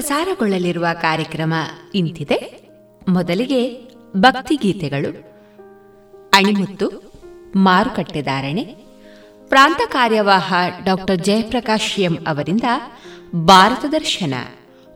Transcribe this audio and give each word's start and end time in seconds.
ಪ್ರಸಾರಗೊಳ್ಳಲಿರುವ 0.00 0.86
ಕಾರ್ಯಕ್ರಮ 1.00 1.54
ಇಂತಿದೆ. 1.94 2.36
ಮೊದಲಿಗೆ 3.08 3.58
ಭಕ್ತಿಗೀತೆಗಳು, 4.16 5.10
ಅಣಿಮುತ್ತು 6.32 6.86
ಮಾರುಕಟ್ಟೆದಾರಣೆ 7.56 8.64
ಪ್ರಾಂತ 9.48 9.80
ಕಾರ್ಯವಾಹ 9.92 10.54
ಡಾಕ್ಟರ್ 10.84 11.18
ಜಯಪ್ರಕಾಶ್ 11.18 12.00
ಎಂ 12.00 12.14
ಅವರಿಂದ 12.26 12.62
ಭಾರತ 13.34 13.84
ದರ್ಶನ, 13.92 14.34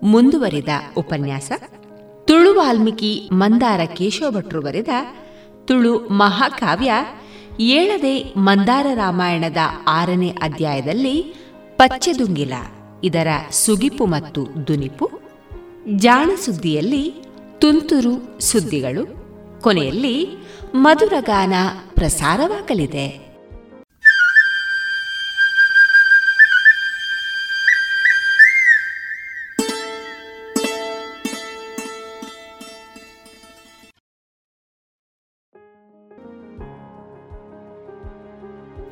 ಮುಂದುವರಿದ 0.02 0.68
ಉಪನ್ಯಾಸ, 0.96 1.52
ತುಳು 2.24 2.54
ವಾಲ್ಮೀಕಿ 2.54 3.28
ಮಂದಾರ 3.32 3.80
ಕೇಶವ 3.96 4.30
ಭಟ್ರು 4.30 4.62
ಬರೆದ 4.62 4.88
ತುಳು 5.64 5.98
ಮಹಾಕಾವ್ಯ, 5.98 6.92
ಏಳದೆ 7.60 8.14
ಮಂದಾರ 8.36 8.86
ರಾಮಾಯಣದ 8.94 9.56
ಆರನೇ 9.88 10.30
ಅಧ್ಯಾಯದಲ್ಲಿ 10.42 11.16
ಪಚ್ಚೆದುಂಗಿಲ. 11.76 12.52
ಇದರ 13.04 13.26
ಸುಗಿಪು 13.50 14.06
ಮತ್ತು 14.06 14.66
ದುನಿಪು, 14.66 15.10
ಜಾಣ 15.96 16.30
ಸುದ್ದಿಯಲ್ಲಿ 16.44 17.14
ತುಂತುರು 17.58 18.40
ಸುದ್ದಿಗಳು, 18.40 19.24
ಕೊನೆಯಲ್ಲಿ 19.60 20.26
ಮಧುರಗಾನ 20.74 21.52
ಪ್ರಸಾರವಾಗಲಿದೆ. 21.94 23.24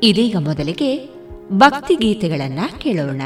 ಇದೀಗ 0.05 0.37
ಮೊದಲಿಗೆ 0.37 1.09
ಭಕ್ತಿ 1.53 1.95
ಗೀತೆಗಳನ್ನ 1.95 2.61
ಕೇಳೋಣ. 2.79 3.23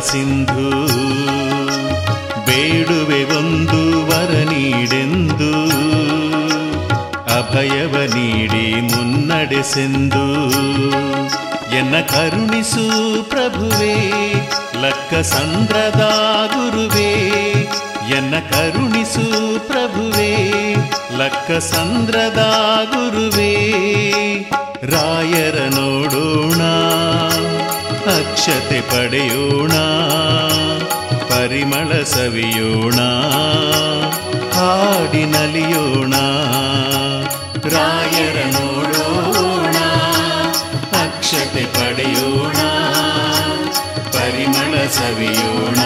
ಸಿಂಧು. 0.00 0.70
ಬೇಡುವೆ 2.46 3.24
ಒಂದು 3.24 4.06
ವರ 4.06 4.30
ನೀಡೆಂದು. 4.30 5.70
ಅಭಯವ 7.38 8.14
ನೀಡಿ 8.14 8.80
ಮುನ್ನಡೆಸೆಂದು 8.80 10.50
ಎನ್ನ 11.76 11.94
ಕರುಣಿಸು 12.00 13.22
ಪ್ರಭುವೇ, 13.30 14.12
ಲಕ್ಕ 14.82 15.14
ಸಂದ್ರದ 15.14 16.00
ಗುರುವೇ. 16.54 17.30
ಎನ್ನ 18.16 18.34
ಕರುಣಿಸು 18.50 19.66
ಪ್ರಭುವೇ, 19.66 20.74
ಲಕ್ಕ 21.16 21.50
ಸಂದ್ರದ 21.50 22.38
ಗುರುವೇ. 22.90 23.56
ರಾಯರ 24.82 25.54
ನೋಡೋಣ. 25.54 26.60
ಅಕ್ಷತೆ 28.12 28.80
ಪಡೆಯೋಣ 28.90 29.74
ಪರಿಮಳ 31.28 31.90
ಸವಿಯೋಣ 32.04 33.00
ಹಾಡಿ 34.54 35.24
ನಲಿಯೋಣ 35.24 36.14
ರಾಯರ 37.74 38.38
ನೋಡೋಣ 38.52 39.76
ಅಕ್ಷತೆ 41.02 41.64
ಪಡೆಯೋಣ 41.74 42.58
ಪರಿಮಳ 44.12 44.74
ಸವಿಯೋಣ. 44.88 45.80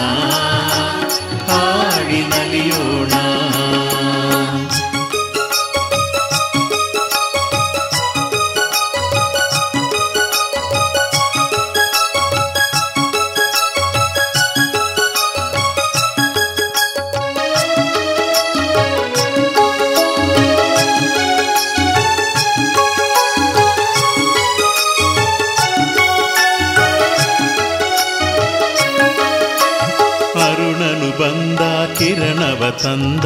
ತಂದ. 32.83 33.25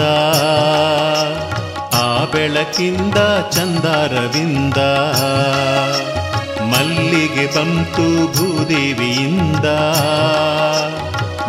ಆ 1.94 2.26
ಬೆಳಕಿಂದ 2.26 3.18
ಚಂದಾರವಿಂದ. 3.52 4.78
ಮಲ್ಲಿಗೆ 6.64 7.56
ಬಂತು 7.56 8.28
ಭೂದೇವಿಯಿಂದ. 8.34 9.66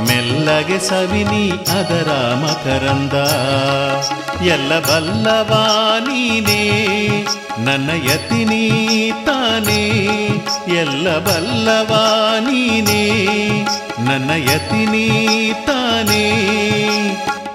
ಮೆಲ್ಲಗೆ 0.00 0.78
ಸವಿನಿ 0.78 1.50
ಅದರ 1.50 2.11
ಮಕರಂದ. 2.35 3.12
ಎಲ್ಲ 4.42 4.78
ಬಲ್ಲವಾ 4.78 5.99
ನೀನೇ, 5.99 7.07
ನನ್ನ 7.59 7.90
ಯತಿನಿ 7.90 9.12
ತಾನೇ. 9.26 10.07
ಎಲ್ಲ 10.69 11.19
ಬಲ್ಲವಾ 11.19 12.37
ನೀನೇ, 12.38 13.26
ನನ್ನ 13.99 14.30
ಯತಿನಿ 14.30 15.52
ತಾನೇ. 15.66 16.30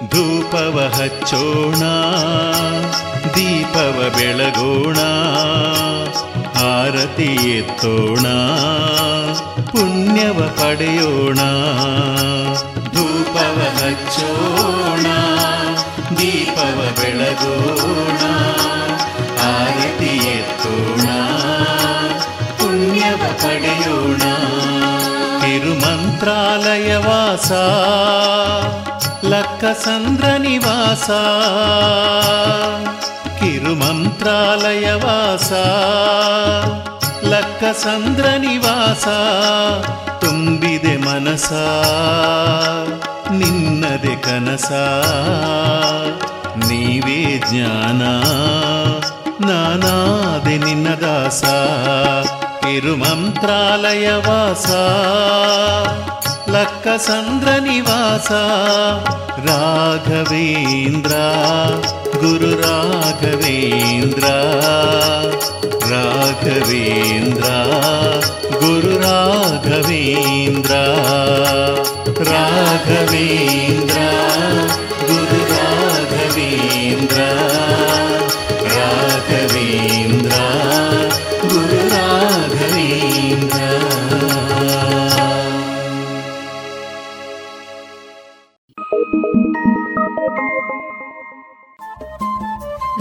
ಧೂಪವ 0.09 0.77
ಹಚ್ಚೋಣ 0.93 1.83
ದೀಪವ 3.35 3.97
ಬೆಳಗೋಣ 4.17 4.99
ಆರತಿ 6.67 7.29
ಎತ್ತೋಣ 7.57 8.25
ಪುಣ್ಯವ 9.71 10.39
ಪಡೆಯೋಣ 10.59 11.39
ಧೂಪವ 12.93 13.59
ಹಚ್ಚೋಣ 13.77 15.07
ದೀಪವ 16.19 16.79
ಬೆಳಗೋಣ 16.99 18.21
ಆರತಿ 19.51 20.13
ಎತ್ತೋಣ 20.33 21.07
ಪುಣ್ಯವ 22.59 23.21
ಪಡೆಯೋಣ 23.43 24.23
ತಿರುಮಂತ್ರಾಲಯ 25.41 26.91
ವಾಸ 29.16 29.24
ಲಕ್ಕ 29.24 29.64
ಸಂದ್ರ 29.84 30.24
ನಿವಾಸ 30.36 31.10
ಕಿರುಮಂತ್ರಾಲಯ 33.40 34.92
ವಾಸ 34.92 35.52
ಲಕ್ಕ 37.24 37.64
ಸಂದ್ರ 37.72 38.26
ನಿವಾಸ 38.36 39.06
ತುಂಬಿದೆ 40.20 40.96
ಮನಸ 40.96 41.52
ನಿನ್ನದೆ 43.30 44.14
ಕನಸ 44.22 44.70
ನೀವೇ 46.68 47.40
ಜ್ಞಾನ 47.50 48.02
ನಾನಾದೆ 49.40 50.56
ನಿನ್ನ 50.58 50.88
ದಾಸ 51.00 51.44
ತಿರುಮಂತ್ರಾಲಯ 52.60 54.10
ವಾಸ 54.20 54.70
लक्कसन्द्र 56.48 57.48
राघवेन्द्र 59.46 61.14
गुरुराघवेन्द्र 62.22 64.26
राघवेन्द्र 65.90 67.50
गुरुराघवेन्द्र 68.62 70.72
राघवेन्द्र 72.30 73.98
गुरुराघवेन्द्र 75.10 77.20
राघवेन्द्र 78.76 80.40
गुरुराघवेन्द्र। 81.52 83.65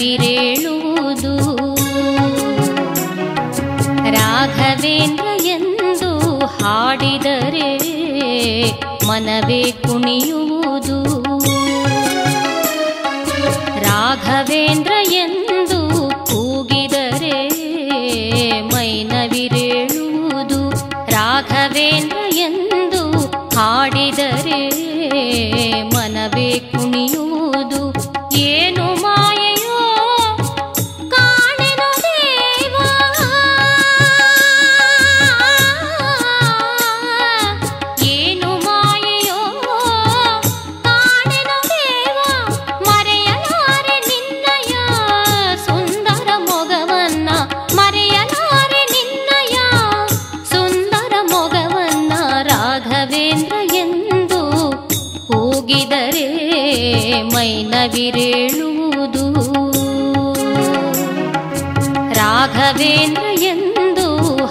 ಮೈನವಿರೇಳುವುದು 0.00 1.32
ರಾಘವೇಂದ್ರ 4.10 5.26
ಎಂದು 5.46 6.10
ಹಾಡಿದರೆ 6.56 7.70
ಮನವೇ 9.08 9.62
ಕುಣಿಯುವುದು. 9.82 10.59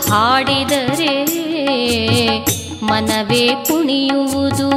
ಹಾಡಿದರೆ 0.10 1.13
ಮನವೇ 2.84 3.46
ಕುಣಿಯುವುದು 3.68 4.70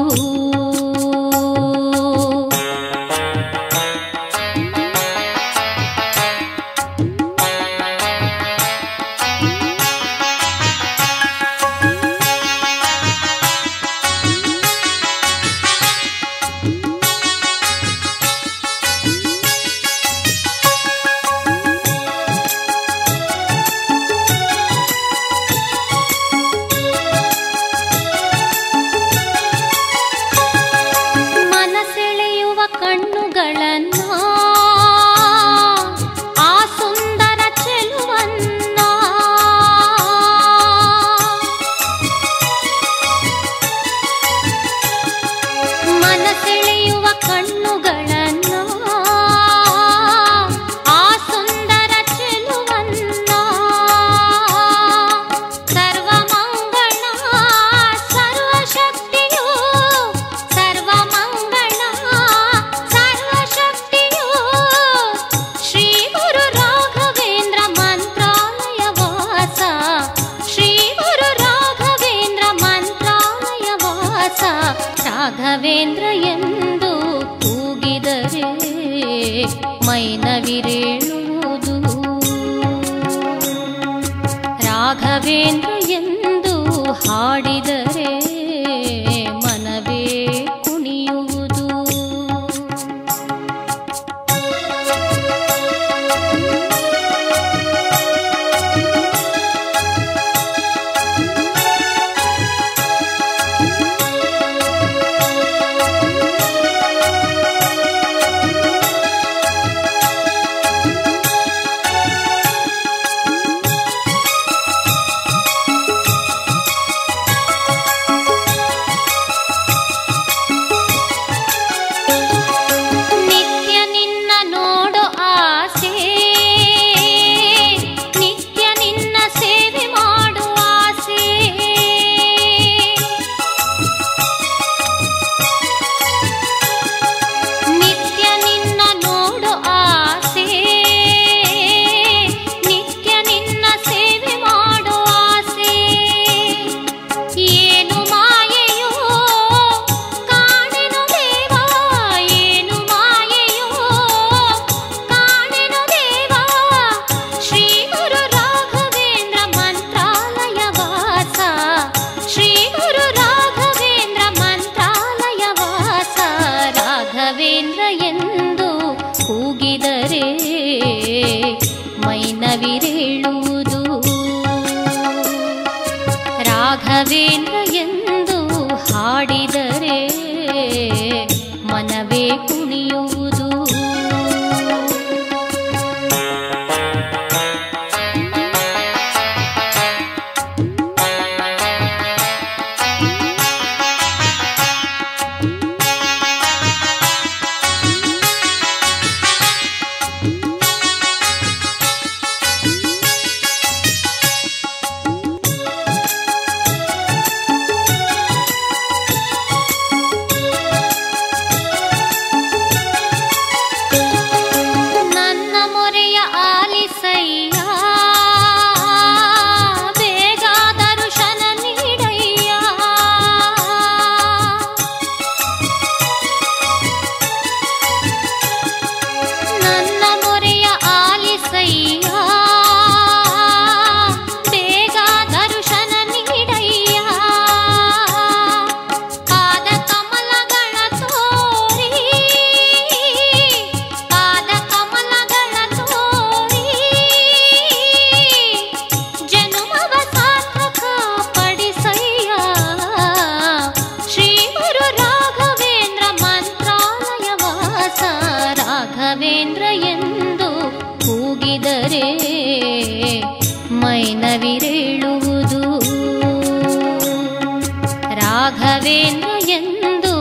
ರಾಘವೇಂದ್ರ 268.82 269.28
ಎಂದು 269.48 270.12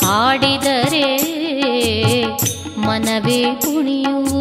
ಹಾಡಿದರೆ 0.00 1.06
ಮನವೇ 2.86 3.40
ಕುಣಿಯುವುದು. 3.62 4.39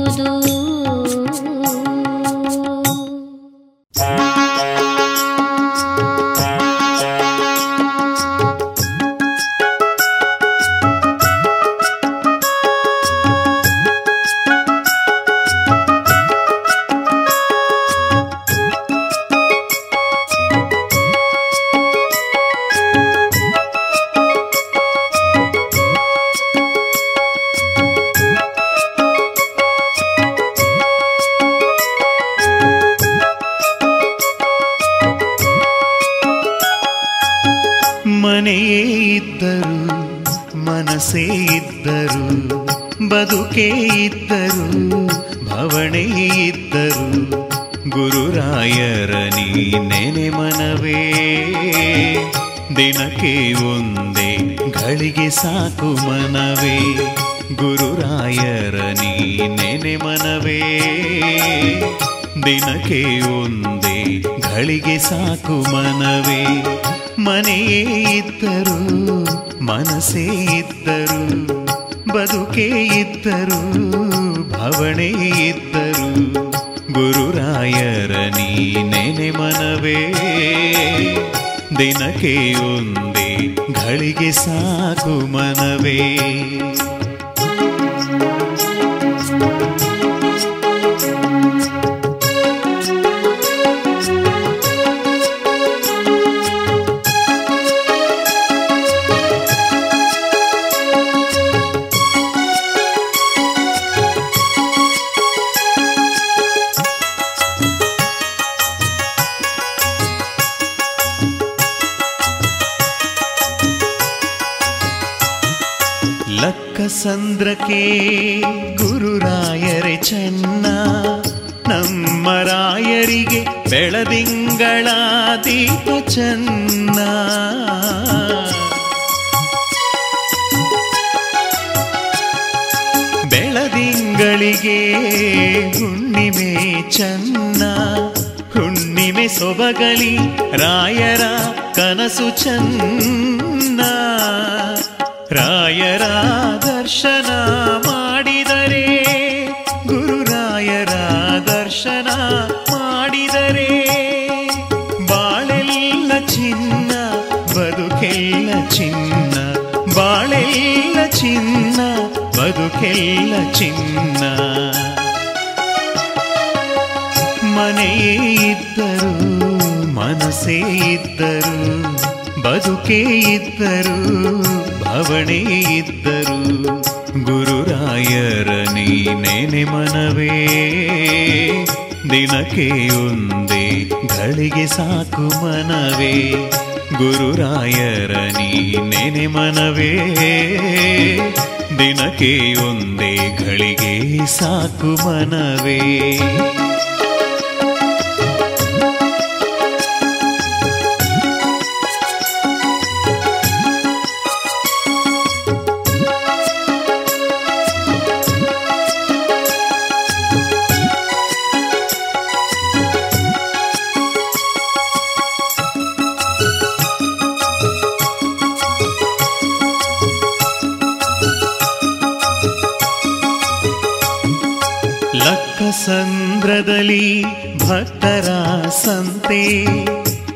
ಲಕ್ಕಸಂದ್ರದಲ್ಲಿ 225.60 227.24
ಭಕ್ತರ 227.58 228.66
ಸಂತೆ. 228.84 229.66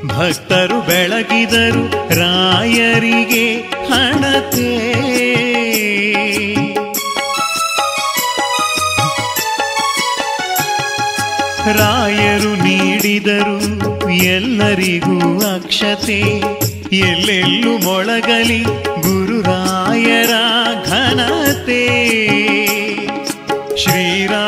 ಭಕ್ತರು 0.07 0.81
ಬೆಳಗಿದರು 0.81 2.09
ರಾಯರಿಗೆ 2.19 3.55
ಹಣತೆ. 3.61 4.93
ರಾಯರು 11.73 12.55
ನೀಡಿದರು 12.55 14.13
ಎಲ್ಲರಿಗೂ 14.13 15.39
ಅಕ್ಷತೆ. 15.55 16.19
ಎಲ್ಲೆಲ್ಲೂ 16.95 17.77
ಮೊಳಗಲಿ 17.77 18.63
ಗುರುರಾಯರ 19.01 20.31
ಘನತೆ. 20.85 22.42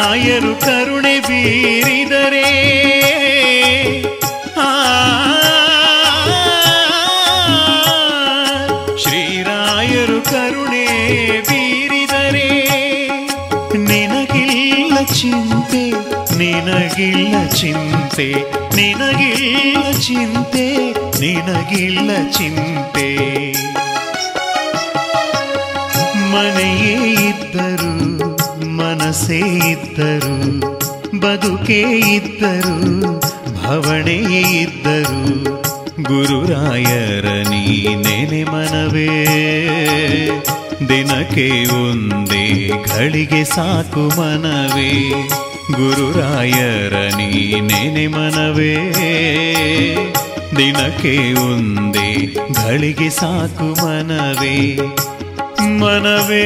ಶ್ರೀರಾಯರು 0.05 0.51
ಕರುಣೆ 0.61 1.13
ಬೀರಿದರೆ. 1.19 2.43
ಶ್ರೀರಾಯರು 8.97 10.17
ಕರುಣೆ 10.29 10.83
ಬೀರಿದರೆ. 11.49 12.49
ನಿನಗಿಲ್ಲ 13.89 14.95
ಚಿಂತೆ 15.19 15.83
ನಿನಗಿಲ್ಲ 16.37 17.35
ಚಿಂತೆ 17.59 18.27
ನಿನಗಿಲ್ಲ 18.75 19.91
ಚಿಂತೆ 20.05 20.65
ನಿನಗಿಲ್ಲ 21.21 22.11
ಚಿಂತೆ. 22.37 23.07
ಮನೆಯೇ 26.31 26.95
ಇದ್ದರು 27.29 27.93
ಮನಸ್ಸೇ 28.79 29.39
ಇದ್ದರು, 29.95 30.59
ಬದುಕೇ 31.19 31.81
ಇದ್ದರು 32.15 33.19
ಭವಣೆ 33.55 34.15
ಇದ್ದರು. 34.61 35.43
ಗುರುರಾಯರ 36.03 37.25
ನೆನೆ 37.49 38.43
ಮನವೇ, 38.43 39.25
ದಿನಕ್ಕೆ 40.89 41.73
ಒಂದೇ 41.73 42.67
ಗಳಿಗೆ 42.67 43.43
ಸಾಕು 43.45 43.99
ಮನವೇ. 43.99 45.11
ಗುರುರಾಯರ 45.71 46.93
ನೆನೆ 47.15 48.07
ಮನವೇ, 48.07 48.75
ದಿನಕ್ಕೆ 50.57 51.33
ಒಂದೇ 51.33 52.35
ಗಳಿಗೆ 52.51 53.09
ಸಾಕು 53.09 53.85
ಮನವೇ. 53.85 54.77
ಮನವೇ. 55.61 56.45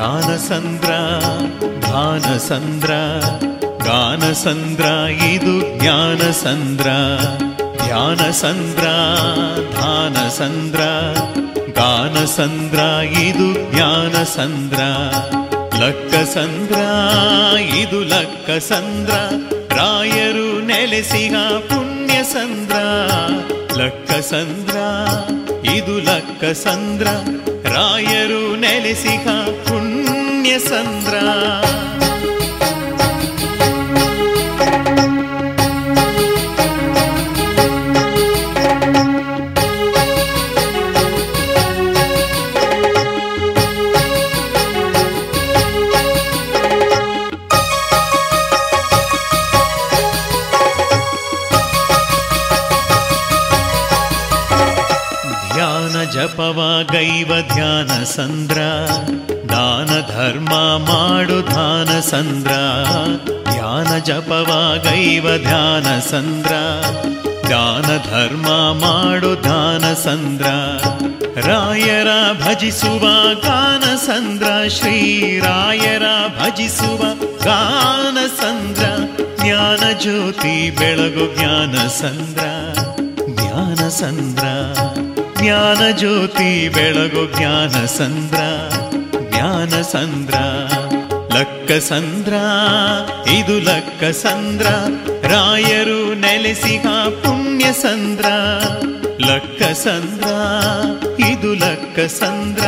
ಧ್ಯಾನ 0.00 0.30
ಸಂದ್ರ 0.40 0.90
ಗಾನಸಂದ್ರ 1.86 2.92
ಗಾನ 3.84 4.22
ಸಂದ್ರ 4.42 4.84
ಇದು 5.24 5.54
ಜ್ಞಾನ 5.74 6.20
ಸಂದ್ರ 6.38 6.88
ಧ್ಯಾನ 7.80 8.22
ಸಂದ್ರ 8.38 8.86
ಧಾನ 9.74 10.16
ಸಂದ್ರ 10.38 10.80
ಗಾನ 11.78 12.16
ಸಂದ್ರ 12.36 12.80
ಇದು 13.24 13.48
ಜ್ಞಾನ 13.66 14.16
ಸಂದ್ರ 14.36 14.80
ಲಕ್ಕ 15.82 16.14
ಸಂದ್ರ 16.34 16.78
ಇದು 17.74 18.00
ಲಕ್ಕ 18.06 18.58
ಸಂದ್ರ 18.68 19.12
ರಾಯರು 19.76 20.48
ನೆಲೆಸಿಗ 20.62 21.36
ಪುಣ್ಯ 21.70 22.16
ಸಂದ್ರ 22.32 22.78
ಲಕ್ಕ 23.80 24.12
ಸಂದ್ರ 24.30 24.76
ಇದು 25.68 25.96
ಲಕ್ಕ 26.04 26.44
ಸಂದ್ರ 26.62 27.08
ರಾಯರು 27.70 28.42
ನೆಲೆಸಿಗ 28.56 29.26
ಪುಣ್ಯ 29.66 29.89
ಸಂದ್ರ 30.58 31.14
ಧ್ಯಾನ 55.54 56.02
ಜಪವ 56.04 56.82
ಗೈವ 56.92 57.40
ಧ್ಯಾನ 57.54 58.04
ಸಂದ್ರ 58.04 58.58
ದಾನ 58.58 59.19
ಧರ್ಮ 60.20 60.52
ಮಾಡು 60.78 61.42
ಧಾನ 61.42 62.00
ಸಂದ್ರ. 62.00 62.50
ಧ್ಯಾನ 63.50 63.98
ಜಪವಾಗೈವ 63.98 65.38
ಧ್ಯಾನ 65.38 65.98
ಸಂದ್ರ. 65.98 66.50
ದಾನ 67.50 67.86
ಧರ್ಮ 68.10 68.48
ಮಾಡು 68.72 69.42
ಧಾನ 69.42 69.94
ಸಂದ್ರ. 69.94 70.44
ರಾಯರ 71.48 72.06
ಭಜಿಸುವ 72.32 73.34
ಗಾನ 73.34 73.96
ಸಂದ್ರ. 73.96 74.68
ಶ್ರೀರಾಯರ 74.68 76.02
ಭಜಿಸುವ 76.42 77.02
ಗಾನ 77.44 78.42
ಸಂದ್ರ. 78.42 78.84
ಜ್ಞಾನ 79.42 79.98
ಜ್ಯೋತಿ 79.98 80.70
ಬೆಳಗು 80.70 81.36
ಜ್ಞಾನ 81.36 81.88
ಸಂದ್ರ. 81.88 82.44
ಜ್ಞಾನ 83.26 83.88
ಸಂದ್ರ. 83.88 84.44
ಜ್ಞಾನ 85.42 85.90
ಜ್ಯೋತಿ 85.90 86.68
ಬೆಳಗು 86.68 87.38
ಜ್ಞಾನ 87.38 87.86
ಸಂದ್ರ. 87.86 88.40
ಜ್ಞಾನ 89.40 89.82
ಸಂದ್ರ, 89.82 90.34
ಲಕ್ಕ 91.38 91.72
ಸಂದ್ರ, 91.72 92.32
ಇದು 93.30 93.60
ಲಕ್ಕ 93.60 94.04
ಸಂದ್ರ. 94.04 94.66
ರಾಯರು 95.28 96.14
ನೆಲೆಸಿಹ 96.14 96.82
ಪುಣ್ಯ 97.08 97.72
ಸಂದ್ರ, 97.72 98.24
ಲಕ್ಕ 99.20 99.62
ಸಂದ್ರ, 99.62 100.28
ಇದು 101.24 101.54
ಲಕ್ಕ 101.54 102.00
ಸಂದ್ರ. 102.00 102.64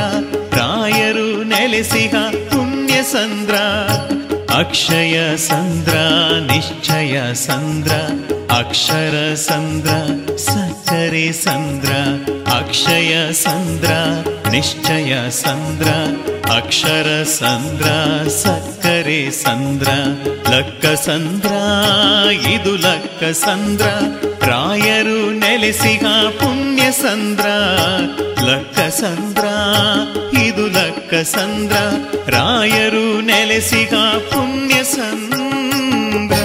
ರಾಯರು 0.57 1.43
ನೆಲೆಸಿಹ 1.43 2.15
ಪುಣ್ಯ 2.31 3.03
ಸಂದ್ರ. 3.03 3.55
ಅಕ್ಷಯ 4.59 5.37
ಸಂದ್ರ, 5.37 5.95
ನಿಶ್ಚಯ 6.47 7.35
ಸಂದ್ರ, 7.35 7.93
ಅಕ್ಷರ 8.59 9.35
ಸಂದ್ರ, 9.35 9.91
ಸಕ್ಕರೆ 10.37 11.33
ಸಂದ್ರ, 11.33 11.93
ಅಕ್ಷಯ 12.53 13.33
ಸಂದ್ರ, 13.33 13.91
ನಿಶ್ಚಯ 14.51 15.31
ಸಂದ್ರ, 15.31 15.88
ಅಕ್ಷರ 16.55 17.23
ಸಂದ್ರ, 17.33 17.88
ಸಕ್ಕರೆ 18.43 19.31
ಸಂದ್ರ, 19.31 19.88
ಲಕ್ಕ 20.51 20.87
ಸಂದ್ರ, 20.87 21.53
ಇದು 22.49 22.77
ಲಕ್ಕ 22.77 23.25
ಸಂದ್ರ, 23.25 23.87
ರಾಯರು 24.47 25.31
ನೆಲೆಸಿಗ 25.38 26.07
ಪುಣ್ಯ 26.41 26.83
ಸಂದ್ರ, 26.93 27.47
ಲಕ್ಕ 28.43 28.81
ಸಂದ್ರ, 29.01 29.47
ಇದು 30.47 30.67
ಲಕ್ಕ 30.69 31.15
ಸಂದ್ರ, 31.15 31.77
ರಾಯರು 32.29 33.21
ನೆಲೆಸಿಗ 33.23 33.95
ಪುಣ್ಯ 34.31 34.42
ಸಂದ್ರ 34.85 36.39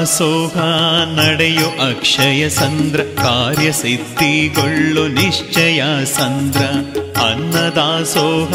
ಅನ್ನದಾಸೋಹ 0.00 0.58
ನಡೆಯು 1.16 1.66
ಅಕ್ಷಯ 1.86 2.42
ಸಂದ್ರ 2.50 3.00
ಕಾರ್ಯ 3.18 3.68
ಸಿದ್ಧಿಗೊಳ್ಳು 3.72 5.02
ನಿಶ್ಚಯ 5.16 5.80
ಸಂದ್ರ 6.12 6.62
ಅನ್ನದಾಸೋಹ 7.24 8.52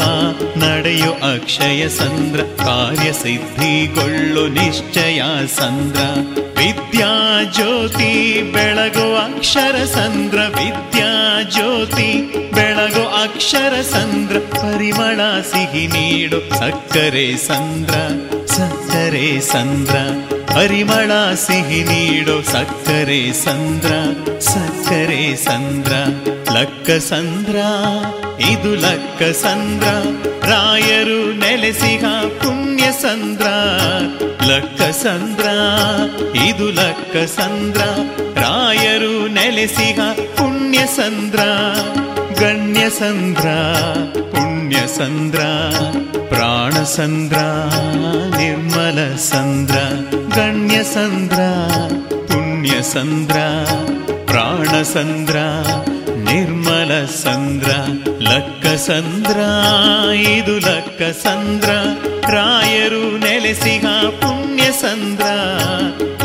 ನಡೆಯು 0.62 1.12
ಅಕ್ಷಯ 1.28 1.82
ಸಂದ್ರ 1.90 2.40
ಕಾರ್ಯ 2.62 3.10
ಸಿದ್ಧಿಗೊಳ್ಳು 3.12 4.44
ನಿಶ್ಚಯ 4.56 5.20
ಸಂದ್ರ 5.54 6.00
ವಿದ್ಯಾ 6.58 7.12
ಜ್ಯೋತಿ 7.52 8.12
ಬೆಳಗು 8.54 9.06
ಅಕ್ಷರ 9.22 9.76
ಸಂದ್ರ 9.94 10.40
ವಿದ್ಯಾ 10.58 11.12
ಜ್ಯೋತಿ 11.50 12.10
ಬೆಳಗು 12.54 13.04
ಅಕ್ಷರ 13.22 13.74
ಸಂದ್ರ 13.92 14.38
ಪರಿಮಳ 14.54 15.20
ಸಿಹಿ 15.52 15.86
ನೀಡು 15.88 16.40
ಸಕ್ಕರೆ 16.58 17.28
ಸಂದ್ರ 17.44 17.94
ಸಕ್ಕರೆ 18.56 19.28
ಸಂದ್ರ 19.50 19.96
ಪರಿಮಳ 20.56 21.10
ಸಿಹಿ 21.34 21.82
ನೀಡೋ 21.82 22.42
ಸಕ್ಕರೆ 22.42 23.32
ಸಂದ್ರ 23.32 23.92
ಸಕ್ಕರೆ 24.40 25.36
ಸಂದ್ರ, 25.36 25.92
ಲಕ್ಕ 26.52 26.90
ಸಂದ್ರ, 26.90 27.56
ಇದು 28.40 28.74
ಲಕ್ಕ 28.74 29.22
ಸಂದ್ರ. 29.22 29.88
ರಾಯರು 30.48 31.32
ನೆಲೆಸಿಹ 31.32 32.04
ಪುಣ್ಯ 32.28 32.84
ಸಂದ್ರ, 33.02 33.46
ಲಕ್ಕ 34.46 34.82
ಸಂದ್ರ, 34.82 35.46
ಇದು 36.38 36.70
ಲಕ್ಕ 36.70 37.16
ಸಂದ್ರ. 37.16 37.80
ರಾಯರು 38.40 39.28
ನೆಲೆಸಿಹ 39.28 39.98
ಪುಣ್ಯ 40.36 40.78
ಸಂದ್ರ, 40.78 41.40
ಗಣ್ಯ 42.44 42.90
ಸಂದ್ರ, 42.90 43.46
ಪುಣ್ಯ 44.30 44.55
ಸಂದ್ರ, 44.74 45.38
ಪ್ರಾಣ 46.28 46.70
ಸಂದ್ರ, 46.70 47.36
ನಿರ್ಮಲ 48.38 49.16
ಸಂದ್ರ, 49.16 49.74
ಗಣ್ಯ 50.36 50.82
ಸಂದ್ರ, 50.82 51.40
ಪುಣ್ಯ 52.26 52.82
ಸಂದ್ರ, 52.82 53.36
ಪ್ರಾಣ 54.26 54.82
ಸಂದ್ರ, 54.82 55.36
ನಿರ್ಮಲ 56.30 57.04
ಸಂದ್ರ, 57.06 57.70
ಲಕ್ಕ 58.20 58.66
ಸಂದ್ರ, 58.66 59.38
ಇದು 60.20 60.58
ಲಕ್ಕ 60.58 61.02
ಸಂದ್ರ, 61.02 61.70
ರಾಯರು 62.28 63.18
ನೆಲೆಸಿಗ 63.18 63.86
ಪುಣ್ಯ 64.20 64.64
ಸಂದ್ರ, 64.72 65.26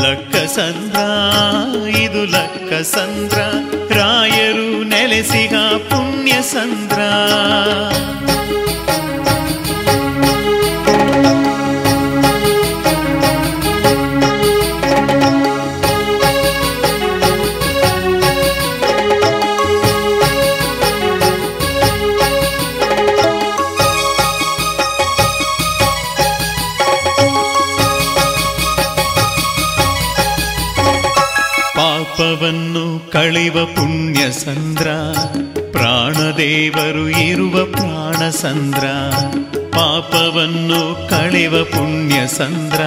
ಲಕ್ಕ 0.02 0.31
ಸಂದ್ರ 0.46 1.00
ಇದು 1.98 2.26
ಲಕ್ಕ 2.26 2.74
ಸಂದ್ರ 2.74 3.40
ರಾಯರು 3.94 4.84
ನೆಲೆಸಿಗ 4.84 5.56
ಪುಣ್ಯ 5.90 6.34
ಸಂದ್ರ 6.42 7.00
ಕಳೆವ 33.12 33.66
ಪುಣ್ಯ 33.66 34.32
ಸಂದ್ರ, 34.32 34.88
ಪ್ರಾಣದೇವರು 35.72 37.10
ಇರುವ 37.10 37.66
ಪ್ರಾಣ 37.66 38.30
ಸಂದ್ರ. 38.30 38.86
ಪಾಪವನ್ನು 39.70 41.10
ಕಳಿವ 41.10 41.64
ಪುಣ್ಯ 41.64 42.28
ಸಂದ್ರ, 42.28 42.82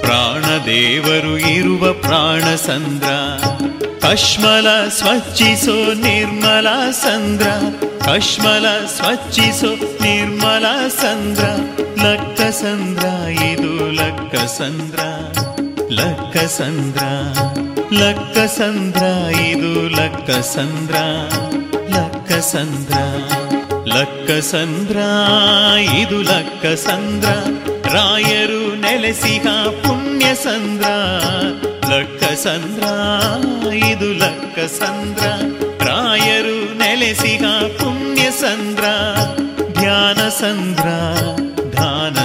ಪ್ರಾಣದೇವರು 0.00 1.38
ಇರುವ 1.38 1.92
ಪ್ರಾಣ 1.92 2.54
ಸಂದ್ರ. 2.54 3.12
ಕಶ್ಮಲ 3.98 4.88
ಸ್ವಚ್ಛಿಸೋ 4.88 5.94
ನಿರ್ಮಲ 5.94 6.90
ಸಂದ್ರ, 6.90 7.48
ಕಶ್ಮಲ 8.04 8.66
ಸ್ವಚ್ಛಿಸೋ 8.86 9.74
ನಿರ್ಮಲ 10.02 10.88
ಸಂದ್ರ. 10.88 11.44
ಲಕ್ಕ 12.04 12.40
ಸಂದ್ರ, 12.40 13.30
ಇದು 13.30 13.90
ಲಕ್ಕ 13.90 14.36
ಸಂದ್ರ 14.36 14.98
ಲಕ್ಕ 15.90 16.36
ಸಂದ್ರ. 16.36 17.02
ಲಕ್ಕ 17.76 18.38
ಸಂದ್ರ 18.38 19.02
ಇದು 19.40 19.88
ಲಕ್ಕ 19.88 20.30
ಸಂದ್ರ 20.30 20.94
ಲಕ್ಕ 21.88 22.32
ಸಂದ್ರ 22.32 22.94
ಲಕ್ಕ 23.86 24.30
ಸಂದ್ರ 24.30 24.96
ಇದು 26.00 26.22
ಲಕ್ಕ 26.22 26.66
ಸಂದ್ರ 26.66 27.28
ರಾಯರು 27.94 28.76
ನೆಲೆಸಿಹ 28.76 29.46
ಪುಣ್ಯ 29.82 30.34
ಸಂದ್ರ 30.34 30.84
ಲಕ್ಕ 31.90 32.24
ಸಂದ್ರ 32.24 32.82
ಇದು 33.72 34.12
ಲಕ್ಕ 34.12 34.58
ಸಂದ್ರ 34.58 35.24
ರಾಯರು 35.84 36.78
ನೆಲೆಸಿಹ 36.78 37.44
ಪುಣ್ಯ 37.78 38.30
ಸಂದ್ರ 38.30 38.84
ಧ್ಯಾನ 39.72 40.28
ಸಂದ್ರ 40.28 40.88
ಧಾನ 41.70 42.16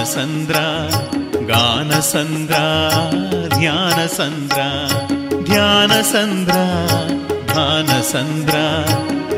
ಸಂದ್ರ 8.12 8.54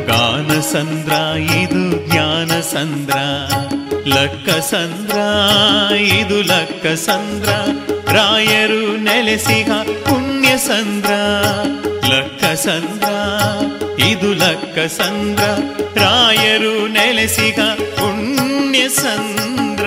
ಗಾನ 0.06 0.60
ಸಂದ್ರ 0.60 1.12
ಇದು 1.54 2.06
ಜ್ಞಾನ 2.06 2.60
ಸಂದ್ರ 2.60 3.16
ಲಕ್ಕ 4.06 4.50
ಸಂದ್ರ 4.50 5.16
ಇದು 5.98 6.42
ಲಕ್ಕ 6.42 6.86
ಸಂದ್ರ 6.86 7.50
ರಾಯರು 8.12 8.96
ನೆಲೆಸಿಗ 8.96 9.70
ಪುಣ್ಯ 10.04 10.58
ಸಂದ್ರ 10.58 11.12
ಲಕ್ಕ 12.06 12.44
ಸಂದ್ರ 12.44 13.12
ಇದು 13.98 14.32
ಲಕ್ಕ 14.34 14.78
ಸಂದ್ರ 14.78 15.44
ರಾಯರು 15.96 16.88
ನೆಲೆಸಿಗ 16.88 17.60
ಪುಣ್ಯ 17.98 18.88
ಸಂದ್ರ 18.88 19.86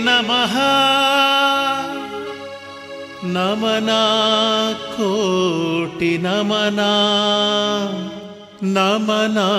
नमः। 0.05 0.55
नमना 3.36 4.03
कोटि 4.95 6.14
नमना 6.26 6.93
नमना 8.76 9.49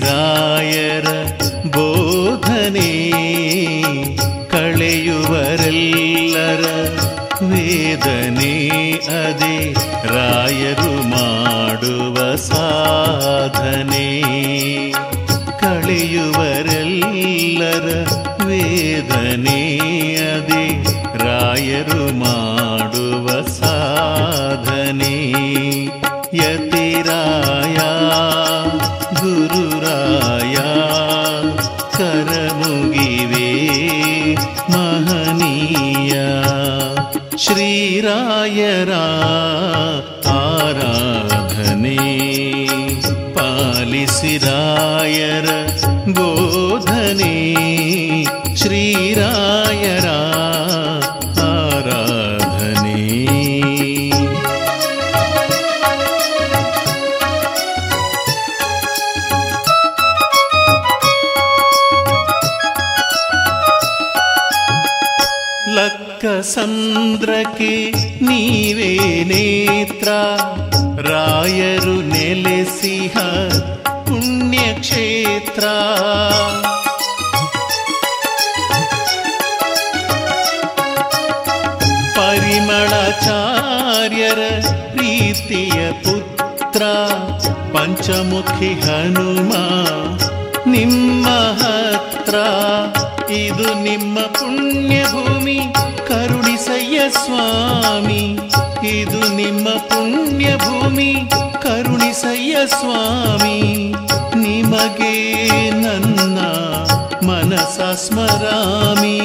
ಪಾಲಿಸಿರಾಯರ 0.00 1.08
ಬೋಧನೆ 1.74 2.90
ಕಳೆಯುವರೆಲ್ಲರ 4.50 5.84
ವೇದನೆ 7.42 8.54
ಅದೇ 9.18 9.56
ರಾಯರು 10.14 10.94
ಮಾಡುವ 11.14 12.16
ಸಾಧನೆ 12.46 14.08
ಕಳೆಯುವರೆಲ್ಲರ 15.60 16.26
ವೇದನೆ 18.46 19.60
ಅದೇ 20.34 20.64
ರಾಯರು 21.24 22.04
ಮಾಡುವ 22.24 23.26
ಸಾಧನೆ. 23.60 25.16
यरा 38.00 39.06
आराधने 40.32 41.96
पालिसिरायर 43.36 44.56
गोधने 46.18 47.34
श्रीरा 48.62 49.30
ಲಕ್ಕ 66.50 66.56
ಸಂದ್ರಕ್ಕೆ 66.56 67.72
ನೀವೇ 68.22 68.90
ನೇತ್ರ 69.30 70.08
ರಾಯರು 71.08 71.94
ನೆಲೆಸಿಹ 72.08 73.14
ಪುಣ್ಯಕ್ಷೇತ್ರ 74.06 75.64
ಪರಿಮಳಾಚಾರ್ಯರ 83.12 84.40
ಪ್ರೀತಿಯ 84.90 85.78
ಪುತ್ರ 86.02 86.82
ಪಂಚಮುಖಿ 87.74 88.70
ಹನುಮ 88.80 89.52
ನಿಮ್ಮ 90.66 91.26
ಹತ್ರ 91.60 92.36
ಇದು 93.38 93.68
ನಿಮ್ಮ 93.82 94.18
ಪುಣ್ಯ 94.34 94.98
ಕರುಣಿಸಯ್ಯ 96.70 97.04
ಸ್ವಾಮಿ, 97.10 98.24
ಇದು 98.88 99.20
ನಿಮ್ಮ 99.36 99.68
ಪುಣ್ಯ 99.90 100.56
ಭೂಮಿ 100.56 101.30
ಕರುಣಿಸಯ್ಯ 101.62 102.66
ಸ್ವಾಮಿ. 102.66 103.58
ನಿಮಗೆ 104.36 105.14
ನನ್ನ 105.70 106.38
ಮನಸ 107.26 107.78
ಸ್ಮರಾಮಿ, 107.98 109.18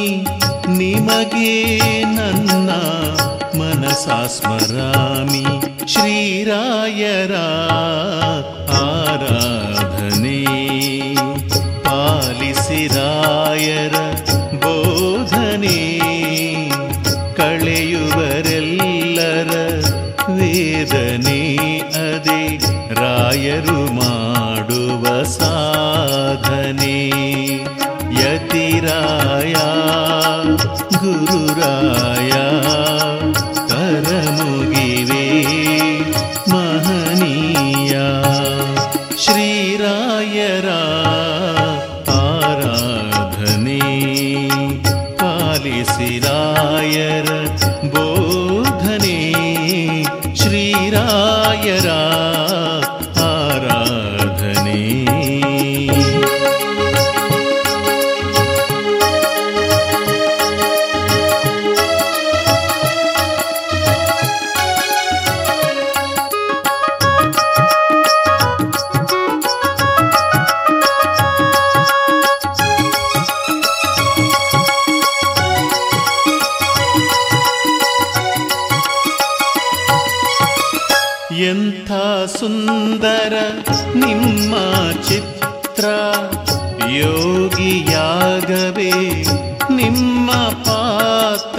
ನಿಮಗೆ 0.78 1.54
ನನ್ನ 2.16 2.70
ಮನಸ 3.62 4.08
ಸ್ಮರಾಮಿ. 4.38 5.46
ಶ್ರೀರಾಯರ 5.93 7.36
ಆರಾಧನೆ 8.84 10.41
ಪಾಲಿಸಿರಾಯರ 11.86 12.36
ವೇದನೆ 20.85 21.43
ಅದೇ 22.01 22.41
ರಾಯರು 22.99 23.78
ಮಾಡುವ 23.99 25.05
ಸಾಧನೆ 25.35 26.99
ಯತಿರಾಯ 28.20 29.55
ಗುರುರಾಯ 30.97 32.33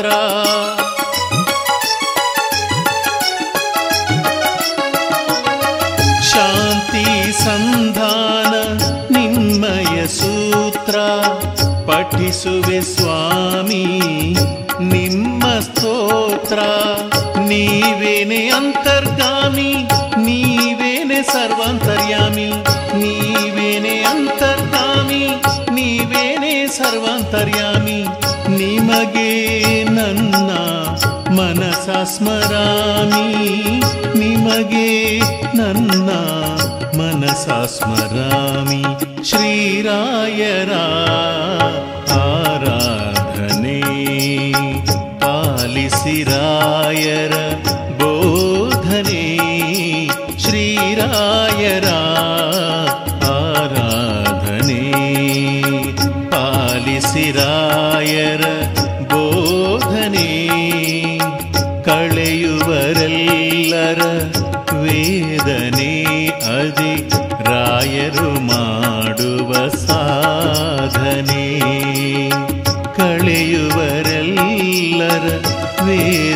ಪಾತ್ರ 0.06 0.08
ಶಾಂತಿ 6.32 7.06
ಸಂಧಾನ 7.44 8.54
ನಿಮ್ಮಯ 9.16 9.96
ಸೂತ್ರ 10.18 10.96
ಪಠಿಸುವೆ 11.88 12.80
ಸ್ವಾಮಿ 12.92 13.86
ನಿಮ್ಮ 14.92 15.44
ಸ್ತೋತ್ರ 15.60 16.60
ನೀವೇನೆ 17.50 18.42
ಅಂತರ್ಗಾಮಿ 18.50 19.72
ನೀವೇನೆ 20.28 21.20
ಸರ್ವಾಂತರ್ಯಾಮಿ 21.34 22.50
ನೀವೇನೆ 23.04 23.96
ಅಂತರ್ಗಾಮಿ 24.04 25.24
ನೀವೇನೆ 25.72 26.54
ಸರ್ವಾಂತರ್ಯಾಮಿ 26.78 27.75
ನಿಮಗೆ 28.89 29.31
ನನ್ನ 29.89 30.51
ಮನಸ 31.37 31.87
ಸ್ಮರಾಮಿ 32.05 33.25
ನಿಮಗೆ 34.19 34.91
ನನ್ನ 35.55 36.11
ಮನಸ 36.99 37.47
ಸ್ಮರಾಮಿ 37.75 38.83
ಶ್ರೀರಾಯರ 39.31 40.73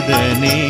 ವೇದನೆ 0.08 0.69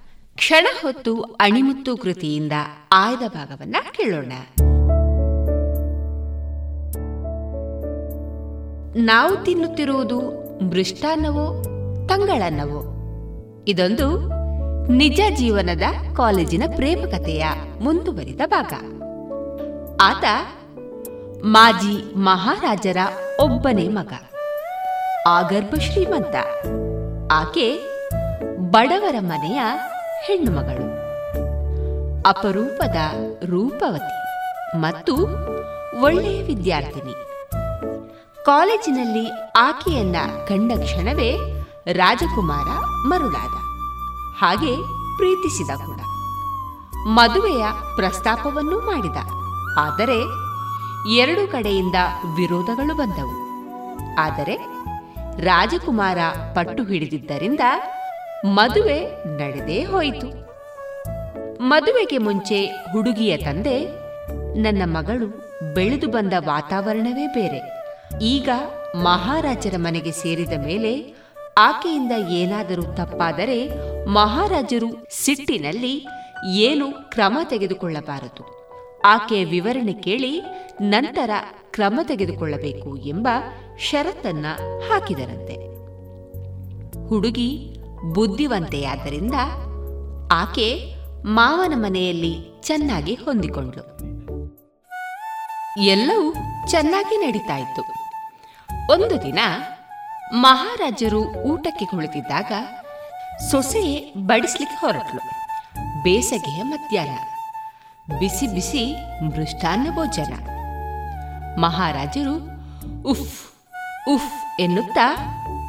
ಕ್ಷಣ 0.35 0.67
ಹೊತ್ತು 0.81 1.21
ಅಣಿಮುತ್ತು 1.21 1.97
ಕೃತಿಯಿಂದ 1.97 2.51
ಆಯ್ದ 2.91 3.19
ಭಾಗವನ್ನ 3.19 3.75
ಕೇಳೋಣ. 3.91 4.31
ನಾವು 9.05 9.35
ತಿನ್ನುತ್ತಿರುವುದು 9.37 10.19
ಮೃಷ್ಟಾನ್ನವೋ, 10.69 11.45
ತಂಗಳನ್ನವೋ? 12.07 12.81
ಇದೊಂದು 13.67 14.07
ನಿಜ 14.91 15.21
ಜೀವನದ 15.35 16.15
ಕಾಲೇಜಿನ 16.15 16.63
ಪ್ರೇಮ 16.75 17.03
ಕಥೆಯ 17.11 17.45
ಮುಂದುವರಿದ 17.81 18.41
ಭಾಗ. 18.47 18.73
ಆತ 20.01 20.25
ಮಾಜಿ 21.45 22.15
ಮಹಾರಾಜರ 22.15 22.97
ಒಬ್ಬನೇ 23.39 23.87
ಮಗ, 23.87 24.13
ಆಗರ್ಭ 25.27 25.73
ಶ್ರೀಮಂತ. 25.79 26.35
ಆಕೆ 27.31 27.67
ಬಡವರ 28.71 29.15
ಮನೆಯ 29.19 29.61
ಹೆಣ್ಣು 30.25 30.51
ಮಗಳು. 30.51 31.01
ಅಪರೂಪದ 32.27 32.95
ರೂಪವತಿ 33.45 34.17
ಮತ್ತು 34.77 35.15
ಒಳ್ಳೆಯ 36.01 36.43
ವಿದ್ಯಾರ್ಥಿನಿ. 36.43 37.13
ಕಾಲೇಜಿನಲ್ಲಿ 38.45 39.29
ಆಕೆಯನ್ನ 39.59 40.15
ಕಂಡ 40.47 40.71
ಕ್ಷಣವೇ 40.83 41.61
ರಾಜಕುಮಾರ 41.93 42.79
ಮರುಳಾದ. 43.07 43.57
ಹಾಗೆ 44.39 44.75
ಪ್ರೀತಿಸಿದ 45.17 45.69
ಕೂಡ. 45.69 45.99
ಮದುವೆಯ 47.07 47.65
ಪ್ರಸ್ತಾಪವನ್ನೂ 47.95 48.79
ಮಾಡಿದ. 48.79 49.17
ಆದರೆ 49.77 50.19
ಎರಡು 51.11 51.51
ಕಡೆಯಿಂದ 51.51 51.95
ವಿರೋಧಗಳು 52.35 52.97
ಬಂದವು. 52.97 53.41
ಆದರೆ 54.19 54.55
ರಾಜಕುಮಾರ 55.43 56.17
ಪಟ್ಟು 56.53 56.83
ಹಿಡಿದಿದ್ದರಿಂದ 56.83 57.59
ಮದುವೆ 58.45 59.25
ನಡೆದೇ 59.37 59.83
ಹೋಯಿತು. 59.83 60.27
ಮದುವೆಗೆ 61.59 62.17
ಮುಂಚೆ 62.17 62.65
ಹುಡುಗಿಯ 62.65 63.37
ತಂದೆ, 63.37 63.85
ನನ್ನ 64.61 64.81
ಮಗಳು 64.85 65.27
ಬೆಳೆದು 65.73 66.07
ಬಂದ 66.07 66.33
ವಾತಾವರಣವೇ 66.39 67.27
ಬೇರೆ. 67.27 67.81
ಈಗ 68.17 68.49
ಮಹಾರಾಜರ 68.95 69.73
ಮನೆಗೆ 69.77 70.11
ಸೇರಿದ 70.11 70.53
ಮೇಲೆ 70.65 71.15
ಆಕೆಯಿಂದ 71.57 72.11
ಏನಾದರೂ 72.29 72.83
ತಪ್ಪಾದರೆ 72.83 73.69
ಮಹಾರಾಜರು 74.05 75.07
ಸಿಟ್ಟಿನಲ್ಲಿ 75.09 76.05
ಏನು 76.49 76.91
ಕ್ರಮ 76.91 77.37
ತೆಗೆದುಕೊಳ್ಳಬಾರದು. 77.43 78.61
ಆಕೆಯ 79.01 79.45
ವಿವರಣೆ 79.45 79.93
ಕೇಳಿ 79.93 80.41
ನಂತರ 80.81 81.29
ಕ್ರಮ 81.71 81.99
ತೆಗೆದುಕೊಳ್ಳಬೇಕು 82.03 82.97
ಎಂಬ 82.97 83.27
ಷರತ್ತನ್ನ 83.89 84.45
ಹಾಕಿದರಂತೆ. 84.89 85.71
ಹುಡುಗಿ 87.07 87.70
ಬುದ್ಧಿವಂತೆಯಾದ್ದರಿಂದ 88.03 89.33
ಆಕೆ 90.31 90.95
ಮಾವನ 91.23 91.73
ಮನೆಯಲ್ಲಿ 91.75 92.61
ಚೆನ್ನಾಗಿ 92.61 93.13
ಹೊಂದಿಕೊಂಡ್ಳು. 93.13 93.83
ಎಲ್ಲವೂ 95.81 96.33
ಚೆನ್ನಾಗಿ 96.69 97.17
ನಡೀತಾ 97.17 97.57
ಇತ್ತು 97.57 97.81
ಒಂದು 98.93 99.21
ದಿನ 99.21 99.39
ಮಹಾರಾಜರು 100.33 101.19
ಊಟಕ್ಕೆ 101.21 101.85
ಕುಳಿತಿದ್ದಾಗ 101.85 102.51
ಸೊಸೆಯೇ 103.51 104.13
ಬಡಿಸ್ಲಿಕ್ಕೆ 104.17 104.81
ಹೊರಟ್ಲು 104.81 105.21
ಬೇಸಗೆಯ 106.03 106.63
ಮಧ್ಯಾಹ್ನ. 106.63 107.17
ಬಿಸಿ 108.19 108.47
ಬಿಸಿ 108.47 108.95
ಮೃಷ್ಟಾನ್ನ 109.25 109.95
ಭೋಜನ. 109.95 110.33
ಮಹಾರಾಜರು 111.59 112.35
ಉಫ್ 113.09 113.51
ಉಫ್ 114.09 114.61
ಎನ್ನುತ್ತಾ 114.61 115.15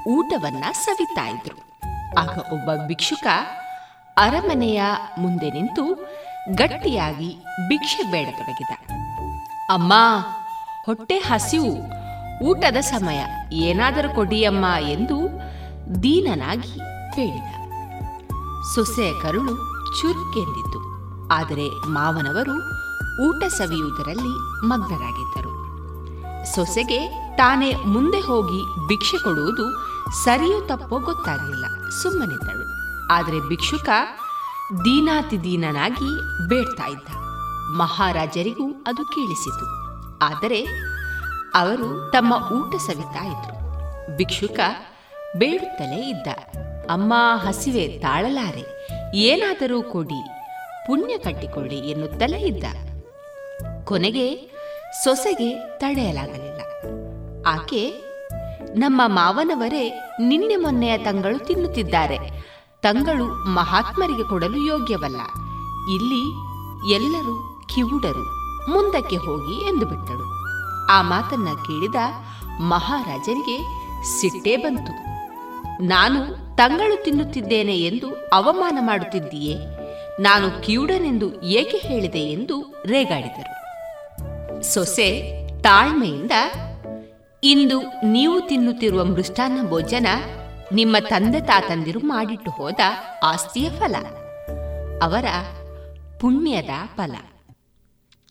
ಊಟವನ್ನ 0.08 0.64
ಸವಿತಾ 0.84 1.28
ಇದ್ರು 1.28 1.71
ಆಗ 2.18 2.52
ಒಬ್ಬ 2.52 2.70
ಭಿಕ್ಷುಕ 2.86 3.26
ಅರಮನೆಯ 4.16 4.82
ಮುಂದೆ 5.18 5.50
ನಿಂತು 5.50 5.94
ಗಟ್ಟಿಯಾಗಿ 6.54 7.44
ಭಿಕ್ಷೆ 7.68 8.10
ಬೇಡತೊಡಗಿದ. 8.10 8.72
ಅಮ್ಮ, 9.70 9.92
ಹೊಟ್ಟೆ 10.86 11.18
ಹಸಿವು, 11.18 11.74
ಊಟದ 12.44 12.76
ಸಮಯ, 12.76 13.20
ಏನಾದರೂ 13.52 14.14
ಕೊಡಿಯಮ್ಮ 14.14 14.64
ಎಂದು 14.64 15.28
ದೀನನಾಗಿ 16.02 16.78
ಬೇಡಿದ 17.10 17.62
ಸೊಸೆಯ 18.74 19.12
ಕರುಳು 19.22 19.56
ಚುರುಕೆಂದಿತ್ತು. 20.00 20.80
ಆದರೆ 21.34 21.68
ಮಾವನವರು 21.68 22.56
ಊಟ 23.22 23.44
ಸವಿಯುವುದರಲ್ಲಿ 23.44 24.66
ಮಗ್ನರಾಗಿದ್ದರು. 24.66 25.52
ಸೊಸೆಗೆ 26.54 27.08
ತಾನೇ 27.36 27.74
ಮುಂದೆ 27.74 28.20
ಹೋಗಿ 28.20 28.88
ಭಿಕ್ಷೆ 28.88 29.18
ಕೊಡುವುದು 29.24 29.92
ಸರಿಯೋ 30.24 30.60
ತಪ್ಪೋ 30.60 30.98
ಗೊತ್ತಾಗಲಿಲ್ಲ. 30.98 31.66
ಸುಮ್ಮನಿದ್ದಳು 32.00 32.66
ಆದರೆ 33.12 33.48
ಭಿಕ್ಷುಕ 33.48 33.88
ದೀನಾತಿದೀನನಾಗಿ 34.84 36.10
ಬೇಡ್ತಾ 36.48 36.86
ಇದ್ದ. 36.88 37.08
ಮಹಾರಾಜರಿಗೂ 37.76 38.84
ಅದು 38.86 39.04
ಕೇಳಿಸಿತು. 39.04 39.66
ಆದರೆ 40.18 40.64
ಅವರು 41.54 42.10
ತಮ್ಮ 42.10 42.32
ಊಟ 42.34 42.74
ಸವಿತಾ 42.76 43.24
ಇದ್ರು. 43.26 44.16
ಭಿಕ್ಷುಕ 44.16 44.58
ಬೇಡುತ್ತಲೇ 45.36 46.08
ಇದ್ದ. 46.08 46.26
ಅಮ್ಮ 46.90 47.14
ಹಸಿವೆ 47.34 47.98
ತಾಳಲಾರೆ, 47.98 48.64
ಏನಾದರೂ 49.16 49.82
ಕೊಡಿ, 49.82 50.28
ಪುಣ್ಯ 50.86 51.18
ಕಟ್ಟಿಕೊಳ್ಳಿ 51.18 51.76
ಎನ್ನುತ್ತಲೇ 51.76 52.38
ಇದ್ದ. 52.38 52.64
ಕೊನೆಗೆ 53.84 54.50
ಸೊಸೆಗೆ 55.04 55.78
ತಡೆಯಲಾಗಲಿಲ್ಲ. 55.78 56.60
ಆಕೆ 57.46 58.11
ನಮ್ಮ 58.74 59.02
ಮಾವನವರೇ 59.06 60.14
ನಿನ್ನೆ 60.20 60.56
ಮೊನ್ನೆಯ 60.56 60.98
ತಂಗಳು 60.98 61.46
ತಿನ್ನುತ್ತಿದ್ದಾರೆ. 61.46 62.18
ತಂಗಳು 62.82 63.24
ಮಹಾತ್ಮರಿಗೆ 63.48 64.28
ಕೊಡಲು 64.28 64.66
ಯೋಗ್ಯವಲ್ಲ. 64.66 65.20
ಇಲ್ಲಿ 65.94 66.22
ಎಲ್ಲರೂ 66.94 67.64
ಕಿವುಡರು, 67.74 68.24
ಮುಂದಕ್ಕೆ 68.70 69.16
ಹೋಗಿ 69.16 69.68
ಎಂದು 69.68 69.86
ಬಿಟ್ಟಳು. 69.86 70.24
ಆ 70.86 71.02
ಮಾತನ್ನ 71.02 71.44
ಕೇಳಿದ 71.44 71.94
ಮಹಾರಾಜರಿಗೆ 72.60 73.58
ಸಿಟ್ಟೇ 74.20 74.56
ಬಂತು. 74.56 74.92
ನಾನು 75.84 76.56
ತಂಗಳು 76.56 77.04
ತಿನ್ನುತ್ತಿದ್ದೇನೆ 77.04 77.78
ಎಂದು 77.78 78.30
ಅವಮಾನ 78.32 78.78
ಮಾಡುತ್ತಿದ್ದೀಯೇ? 78.80 79.56
ನಾನು 80.20 80.62
ಕಿವುಡನೆಂದು 80.62 81.42
ಏಕೆ 81.42 81.76
ಹೇಳಿದೆ 81.76 82.18
ಎಂದು 82.18 82.82
ರೇಗಾಡಿದರು. 82.86 83.52
ಸೊಸೆ 84.74 85.32
ತಾಳ್ಮೆಯಿಂದ 85.62 86.32
ಇಂದು 87.42 87.76
ನೀವು 88.14 88.34
ತಿನ್ನುತ್ತಿರುವ 88.48 89.02
ಮೃಷ್ಟಾನ್ನ 89.04 89.60
ಭೋಜನ 89.70 90.08
ನಿಮ್ಮ 90.78 90.96
ತಂದೆ 91.12 91.40
ತಾತಂದಿರು 91.48 92.00
ಮಾಡಿಟ್ಟು 92.10 92.50
ಹೋದ 92.50 92.80
ಆಸ್ತಿಯ 93.30 93.68
ಫಲ, 93.78 93.96
ಅವರ 95.06 95.26
ಪುಣ್ಯದ 96.20 96.74
ಫಲ. 96.96 97.14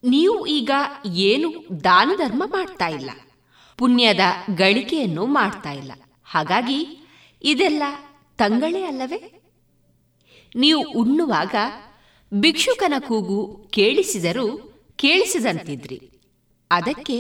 ನೀವು 0.04 0.38
ಈಗ 0.58 0.72
ಏನು 1.28 1.50
ದಾನ 1.84 2.10
ಧರ್ಮ 2.18 2.44
ಮಾಡ್ತಾ 2.56 2.88
ಇಲ್ಲ, 3.00 3.12
ಪುಣ್ಯದ 3.80 4.24
ಗಳಿಕೆಯನ್ನು 4.62 5.26
ಮಾಡ್ತಾ 5.38 5.74
ಇಲ್ಲ, 5.82 5.92
ಹಾಗಾಗಿ 6.26 6.80
ಇದೆಲ್ಲ 7.42 7.84
ತಂಗಳೇ 8.40 8.84
ಅಲ್ಲವೇ? 8.84 9.22
ನೀವು 10.56 10.82
ಉಣ್ಣುವಾಗ 11.02 11.56
ಭಿಕ್ಷುಕನ 12.32 12.96
ಕೂಗು 13.08 13.42
ಕೇಳಿಸಿದರೂ 13.78 14.48
ಕೇಳಿಸಿದಂತಿದ್ರಿ, 15.00 16.00
ಅದಕ್ಕೆ 16.72 17.18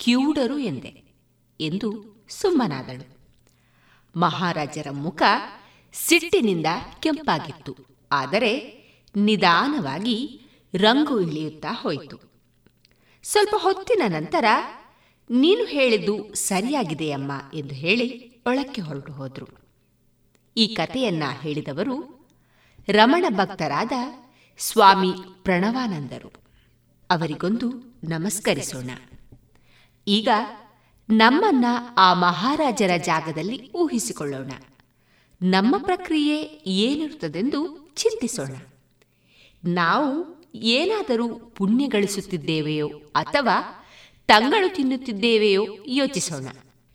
ಕಿವುಡರು 0.00 0.58
ಎಂದೆ. 0.70 0.92
ಎಂದು 1.60 2.04
ಸುಮ್ಮನಾದಳು. 2.28 3.18
ಮಹಾರಾಜರ 4.20 4.86
ಮುಖ 4.90 5.22
ಸಿಟ್ಟಿನಿಂದ 5.92 6.66
ಕೆಂಪಾಗಿತ್ತು. 7.00 7.76
ಆದರೆ 8.12 8.80
ನಿಧಾನವಾಗಿ 9.16 10.40
ರಂಗು 10.74 11.20
ಇಳಿಯುತ್ತಾ 11.20 11.68
ಹೋಯಿತು. 11.72 12.18
ಸ್ವಲ್ಪ 13.22 13.54
ಹೊತ್ತಿನ 13.58 14.02
ನಂತರ, 14.06 14.44
ನೀನು 15.30 15.64
ಹೇಳಿದ್ದು 15.64 16.34
ಸರಿಯಾಗಿದೆಯಮ್ಮ 16.34 17.32
ಎಂದು 17.54 17.74
ಹೇಳಿ 17.74 18.38
ಒಳಕ್ಕೆ 18.46 18.80
ಹೊರಟು 18.80 19.12
ಹೋದರು. 19.12 19.48
ಈ 20.56 20.66
ಕಥೆಯನ್ನ 20.66 21.22
ಹೇಳಿದವರು 21.40 22.26
ರಮಣ 22.88 23.24
ಭಕ್ತರಾದ 23.28 23.92
ಸ್ವಾಮಿ 24.58 25.12
ಪ್ರಣವಾನಂದರು. 25.42 26.32
ಅವರಿಗೊಂದು 27.10 27.72
ನಮಸ್ಕರಿಸೋಣ. 28.04 28.90
ಈಗ 30.06 30.28
ನಮ್ಮನ್ನ 31.10 31.64
ಆ 31.96 32.14
ಮಹಾರಾಜರ 32.14 32.90
ಜಾಗದಲ್ಲಿ 32.96 33.72
ಊಹಿಸಿಕೊಳ್ಳೋಣ. 33.72 34.50
ನಮ್ಮ 35.42 35.78
ಪ್ರಕ್ರಿಯೆ 35.78 36.42
ಏನಿರುತ್ತದೆಂದು 36.66 37.90
ಚಿಂತಿಸೋಣ. 37.96 38.56
ನಾವು 39.64 40.42
ಏನಾದರೂ 40.54 41.28
ಪುಣ್ಯ 41.34 41.86
ಗಳಿಸುತ್ತಿದ್ದೇವೆಯೋ 41.86 42.88
ಅಥವಾ 43.14 43.86
ತಂಗಳು 44.26 44.74
ತಿನ್ನುತ್ತಿದ್ದೇವೆಯೋ 44.74 45.66
ಯೋಚಿಸೋಣ. 45.86 46.46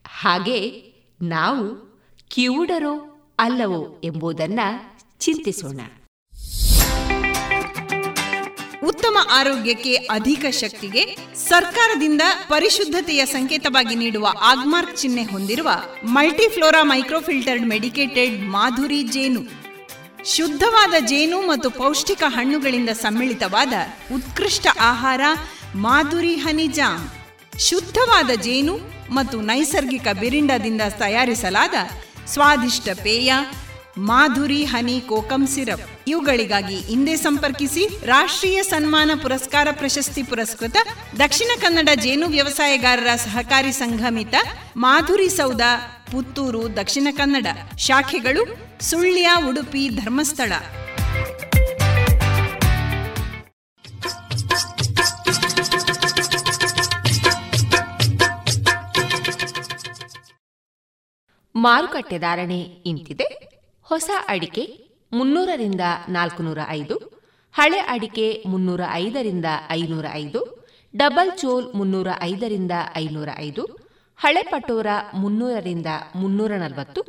ಹಾಗೆ 0.07 0.93
ನಾವು 1.22 1.95
ಕಿವುಡರೋ 2.28 3.26
ಅಲ್ಲವೋ 3.39 4.01
ಎಂಬುದನ್ನ 4.03 4.59
ಚಿಂತಿಸೋಣ. 5.20 5.80
ಉತ್ತಮ 8.86 9.18
ಆರೋಗ್ಯಕ್ಕೆ 9.32 9.94
ಅಧಿಕ 9.96 10.46
ಶಕ್ತಿಗೆ 10.52 11.04
ಸರ್ಕಾರದಿಂದ 11.50 12.22
ಪರಿಶುದ್ಧತೆಯ 12.48 13.26
ಸಂಕೇತವಾಗಿ 13.26 13.96
ನೀಡುವ 13.96 14.26
ಆಗ್ಮಾರ್ಕ್ 14.42 14.98
ಚಿಹ್ನೆ 14.98 15.24
ಹೊಂದಿರುವ 15.24 15.70
ಮಲ್ಟಿಫ್ಲೋರಾ 16.04 16.84
ಮೈಕ್ರೋಫಿಲ್ಟರ್ಡ್ 16.84 17.68
ಮೆಡಿಕೇಟೆಡ್ 17.68 18.36
ಮಾಧುರಿ 18.48 19.04
ಜೇನು. 19.04 19.42
ಶುದ್ಧವಾದ 20.26 20.94
ಜೇನು 21.00 21.40
ಮತ್ತು 21.42 21.70
ಪೌಷ್ಟಿಕ 21.70 22.24
ಹಣ್ಣುಗಳಿಂದ 22.28 22.90
ಸಮ್ಮಿಳಿತವಾದ 22.90 23.74
ಉತ್ಕೃಷ್ಟ 24.16 24.68
ಆಹಾರ 24.82 25.22
ಮಾಧುರಿ 25.76 26.36
ಹನಿ 26.36 26.68
ಜಾಮ್. 26.68 27.06
ಶುದ್ಧವಾದ 27.60 28.32
ಜೇನು 28.42 28.76
ಮತ್ತು 29.12 29.38
ನೈಸರ್ಗಿಕ 29.42 30.08
ಬಿರಿಂಡದಿಂದ 30.20 30.82
ತಯಾರಿಸಲಾದ 31.00 31.76
ಸ್ವಾದಿಷ್ಟ 32.28 32.90
ಪೇಯ 33.04 33.34
ಮಾಧುರಿ 33.98 34.64
ಹನಿ 34.64 35.02
ಕೋಕಂ 35.02 35.48
ಸಿರಪ್. 35.48 35.82
ಇವುಗಳಿಗಾಗಿ 36.08 36.76
ಹಿಂದೆ 36.76 37.16
ಸಂಪರ್ಕಿಸಿ 37.16 38.06
ರಾಷ್ಟ್ರೀಯ 38.06 38.64
ಸನ್ಮಾನ 38.64 39.12
ಪುರಸ್ಕಾರ 39.22 39.68
ಪ್ರಶಸ್ತಿ 39.72 40.24
ಪುರಸ್ಕೃತ 40.24 40.78
ದಕ್ಷಿಣ 41.20 41.50
ಕನ್ನಡ 41.62 41.89
ಜೇನು 41.96 42.28
ವ್ಯವಸಾಯಗಾರರ 42.28 43.16
ಸಹಕಾರಿ 43.16 43.72
ಸಂಘಮಿತ 43.72 44.36
ಮಾಧುರಿ 44.78 45.30
ಸೌಧ, 45.30 45.62
ಪುತ್ತೂರು, 46.12 46.76
ದಕ್ಷಿಣ 46.76 47.08
ಕನ್ನಡ 47.12 47.48
ಶಾಖೆಗಳು 47.78 48.46
ಸುಳ್ಯ, 48.82 49.30
ಉಡುಪಿ, 49.50 49.89
ಧರ್ಮಸ್ಥಳ. 49.89 50.54
ಮಾರುಕಟ್ಟೆ 61.56 62.18
ಧಾರಣೆ 62.18 62.60
ಇಂತಿದೆ. 62.60 63.55
ಹೊಸ 63.88 64.10
ಅಡಿಕೆ 64.28 64.64
ಮುನ್ನೂರರಿಂದ 65.12 65.82
ನಾಲ್ಕುನೂರ 66.10 66.60
ಐದು, 66.70 66.96
ಹಳೆ 67.56 67.80
ಅಡಿಕೆ 67.80 68.44
ಮುನ್ನೂರ 68.48 68.82
ಐದರಿಂದ 68.94 69.46
ಐನೂರ 69.72 70.06
ಐದು, 70.14 70.40
ಡಬಲ್ 70.94 71.32
ಚೋಲ್ 71.38 71.68
ಮುನ್ನೂರ 71.76 72.08
ಐದರಿಂದ 72.22 72.72
ಐನೂರ 72.96 73.30
ಐದು, 73.38 73.64
ಹಳೆ 74.20 74.44
ಪಟೋರ 74.44 74.88
ಮುನ್ನೂರರಿಂದ 75.14 75.86
ಮುನ್ನೂರ 76.16 76.52
ನಲವತ್ತು, 76.52 77.02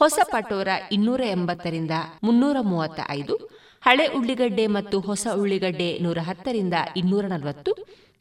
ಹೊಸ 0.00 0.18
ಪಟೋರ 0.24 0.68
ಇನ್ನೂರ 0.92 1.20
ಎಂಬತ್ತರಿಂದ 1.36 1.90
ಮುನ್ನೂರ 2.22 2.56
ಮೂವತ್ತ 2.62 3.00
ಐದು, 3.10 3.36
ಹಳೆ 3.82 4.06
ಉಳ್ಳಿಗಡ್ಡೆ 4.06 4.66
ಮತ್ತು 4.66 5.00
ಹೊಸ 5.00 5.26
ಉಳ್ಳಿಗಡ್ಡೆ 5.34 5.98
ನೂರ 5.98 6.18
ಹತ್ತರಿಂದ 6.22 6.74
ಇನ್ನೂರ 6.96 7.24
ನಲವತ್ತು, 7.26 7.72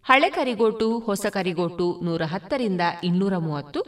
ಹಳೆ 0.06 0.30
ಕರಿಗೋಟು, 0.30 1.00
ಹೊಸ 1.00 1.26
ಕರಿಗೋಟು 1.30 2.00
ನೂರ 2.04 2.22
ಹತ್ತರಿಂದ 2.26 2.82
ಇನ್ನೂರ 3.04 3.38
ಮೂವತ್ತು, 3.38 3.82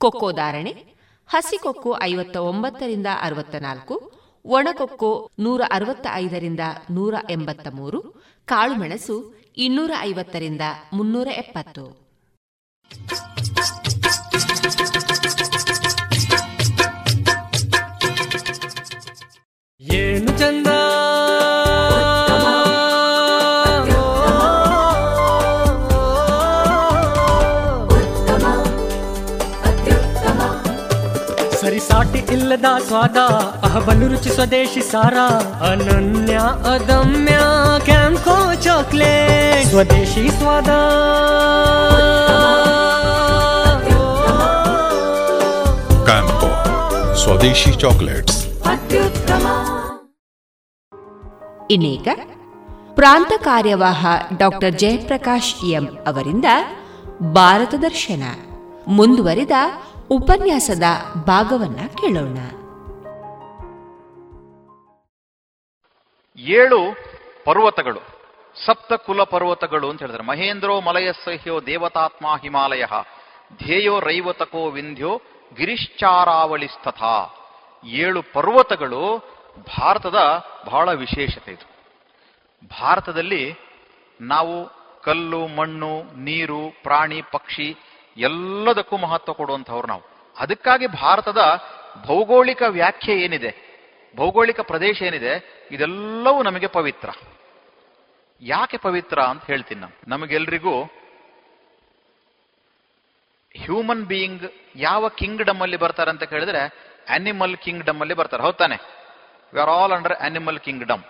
ಕೊಕ್ಕೋ 0.00 0.32
ಧಾರಣೆ 0.32 0.99
ಹಸಿಕೊಕ್ಕೋ 1.30 1.98
ಐವತ್ತ 2.02 2.36
ಒಂಬತ್ತರಿಂದ 2.36 3.06
ಅರವತ್ತ 3.20 3.54
ನಾಲ್ಕು 3.54 3.96
ಒಣಕೊಕ್ಕು 4.44 5.10
ನೂರ 5.38 5.62
ಅರವತ್ತ 5.70 6.06
ಐದರಿಂದ 6.14 6.60
ನೂರ 6.90 7.14
ಎಂಬತ್ತ 7.30 7.68
ಮೂರು 7.70 8.00
ಕಾಳುಮೆಣಸು 8.48 9.16
ಇನ್ನೂರ 9.56 9.92
ಐವತ್ತರಿಂದ 10.00 10.64
ಮುನ್ನೂರ 10.92 11.28
ಎಪ್ಪತ್ತು 11.36 11.84
ಏನು 19.80 20.38
ಚಂದ? 20.38 20.68
ಸರಿಸಾಟಿ 32.00 32.32
ಇಲ್ಲದ 32.32 32.64
ಸ್ವಾದ 32.86 33.16
ಅಹಬಲು 33.62 34.08
ರುಚಿ 34.08 34.30
ಸ್ವದೇಶಿ 34.30 34.80
ಸಾರ 34.80 35.14
ಅನನ್ಯ 35.64 36.34
ಅದಮ್ಯ 36.74 37.38
ಕ್ಯಾಂಕೋ 37.84 38.54
ಚಾಕ್ಲೇಟ್. 38.54 39.68
ಸ್ವದೇಶಿ 39.68 40.28
ಸ್ವಾದ. 40.28 40.68
ಕ್ಯಾಂಕೋ 46.04 46.50
ಸ್ವದೇಶಿ 47.14 47.72
ಚಾಕ್ಲೇಟ್ಸ್. 47.72 48.46
ಇನ್ನೀಗ 51.70 52.08
ಪ್ರಾಂತ 52.94 53.32
ಕಾರ್ಯವಾಹ 53.44 54.06
ಡಾಕ್ಟರ್ 54.38 54.78
ಜಯಪ್ರಕಾಶ್ 54.78 55.64
ಎಂ 55.64 55.86
ಅವರಿಂದ 56.06 56.44
ಭಾರತ 57.32 57.74
ದರ್ಶನ. 57.82 58.22
ಮುಂದುವರಿದ 58.88 59.50
ಉಪನ್ಯಾಸದ 60.12 60.82
ಭಾಗವನ್ನ 61.24 61.80
ಕೇಳೋಣ. 61.86 62.38
ಏಳು 66.38 66.80
ಪರ್ವತಗಳು, 67.44 68.00
ಸಪ್ತ 68.66 68.92
ಕುಲ 68.92 69.22
ಪರ್ವತಗಳು 69.22 69.90
ಅಂತ 69.90 70.00
ಹೇಳಿದ್ರೆ. 70.00 70.22
ಮಹೇಂದ್ರೋ 70.22 70.80
ಮಲಯಸ್ಸಹ್ಯೋ 70.80 71.60
ದೇವತಾತ್ಮ 71.60 72.26
ಹಿಮಾಲಯ, 72.42 72.84
ಧ್ಯೇಯೋ 73.56 74.00
ರೈವತಕೋ 74.00 74.70
ವಿಂಧ್ಯೋ 74.70 75.12
ಗಿರಿಶ್ಚಾರಾವಳಿಸ್ತಥ 75.56 77.02
ಏಳು 77.84 78.22
ಪರ್ವತಗಳು 78.22 79.02
ಭಾರತದ 79.78 80.18
ಬಹಳ 80.66 80.92
ವಿಶೇಷತೆ 80.92 81.52
ಇದು. 81.52 81.66
ಭಾರತದಲ್ಲಿ 82.80 83.54
ನಾವು 84.20 84.56
ಕಲ್ಲು, 85.02 85.46
ಮಣ್ಣು, 85.46 85.92
ನೀರು, 86.22 86.62
ಪ್ರಾಣಿ, 86.82 87.22
ಪಕ್ಷಿ 87.32 87.68
ಎಲ್ಲದಕ್ಕೂ 88.16 88.96
ಮಹತ್ವ 88.96 89.32
ಕೊಡುವಂಥವ್ರು 89.32 89.88
ನಾವು. 89.88 90.02
ಅದಕ್ಕಾಗಿ 90.38 90.86
ಭಾರತದ 90.86 91.38
ಭೌಗೋಳಿಕ 92.06 92.62
ವ್ಯಾಖ್ಯೆ 92.68 93.14
ಏನಿದೆ, 93.14 93.50
ಭೌಗೋಳಿಕ 94.16 94.60
ಪ್ರದೇಶ 94.60 95.02
ಏನಿದೆ, 95.02 95.64
ಇದೆಲ್ಲವೂ 95.70 96.42
ನಮಗೆ 96.42 96.66
ಪವಿತ್ರ. 96.66 97.10
ಯಾಕೆ 98.42 98.76
ಪವಿತ್ರ 98.76 99.20
ಅಂತ 99.20 99.44
ಹೇಳ್ತೀನಿ 99.44 99.80
ನಾನು. 99.80 99.92
ನಮಗೆಲ್ರಿಗೂ 100.08 100.84
ಹ್ಯೂಮನ್ 103.64 104.04
ಬೀಯಿಂಗ್ 104.04 104.52
ಯಾವ 104.76 105.08
ಕಿಂಗ್ಡಮ್ 105.08 105.62
ಅಲ್ಲಿ 105.62 105.76
ಬರ್ತಾರೆ 105.76 106.10
ಅಂತ 106.10 106.22
ಕೇಳಿದ್ರೆ 106.22 106.60
ಅನಿಮಲ್ 107.08 107.56
ಕಿಂಗ್ಡಮ್ 107.56 108.00
ಅಲ್ಲಿ 108.00 108.14
ಬರ್ತಾರೆ. 108.14 108.42
ಹೌದಾನೆ 108.42 108.76
we 109.54 109.60
are 109.60 109.70
all 109.70 109.92
under 109.92 110.12
animal 110.12 110.58
kingdom 110.58 111.02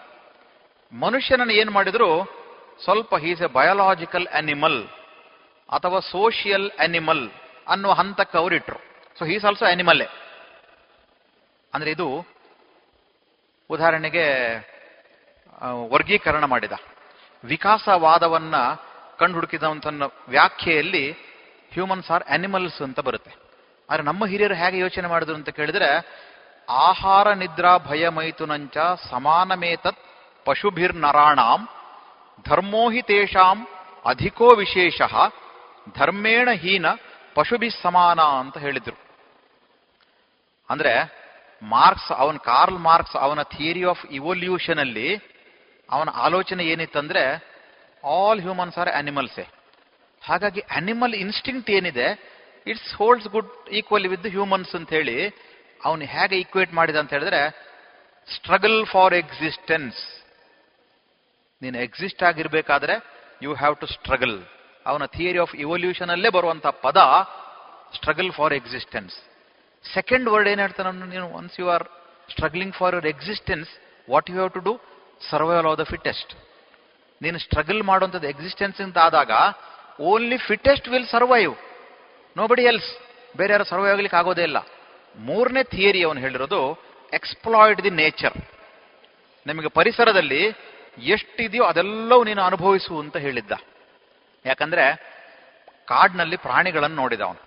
ಮನುಷ್ಯನನ್ನು 0.93 1.53
ಏನ್ 1.53 1.71
ಮಾಡಿದ್ರು 1.71 2.41
ಸ್ವಲ್ಪ 2.85 3.15
ಹೀಸ್ 3.15 3.43
ಎ 3.43 3.47
ಬಯಾಲಾಜಿಕಲ್ 3.47 4.27
ಅನಿಮಲ್ 4.27 4.89
ಅಥವಾ 5.71 6.01
ಸೋಷಿಯಲ್ 6.01 6.71
ಅನಿಮಲ್ 6.79 7.31
ಅನ್ನುವ 7.69 7.93
ಹಂತಕ್ಕೆ 7.93 8.39
ಅವರಿಟ್ರು. 8.39 8.79
ಸೊ 9.19 9.25
ಹೀಸ್ 9.25 9.45
ಆಲ್ಸೋ 9.45 9.65
ಅನಿಮಲ್ 9.67 10.03
ಅಂದ್ರೆ 11.75 11.91
ಇದು 11.91 12.27
ಉದಾಹರಣೆಗೆ 13.71 14.27
ವರ್ಗೀಕರಣ 15.91 16.45
ಮಾಡಿದ. 16.45 16.73
ವಿಕಾಸವಾದವನ್ನ 17.45 18.55
ಕಂಡುಹುಡುಕಿದಂಥ 19.19 19.87
ವ್ಯಾಖ್ಯೆಯಲ್ಲಿ 20.29 21.13
ಹ್ಯೂಮನ್ಸ್ 21.73 22.11
ಆರ್ 22.11 22.25
ಅನಿಮಲ್ಸ್ 22.25 22.83
ಅಂತ 22.83 23.01
ಬರುತ್ತೆ. 23.01 23.31
ಆದ್ರೆ 23.91 24.03
ನಮ್ಮ 24.03 24.27
ಹಿರಿಯರು 24.27 24.55
ಹೇಗೆ 24.55 24.79
ಯೋಚನೆ 24.79 25.09
ಮಾಡಿದ್ರು 25.09 25.35
ಅಂತ 25.35 25.49
ಕೇಳಿದ್ರೆ, 25.49 26.21
ಆಹಾರ 26.69 27.33
ನಿದ್ರಾ 27.33 27.79
ಭಯ 27.79 28.09
ಮೈಥುನಂಚ 28.09 28.77
ಸಮಾನಮೇತತ್ 29.11 29.99
ಪಶುಭಿರ್ನರಾಣಾಂ 30.45 31.69
ಧರ್ಮೋಹಿತೇಷಾಂ 32.49 33.67
ಅಧಿಕೋ 34.07 34.55
ವಿಶೇಷ 34.55 35.03
ಧರ್ಮೇಣ 35.99 36.49
ಹೀನ 36.51 36.87
ಪಶುಭಿ 37.35 37.71
ಸಮಾನ 37.71 38.21
ಅಂತ 38.21 38.59
ಹೇಳಿದ್ರು. 38.59 38.97
ಅಂದ್ರೆ 40.71 40.95
ಮಾರ್ಕ್ಸ್, 41.63 42.13
ಅವನ 42.13 42.37
ಕಾರ್ಲ್ 42.37 42.79
ಮಾರ್ಕ್ಸ್ 42.79 43.17
ಅವನ 43.17 43.43
ಥಿಯರಿ 43.43 43.85
ಆಫ್ 43.85 44.07
ಇವಲ್ಯೂಷನ್ 44.11 44.79
ಅಲ್ಲಿ 44.79 45.17
ಅವನ 45.91 46.09
ಆಲೋಚನೆ 46.15 46.65
ಏನಿತ್ತಂದ್ರೆ 46.65 47.23
ಆಲ್ 48.05 48.41
ಹ್ಯೂಮನ್ಸ್ 48.41 48.79
ಆರ್ 48.79 48.89
ಅನಿಮಲ್ಸೇ. 48.89 49.47
ಹಾಗಾಗಿ 50.23 50.61
ಅನಿಮಲ್ 50.61 51.15
ಇನ್ಸ್ಟಿಂಕ್ಟ್ 51.15 51.71
ಏನಿದೆ, 51.71 52.09
it's 52.67 52.95
holds 52.95 53.29
good 53.29 53.69
equal 53.69 54.09
with 54.09 54.27
humans 54.27 54.75
ಅಂತ 54.75 54.91
ಹೇಳಿ 54.91 55.29
ಅವನು 55.85 56.05
ಹೇಗೆ 56.05 56.37
ಈಕ್ವೇಟ್ 56.39 56.75
ಮಾಡಿದ 56.75 56.97
ಅಂತ 56.97 57.11
ಹೇಳಿದ್ರೆ, 57.11 57.43
ಸ್ಟ್ರಗಲ್ 58.35 58.87
ಫಾರ್ 58.87 59.15
ಎಕ್ಸಿಸ್ಟೆನ್ಸ್. 59.15 60.01
ನೀನು 61.63 61.79
ಎಕ್ಸಿಸ್ಟ್ 61.79 62.23
ಆಗಿರ್ಬೇಕಾದ್ರೆ 62.23 62.95
ಯು 63.43 63.55
ಹ್ಯಾವ್ 63.55 63.77
ಟು 63.77 63.87
ಸ್ಟ್ರಗಲ್. 63.87 64.60
ಅವನ 64.91 65.05
ಥಿಯರಿ 65.17 65.41
ಆಫ್ 65.45 65.55
ಇವಲ್ಯೂಷನ್ 65.65 66.11
ಅಲ್ಲೇ 66.15 66.31
ಬರುವಂತಹ 66.37 66.73
ಪದ 66.87 66.99
struggle 67.99 68.31
for 68.39 68.55
existence 68.61 69.15
second 69.85 70.27
word 70.33 70.49
ಏನ್ 70.53 70.61
ಹೇಳ್ತಾನೆ 70.65 70.91
ನೀನು 71.15 71.27
once 71.41 71.57
you 71.61 71.67
are 71.77 71.85
struggling 72.33 72.75
for 72.81 72.95
your 72.97 73.09
existence 73.15 73.71
what 74.09 74.29
you 74.31 74.37
have 74.39 74.53
to 74.57 74.63
do 74.69 74.75
survival 75.31 75.69
of 75.73 75.79
the 75.83 75.87
fittest 75.95 76.33
ನೀನು 77.21 77.39
ಸ್ಟ್ರಗಲ್ 77.47 77.83
ಮಾಡುವಂಥದ್ದು 77.91 78.29
ಎಕ್ಸಿಸ್ಟೆನ್ಸ್ 78.35 78.79
ಅಂತ 78.87 78.99
ಆದಾಗ 79.07 79.33
only 80.11 80.37
fittest 80.49 80.87
will 80.93 81.09
survive 81.15 81.55
nobody 82.51 82.65
else 82.73 82.91
ಬೇರೆ 83.39 83.53
ಯಾರು 83.55 83.67
ಸರ್ವೈವ್ 83.73 83.93
ಆಗ್ಲಿಕ್ಕೆ 83.95 84.19
ಆಗೋದೇ 84.21 84.45
ಇಲ್ಲ. 84.51 84.59
ಮೂರನೇ 85.29 85.63
ಥಿಯರಿ 85.75 86.01
ಅವನು 86.07 86.21
ಹೇಳಿರೋದು 86.25 86.61
ಎಕ್ಸ್ಪ್ಲಾಯ್ಡ್ 87.13 87.81
ದಿ 87.87 87.93
ನೇಚರ್ 88.03 88.37
ನಿಮಗೆ 89.47 89.69
ಪರಿಸರದಲ್ಲಿ 89.79 90.43
ಎಷ್ಟಿದೆಯೋ 91.15 91.65
ಅದೆಲ್ಲವೂ 91.65 92.23
ನೀನು 92.29 92.43
ಅನುಭವಿಸು 92.43 92.95
ಅಂತ 93.03 93.17
ಹೇಳಿದ್ದ. 93.27 93.53
ಯಾಕಂದ್ರೆ 94.47 95.11
ಕಾಡ್ನಲ್ಲಿ 95.89 96.37
ಪ್ರಾಣಿಗಳನ್ನು 96.37 96.97
ನೋಡಿದ 96.97 97.21
ಅವನು. 97.21 97.45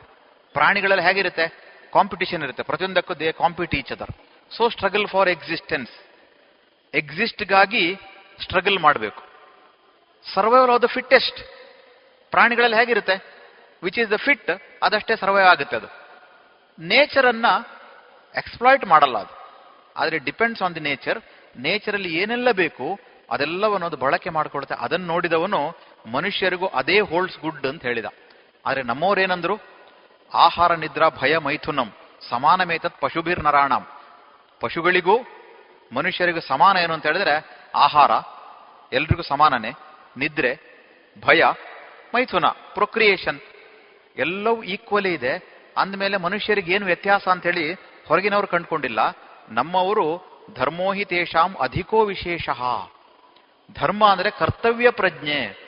ಪ್ರಾಣಿಗಳಲ್ಲಿ 0.53 1.03
ಹೇಗಿರುತ್ತೆ? 1.05 1.63
ಕಾಂಪಿಟೇಷನ್ 1.93 2.43
ಇರುತ್ತೆ. 2.43 2.63
ಪ್ರತಿಯೊಂದಕ್ಕೂ 2.63 3.13
they 3.13 3.31
compete 3.31 3.75
each 3.75 3.91
other 3.91 4.09
so 4.57 4.69
struggle 4.69 5.07
for 5.07 5.29
existence 5.29 5.91
ಎಕ್ಸಿಸ್ಟ್ಗಾಗಿ 6.93 7.95
struggle 8.43 8.79
ಮಾಡಬೇಕು. 8.79 9.23
ಸರ್ವೈವಲ್ 10.33 10.71
ಆಫ್ 10.71 10.81
ದ 10.81 10.85
ಫಿಟ್ಟೆಸ್ಟ್ 10.85 11.39
ಪ್ರಾಣಿಗಳಲ್ಲಿ 12.31 12.77
ಹೇಗಿರುತ್ತೆ? 12.77 13.33
ವಿಚ್ 13.83 13.99
ಇಸ್ 13.99 14.11
ದ 14.11 14.15
ಫಿಟ್ 14.15 14.51
ಅದಷ್ಟೇ 14.83 15.15
ಸರ್ವೈವ್ 15.15 15.47
ಆಗುತ್ತೆ 15.47 15.75
ಅದು. 15.75 15.87
ನೇಚರ್ 16.79 17.25
ಅನ್ನ 17.25 17.45
ಎಕ್ಸ್ಪ್ಲಾಯ್ಟ್ 18.35 18.85
ಮಾಡಲ್ಲ 18.85 19.17
ಅದು. 19.17 19.43
ಆದರೆ 19.97 20.17
ಡಿಪೆಂಡ್ಸ್ 20.17 20.61
ಆನ್ 20.61 20.75
ದಿ 20.75 20.79
ನೇಚರ್ 20.79 21.21
ನೇಚರಲ್ಲಿ 21.57 22.13
ಏನೆಲ್ಲ 22.15 22.51
ಬೇಕು? 22.51 22.99
ಅದೆಲ್ಲವನ್ನು 23.33 23.85
ಅದು 23.85 23.97
ಬಳಕೆ 23.97 24.29
ಮಾಡ್ಕೊಳುತ್ತೆ 24.29 24.75
ಅದನ್ನು 24.75 25.07
ನೋಡಿದವನು 25.07 25.77
ಮನುಷ್ಯರಿಗೂ 26.11 26.67
ಅದೇ 26.67 26.99
ಹೋಲ್ಡ್ಸ್ 26.99 27.39
ಗುಡ್ 27.39 27.65
ಅಂತ 27.65 27.81
ಹೇಳಿದ. 27.85 28.05
ಆದರೆ 28.65 28.83
ನಮ್ಮವ್ರೇನಂದ್ರು 28.83 29.59
ಆಹಾರ 30.33 30.75
ನಿದ್ರಾ 30.75 31.09
ಭಯ 31.09 31.37
ಮೈಥುನಂ 31.37 31.93
ಸಮಾನಮೇತತ್ 32.29 33.01
ಪಶುಭಿರ್ 33.01 33.43
ನರಾಣಂ. 33.43 33.87
ಪಶುಗಳಿಗೂ 34.59 35.17
ಮನುಷ್ಯರಿಗೂ 35.93 36.39
ಸಮಾನ 36.39 36.77
ಏನು 36.77 36.93
ಅಂತ 36.93 37.05
ಹೇಳಿದ್ರೆ 37.05 37.63
ಆಹಾರ, 37.75 38.11
ಎಲ್ರಿಗೂ 38.93 39.21
ಸಮಾನನೆ, 39.21 39.71
ನಿದ್ರೆ, 40.17 40.59
ಭಯ, 41.27 41.43
ಮೈಥುನ 42.15 42.45
ಪ್ರೊಕ್ರಿಯೇಷನ್ 42.47 43.39
ಎಲ್ಲವೂ 44.17 44.63
ಈಕ್ವಲಿ 44.63 45.13
ಇದೆ. 45.13 45.53
ಅಂದಮೇಲೆ 45.77 46.17
ಮನುಷ್ಯರಿಗೆ 46.17 46.73
ಏನು 46.73 46.85
ವ್ಯತ್ಯಾಸ 46.85 47.27
ಅಂತ 47.27 47.43
ಹೇಳಿ 47.43 47.73
ಹೊರಗಿನವರು 48.07 48.47
ಕಂಡುಕೊಂಡಿಲ್ಲ. 48.47 48.99
ನಮ್ಮವರು 49.49 50.33
ಧರ್ಮೋಹಿ 50.55 51.05
ತೇಷಾಂ 51.05 51.55
ಅಧಿಕೋ 51.59 52.05
ವಿಶೇಷ. 52.05 52.49
ಧರ್ಮ 53.79 54.07
ಅಂದರೆ 54.07 54.29
ಕರ್ತವ್ಯ 54.29 54.89
ಪ್ರಜ್ಞೆ. 54.89 55.63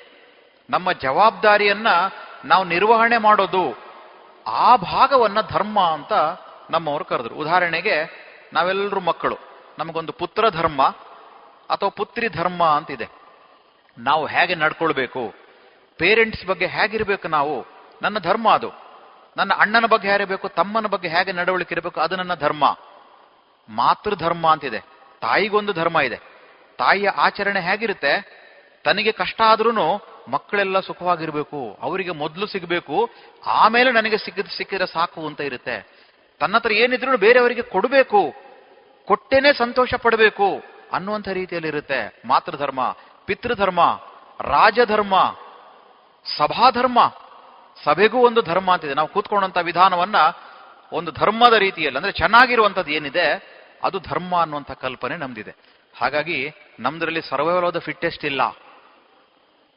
ನಮ್ಮ 0.69 0.91
ಜವಾಬ್ದಾರಿಯನ್ನ 0.91 1.87
ನಾವು 2.45 2.63
ನಿರ್ವಹಣೆ 2.63 3.17
ಮಾಡೋದು. 3.17 3.77
ಆ 4.47 4.75
ಭಾಗವನ್ನ 4.75 5.41
ಧರ್ಮ 5.41 5.79
ಅಂತ 5.79 6.13
ನಮ್ಮವರು 6.69 7.05
ಕರೆದ್ರು. 7.05 7.35
ಉದಾಹರಣೆಗೆ 7.35 8.25
ನಾವೆಲ್ಲರೂ 8.53 8.99
ಮಕ್ಕಳು. 8.99 9.37
ನಮಗೊಂದು 9.79 10.13
ಪುತ್ರ 10.13 10.49
ಧರ್ಮ 10.49 10.81
ಅಥವಾ 11.69 11.89
ಪುತ್ರಿ 11.89 12.27
ಧರ್ಮ 12.27 12.63
ಅಂತಿದೆ. 12.63 13.07
ನಾವು 13.97 14.25
ಹೇಗೆ 14.25 14.55
ನಡ್ಕೊಳ್ಬೇಕು? 14.55 15.33
ಪೇರೆಂಟ್ಸ್ 15.97 16.45
ಬಗ್ಗೆ 16.45 16.65
ಹೇಗಿರ್ಬೇಕು 16.65 17.27
ನಾವು? 17.27 17.65
ನನ್ನ 18.01 18.19
ಧರ್ಮ 18.19 18.49
ಅದು. 18.49 18.71
ನನ್ನ 19.37 19.53
ಅಣ್ಣನ 19.53 19.85
ಬಗ್ಗೆ 19.85 20.07
ಹೇಗಿರಬೇಕು? 20.07 20.49
ತಮ್ಮನ 20.49 20.87
ಬಗ್ಗೆ 20.87 21.07
ಹೇಗೆ 21.07 21.31
ನಡವಳಿಕೆ 21.31 21.73
ಇರಬೇಕು? 21.73 22.01
ಅದು 22.01 22.15
ನನ್ನ 22.15 22.33
ಧರ್ಮ. 22.33 22.77
ಮಾತೃ 23.69 24.15
ಧರ್ಮ 24.15 24.51
ಅಂತಿದೆ. 24.51 24.79
ತಾಯಿಗೊಂದು 25.21 25.73
ಧರ್ಮ 25.73 25.99
ಇದೆ. 25.99 26.34
ತಾಯಿಯ 26.77 27.09
ಆಚರಣೆ 27.09 27.61
ಹೇಗಿರುತ್ತೆ? 27.61 28.13
ತನಗೆ 28.85 29.11
ಕಷ್ಟ 29.11 29.41
ಆದ್ರೂ 29.45 29.71
ಮಕ್ಕಳೆಲ್ಲ 30.29 30.79
ಸುಖವಾಗಿರ್ಬೇಕು, 30.79 31.77
ಅವರಿಗೆ 31.81 32.11
ಮೊದಲು 32.11 32.45
ಸಿಗಬೇಕು, 32.47 33.09
ಆಮೇಲೆ 33.47 33.91
ನನಗೆ 33.91 34.17
ಸಿಕ್ಕಿದ 34.17 34.45
ಸಿಕ್ಕಿದ್ರೆ 34.45 34.87
ಸಾಕು 34.87 35.27
ಅಂತ 35.27 35.41
ಇರುತ್ತೆ. 35.41 35.75
ತನ್ನ 36.41 36.55
ಹತ್ರ 36.55 36.71
ಏನಿದ್ರು 36.71 37.17
ಬೇರೆಯವರಿಗೆ 37.17 37.61
ಕೊಡಬೇಕು, 37.61 38.21
ಕೊಟ್ಟೇನೆ 39.07 39.53
ಸಂತೋಷ 39.53 39.93
ಪಡಬೇಕು 39.93 40.47
ಅನ್ನುವಂಥ 40.93 41.27
ರೀತಿಯಲ್ಲಿ 41.27 41.67
ಇರುತ್ತೆ 41.67 42.21
ಮಾತೃಧರ್ಮ, 42.25 42.95
ಪಿತೃಧರ್ಮ, 43.25 43.81
ರಾಜಧರ್ಮ, 44.39 45.15
ಸಭಾಧರ್ಮ. 46.37 46.99
ಸಭೆಗೂ 47.83 48.19
ಒಂದು 48.25 48.41
ಧರ್ಮ 48.41 48.71
ಅಂತಿದೆ 48.71 48.93
ನಾವು 48.93 49.07
ಕೂತ್ಕೊಂಡಂತ 49.07 49.57
ವಿಧಾನವನ್ನ 49.57 50.15
ಒಂದು 50.91 51.11
ಧರ್ಮದ 51.11 51.53
ರೀತಿಯಲ್ಲಿ, 51.53 51.97
ಅಂದ್ರೆ 51.97 52.11
ಚೆನ್ನಾಗಿರುವಂಥದ್ದು 52.11 52.91
ಏನಿದೆ, 52.91 53.25
ಅದು 53.83 53.99
ಧರ್ಮ 53.99 54.35
ಅನ್ನುವಂಥ 54.41 54.71
ಕಲ್ಪನೆ 54.71 55.17
ನಮ್ದಿದೆ. 55.17 55.53
ಹಾಗಾಗಿ 55.95 56.51
ನಮ್ದ್ರಲ್ಲಿ 56.79 57.21
ಸರ್ವೈವಲ್ 57.21 57.65
ಆಫ್ 57.65 57.75
ದ 57.75 57.77
ಫಿಟ್ಟೆಸ್ಟ್ 57.77 58.25
ಇಲ್ಲ. 58.25 58.41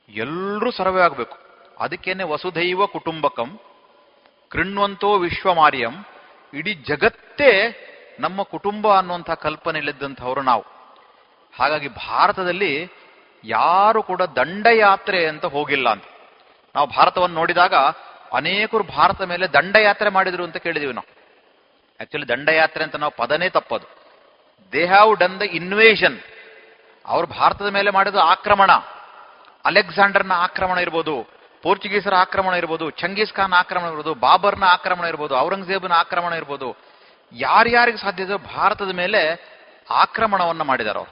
ಎಲ್ಲರೂ 0.09 0.71
ಸರ್ವೇ 0.71 1.01
ಆಗಬೇಕು. 1.01 1.39
ಅದಕ್ಕೇನೆ 1.79 2.25
ವಸುಧೈವ 2.25 2.87
ಕುಟುಂಬಕಂ, 2.87 3.61
ಕೃಣ್ವಂತೋ 4.49 5.19
ವಿಶ್ವಮಾರ್ಯಂ, 5.19 6.07
ಇಡೀ 6.55 6.75
ಜಗತ್ತೇ 6.75 7.85
ನಮ್ಮ 8.21 8.43
ಕುಟುಂಬ 8.43 8.97
ಅನ್ನುವಂಥ 8.97 9.31
ಕಲ್ಪನೆಯಲ್ಲಿದ್ದಂಥವ್ರು 9.31 10.43
ನಾವು. 10.43 10.65
ಹಾಗಾಗಿ 11.59 11.89
ಭಾರತದಲ್ಲಿ 11.89 12.91
ಯಾರು 13.45 14.03
ಕೂಡ 14.03 14.23
ದಂಡಯಾತ್ರೆ 14.23 15.27
ಅಂತ 15.27 15.45
ಹೋಗಿಲ್ಲ 15.45 15.89
ಅಂತ. 15.89 16.05
ನಾವು 16.75 16.89
ಭಾರತವನ್ನು 16.89 17.37
ನೋಡಿದಾಗ 17.37 17.75
ಅನೇಕರು 18.33 18.83
ಭಾರತ 18.83 19.23
ಮೇಲೆ 19.23 19.47
ದಂಡಯಾತ್ರೆ 19.47 20.11
ಮಾಡಿದ್ರು 20.11 20.45
ಅಂತ 20.45 20.57
ಕೇಳಿದೀವಿ 20.57 20.93
ನಾವು. 20.93 21.11
ಆಕ್ಚುಲಿ 22.01 22.29
ದಂಡಯಾತ್ರೆ 22.29 22.85
ಅಂತ 22.85 22.97
ನಾವು 22.97 23.13
ಪದನೇ 23.17 23.49
ತಪ್ಪದು. 23.49 23.98
They 24.73 24.87
have 24.87 25.19
done 25.19 25.41
the 25.41 25.43
invasion 25.43 26.19
ಅವರು 27.05 27.27
ಭಾರತದ 27.27 27.67
ಮೇಲೆ 27.67 27.91
ಮಾಡಿದ 27.91 28.17
ಆಕ್ರಮಣ. 28.17 28.71
ಅಲೆಕ್ಸಾಂಡರ್ನ 29.65 30.33
ಆಕ್ರಮಣ 30.33 30.79
ಇರ್ಬೋದು, 30.79 31.15
ಪೋರ್ಚುಗೀಸರ 31.63 32.15
ಆಕ್ರಮಣ 32.15 32.55
ಇರ್ಬೋದು, 32.55 32.91
ಚಂಗೀಸ್ 32.91 33.33
ಖಾನ್ 33.33 33.53
ಆಕ್ರಮಣ 33.53 33.87
ಇರ್ಬೋದು, 33.87 34.15
ಬಾಬರ್ನ 34.15 34.65
ಆಕ್ರಮಣ 34.65 35.05
ಇರ್ಬೋದು, 35.05 35.35
ಔರಂಗಜೇಬನ 35.37 35.93
ಆಕ್ರಮಣ 35.93 36.33
ಇರ್ಬೋದು. 36.33 36.77
ಯಾರ್ಯಾರಿಗೆ 37.33 37.99
ಸಾಧ್ಯ 37.99 38.23
ಇದೆಯೋ 38.23 38.39
ಭಾರತದ 38.39 38.93
ಮೇಲೆ 38.95 39.23
ಆಕ್ರಮಣವನ್ನು 39.91 40.65
ಮಾಡಿದಾರೋ 40.65 41.07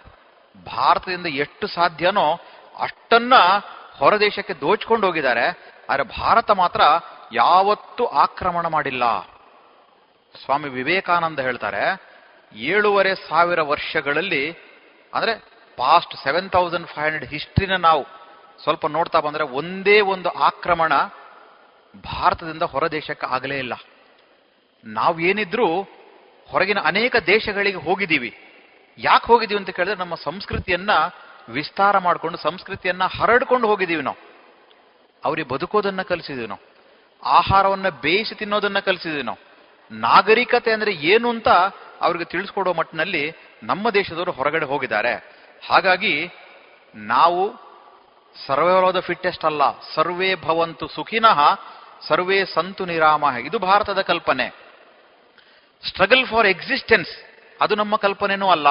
ಭಾರತದಿಂದ 0.67 1.27
ಎಷ್ಟು 1.27 1.67
ಸಾಧ್ಯನೋ 1.67 2.27
ಅಷ್ಟನ್ನ 2.81 3.35
ಹೊರದೇಶಕ್ಕೆ 3.99 4.55
ದೋಚ್ಕೊಂಡು 4.55 5.07
ಹೋಗಿದ್ದಾರೆ. 5.07 5.47
ಆದರೆ 5.91 6.05
ಭಾರತ 6.21 6.51
ಮಾತ್ರ 6.51 6.81
ಯಾವತ್ತೂ 7.33 8.07
ಆಕ್ರಮಣ 8.07 8.67
ಮಾಡಿಲ್ಲ. 8.67 9.05
ಸ್ವಾಮಿ 10.35 10.69
ವಿವೇಕಾನಂದ 10.69 11.39
ಹೇಳ್ತಾರೆ 11.39 11.83
ಏಳೂವರೆ 12.53 13.15
ಸಾವಿರ 13.15 13.61
ವರ್ಷಗಳಲ್ಲಿ, 13.61 14.51
ಅಂದರೆ 15.15 15.35
past 15.77 16.17
seven 16.25 16.51
thousand 16.51 16.87
five 16.87 17.05
hundred 17.05 17.31
ಹಿಸ್ಟ್ರಿನ 17.31 17.77
ನಾವು 17.77 18.07
ಸ್ವಲ್ಪ 18.63 18.87
ನೋಡ್ತಾ 18.87 19.21
ಬಂದರೆ 19.21 19.45
ಒಂದೇ 19.45 20.01
ಒಂದು 20.01 20.29
ಆಕ್ರಮಣ 20.29 20.93
ಭಾರತದಿಂದ 22.05 22.63
ಹೊರ 22.63 22.87
ದೇಶಕ್ಕೆ 22.87 23.27
ಆಗಲೇ 23.27 23.59
ಇಲ್ಲ. 23.59 23.73
ನಾವು 24.85 25.21
ಏನಿದ್ರೂ 25.21 25.83
ಹೊರಗಿನ 26.49 26.79
ಅನೇಕ 26.81 27.17
ದೇಶಗಳಿಗೆ 27.17 27.79
ಹೋಗಿದ್ದೀವಿ. 27.79 28.39
ಯಾಕೆ 28.99 29.27
ಹೋಗಿದ್ದೀವಿ 29.27 29.59
ಅಂತ 29.59 29.71
ಕೇಳಿದ್ರೆ 29.71 29.99
ನಮ್ಮ 29.99 30.15
ಸಂಸ್ಕೃತಿಯನ್ನ 30.15 30.91
ವಿಸ್ತಾರ 31.49 31.99
ಮಾಡಿಕೊಂಡು, 31.99 32.39
ಸಂಸ್ಕೃತಿಯನ್ನ 32.39 33.05
ಹರಡ್ಕೊಂಡು 33.05 33.69
ಹೋಗಿದ್ದೀವಿ 33.69 34.03
ನಾವು. 34.03 34.17
ಅವ್ರಿಗೆ 35.25 35.49
ಬದುಕೋದನ್ನ 35.49 36.03
ಕಲಿಸಿದೀವಿ 36.03 36.47
ನಾವು. 36.47 36.61
ಆಹಾರವನ್ನ 37.25 37.89
ಬೇಯಿಸಿ 37.89 38.35
ತಿನ್ನೋದನ್ನ 38.35 38.79
ಕಲಿಸಿದೀವಿ 38.79 39.23
ನಾವು. 39.23 39.39
ನಾಗರಿಕತೆ 39.91 40.73
ಅಂದ್ರೆ 40.73 40.93
ಏನು 40.93 41.29
ಅಂತ 41.29 41.49
ಅವ್ರಿಗೆ 42.01 42.25
ತಿಳಿಸ್ಕೊಡೋ 42.25 42.73
ಮಟ್ಟಿನಲ್ಲಿ 42.73 43.35
ನಮ್ಮ 43.63 43.91
ದೇಶದವರು 43.91 44.33
ಹೊರಗಡೆ 44.33 44.67
ಹೋಗಿದ್ದಾರೆ. 44.67 45.15
ಹಾಗಾಗಿ 45.69 46.31
ನಾವು 46.95 47.67
ದ 48.95 49.01
ಫಿಟ್ಟೆಸ್ಟ್ 49.01 49.45
ಅಲ್ಲ, 49.45 49.81
ಸರ್ವೇ 49.95 50.35
ಭವಂತು 50.35 50.89
ಸುಖಿನಃ, 50.89 51.41
ಸರ್ವೇ 52.09 52.45
ಸಂತು 52.45 52.85
ನಿರಾಮ. 52.85 53.25
ಇದು 53.25 53.59
ಭಾರತದ 53.59 54.01
ಕಲ್ಪನೆ. 54.01 54.49
ಸ್ಟ್ರಗಲ್ 55.89 56.27
ಫಾರ್ 56.27 56.47
ಎಕ್ಸಿಸ್ಟೆನ್ಸ್ 56.47 57.11
ಅದು 57.61 57.75
ನಮ್ಮ 57.75 57.97
ಕಲ್ಪನೆನೂ 57.97 58.49
ಅಲ್ಲ. 58.49 58.67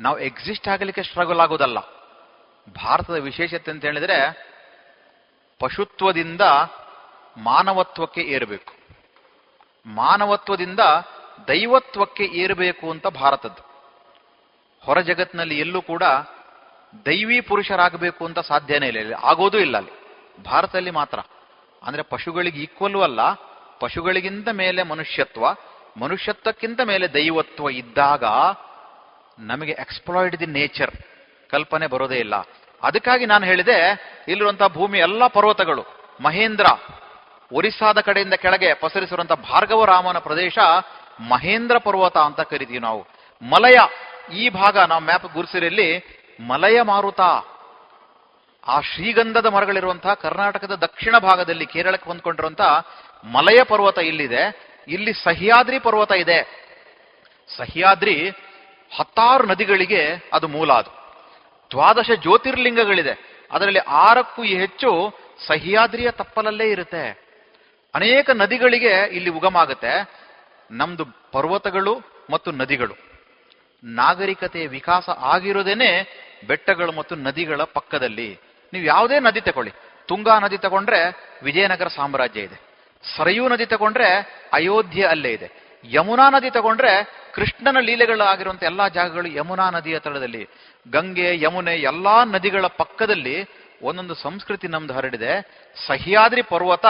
ನಾವು 0.00 0.18
ಎಕ್ಸಿಸ್ಟ್ 0.18 0.68
ಆಗಲಿಕ್ಕೆ 0.68 1.02
ಸ್ಟ್ರಗಲ್ 1.02 1.40
ಆಗೋದಲ್ಲ. 1.40 1.78
ಭಾರತದ 2.84 3.14
ವಿಶೇಷತೆ 3.14 3.70
ಅಂತ 3.70 3.84
ಹೇಳಿದ್ರೆ 3.84 4.48
ಪಶುತ್ವದಿಂದ 5.58 6.40
ಮಾನವತ್ವಕ್ಕೆ 7.36 8.20
ಏರಬೇಕು. 8.20 8.74
ಮಾನವತ್ವದಿಂದ 9.86 10.80
ದೈವತ್ವಕ್ಕೆ 11.48 12.24
ಏರಬೇಕು 12.24 12.90
ಅಂತ 12.90 13.06
ಭಾರತದ್ದು. 13.06 13.68
ಹೊರ 14.84 15.00
ಜಗತ್ತಿನಲ್ಲಿ 15.00 15.58
ಎಲ್ಲೂ 15.58 15.82
ಕೂಡ 15.82 16.02
ದೈವಿ 17.06 17.40
ಪುರುಷರಾಗಬೇಕು 17.40 18.26
ಅಂತ 18.26 18.38
ಸಾಧ್ಯನೇ 18.38 18.86
ಇಲ್ಲ. 18.86 19.14
ಆಗೋದೂ 19.14 19.58
ಇಲ್ಲ 19.58 19.76
ಅಲ್ಲಿ. 19.76 19.98
ಭಾರತದಲ್ಲಿ 20.44 20.90
ಮಾತ್ರ. 20.90 21.18
ಅಂದ್ರೆ 21.82 22.02
ಪಶುಗಳಿಗೆ 22.02 22.60
ಈಕ್ವಲ್ 22.60 23.02
ಅಲ್ಲ, 23.02 23.20
ಪಶುಗಳಿಗಿಂತ 23.80 24.48
ಮೇಲೆ 24.48 24.82
ಮನುಷ್ಯತ್ವ, 24.82 25.46
ಮನುಷ್ಯತ್ವಕ್ಕಿಂತ 26.00 26.80
ಮೇಲೆ 26.80 27.14
ದೈವತ್ವ 27.14 27.70
ಇದ್ದಾಗ 27.70 28.24
ನಮಗೆ 29.38 29.72
ಎಕ್ಸ್ಪ್ಲಾಯ್ಡ್ 29.72 30.40
ದಿ 30.40 30.46
ನೇಚರ್ 30.46 30.96
ಕಲ್ಪನೆ 31.50 31.86
ಬರೋದೇ 31.86 32.16
ಇಲ್ಲ. 32.16 32.34
ಅದಕ್ಕಾಗಿ 32.82 33.26
ನಾನು 33.26 33.46
ಹೇಳಿದೆ 33.46 33.90
ಇಲ್ಲಿರುವಂತಹ 34.28 34.66
ಭೂಮಿ 34.66 34.98
ಎಲ್ಲ 34.98 35.26
ಪರ್ವತಗಳು, 35.26 35.84
ಮಹೇಂದ್ರ, 36.20 36.66
ಒರಿಸ್ಸಾದ 37.52 38.00
ಕಡೆಯಿಂದ 38.00 38.34
ಕೆಳಗೆ 38.34 38.74
ಪಸರಿಸಿರುವಂತಹ 38.74 39.34
ಭಾರ್ಗವ 39.34 39.84
ರಾಮನ 39.84 40.18
ಪ್ರದೇಶ 40.18 40.58
ಮಹೇಂದ್ರ 41.20 41.78
ಪರ್ವತ 41.78 42.16
ಅಂತ 42.16 42.40
ಕರಿತೀವಿ 42.40 42.78
ನಾವು. 42.78 43.06
ಮಲಯ, 43.42 43.76
ಈ 44.34 44.48
ಭಾಗ 44.48 44.78
ನಾವು 44.78 45.02
ಮ್ಯಾಪ್ 45.02 45.34
ಗುರುಸಿರಲ್ಲಿ 45.34 46.18
ಮಲಯ 46.40 46.82
ಮಾರುತ. 46.82 47.20
ಆ 48.68 48.80
ಶ್ರೀಗಂಧದ 48.80 49.46
ಮರಗಳಿರುವಂತಹ 49.46 50.14
ಕರ್ನಾಟಕದ 50.14 50.74
ದಕ್ಷಿಣ 50.74 51.18
ಭಾಗದಲ್ಲಿ 51.18 51.66
ಕೇರಳಕ್ಕೆ 51.66 52.10
ಹೊಂದ್ಕೊಂಡಿರುವಂತಹ 52.10 52.86
ಮಲಯ 53.24 53.62
ಪರ್ವತ 53.62 53.98
ಇಲ್ಲಿದೆ. 53.98 54.68
ಇಲ್ಲಿ 54.88 55.12
ಸಹ್ಯಾದ್ರಿ 55.12 55.78
ಪರ್ವತ 55.78 56.12
ಇದೆ. 56.12 56.68
ಸಹ್ಯಾದ್ರಿ 57.56 58.28
ಹತ್ತಾರು 58.98 59.46
ನದಿಗಳಿಗೆ 59.46 60.30
ಅದು 60.32 60.48
ಮೂಲ 60.48 60.72
ಅದು. 60.72 60.98
ದ್ವಾದಶ 61.70 62.10
ಜ್ಯೋತಿರ್ಲಿಂಗಗಳಿದೆ. 62.10 63.46
ಅದರಲ್ಲಿ 63.52 63.78
ಆರಕ್ಕೂ 63.78 64.42
ಹೆಚ್ಚು 64.42 65.14
ಸಹ್ಯಾದ್ರಿಯ 65.46 66.10
ತಪ್ಪಲಲ್ಲೇ 66.10 66.70
ಇರುತ್ತೆ. 66.70 67.28
ಅನೇಕ 67.94 68.30
ನದಿಗಳಿಗೆ 68.30 69.06
ಇಲ್ಲಿ 69.12 69.30
ಉಗಮ 69.30 69.56
ಆಗುತ್ತೆ 69.56 70.18
ನಮ್ದು 70.70 71.04
ಪರ್ವತಗಳು 71.32 72.00
ಮತ್ತು 72.30 72.52
ನದಿಗಳು. 72.52 72.94
ನಾಗರಿಕತೆ 73.84 74.66
ವಿಕಾಸ 74.66 75.08
ಆಗಿರೋದೇನೆ 75.08 76.06
ಬೆಟ್ಟಗಳು 76.46 76.92
ಮತ್ತು 76.92 77.16
ನದಿಗಳ 77.16 77.62
ಪಕ್ಕದಲ್ಲಿ. 77.62 78.38
ನೀವು 78.72 78.84
ಯಾವುದೇ 78.84 79.20
ನದಿ 79.20 79.40
ತಗೊಳ್ಳಿ. 79.40 79.72
ತುಂಗಾ 80.06 80.38
ನದಿ 80.38 80.58
ತಗೊಂಡ್ರೆ 80.58 81.30
ವಿಜಯನಗರ 81.42 81.88
ಸಾಮ್ರಾಜ್ಯ 81.88 82.40
ಇದೆ. 82.40 82.60
ಸರಯೂ 83.16 83.48
ನದಿ 83.48 83.66
ತಗೊಂಡ್ರೆ 83.66 84.40
ಅಯೋಧ್ಯೆ 84.52 85.04
ಅಲ್ಲೇ 85.04 85.32
ಇದೆ. 85.32 85.68
ಯಮುನಾ 85.84 86.30
ನದಿ 86.30 86.50
ತಗೊಂಡ್ರೆ 86.50 87.24
ಕೃಷ್ಣನ 87.34 87.76
ಲೀಲೆಗಳಾಗಿರುವಂತ 87.80 88.62
ಎಲ್ಲಾ 88.62 88.88
ಜಾಗಗಳು 88.88 89.28
ಯಮುನಾ 89.28 89.70
ನದಿಯ 89.70 89.98
ತಳದಲ್ಲಿ. 89.98 90.48
ಗಂಗೆ, 90.90 91.40
ಯಮುನೆ 91.40 91.74
ಎಲ್ಲಾ 91.74 92.24
ನದಿಗಳ 92.24 92.66
ಪಕ್ಕದಲ್ಲಿ 92.66 93.48
ಒಂದೊಂದು 93.82 94.14
ಸಂಸ್ಕೃತಿ 94.14 94.68
ನಮ್ದು 94.68 94.94
ಹರಡಿದೆ. 94.94 95.42
ಸಹ್ಯಾದ್ರಿ 95.86 96.42
ಪರ್ವತ 96.42 96.86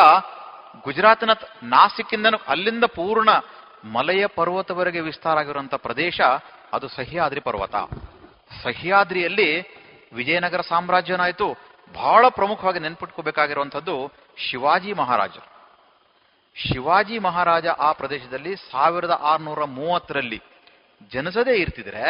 ಗುಜರಾತ್ನ 0.84 1.26
ನಾಸಿಕ್ 1.26 1.64
ನಾಸಿಕ್ಕಿಂದನೂ 1.64 2.38
ಅಲ್ಲಿಂದ 2.48 2.84
ಪೂರ್ಣ 2.84 3.28
ಮಲಯ 3.84 4.26
ಪರ್ವತವರೆಗೆ 4.26 5.00
ವಿಸ್ತಾರ 5.00 5.38
ಆಗಿರುವಂತಹ 5.38 5.76
ಪ್ರದೇಶ 5.76 6.20
ಅದು 6.72 6.88
ಸಹ್ಯಾದ್ರಿ 6.88 7.40
ಪರ್ವತ. 7.40 7.76
ಸಹ್ಯಾದ್ರಿಯಲ್ಲಿ 8.62 9.60
ವಿಜಯನಗರ 10.12 10.60
ಸಾಮ್ರಾಜ್ಯನಾಯಿತು. 10.60 11.56
ಬಹಳ 11.92 12.28
ಪ್ರಮುಖವಾಗಿ 12.28 12.78
ನೆನ್ಪಿಟ್ಕೋಬೇಕಾಗಿರುವಂಥದ್ದು 12.78 14.12
ಶಿವಾಜಿ 14.36 14.92
ಮಹಾರಾಜರು. 14.92 15.58
ಶಿವಾಜಿ 16.56 17.18
ಮಹಾರಾಜ 17.18 17.66
ಆ 17.66 17.92
ಪ್ರದೇಶದಲ್ಲಿ 17.92 18.56
ಸಾವಿರದ 18.56 19.10
ಆರುನೂರ 19.10 19.64
ಮೂವತ್ತರಲ್ಲಿ 19.64 20.42
ಜನಿಸದೇ 21.12 21.56
ಇರ್ತಿದ್ರೆ 21.56 22.04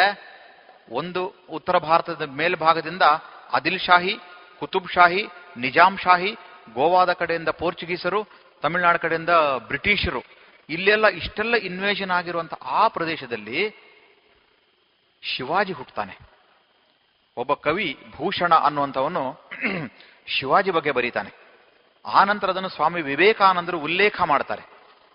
ಒಂದು 0.91 1.35
ಉತ್ತರ 1.51 1.79
ಭಾರತದ 1.79 2.23
ಮೇಲ್ಭಾಗದಿಂದ 2.23 3.03
ಅದಿಲ್ 3.53 3.81
ಶಾಹಿ 3.81 4.15
ಕುತುಬ್ 4.61 4.89
ಶಾಹಿ 4.89 5.29
ನಿಜಾಂ 5.57 5.99
ಶಾಹಿ 5.99 6.33
ಗೋವಾದ 6.75 7.13
ಕಡೆಯಿಂದ 7.13 7.49
ಪೋರ್ಚುಗೀಸರು, 7.49 8.25
ತಮಿಳುನಾಡು 8.63 8.99
ಕಡೆಯಿಂದ 8.99 9.29
ಬ್ರಿಟಿಷರು 9.67 10.38
ಇಲ್ಲೆಲ್ಲ 10.69 11.07
ಇಷ್ಟೆಲ್ಲ 11.07 11.55
ಇನ್ವೇಷನ್ 11.55 12.11
ಆಗಿರುವಂತ 12.11 12.55
ಆ 12.55 12.89
ಪ್ರದೇಶದಲ್ಲಿ 12.89 13.71
ಶಿವಾಜಿ 15.23 15.73
ಹುಟ್ಟುತ್ತಾನೆ. 15.73 16.19
ಒಬ್ಬ 17.37 17.55
ಕವಿ 17.55 17.99
ಭೂಷಣ 18.11 18.55
ಅನ್ನುವಂಥವನು 18.55 19.49
ಶಿವಾಜಿ 20.27 20.71
ಬಗ್ಗೆ 20.71 20.91
ಬರೀತಾನೆ. 20.91 21.31
ಆ 22.07 22.25
ನಂತರ 22.25 22.51
ಅದನ್ನು 22.51 22.69
ಸ್ವಾಮಿ 22.69 23.03
ವಿವೇಕಾನಂದರು 23.03 23.81
ಉಲ್ಲೇಖ 23.81 24.21
ಮಾಡ್ತಾರೆ. 24.21 24.63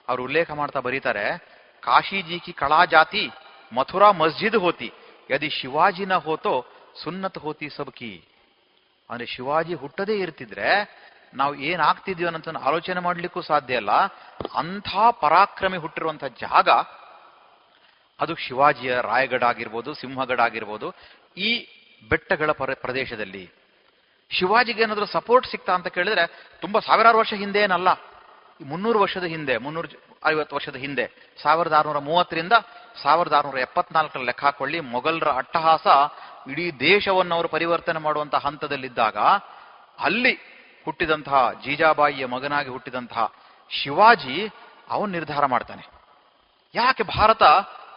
ಅವರು 0.08 0.24
ಉಲ್ಲೇಖ 0.24 0.52
ಮಾಡ್ತಾ 0.52 0.80
ಬರೀತಾರೆ 0.80 1.38
ಕಾಶಿಜಿ 1.82 2.40
ಕಿ 2.40 2.54
ಕಳಾ 2.54 2.86
ಜಾತಿ 2.86 3.30
ಮಥುರಾ 3.74 4.12
ಮಸ್ಜಿದ್ 4.12 4.56
ಹೋತಿ, 4.56 4.94
ಯದಿ 5.32 5.50
ಶಿವಾಜಿನ 5.50 6.14
ಹೋತೋ 6.14 6.66
ಸುನ್ನತ್ 7.04 7.38
ಹೋತಿ 7.38 7.70
ಸಬ್ಕಿ 7.70 8.24
ಅಂದ್ರೆ 9.10 9.26
ಶಿವಾಜಿ 9.26 9.74
ಹುಟ್ಟದೇ 9.74 10.16
ಇರ್ತಿದ್ರೆ 10.18 10.70
ನಾವು 11.36 11.56
ಏನಾಗ್ತಿದ್ವಿ 11.56 12.26
ಅನ್ನೋದನ್ನ 12.26 12.58
ಆಲೋಚನೆ 12.58 13.00
ಮಾಡ್ಲಿಕ್ಕೂ 13.00 13.42
ಸಾಧ್ಯ 13.42 13.74
ಇಲ್ಲ. 13.76 13.92
ಅಂಥ 14.58 14.90
ಪರಾಕ್ರಮಿ 15.22 15.78
ಹುಟ್ಟಿರುವಂಥ 15.78 16.24
ಜಾಗ, 16.24 16.70
ಅದು 18.20 18.36
ಶಿವಾಜಿಯ 18.36 19.02
ರಾಯಗಢ 19.02 19.44
ಆಗಿರ್ಬೋದು, 19.44 19.94
ಸಿಂಹಗಢ 19.94 20.40
ಆಗಿರ್ಬೋದು, 20.40 20.94
ಈ 21.38 21.50
ಬೆಟ್ಟಗಳ 22.10 22.52
ಪರ, 22.52 22.74
ಪ್ರದೇಶದಲ್ಲಿ. 22.74 23.44
ಶಿವಾಜಿಗೆ 24.32 24.84
ಏನಾದರೂ 24.84 25.06
ಸಪೋರ್ಟ್ 25.06 25.48
ಸಿಗ್ತಾ 25.48 25.74
ಅಂತ 25.74 25.88
ಕೇಳಿದ್ರೆ 25.88 26.24
ತುಂಬಾ 26.62 26.80
ಸಾವಿರಾರು 26.80 27.18
ವರ್ಷ 27.18 27.34
ಹಿಂದೆ 27.34 27.60
ಏನಲ್ಲ, 27.60 27.90
ಮುನ್ನೂರು 28.62 29.00
ವರ್ಷದ 29.00 29.24
ಹಿಂದೆ, 29.24 29.58
ಮುನ್ನೂರು 29.58 29.88
ಐವತ್ತು 30.26 30.56
ವರ್ಷದ 30.56 30.76
ಹಿಂದೆ, 30.76 31.06
ಸಾವಿರದ 31.44 31.74
ಆರುನೂರ 31.74 31.98
ಮೂವತ್ತರಿಂದ 31.98 32.54
ಸಾವಿರದ 33.04 33.34
ಆರುನೂರ 33.34 33.58
ಎಪ್ಪತ್ನಾಲ್ಕರ 33.58 34.20
ಲೆಕ್ಕ 34.20 34.44
ಹಾಕೊಳ್ಳಿ, 34.44 34.80
ಮೊಘಲರ 34.80 35.28
ಅಟ್ಟಹಾಸ 35.28 35.88
ಇಡೀ 36.50 36.72
ದೇಶವನ್ನು 36.72 37.36
ಅವರು 37.36 37.48
ಪರಿವರ್ತನೆ 37.48 38.00
ಮಾಡುವಂತಹ 38.00 38.38
ಹಂತದಲ್ಲಿದ್ದಾಗ, 38.38 39.18
ಅಲ್ಲಿ 40.00 40.53
ಹುಟ್ಟಿದಂತಹ, 40.86 41.52
ಜೀಜಾಬಾಯಿಯ 41.64 42.26
ಮಗನಾಗಿ 42.26 42.70
ಹುಟ್ಟಿದಂತಹ 42.70 43.34
ಶಿವಾಜಿ 43.70 44.38
ಅವನು 44.90 45.12
ನಿರ್ಧಾರ 45.12 45.46
ಮಾಡ್ತಾನೆ. 45.46 45.84
ಯಾಕೆ 46.76 47.04
ಭಾರತ 47.04 47.44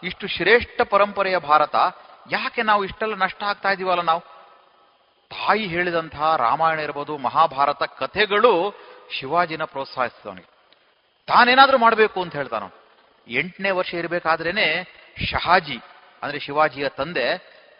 ಇಷ್ಟು 0.03 0.27
ಶ್ರೇಷ್ಠ 0.27 0.81
ಪರಂಪರೆಯ 0.81 1.37
ಭಾರತ? 1.37 1.75
ಯಾಕೆ 2.31 2.61
ನಾವು 2.61 2.85
ಇಷ್ಟೆಲ್ಲ 2.85 3.15
ನಷ್ಟ 3.15 3.43
ಆಗ್ತಾ 3.43 3.69
ಇದೀವಲ್ಲ 3.69 4.01
ನಾವು? 4.01 4.21
ತಾಯಿ 5.31 5.67
ಹೇಳಿದಂತಹ 5.67 6.35
ರಾಮಾಯಣ 6.35 6.79
ಇರ್ಬೋದು, 6.79 7.17
ಮಹಾಭಾರತ 7.17 7.83
ಕಥೆಗಳು 7.83 8.73
ಶಿವಾಜಿನ 9.11 9.63
ಪ್ರೋತ್ಸಾಹಿಸಿದವನಿಗೆ 9.63 10.49
ತಾನೇನಾದ್ರೂ 11.27 11.77
ಮಾಡಬೇಕು 11.77 12.21
ಅಂತ 12.21 12.35
ಹೇಳ್ತಾನ 12.35 12.63
ಎಂಟನೇ 13.27 13.69
ವರ್ಷ 13.69 13.93
ಇರಬೇಕಾದ್ರೇನೆ 13.93 14.67
ಶಹಾಜಿ, 15.31 15.77
ಅಂದ್ರೆ 16.23 16.39
ಶಿವಾಜಿಯ 16.39 16.89
ತಂದೆ, 16.89 17.25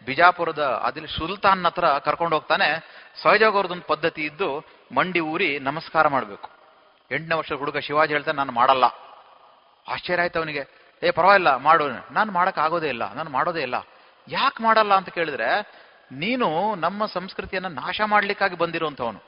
ಬಿಜಾಪುರದ 0.06 0.62
ಅದಿಲ್ 0.84 1.08
ಸುಲ್ತಾನ್ 1.08 1.64
ಹತ್ರ 1.64 1.86
ಕರ್ಕೊಂಡು 1.98 2.36
ಹೋಗ್ತಾನೆ. 2.36 2.68
ಅವ್ರದ್ದೊಂದು 3.44 3.82
ಪದ್ಧತಿ 3.82 4.22
ಇದ್ದು 4.22 4.77
ಮಂಡಿ 4.94 5.20
ಊರಿ 5.20 5.58
ನಮಸ್ಕಾರ 5.58 6.08
ಮಾಡಬೇಕು. 6.08 6.50
ಎಂಟನೇ 7.10 7.34
ವರ್ಷದ 7.34 7.56
ಹುಡುಗ 7.56 7.78
ಶಿವಾಜಿ 7.78 8.12
ಹೇಳ್ತಾನೆ, 8.12 8.36
ನಾನು 8.36 8.52
ಮಾಡಲ್ಲ. 8.52 8.84
ಆಶ್ಚರ್ಯ 9.88 10.22
ಆಯ್ತು 10.22 10.38
ಅವನಿಗೆ. 10.38 10.92
ಏ, 11.02 11.10
ಪರವಾಗಿಲ್ಲ, 11.10 11.56
ಮಾಡು. 11.56 11.88
ನಾನು 11.88 12.32
ಮಾಡಕ್ 12.32 12.58
ಆಗೋದೇ 12.58 12.88
ಇಲ್ಲ. 12.88 13.14
ನಾನು 13.14 13.30
ಮಾಡೋದೇ 13.30 13.62
ಇಲ್ಲ. 13.62 13.74
ಯಾಕೆ 14.28 14.62
ಮಾಡಲ್ಲ? 14.62 14.94
ಅಂತ 14.94 15.08
ಕೇಳಿದ್ರೆ, 15.08 15.60
ನೀನು 16.12 16.74
ನಮ್ಮ 16.74 17.06
ಸಂಸ್ಕೃತಿಯನ್ನ 17.06 17.66
ನಾಶ 17.66 18.00
ಮಾಡ್ಲಿಕ್ಕಾಗಿ 18.04 18.56
ಬಂದಿರುವಂತವನು 18.56 19.22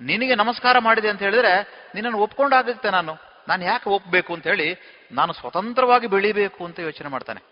ನಿನಗೆ 0.00 0.34
ನಮಸ್ಕಾರ 0.34 0.78
ಮಾಡಿದೆ 0.78 1.08
ಅಂತ 1.08 1.22
ಹೇಳಿದ್ರೆ 1.22 1.62
ನಿನ್ನನ್ನು 1.94 2.18
ಒಪ್ಕೊಂಡಾಗುತ್ತೆ 2.18 2.90
ನಾನು. 2.90 3.16
ನಾನು 3.48 3.64
ಯಾಕೆ 3.64 3.90
ಒಪ್ಬೇಕು? 3.90 4.34
ಅಂತ 4.34 4.46
ಹೇಳಿ 4.46 4.76
ನಾನು 5.12 5.32
ಸ್ವತಂತ್ರವಾಗಿ 5.32 6.06
ಬೆಳಿಬೇಕು 6.06 6.64
ಅಂತ 6.64 6.80
ಯೋಚನೆ 6.80 7.08
ಮಾಡ್ತಾನೆ. 7.08 7.42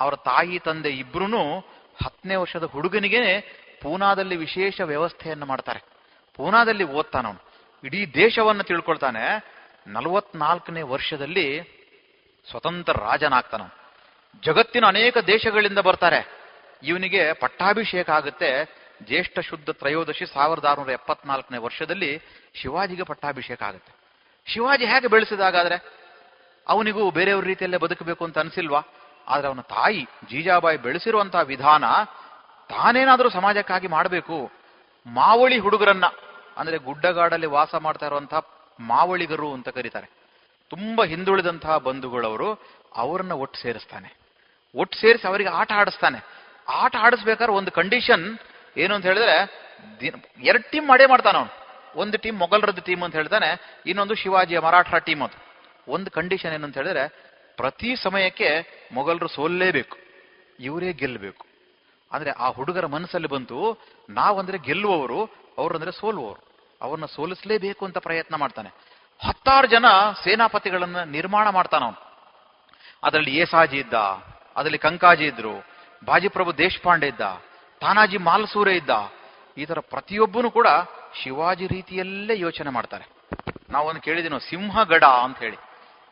ಅವರ 0.00 0.14
ತಾಯಿ, 0.14 0.58
ತಂದೆ 0.58 0.90
ಇಬ್ರು 0.90 1.58
ಹತ್ತನೇ 2.04 2.34
ವರ್ಷದ 2.34 2.64
ಹುಡುಗನಿಗೆ 2.64 3.40
ಪೂನಾದಲ್ಲಿ 3.82 4.36
ವಿಶೇಷ 4.36 4.80
ವ್ಯವಸ್ಥೆಯನ್ನು 4.80 5.46
ಮಾಡ್ತಾರೆ. 5.46 5.95
ಪೂನಾದಲ್ಲಿ 6.36 6.84
ಓದ್ತಾನವನು 6.84 7.40
ಇಡೀ 7.84 8.06
ದೇಶವನ್ನು 8.06 8.62
ತಿಳ್ಕೊಳ್ತಾನೆ. 8.62 9.56
ನಲವತ್ನಾಲ್ಕನೇ 9.86 10.82
ವರ್ಷದಲ್ಲಿ 10.82 11.62
ಸ್ವತಂತ್ರ 12.50 12.92
ರಾಜನಾಗ್ತಾನ 12.92 13.62
ಜಗತ್ತಿನ 14.42 14.86
ಅನೇಕ 14.86 15.18
ದೇಶಗಳಿಂದ 15.18 15.78
ಬರ್ತಾರೆ. 15.78 16.46
ಇವನಿಗೆ 16.82 17.32
ಪಟ್ಟಾಭಿಷೇಕ 17.32 18.10
ಆಗುತ್ತೆ. 18.10 18.76
ಜ್ಯೇಷ್ಠ 19.02 19.38
ಶುದ್ಧ 19.38 19.70
ತ್ರಯೋದಶಿ 19.70 20.26
ಸಾವಿರದ 20.26 20.64
ಆರುನೂರ 20.64 20.90
ಎಪ್ಪತ್ನಾಲ್ಕನೇ 20.90 21.58
ವರ್ಷದಲ್ಲಿ 21.58 22.22
ಶಿವಾಜಿಗೆ 22.54 23.02
ಪಟ್ಟಾಭಿಷೇಕ 23.02 23.62
ಆಗುತ್ತೆ. 23.62 23.92
ಶಿವಾಜಿ 24.46 24.86
ಹೇಗೆ 24.86 25.06
ಬೆಳೆಸಿದಾಗಾದ್ರೆ? 25.06 25.84
ಅವನಿಗೂ 26.68 27.10
ಬೇರೆಯವ್ರ 27.10 27.44
ರೀತಿಯಲ್ಲೇ 27.44 27.76
ಬದುಕಬೇಕು 27.76 28.24
ಅಂತ 28.24 28.38
ಅನ್ಸಿಲ್ವಾ? 28.38 28.80
ಆದ್ರೆ 29.28 29.48
ಅವನ 29.48 29.60
ತಾಯಿ 29.60 30.02
ಜೀಜಾಬಾಯಿ 30.02 30.78
ಬೆಳೆಸಿರುವಂತಹ 30.78 31.40
ವಿಧಾನ 31.40 31.84
ತಾನೇನಾದ್ರೂ 32.68 33.28
ಸಮಾಜಕ್ಕಾಗಿ 33.28 33.86
ಮಾಡಬೇಕು. 33.86 34.50
ಮಾವಳಿ 35.06 35.58
ಹುಡುಗರನ್ನ 35.58 36.04
ಅಂದ್ರೆ 36.56 36.76
ಗುಡ್ಡಗಾಡಲ್ಲಿ 36.76 37.46
ವಾಸ 37.46 37.74
ಮಾಡ್ತಾ 37.74 38.06
ಇರುವಂತಹ 38.06 38.48
ಮಾವಳಿಗರು 38.80 39.52
ಅಂತ 39.52 39.68
ಕರೀತಾರೆ. 39.68 40.10
ತುಂಬಾ 40.70 41.04
ಹಿಂದುಳಿದಂತಹ 41.04 41.78
ಬಂಧುಗಳವರು 41.78 42.58
ಅವರನ್ನ 42.94 43.32
ಒಟ್ಟು 43.32 43.58
ಸೇರಿಸ್ತಾನೆ. 43.58 44.16
ಒಟ್ಟು 44.74 44.98
ಸೇರಿಸಿ 44.98 45.28
ಅವರಿಗೆ 45.28 45.50
ಆಟ 45.50 45.72
ಆಡಿಸ್ತಾನೆ. 45.72 46.24
ಆಟ 46.68 46.96
ಆಡಿಸ್ಬೇಕಾದ್ರೆ 46.98 47.52
ಒಂದು 47.52 47.70
ಕಂಡೀಷನ್ 47.70 48.38
ಏನು 48.76 48.94
ಅಂತ 48.94 49.06
ಹೇಳಿದ್ರೆ 49.06 49.66
ಎರಡು 50.42 50.70
ಟೀಮ್ 50.70 50.88
ಮಾಡೇ 50.88 51.06
ಮಾಡ್ತಾನ 51.06 51.36
ಅವನು. 51.36 51.66
ಒಂದು 51.96 52.18
ಟೀಮ್ 52.18 52.38
ಮೊಘಲರದ್ದು 52.38 52.80
ಟೀಮ್ 52.80 53.02
ಅಂತ 53.02 53.14
ಹೇಳ್ತಾನೆ, 53.14 53.80
ಇನ್ನೊಂದು 53.86 54.14
ಶಿವಾಜಿಯ 54.14 54.58
ಮರಾಠರ 54.58 54.98
ಟೀಮ್ 54.98 55.22
ಅದು. 55.22 55.38
ಒಂದು 55.92 56.10
ಕಂಡೀಷನ್ 56.10 56.52
ಏನು 56.52 56.64
ಅಂತ 56.64 56.76
ಹೇಳಿದ್ರೆ, 56.76 57.08
ಪ್ರತಿ 57.56 57.96
ಸಮಯಕ್ಕೆ 57.96 58.48
ಮೊಘಲರು 58.92 59.28
ಸೋಲ್ಲೇಬೇಕು. 59.28 59.96
ಇವರೇ 60.60 60.92
ಗೆಲ್ಲಬೇಕು 60.92 61.46
ಅಂದ್ರೆ 62.12 62.30
ಆ 62.30 62.48
ಹುಡುಗರ 62.48 62.86
ಮನಸ್ಸಲ್ಲಿ 62.86 63.28
ಬಂತು, 63.28 63.78
ನಾವಂದ್ರೆ 64.10 64.58
ಗೆಲ್ಲುವವರು, 64.58 65.24
ಅವರಂದ್ರೆ 65.58 65.92
ಸೋಲುವವರು. 65.92 66.45
ಅವ್ರನ್ನ 66.82 67.06
ಸೋಲಿಸಲೇಬೇಕು 67.06 67.84
ಅಂತ 67.84 67.98
ಪ್ರಯತ್ನ 67.98 68.36
ಮಾಡ್ತಾನೆ. 68.36 68.68
ಹತ್ತಾರು 69.26 69.66
ಜನ 69.66 69.84
ಸೇನಾಪತಿಗಳನ್ನ 70.24 71.02
ನಿರ್ಮಾಣ 71.02 71.48
ಮಾಡ್ತಾನ 71.48 71.84
ಅವನು. 71.84 72.00
ಅದರಲ್ಲಿ 73.02 73.36
ಏಸಾಜಿ 73.36 73.78
ಇದ್ದ, 73.78 73.94
ಅದರಲ್ಲಿ 74.56 74.78
ಕಂಕಾಜಿ 74.78 75.24
ಇದ್ರು, 75.24 75.68
ಬಾಜಿಪ್ರಭು 76.04 76.58
ದೇಶಪಾಂಡೆ 76.58 77.06
ಇದ್ದ, 77.06 77.20
ತಾನಾಜಿ 77.80 78.16
ಮಾಲ್ಸೂರೆ 78.18 78.76
ಇದ್ದ, 78.76 78.90
ಈ 79.58 79.64
ತರ 79.64 79.78
ಪ್ರತಿಯೊಬ್ಬನು 79.78 80.50
ಕೂಡ 80.50 80.66
ಶಿವಾಜಿ 81.22 81.66
ರೀತಿಯಲ್ಲೇ 81.66 82.38
ಯೋಚನೆ 82.38 82.70
ಮಾಡ್ತಾರೆ. 82.70 83.08
ನಾವೊಂದು 83.70 84.00
ಕೇಳಿದಿನೋ 84.00 84.38
ಸಿಂಹಗಡ 84.38 85.04
ಅಂತ 85.04 85.38
ಹೇಳಿ. 85.38 85.56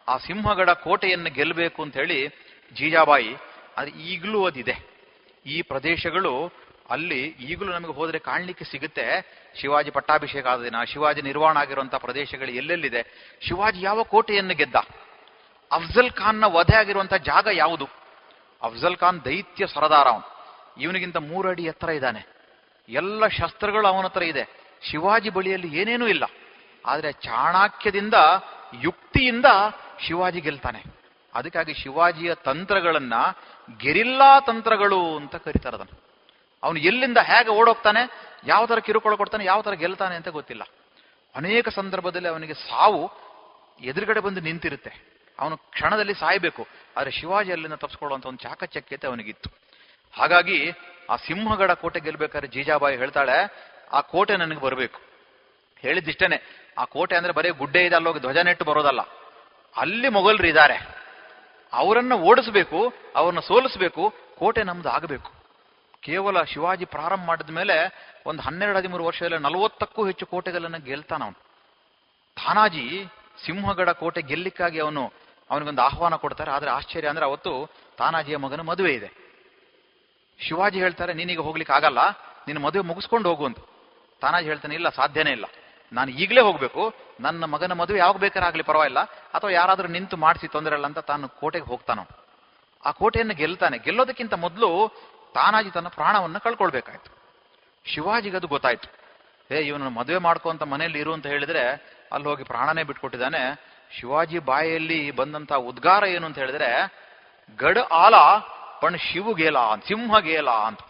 ಆ 0.08 0.16
ಸಿಂಹಗಡ 0.16 0.70
ಕೋಟೆಯನ್ನು 0.70 1.34
ಗೆಲ್ಲಬೇಕು 1.34 1.82
ಅಂತ 1.82 1.96
ಹೇಳಿ 1.96 2.28
ಜೀಜಾಬಾಯಿ, 2.76 3.36
ಅದು 3.76 3.90
ಈಗಲೂ 3.90 4.46
ಅದಿದೆ. 4.46 4.94
ಈ 5.46 5.62
ಪ್ರದೇಶಗಳು 5.62 6.52
ಅಲ್ಲಿ 6.90 7.24
ಈಗಲೂ 7.24 7.72
ನಮಗೆ 7.72 7.92
ಹೋದರೆ 7.92 8.18
ಕಾಣಲಿಕ್ಕೆ 8.18 8.64
ಸಿಗುತ್ತೆ, 8.64 9.04
ಶಿವಾಜಿ 9.60 9.90
ಪಟ್ಟಾಭಿಷೇಕ 9.90 10.46
ಆದ 10.46 10.62
ದಿನ, 10.62 10.84
ಶಿವಾಜಿ 10.84 11.22
ನಿರ್ವಾಣ 11.22 11.56
ಆಗಿರುವಂತಹ 11.56 11.98
ಪ್ರದೇಶಗಳು 11.98 12.48
ಎಲ್ಲೆಲ್ಲಿದೆ, 12.48 13.30
ಶಿವಾಜಿ 13.48 13.82
ಯಾವ 13.82 14.02
ಕೋಟೆಯನ್ನು 14.02 14.54
ಗೆದ್ದ? 14.54 14.74
ಅಫ್ಜಲ್ 15.72 16.10
ಖಾನ್ನ 16.10 16.44
ವಧೆ 16.46 16.76
ಆಗಿರುವಂತಹ 16.76 17.16
ಜಾಗ 17.16 17.48
ಯಾವುದು? 17.52 17.88
ಅಫ್ಜಲ್ 18.62 18.96
ಖಾನ್ 18.96 19.24
ದೈತ್ಯ 19.24 19.66
ಸರದಾರ 19.66 20.08
ಅವನು. 20.08 20.34
ಇವನಿಗಿಂತ 20.80 21.16
ಮೂರಡಿ 21.16 21.64
ಎತ್ತರ 21.64 21.88
ಇದ್ದಾನೆ. 21.88 22.26
ಎಲ್ಲ 22.88 23.26
ಶಸ್ತ್ರಗಳು 23.26 23.86
ಅವನ 23.86 24.04
ಹತ್ರ 24.04 24.22
ಇದೆ. 24.22 24.48
ಶಿವಾಜಿ 24.90 25.30
ಬಳಿಯಲ್ಲಿ 25.30 25.76
ಏನೇನೂ 25.76 26.06
ಇಲ್ಲ. 26.06 26.24
ಆದರೆ 26.86 27.12
ಚಾಣಾಕ್ಯದಿಂದ, 27.12 28.14
ಯುಕ್ತಿಯಿಂದ 28.82 29.44
ಶಿವಾಜಿ 30.06 30.40
ಗೆಲ್ತಾನೆ. 30.40 30.82
ಅದಕ್ಕಾಗಿ 31.34 31.74
ಶಿವಾಜಿಯ 31.74 32.34
ತಂತ್ರಗಳನ್ನ 32.34 33.12
ಗೆರಿಲ್ಲಾ 33.76 34.40
ತಂತ್ರಗಳು 34.40 35.16
ಅಂತ 35.16 35.36
ಕರೀತಾರೆ 35.36 35.76
ಅದನ್ನು 35.76 36.03
ಅವನು 36.64 36.78
ಎಲ್ಲಿಂದ 36.88 37.18
ಹೇಗೆ 37.30 37.50
ಓಡೋಗ್ತಾನೆ, 37.58 38.02
ಯಾವ 38.52 38.62
ಥರ 38.66 38.78
ಕಿರುಕುಳ 38.86 39.14
ಕೊಡ್ತಾನೆ, 39.20 39.44
ಯಾವ 39.44 39.60
ಥರ 39.66 39.74
ಗೆಲ್ತಾನೆ 39.82 40.14
ಅಂತ 40.20 40.28
ಗೊತ್ತಿಲ್ಲ. 40.28 40.62
ಅನೇಕ 41.34 41.68
ಸಂದರ್ಭದಲ್ಲಿ 41.68 42.28
ಅವನಿಗೆ 42.28 42.54
ಸಾವು 42.68 43.02
ಎದುರುಗಡೆ 43.80 44.20
ಬಂದು 44.20 44.40
ನಿಂತಿರುತ್ತೆ. 44.40 44.92
ಅವನು 45.38 45.56
ಕ್ಷಣದಲ್ಲಿ 45.56 46.14
ಸಾಯಬೇಕು, 46.14 46.62
ಆದರೆ 46.96 47.10
ಶಿವಾಜಿ 47.10 47.52
ಅಲ್ಲಿಂದ 47.52 47.74
ತಪ್ಪಿಸ್ಕೊಳ್ಳುವಂಥ 47.74 48.26
ಒಂದು 48.26 48.42
ಚಾಕಚಕ್ಯತೆ 48.42 49.06
ಅವನಿಗಿತ್ತು. 49.06 49.48
ಹಾಗಾಗಿ 50.14 50.58
ಆ 51.10 51.16
ಸಿಂಹಗಡ 51.16 51.70
ಕೋಟೆ 51.82 52.00
ಗೆಲ್ಬೇಕಾದ್ರೆ 52.00 52.48
ಜೀಜಾಬಾಯಿ 52.48 52.96
ಹೇಳ್ತಾಳೆ, 52.96 53.38
ಆ 53.92 54.00
ಕೋಟೆ 54.00 54.34
ನನಗೆ 54.36 54.60
ಬರಬೇಕು. 54.60 55.00
ಹೇಳಿದ್ದಿಷ್ಟೇನೆ, 55.84 56.38
ಆ 56.78 56.84
ಕೋಟೆ 56.84 57.14
ಅಂದ್ರೆ 57.16 57.32
ಬರೀ 57.32 57.48
ಗುಡ್ಡೆ 57.60 57.80
ಇದೆ, 57.86 57.96
ಅಲ್ಲೋಗಿ 57.96 58.20
ಧ್ವಜ 58.20 58.38
ನೆಟ್ಟು 58.48 58.64
ಬರೋದಲ್ಲ. 58.64 59.02
ಅಲ್ಲಿ 59.76 60.08
ಮೊಘಲರು 60.08 60.46
ಇದ್ದಾರೆ. 60.46 60.76
ಅವರನ್ನು 61.72 62.16
ಓಡಿಸ್ಬೇಕು, 62.18 62.80
ಅವ್ರನ್ನ 63.16 63.40
ಸೋಲಿಸ್ಬೇಕು, 63.40 64.02
ಕೋಟೆ 64.38 64.62
ನಮ್ದು 64.62 64.88
ಆಗಬೇಕು. 64.88 65.30
ಕೇವಲ 66.04 66.42
ಶಿವಾಜಿ 66.42 66.84
ಪ್ರಾರಂಭ 66.84 67.24
ಮಾಡಿದ 67.24 67.50
ಮೇಲೆ 67.50 67.76
ಒಂದು 68.26 68.42
ಹನ್ನೆರಡು 68.42 68.78
ಹದಿಮೂರು 68.78 69.04
ವರ್ಷದಲ್ಲಿ 69.04 69.38
ನಲವತ್ತಕ್ಕೂ 69.38 70.06
ಹೆಚ್ಚು 70.06 70.26
ಕೋಟೆಗಳನ್ನು 70.26 70.84
ಗೆಲ್ತಾನ 70.84 71.22
ಅವನು. 71.22 71.38
ತಾನಾಜಿ 72.36 73.06
ಸಿಂಹಗಡ 73.44 73.90
ಕೋಟೆ 73.90 74.22
ಗೆಲ್ಲಿಕ್ಕಾಗಿ 74.22 74.78
ಅವನು 74.80 75.12
ಅವನಿಗೊಂದು 75.50 75.82
ಆಹ್ವಾನ 75.82 76.14
ಕೊಡ್ತಾರೆ. 76.14 76.50
ಆದ್ರೆ 76.50 76.70
ಆಶ್ಚರ್ಯ 76.70 77.08
ಅಂದ್ರೆ 77.08 77.26
ಅವತ್ತು 77.26 77.70
ತಾನಾಜಿಯ 77.98 78.36
ಮಗನ 78.36 78.60
ಮದುವೆ 78.60 78.92
ಇದೆ. 78.94 79.10
ಶಿವಾಜಿ 80.40 80.78
ಹೇಳ್ತಾರೆ, 80.78 81.12
ನೀನೀಗ 81.14 81.40
ಹೋಗ್ಲಿಕ್ಕೆ 81.40 81.74
ಆಗಲ್ಲ, 81.74 81.98
ನಿನ್ನ 82.46 82.60
ಮದುವೆ 82.60 82.84
ಮುಗಿಸ್ಕೊಂಡು 82.84 83.28
ಹೋಗು 83.28 83.44
ಅಂತ. 83.46 83.58
ತಾನಾಜಿ 84.20 84.46
ಹೇಳ್ತಾನೆ, 84.46 84.74
ಇಲ್ಲ, 84.74 84.88
ಸಾಧ್ಯನೇ 84.88 85.30
ಇಲ್ಲ. 85.30 85.44
ನಾನು 85.92 86.10
ಈಗಲೇ 86.10 86.40
ಹೋಗ್ಬೇಕು. 86.40 86.94
ನನ್ನ 87.20 87.44
ಮಗನ 87.44 87.72
ಮದುವೆ 87.72 87.98
ಯಾವಾಗ 87.98 88.16
ಬೇಕಾರಾಗ್ಲಿ 88.16 88.62
ಪರವಾಗಿಲ್ಲ. 88.62 89.00
ಅಥವಾ 89.02 89.50
ಯಾರಾದ್ರೂ 89.50 89.88
ನಿಂತು 89.88 90.16
ಮಾಡಿಸಿ 90.16 90.48
ತೊಂದರೆ 90.48 90.74
ಇಲ್ಲ 90.74 90.86
ಅಂತ 90.86 90.98
ತಾನು 90.98 91.28
ಕೋಟೆಗೆ 91.28 91.64
ಹೋಗ್ತಾನೋ 91.64 92.06
ಆ 92.86 92.90
ಕೋಟೆಯನ್ನು 92.90 93.34
ಗೆಲ್ತಾನೆ. 93.34 93.78
ಗೆಲ್ಲೋದಕ್ಕಿಂತ 93.78 94.34
ಮೊದಲು 94.34 94.68
ತಾನಾಜಿ 95.34 95.70
ತನ್ನ 95.70 95.88
ಪ್ರಾಣವನ್ನ 95.88 96.38
ಕಳ್ಕೊಳ್ಬೇಕಾಯ್ತು. 96.38 97.14
ಶಿವಾಜಿಗೆ 97.84 98.36
ಅದು 98.36 98.46
ಗೊತ್ತಾಯ್ತು. 98.46 99.04
ಏ 99.54 99.58
ಇವನು 99.58 99.90
ಮದುವೆ 99.90 100.18
ಮಾಡ್ಕೊಂತ 100.18 100.62
ಮನೆಯಲ್ಲಿ 100.62 100.98
ಇರು 100.98 101.12
ಅಂತ 101.12 101.26
ಹೇಳಿದ್ರೆ 101.26 101.68
ಅಲ್ಲಿ 102.12 102.28
ಹೋಗಿ 102.28 102.44
ಪ್ರಾಣನೇ 102.44 102.82
ಬಿಟ್ಕೊಟ್ಟಿದ್ದಾನೆ. 102.82 103.74
ಶಿವಾಜಿ 103.98 104.38
ಬಾಯಲ್ಲಿ 104.38 105.10
ಬಂದಂತ 105.10 105.52
ಉದ್ಗಾರ 105.52 106.04
ಏನು 106.04 106.26
ಅಂತ 106.26 106.38
ಹೇಳಿದ್ರೆ, 106.38 106.94
ಗಡ 107.56 107.78
ಆಲ, 107.78 108.14
ಪಣ್ 108.80 108.98
ಶಿವುಗೇಲ 108.98 109.58
ಅಂತ 109.58 109.86
ಸಿಂಹಗೇಲ 109.86 110.50
ಅಂತ. 110.50 110.80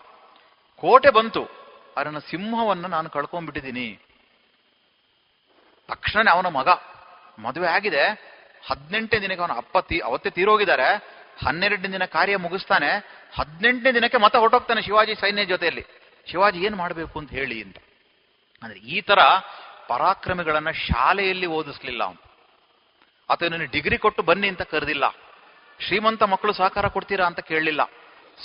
ಕೋಟೆ 0.81 1.11
ಬಂತು 1.11 1.49
ಅದನ್ನ 1.97 2.19
ಸಿಂಹವನ್ನ 2.19 2.87
ನಾನು 2.87 3.11
ಕಳ್ಕೊಂಡ್ಬಿಟ್ಟಿದ್ದೀನಿ. 3.11 4.01
ತಕ್ಷಣ 5.89 6.29
ಅವನ 6.31 6.47
ಮಗ 6.47 6.69
ಮದುವೆ 7.39 7.67
ಆಗಿದೆ. 7.67 8.35
ಹದಿನೆಂಟನೇ 8.71 9.21
ದಿನಕ್ಕೆ 9.21 9.41
ಅವನ 9.41 9.53
ಅಪ್ಪ 9.57 9.79
ತೀ 9.79 9.99
ಅವತ್ತೇ 9.99 10.31
ತೀರೋಗಿದ್ದಾರೆ. 10.31 11.14
ಹನ್ನೆರಡನೇ 11.47 11.89
ದಿನ 11.89 12.05
ಕಾರ್ಯ 12.05 12.37
ಮುಗಿಸ್ತಾನೆ, 12.37 12.91
ಹದಿನೆಂಟನೇ 13.39 13.93
ದಿನಕ್ಕೆ 13.93 14.19
ಮತ 14.19 14.37
ಹೊರಟೋಗ್ತಾನೆ 14.37 14.83
ಶಿವಾಜಿ 14.83 15.15
ಸೈನ್ಯ 15.15 15.45
ಜೊತೆಯಲ್ಲಿ. 15.45 15.87
ಶಿವಾಜಿ 16.31 16.59
ಏನ್ 16.59 16.77
ಮಾಡಬೇಕು 16.77 17.19
ಅಂತ 17.19 17.31
ಹೇಳಿ 17.31 17.63
ಅಂತ. 17.63 17.77
ಅಂದ್ರೆ 18.63 18.81
ಈ 18.81 19.01
ತರ 19.01 19.19
ಪರಾಕ್ರಮಿಗಳನ್ನ 19.89 20.71
ಶಾಲೆಯಲ್ಲಿ 20.71 21.47
ಓದಿಸ್ಲಿಲ್ಲ 21.47 22.05
ಅವನು. 22.05 22.25
ಅಥವಾ 23.31 23.49
ನಿನ್ನ 23.49 23.65
ಡಿಗ್ರಿ 23.65 23.99
ಕೊಟ್ಟು 23.99 24.23
ಬನ್ನಿ 24.23 24.49
ಅಂತ 24.49 24.63
ಕರೆದಿಲ್ಲ. 24.63 25.05
ಶ್ರೀಮಂತ 25.81 26.23
ಮಕ್ಕಳು 26.23 26.53
ಸಹಕಾರ 26.53 26.89
ಕೊಡ್ತೀರಾ 26.89 27.27
ಅಂತ 27.27 27.41
ಕೇಳಲಿಲ್ಲ. 27.41 27.85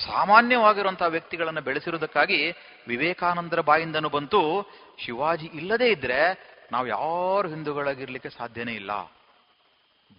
ಸಾಮಾನ್ಯವಾಗಿರುವಂತಹ 0.06 1.06
ವ್ಯಕ್ತಿಗಳನ್ನ 1.06 1.60
ಬೆಳೆಸಿರುವುದಕ್ಕಾಗಿ 1.60 2.52
ವಿವೇಕಾನಂದರ 2.88 3.60
ಬಾಯಿಂದನು 3.60 4.10
ಬಂತು. 4.10 4.70
ಶಿವಾಜಿ 5.06 5.46
ಇಲ್ಲದೇ 5.46 5.92
ಇದ್ರೆ 5.92 6.50
ನಾವು 6.72 6.88
ಯಾರು 6.88 7.50
ಹಿಂದೂಗಳಾಗಿರ್ಲಿಕ್ಕೆ 7.50 8.30
ಸಾಧ್ಯನೇ 8.30 8.72
ಇಲ್ಲ. 8.72 8.92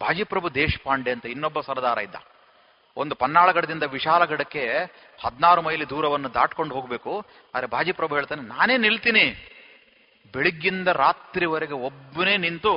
ಬಾಜಿಪ್ರಭು 0.01 0.55
ದೇಶಪಾಂಡೆ 0.55 1.11
ಅಂತ 1.11 1.27
ಇನ್ನೊಬ್ಬ 1.27 1.61
ಸರದಾರ 1.61 1.99
ಇದ್ದ. 1.99 2.15
ಒಂದು 2.97 3.15
ಪನ್ನಾಳಗಡದಿಂದ 3.15 3.83
ವಿಶಾಲಗಡಕ್ಕೆ 3.83 4.65
ಹದಿನಾರು 5.25 5.63
ಮೈಲಿ 5.63 5.91
ದೂರವನ್ನು 5.91 6.35
ದಾಟ್ಕೊಂಡು 6.35 6.75
ಹೋಗಬೇಕು. 6.75 7.25
ಆದರೆ 7.55 7.67
ಬಾಜಿಪ್ರಭು 7.67 8.15
ಹೇಳ್ತಾನೆ, 8.15 8.43
ನಾನೇ 8.43 8.77
ನಿಲ್ತೀನಿ. 8.77 9.25
ಬೆಳಿಗ್ಗಿಂದ 10.35 10.89
ರಾತ್ರಿವರೆಗೆ 10.89 11.73
ಒಬ್ಬನೇ 11.73 12.37
ನಿಂತು 12.37 12.75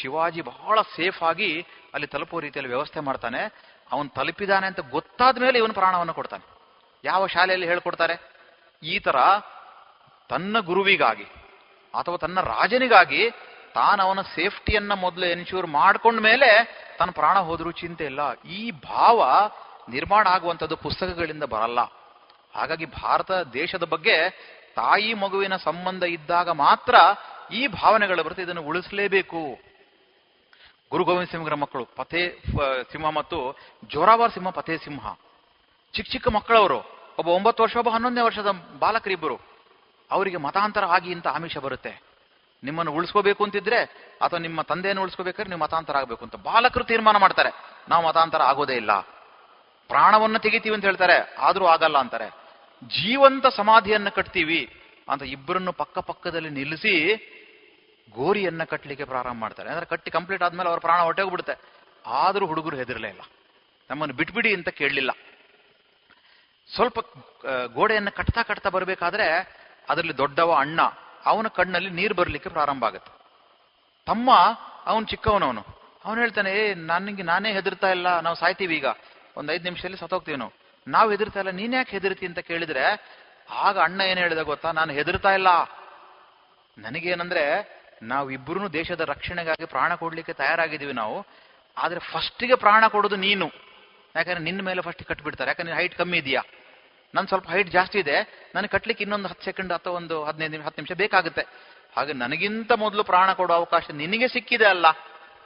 ಶಿವಾಜಿ 0.00 0.40
ಬಹಳ 0.40 0.80
ಸೇಫ್ 0.80 1.22
ಆಗಿ 1.22 1.60
ಅಲ್ಲಿ 1.94 2.06
ತಲುಪೋ 2.06 2.40
ರೀತಿಯಲ್ಲಿ 2.40 2.72
ವ್ಯವಸ್ಥೆ 2.72 3.00
ಮಾಡ್ತಾನೆ. 3.00 3.40
ಅವನು 3.92 4.08
ತಲುಪಿದಾನೆ 4.08 4.66
ಅಂತ 4.66 4.80
ಗೊತ್ತಾದ 4.80 5.38
ಮೇಲೆ 5.38 5.58
ಇವನು 5.58 5.74
ಪ್ರಾಣವನ್ನು 5.74 6.14
ಕೊಡ್ತಾನೆ. 6.14 6.44
ಯಾವ 7.04 7.26
ಶಾಲೆಯಲ್ಲಿ 7.26 7.66
ಹೇಳ್ಕೊಡ್ತಾರೆ? 7.66 8.14
ಈ 8.82 8.98
ತರ 8.98 9.16
ತನ್ನ 10.28 10.58
ಗುರುವಿಗಾಗಿ 10.58 11.24
ಅಥವಾ 11.94 12.16
ತನ್ನ 12.16 12.40
ರಾಜನಿಗಾಗಿ 12.40 13.30
ತಾನು 13.74 14.02
ಅವನ 14.02 14.20
ಸೇಫ್ಟಿಯನ್ನ 14.20 14.92
ಮೊದಲು 14.92 15.26
ಎನ್ಶೂರ್ 15.26 15.66
ಮಾಡ್ಕೊಂಡ 15.66 16.20
ಮೇಲೆ 16.20 16.48
ತನ್ನ 16.98 17.10
ಪ್ರಾಣ 17.10 17.38
ಹೋದರೂ 17.38 17.70
ಚಿಂತೆ 17.70 18.04
ಇಲ್ಲ. 18.04 18.32
ಈ 18.32 18.70
ಭಾವ 18.70 19.50
ನಿರ್ಮಾಣ 19.88 20.26
ಆಗುವಂಥದ್ದು 20.28 20.76
ಪುಸ್ತಕಗಳಿಂದ 20.76 21.44
ಬರಲ್ಲ. 21.44 21.80
ಹಾಗಾಗಿ 22.54 22.86
ಭಾರತ 22.86 23.30
ದೇಶದ 23.32 23.82
ಬಗ್ಗೆ 23.82 24.30
ತಾಯಿ 24.76 25.14
ಮಗುವಿನ 25.14 25.56
ಸಂಬಂಧ 25.56 26.02
ಇದ್ದಾಗ 26.02 26.48
ಮಾತ್ರ 26.50 26.94
ಈ 27.52 27.66
ಭಾವನೆಗಳು 27.66 28.22
ಬರುತ್ತೆ. 28.22 28.42
ಇದನ್ನು 28.42 28.62
ಉಳಿಸಲೇಬೇಕು. 28.62 29.70
ಗುರು 30.90 31.04
ಗೋವಿಂದ 31.04 31.30
ಸಿಂಹರ 31.30 31.54
ಮಕ್ಕಳು, 31.54 31.84
ಪಥೇ 31.84 32.42
ಸಿಂಹ 32.92 33.08
ಮತ್ತು 33.10 33.56
ಜೋರಾವರ್ 33.84 34.32
ಸಿಂಹ, 34.32 34.50
ಪಥೇ 34.50 34.76
ಸಿಂಹ. 34.76 35.14
ಚಿಕ್ಕ 35.94 36.10
ಚಿಕ್ಕ 36.10 36.28
ಮಕ್ಕಳವರು, 36.28 36.78
ಒಬ್ಬ 37.18 37.28
ಒಂಬತ್ತು 37.28 37.62
ವರ್ಷ, 37.62 37.76
ಒಬ್ಬ 37.76 37.88
ಹನ್ನೊಂದನೇ 37.88 38.24
ವರ್ಷದ 38.24 38.50
ಬಾಲಕರಿಬ್ಬರು. 38.78 39.40
ಅವರಿಗೆ 40.10 40.36
ಮತಾಂತರ 40.36 40.84
ಆಗಿ 40.84 41.10
ಇಂಥ 41.10 41.26
ಆಮಿಷ 41.26 41.58
ಬರುತ್ತೆ. 41.58 42.09
ನಿಮ್ಮನ್ನು 42.64 42.92
ಉಳಿಸ್ಕೋಬೇಕು 42.92 43.44
ಅಂತಿದ್ರೆ, 43.44 43.84
ಅಥವಾ 44.22 44.38
ನಿಮ್ಮ 44.38 44.62
ತಂದೆಯನ್ನು 44.62 45.02
ಉಳಿಸ್ಕೋಬೇಕಾದ್ರೆ 45.02 45.48
ನೀವು 45.48 45.60
ಮತಾಂತರ 45.60 45.96
ಆಗಬೇಕು 45.96 46.24
ಅಂತ 46.24 46.36
ಬಾಲಕರು 46.36 46.84
ತೀರ್ಮಾನ 46.84 47.16
ಮಾಡ್ತಾರೆ. 47.16 47.50
ನಾವು 47.88 48.08
ಮತಾಂತರ 48.08 48.42
ಆಗೋದೇ 48.42 48.74
ಇಲ್ಲ. 48.74 49.00
ಪ್ರಾಣವನ್ನು 49.88 50.38
ತೆಗಿತೀವಿ 50.38 50.74
ಅಂತ 50.74 50.84
ಹೇಳ್ತಾರೆ, 50.84 51.34
ಆದರೂ 51.38 51.66
ಆಗಲ್ಲ 51.66 51.98
ಅಂತಾರೆ. 51.98 52.28
ಜೀವಂತ 52.88 53.46
ಸಮಾಧಿಯನ್ನು 53.46 54.10
ಕಟ್ತೀವಿ 54.10 54.76
ಅಂತ 55.08 55.22
ಇಬ್ಬರನ್ನು 55.22 55.72
ಪಕ್ಕ 55.72 55.98
ಪಕ್ಕದಲ್ಲಿ 55.98 56.50
ನಿಲ್ಲಿಸಿ 56.50 57.16
ಗೋರಿಯನ್ನ 58.10 58.64
ಕಟ್ಟಲಿಕ್ಕೆ 58.64 59.04
ಪ್ರಾರಂಭ 59.04 59.40
ಮಾಡ್ತಾರೆ. 59.40 59.68
ಅಂದ್ರೆ 59.68 59.86
ಕಟ್ಟಿ 59.86 60.10
ಕಂಪ್ಲೀಟ್ 60.10 60.42
ಆದ್ಮೇಲೆ 60.42 60.68
ಅವ್ರ 60.68 60.80
ಪ್ರಾಣ 60.80 61.00
ಹೊಟ್ಟೆಗೆ 61.00 61.60
ಆದರೂ 62.06 62.46
ಹುಡುಗರು 62.46 62.76
ಹೆದರಲೇ 62.76 63.08
ಇಲ್ಲ. 63.08 63.20
ನಮ್ಮನ್ನು 63.90 64.14
ಬಿಟ್ಬಿಡಿ 64.14 64.54
ಅಂತ 64.54 64.68
ಕೇಳಲಿಲ್ಲ. 64.68 65.10
ಸ್ವಲ್ಪ 66.76 67.00
ಗೋಡೆಯನ್ನು 67.72 68.12
ಕಟ್ತಾ 68.12 68.42
ಕಟ್ತಾ 68.42 68.68
ಬರಬೇಕಾದ್ರೆ 68.68 69.56
ಅದರಲ್ಲಿ 69.88 70.18
ದೊಡ್ಡವ 70.18 70.54
ಅಣ್ಣ 70.54 70.80
ಅವನ 71.26 71.46
ಕಣ್ಣಲ್ಲಿ 71.46 71.90
ನೀರು 71.90 72.14
ಬರಲಿಕ್ಕೆ 72.14 72.50
ಪ್ರಾರಂಭ 72.50 72.84
ಆಗುತ್ತೆ. 72.84 73.12
ತಮ್ಮ, 74.06 74.30
ಅವನು 74.86 75.06
ಚಿಕ್ಕವನವನು. 75.06 75.64
ಅವನು 76.04 76.20
ಹೇಳ್ತಾನೆ, 76.20 76.52
ಏ 76.52 76.74
ನನಗೆ 76.74 77.22
ನಾನೇ 77.22 77.52
ಹೆದರ್ತಾ 77.52 77.90
ಇಲ್ಲ. 77.90 78.20
ನಾವು 78.20 78.36
ಸಾಯ್ತೀವಿ 78.36 78.76
ಈಗ. 78.76 78.86
ಒಂದು 79.36 79.52
ಐದು 79.52 79.64
ನಿಮಿಷದಲ್ಲಿ 79.64 79.96
ಸತ್ತೋಗ್ತೀವಿ 79.96 80.36
ನಾವು. 80.38 80.52
ನಾವು 80.88 81.10
ಹೆದರ್ತಾ 81.10 81.40
ಇಲ್ಲ. 81.40 81.50
ನೀನ್ 81.50 81.74
ಯಾಕೆ 81.74 81.90
ಹೆದರ್ತಿ 81.90 82.26
ಅಂತ 82.26 82.38
ಕೇಳಿದ್ರೆ, 82.38 82.84
ಆಗ 83.50 83.78
ಅಣ್ಣ 83.78 84.00
ಏನ್ 84.00 84.18
ಹೇಳಿದ 84.18 84.38
ಗೊತ್ತಾ? 84.38 84.72
ನಾನು 84.72 84.92
ಹೆದರ್ತಾ 84.92 85.32
ಇಲ್ಲ. 85.32 85.46
ನನಗೇನಂದ್ರೆ 86.78 87.80
ನಾವಿಬ್ಬರೂ 88.02 88.68
ದೇಶದ 88.68 89.00
ರಕ್ಷಣೆಗಾಗಿ 89.00 89.64
ಪ್ರಾಣ 89.64 89.94
ಕೊಡ್ಲಿಕ್ಕೆ 89.94 90.32
ತಯಾರಾಗಿದ್ದೀವಿ 90.32 90.92
ನಾವು. 90.92 91.26
ಆದ್ರೆ 91.78 92.00
ಫಸ್ಟಿಗೆ 92.00 92.54
ಪ್ರಾಣ 92.54 92.86
ಕೊಡೋದು 92.86 93.16
ನೀನು. 93.16 93.50
ಯಾಕಂದ್ರೆ 94.16 94.40
ನಿನ್ನ 94.40 94.62
ಮೇಲೆ 94.62 94.82
ಫಸ್ಟ್ 94.82 95.04
ಕಟ್ಬಿಡ್ತಾರೆ. 95.04 95.48
ಯಾಕಂದ್ರೆ 95.48 95.76
ಹೈಟ್ 95.76 95.98
ಕಮ್ಮಿ 95.98 96.18
ಇದೆಯಾ? 96.18 96.42
ನನ್ 97.14 97.26
ಸ್ವಲ್ಪ 97.26 97.50
ಹೈಟ್ 97.50 97.68
ಜಾಸ್ತಿ 97.68 97.98
ಇದೆ 97.98 98.16
ನನಗೆ 98.54 98.68
ಕಟ್ಲಿಕ್ಕೆ 98.68 99.02
ಇನ್ನೊಂದು 99.02 99.28
ಹತ್ತು 99.28 99.44
ಸೆಕೆಂಡ್ 99.44 99.72
ಅಥವಾ 99.72 99.92
ಒಂದು 99.92 100.24
ಹದಿನೈದು 100.24 100.50
ನಿಮಿಷ, 100.50 100.66
ಹತ್ತು 100.66 100.82
ನಿಮಿಷ 100.82 100.98
ಬೇಕಾಗುತ್ತೆ. 100.98 101.42
ಹಾಗೆ 101.96 102.12
ನನಗಿಂತ 102.12 102.72
ಮೊದಲು 102.72 103.04
ಪ್ರಾಣ 103.04 103.32
ಕೊಡೋ 103.32 103.54
ಅವಕಾಶ 103.54 103.90
ನಿನಗೆ 103.90 104.28
ಸಿಕ್ಕಿದೆ 104.28 104.66
ಅಲ್ಲ. 104.66 104.86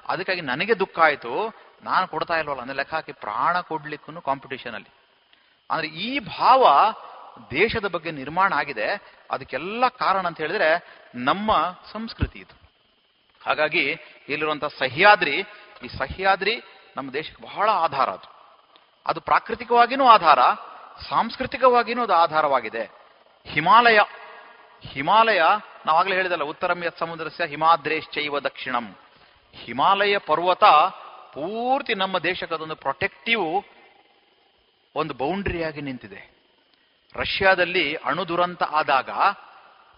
ಅದಕ್ಕಾಗಿ 0.09 0.41
ನನಗೆ 0.41 0.79
ದುಃಖ 0.79 0.99
ಆಯಿತು. 0.99 1.65
ನಾನು 1.83 2.09
ಕೊಡ್ತಾ 2.09 2.39
ಇಲ್ವಲ್ಲ, 2.39 2.61
ಅಂದ್ರೆ 2.61 2.77
ಲೆಕ್ಕ 2.77 2.95
ಹಾಕಿ 2.95 3.13
ಪ್ರಾಣ 3.13 3.61
ಕೊಡ್ಲಿಕ್ಕೂ 3.61 4.21
ಕಾಂಪಿಟೇಷನ್ 4.21 4.75
ಅಲ್ಲಿ. 4.75 4.95
ಅಂದ್ರೆ 5.71 5.89
ಈ 5.89 6.19
ಭಾವ 6.19 6.93
ದೇಶದ 7.51 7.87
ಬಗ್ಗೆ 7.87 8.11
ನಿರ್ಮಾಣ 8.11 8.53
ಆಗಿದೆ. 8.53 9.19
ಅದಕ್ಕೆಲ್ಲ 9.31 9.89
ಕಾರಣ 9.89 10.27
ಅಂತ 10.27 10.39
ಹೇಳಿದ್ರೆ 10.39 11.01
ನಮ್ಮ 11.15 11.51
ಸಂಸ್ಕೃತಿ 11.93 12.39
ಇದು. 12.39 12.61
ಹಾಗಾಗಿ 13.47 13.91
ಇಲ್ಲಿರುವಂತಹ 14.29 14.69
ಸಹ್ಯಾದ್ರಿ, 14.69 15.37
ಈ 15.85 15.89
ಸಹ್ಯಾದ್ರಿ 15.99 16.63
ನಮ್ಮ 16.97 17.13
ದೇಶಕ್ಕೆ 17.13 17.43
ಬಹಳ 17.43 17.71
ಆಧಾರ 17.71 18.09
ಅದು. 18.11 18.35
ಅದು 19.07 19.21
ಪ್ರಾಕೃತಿಕವಾಗಿನೂ 19.21 20.07
ಆಧಾರ 20.07 20.39
ಸಾಂಸ್ಕೃತಿಕವಾಗಿನೂ 21.01 22.03
ಅದು 22.03 22.15
ಆಧಾರವಾಗಿದೆ. 22.15 22.91
ಹಿಮಾಲಯ 23.47 24.01
ಹಿಮಾಲಯ 24.89 25.43
ನಾವಾಗಲೇ 25.87 26.15
ಹೇಳಿದಲ್ಲ, 26.15 26.43
ಉತ್ತರಂ 26.43 26.85
ಯತ್ 26.85 26.99
ಸಮುದ್ರಸ್ಯ 26.99 27.47
ಹಿಮಾದ್ರೇಶ್ಚೈವ 27.47 28.41
ದಕ್ಷಿಣಂ. 28.41 28.97
ಹಿಮಾಲಯ 29.55 30.19
ಪರ್ವತ 30.19 30.65
ಪೂರ್ತಿ 31.33 31.95
ನಮ್ಮ 31.95 32.19
ದೇಶಕ್ಕೆ 32.19 32.55
ಅದೊಂದು 32.55 32.77
ಪ್ರೊಟೆಕ್ಟಿವ್ 32.77 33.65
ಒಂದು 34.97 35.15
ಬೌಂಡ್ರಿಯಾಗಿ 35.15 35.81
ನಿಂತಿದೆ. 35.81 36.35
ರಷ್ಯಾದಲ್ಲಿ 37.17 37.95
ಅಣು 37.95 38.29
ದುರಂತ 38.29 38.63
ಆದಾಗ 38.63 39.11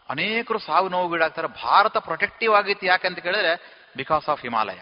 ಅನೇಕರು 0.09 0.59
ಸಾವು 0.59 0.89
ನೋವುಗೀಡಾಗ್ತಾರೆ 0.89 1.49
ಭಾರತ 1.49 1.97
ಪ್ರೊಟೆಕ್ಟಿವ್ 1.97 2.55
ಆಗಿತ್ತು 2.55 3.09
ಅಂತ 3.09 3.19
ಕೇಳಿದ್ರೆ 3.19 3.83
ಬಿಕಾಸ್ 3.97 4.29
ಆಫ್ 4.29 4.43
ಹಿಮಾಲಯ. 4.43 4.79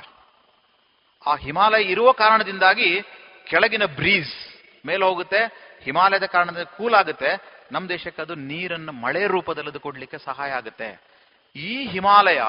ಆ 1.26 1.36
ಹಿಮಾಲಯ 1.36 1.82
ಇರುವ 1.82 2.12
ಕಾರಣದಿಂದಾಗಿ 2.12 3.02
ಕೆಳಗಿನ 3.46 3.84
ಬ್ರೀಸ್ 3.84 4.53
ಮೇಲೆ 4.86 5.04
ಹೋಗುತ್ತೆ, 5.04 5.72
ಹಿಮಾಲಯದ 5.82 6.24
ಕಾರಣದಿಂದ 6.24 6.62
ಕೂಲ್ 6.62 6.94
ಆಗುತ್ತೆ 6.94 7.54
ನಮ್ಮ 7.72 7.88
ದೇಶಕ್ಕೆ 7.88 8.22
ಅದು 8.22 8.34
ನೀರನ್ನು 8.34 8.92
ಮಳೆ 8.92 9.26
ರೂಪದಲ್ಲಿ 9.26 9.70
ಅದು 9.70 9.80
ಕೊಡ್ಲಿಕ್ಕೆ 9.80 10.18
ಸಹಾಯ 10.18 10.50
ಆಗುತ್ತೆ. 10.50 11.02
ಈ 11.56 11.86
ಹಿಮಾಲಯ 11.86 12.42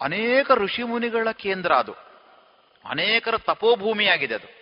ಅನೇಕ 0.00 0.50
ಋಷಿ 0.50 0.82
ಮುನಿಗಳ 0.82 1.30
ಕೇಂದ್ರ 1.30 1.72
ಅದು. 1.72 1.92
ಅನೇಕರ 2.90 3.38
ತಪೋಭೂಮಿಯಾಗಿದೆ 3.38 4.34
ಅದು. 4.34 4.56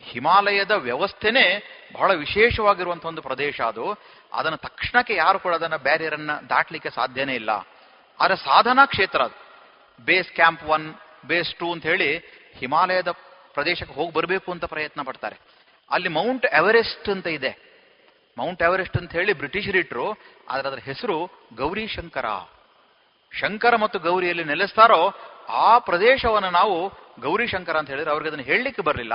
ಹಿಮಾಲಯದ 0.00 0.70
ವ್ಯವಸ್ಥೆನೇ 0.70 1.62
ಬಹಳ 1.94 2.14
ವಿಶೇಷವಾಗಿರುವಂತಹ 2.14 3.08
ಒಂದು 3.08 3.22
ಪ್ರದೇಶ 3.22 3.60
ಅದು. 3.60 3.98
ಅದನ್ನು 4.32 4.58
ತಕ್ಷಣಕ್ಕೆ 4.58 5.14
ಯಾರು 5.14 5.38
ಕೂಡ 5.38 5.54
ಅದನ್ನ 5.54 5.76
ಬ್ಯಾರಿಯರ್ 5.76 6.14
ಅನ್ನ 6.14 6.30
ದಾಟ್ಲಿಕ್ಕೆ 6.32 6.90
ಸಾಧ್ಯನೇ 6.90 7.34
ಇಲ್ಲ. 7.34 7.50
ಆದರೆ 8.20 8.36
ಸಾಧನಾ 8.36 8.86
ಕ್ಷೇತ್ರ 8.86 9.22
ಅದು. 9.22 9.46
Base 10.04 10.28
camp 10.28 10.64
one, 10.64 10.94
base 11.26 11.54
two 11.54 11.72
ಅಂತ 11.72 11.82
ಹೇಳಿ 11.82 12.18
ಹಿಮಾಲಯದ 12.54 13.10
ಪ್ರದೇಶಕ್ಕೆ 13.54 13.94
ಹೋಗಿ 13.94 14.12
ಬರಬೇಕು 14.12 14.52
ಅಂತ 14.52 14.64
ಪ್ರಯತ್ನ 14.64 15.02
ಪಡ್ತಾರೆ. 15.02 15.55
ಅಲ್ಲಿ 15.90 16.08
ಮೌಂಟ್ 16.08 16.46
ಎವರೆಸ್ಟ್ 16.46 17.08
ಅಂತ 17.08 17.26
ಇದೆ. 17.26 17.66
ಮೌಂಟ್ 18.38 18.62
ಎವರೆಸ್ಟ್ 18.62 18.96
ಅಂತ 18.96 19.12
ಹೇಳಿ 19.12 19.32
ಬ್ರಿಟಿಷರಿಟ್ರು 19.32 20.10
ಆದ್ರೆ 20.48 20.68
ಅದರ 20.68 20.78
ಹೆಸರು 20.78 21.30
ಗೌರಿ 21.54 21.86
ಶಂಕರ. 21.86 22.24
ಶಂಕರ 23.32 23.76
ಮತ್ತು 23.76 23.98
ಗೌರಿಯಲ್ಲಿ 23.98 24.44
ನೆಲೆಸ್ತಾರೋ 24.44 25.14
ಆ 25.48 25.78
ಪ್ರದೇಶವನ್ನು 25.78 26.50
ನಾವು 26.50 26.92
ಗೌರಿ 27.20 27.46
ಶಂಕರ 27.46 27.76
ಅಂತ 27.76 27.88
ಹೇಳಿದ್ರೆ. 27.88 28.10
ಅವ್ರಿಗೆ 28.10 28.28
ಅದನ್ನು 28.28 28.44
ಹೇಳಲಿಕ್ಕೆ 28.44 28.82
ಬರಲಿಲ್ಲ. 28.82 29.12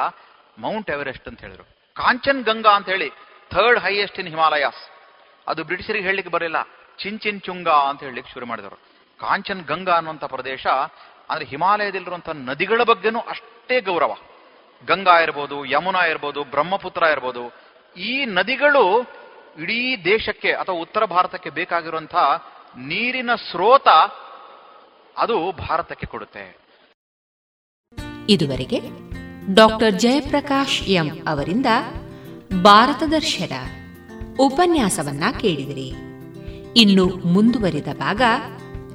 ಮೌಂಟ್ 0.57 0.91
ಎವರೆಸ್ಟ್ 0.91 1.27
ಅಂತ 1.27 1.41
ಹೇಳಿದ್ರು. 1.41 1.63
ಕಾಂಚನ್ 1.93 2.43
ಗಂಗಾ 2.43 2.69
ಅಂತ 2.69 2.89
ಹೇಳಿ, 2.89 3.09
ಥರ್ಡ್ 3.49 3.79
ಹೈಯೆಸ್ಟ್ 3.79 4.19
ಇನ್ 4.19 4.27
ಹಿಮಾಲಯಾಸ್. 4.27 4.91
ಅದು 5.47 5.63
ಬ್ರಿಟಿಷರಿಗೆ 5.63 6.05
ಹೇಳಲಿಕ್ಕೆ 6.05 6.31
ಬರಲಿಲ್ಲ. 6.31 6.57
ಚಿಂಚಿನ್ 6.97 7.41
ಚುಂಗಾ 7.41 7.73
ಅಂತ 7.73 8.03
ಹೇಳಲಿಕ್ಕೆ 8.03 8.33
ಶುರು 8.33 8.45
ಮಾಡಿದರು. 8.45 8.75
ಕಾಂಚನ್ 9.19 9.63
ಗಂಗಾ 9.63 9.93
ಅನ್ನುವಂಥ 9.93 10.23
ಪ್ರದೇಶ, 10.23 10.67
ಅಂದ್ರೆ 11.29 11.45
ಹಿಮಾಲಯದಲ್ಲಿರುವಂತಹ 11.45 12.31
ನದಿಗಳ 12.31 12.83
ಬಗ್ಗೆನೂ 12.83 13.19
ಅಷ್ಟೇ 13.19 13.81
ಗೌರವ. 13.81 14.15
ಗಂಗಾ 14.87 15.19
ಇರ್ಬೋದು, 15.19 15.65
ಯಮುನಾ 15.65 16.05
ಇರ್ಬೋದು, 16.05 16.43
ಬ್ರಹ್ಮಪುತ್ರ 16.43 17.03
ಇರ್ಬೋದು, 17.03 17.43
ಈ 17.97 18.25
ನದಿಗಳು 18.25 19.01
ಇಡೀ 19.61 19.95
ದೇಶಕ್ಕೆ 20.05 20.51
ಅಥವಾ 20.51 20.75
ಉತ್ತರ 20.75 21.05
ಭಾರತಕ್ಕೆ 21.05 21.49
ಬೇಕಾಗಿರುವಂತಹ 21.49 22.25
ನೀರಿನ 22.77 23.29
ಸ್ರೋತ 23.35 23.87
ಅದು 25.17 25.51
ಭಾರತಕ್ಕೆ 25.51 26.07
ಕೊಡುತ್ತೆ. 26.07 26.61
ಇದುವರೆಗೆ 28.29 28.79
ಡಾಕ್ಟರ್ 29.53 29.93
ಜಯಪ್ರಕಾಶ್ 29.93 30.83
ಎಂ 30.83 31.07
ಅವರಿಂದ 31.27 31.65
ಭಾರತ 32.63 33.03
ದರ್ಶನ 33.11 33.53
ಉಪನ್ಯಾಸವನ್ನ 34.39 35.23
ಕೇಳಿದಿರಿ. 35.39 35.89
ಇನ್ನು 36.75 37.07
ಮುಂದುವರಿದ 37.07 37.87
ಭಾಗ 37.97 38.21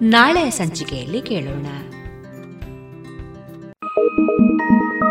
ನಾಳೆಯ 0.03 0.51
ಸಂಚಿಕೆಯಲ್ಲಿ 0.51 1.23
ಕೇಳೋಣ. 1.23 1.67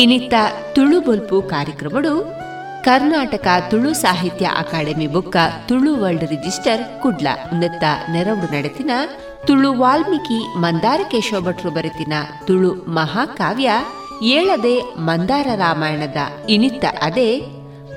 ಇನಿತ್ತ 0.00 0.34
ತುಳು 0.72 1.00
ಬೊಲ್ಪು 1.00 1.42
ಕಾರ್ಯಕ್ರಮಗಳು 1.42 2.34
ಕರ್ನಾಟಕ 2.84 3.46
ತುಳು 3.70 3.92
ಸಾಹಿತ್ಯ 3.92 4.50
ಅಕಾಡೆಮಿ 4.58 5.06
ಬುಕ್ಕ 5.06 5.36
ತುಳು 5.68 6.00
ವರ್ಲ್ಡ್ 6.00 6.24
ರಿಜಿಸ್ಟರ್ 6.24 7.02
ಕುಡ್ಲ 7.02 7.28
ಉನ್ನತ 7.52 7.84
ನೆರವು 8.12 8.52
ನಡೆತಿನ 8.52 8.90
ತುಳು 9.46 9.78
ವಾಲ್ಮೀಕಿ 9.78 10.56
ಮಂದಾರ 10.56 11.00
ಕೇಶವ 11.10 11.40
ಭಟ್ರು 11.40 11.70
ಬರೆತಿನ 11.70 12.12
ತುಳು 12.46 12.74
ಮಹಾಕಾವ್ಯ 12.74 13.70
ಏಳದೆ 14.22 14.80
ಮಂದಾರ 14.80 15.46
ರಾಮಾಯಣದ 15.54 16.16
ಇನಿತ್ತ 16.48 16.84
ಅದೇ 17.02 17.40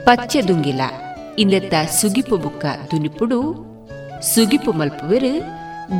ಪಚ್ಚೆದುಂಗಿಲ. 0.04 0.82
ಇನ್ನೆತ್ತ 1.40 1.74
ಸುಗಿಪು 1.90 2.38
ಬುಕ್ಕ 2.38 2.66
ದುನಿಪುಡು. 2.92 3.42
ಸುಗಿಪು 4.36 4.72
ಮಲ್ಪುವಿರು 4.72 5.42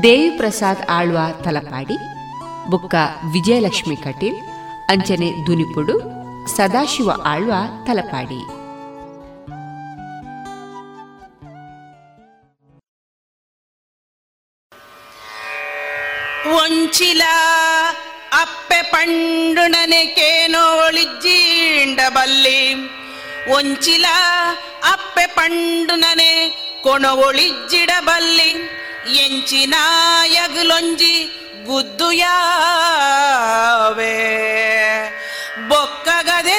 ದೇವಿ 0.04 0.38
ಪ್ರಸಾದ್ 0.38 0.92
ಆಳ್ವ 0.92 1.18
ತಲಪಾಡಿ. 1.44 1.98
ಬುಕ್ಕ 2.72 2.96
ವಿಜಯಲಕ್ಷ್ಮಿ 3.34 3.96
ಕಟೀಲ್. 3.96 4.53
ಅಂಚನೆ 4.90 5.30
ದುನಿಪುಡು 5.48 5.96
ಸದಾಶಿವ 6.56 7.10
ಆಳ್ವ 7.26 7.54
ತಲಪಾಡಿ 7.88 8.42
ಒಂಚಿಲ 16.56 17.24
ಅಪ್ಪೆ 18.34 18.80
ಪಂಡುನನೆಕೇನೋ 18.92 20.64
ಒಳಿಜ್ಜೀಂಡಬಲ್ಲಿ 20.86 22.60
ಒಂಚಿಲ 23.52 24.06
ಅಪ್ಪೆ 24.94 25.26
ಪಂಡುನನೆ 25.36 26.32
ಕೊಣ 26.82 27.06
ಒಳಿಜ್ಜಿಡಬಲ್ಲಿ 27.26 28.50
ಎಂಚಿನ 29.18 29.76
ಯಗುಲೊಂಜಿ 30.34 31.16
ಗುದ್ದುಯಾವೆ 31.69 32.35
ಬೊಕ್ಕಗದೆದಾಯೇ 35.71 36.59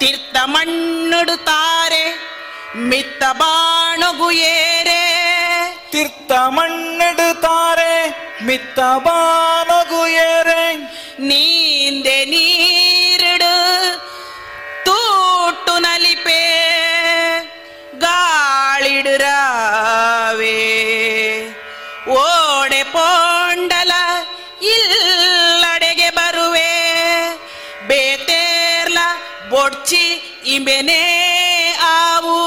ತೀರ್ಥ 0.00 0.36
ಮಣ್ಣುಡುತ್ತಾರೆ 0.52 2.04
ಮಿತ್ತ 2.90 3.22
ಬಾಣಗು 3.40 4.28
ಏರೆ 4.50 5.02
ತೀರ್ಥ 5.92 6.32
ಮಣ್ಣೆಡುತ್ತಾರೆ 6.56 7.92
ಮಿತ್ತ 8.46 8.78
ಬಾನಗು 9.06 10.02
ಏರೆ 10.26 10.62
ನೀಂದೆ 11.28 12.18
ನೀರಿಡು 12.32 13.54
ತೂಟು 14.86 15.74
ನಲಿಪೆ 15.84 16.40
ಬೊಡ್ಚಿ 29.65 30.03
ಇಮೆನೆ 30.45 31.03
ಆವು. 31.81 32.39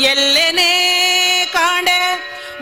ಎಲ್ಲೆನೇ 0.00 0.70
ಕಾಂಡೆ 1.52 1.98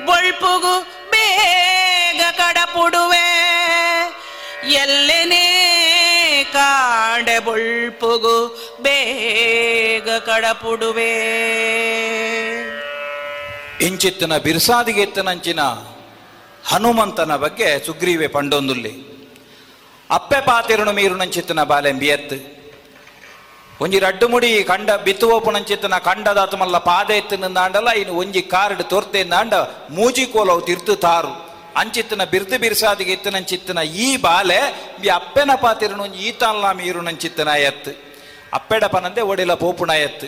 ಬೊಳ್ಪುಗು 0.07 0.75
ಬೇಗ 1.11 2.21
ಕಡಪುಡುವೆ. 2.39 3.29
ಎಲ್ಲೆನೇ 4.73 5.47
ಕಾಂಡೆ 6.53 7.39
ಬೊಳ್ಪುಗು 7.39 8.37
ಬೇಗ 8.83 10.11
ಕಡಪುಡುವೆ. 10.11 11.11
ಇಂಚಿತ್ತಿನ 13.81 14.37
ಬಿರ್ಸಾದಿಗೆತ್ತನಂಚಿನ 14.37 15.61
ಹನುಮಂತನ 16.67 17.37
ಬಗ್ಗೆ 17.37 17.87
ಸುಗ್ರೀವೆ 17.87 18.27
ಪಂಡೊಂದುಲ್ಲಿ. 18.27 18.95
ಅಪ್ಪೆ 20.11 20.41
ಪಾತಿರುಣು 20.41 20.93
ಮೀರುನಂಚಿತ್ತಿನ 20.93 21.63
ಬಾಲೆಂಬಿಯತ್ 21.63 22.64
ಒಂಜಿ 23.81 23.99
ರಡ್ಡು 23.99 24.29
ಮುಡಿ 24.29 24.65
ಕಂಡ 24.65 24.91
ಬಿತ್ತುವೋಪುನಂಚಿತ್ತಿನ 24.91 25.99
ಕಂಡದಾತ 25.99 26.55
ಮಲ್ಲ 26.55 26.79
ಪಾದ 26.79 27.11
ಎತ್ತಿನಂದಾಂಡಲ್ಲ 27.11 27.91
ಇನ್ನು 27.91 28.15
ಒಂಜಿ 28.15 28.43
ಕಾರ್ಡ್ 28.43 28.83
ತೊರ್ತೆಂದಾಂಡ 28.83 29.55
ಮೂಜಿ 29.91 30.27
ಕೋಲವು 30.27 30.61
ತಿರ್ತು 30.61 30.97
ತಾರು 30.97 31.55
ಅಂಚಿತ್ತಿನ 31.77 32.25
ಬಿರ್ದು 32.25 32.59
ಬಿರ್ಸಾದಿಗೆ 32.59 33.13
ಎತ್ತಿನಂಚಿತ್ತಿನ 33.13 33.79
ಈ 33.79 34.17
ಬಾಲೆ 34.17 34.59
ಬಿ 35.01 35.09
ಅಪ್ಪೆನ 35.09 35.51
ಪಾತಿರುಣು 35.55 36.03
ಒಂಜಿ 36.03 36.31
ಮೀರು 36.31 36.77
ಮೀರುನಂಚಿತ್ತಿನ 36.77 37.49
ಎತ್ತು. 37.49 37.91
ಅಪ್ಪೆಡ 38.53 38.85
ಪನಂದೆ 38.85 39.21
ಒಡಿಲ 39.21 39.55
ಪೋಪುಣ 39.55 39.91
ಎತ್ತು. 39.91 40.27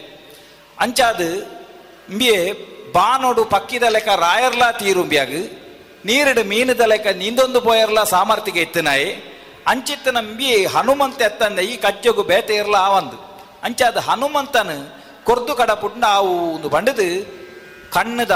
ಅಂಚಾದು 0.79 1.29
ಇಂಬಿಯೆ 2.11 2.53
ಬಾನೋಡು 2.93 3.45
ಪಕ್ಕಿದ 3.45 3.83
ಲೆಕ್ಕ 3.83 4.09
ರಾಯರ್ಲಾ 4.09 4.73
ತೀರುಂಬ್ಯಾಗ್ 4.73 5.39
ನೀರಿಡು 6.05 6.45
ಮೀನುದ 6.45 6.81
ಲೆಕ್ಕ 6.81 7.07
ನಿಂದೊಂದು 7.07 7.61
ಪೋಯರ್ಲಾ 7.61 8.05
ಸಾಮರ್ಥ್ಯಗೆ 8.05 8.61
ಎತ್ತಿನಾಯಿ. 8.61 9.09
ಅಂಚಿತ್ತ 9.67 10.09
ನಂಬಿ 10.09 10.67
ಹನುಮಂತ 10.67 11.23
ಎತ್ತಂದ 11.23 11.59
ಈ 11.59 11.77
ಕಜ್ಜಗು 11.77 12.23
ಬೇತೆ 12.23 12.55
ಇರ್ಲ 12.55 12.75
ಆವಂದು 12.75 13.26
ಅಂಚಾದ 13.67 13.99
ಹನುಮಂತನ 14.09 14.71
ಕೊರ್ದು 15.29 15.53
ಕಡ 15.61 15.71
ಪುಟ್ಟ 15.83 16.03
ಅವು 16.19 16.33
ಒಂದು 16.55 16.69
ಬಂಡದು, 16.75 17.09
ಕಣ್ಣದ 17.95 18.35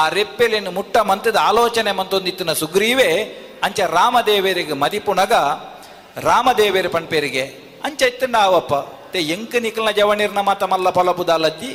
ಆ 0.00 0.04
ರೆಪ್ಪೆಲಿನ 0.18 0.70
ಮುಟ್ಟ 0.78 0.96
ಮಂತದ 1.08 1.38
ಆಲೋಚನೆ 1.50 1.90
ಮಂತೊಂದಿತ್ತಿನ 1.98 2.52
ಸುಗ್ರೀವೆ, 2.62 3.10
ಅಂಚ 3.66 3.80
ರಾಮದೇವರಿಗೆ 3.98 4.74
ಮದಿಪುಣಗ, 4.82 5.34
ರಾಮದೇವರ 6.28 6.88
ಪಣಪೇರಿಗೆ 6.96 7.44
ಅಂಚ 7.84 8.00
ಇತ್ತಂಡ 8.02 8.36
ಅವಪ್ಪ, 8.48 8.74
ತೆ 9.12 9.20
ಎಂಕ 9.36 9.54
ನಿಕಲ್ನ 9.64 9.90
ಜವಣಿರ್ನ 9.90 10.40
ಮಾತ 10.48 10.62
ಮಲ್ಲ 10.72 10.90
ಪೊಲಬುದಾಲಜ್ಜಿ 10.98 11.72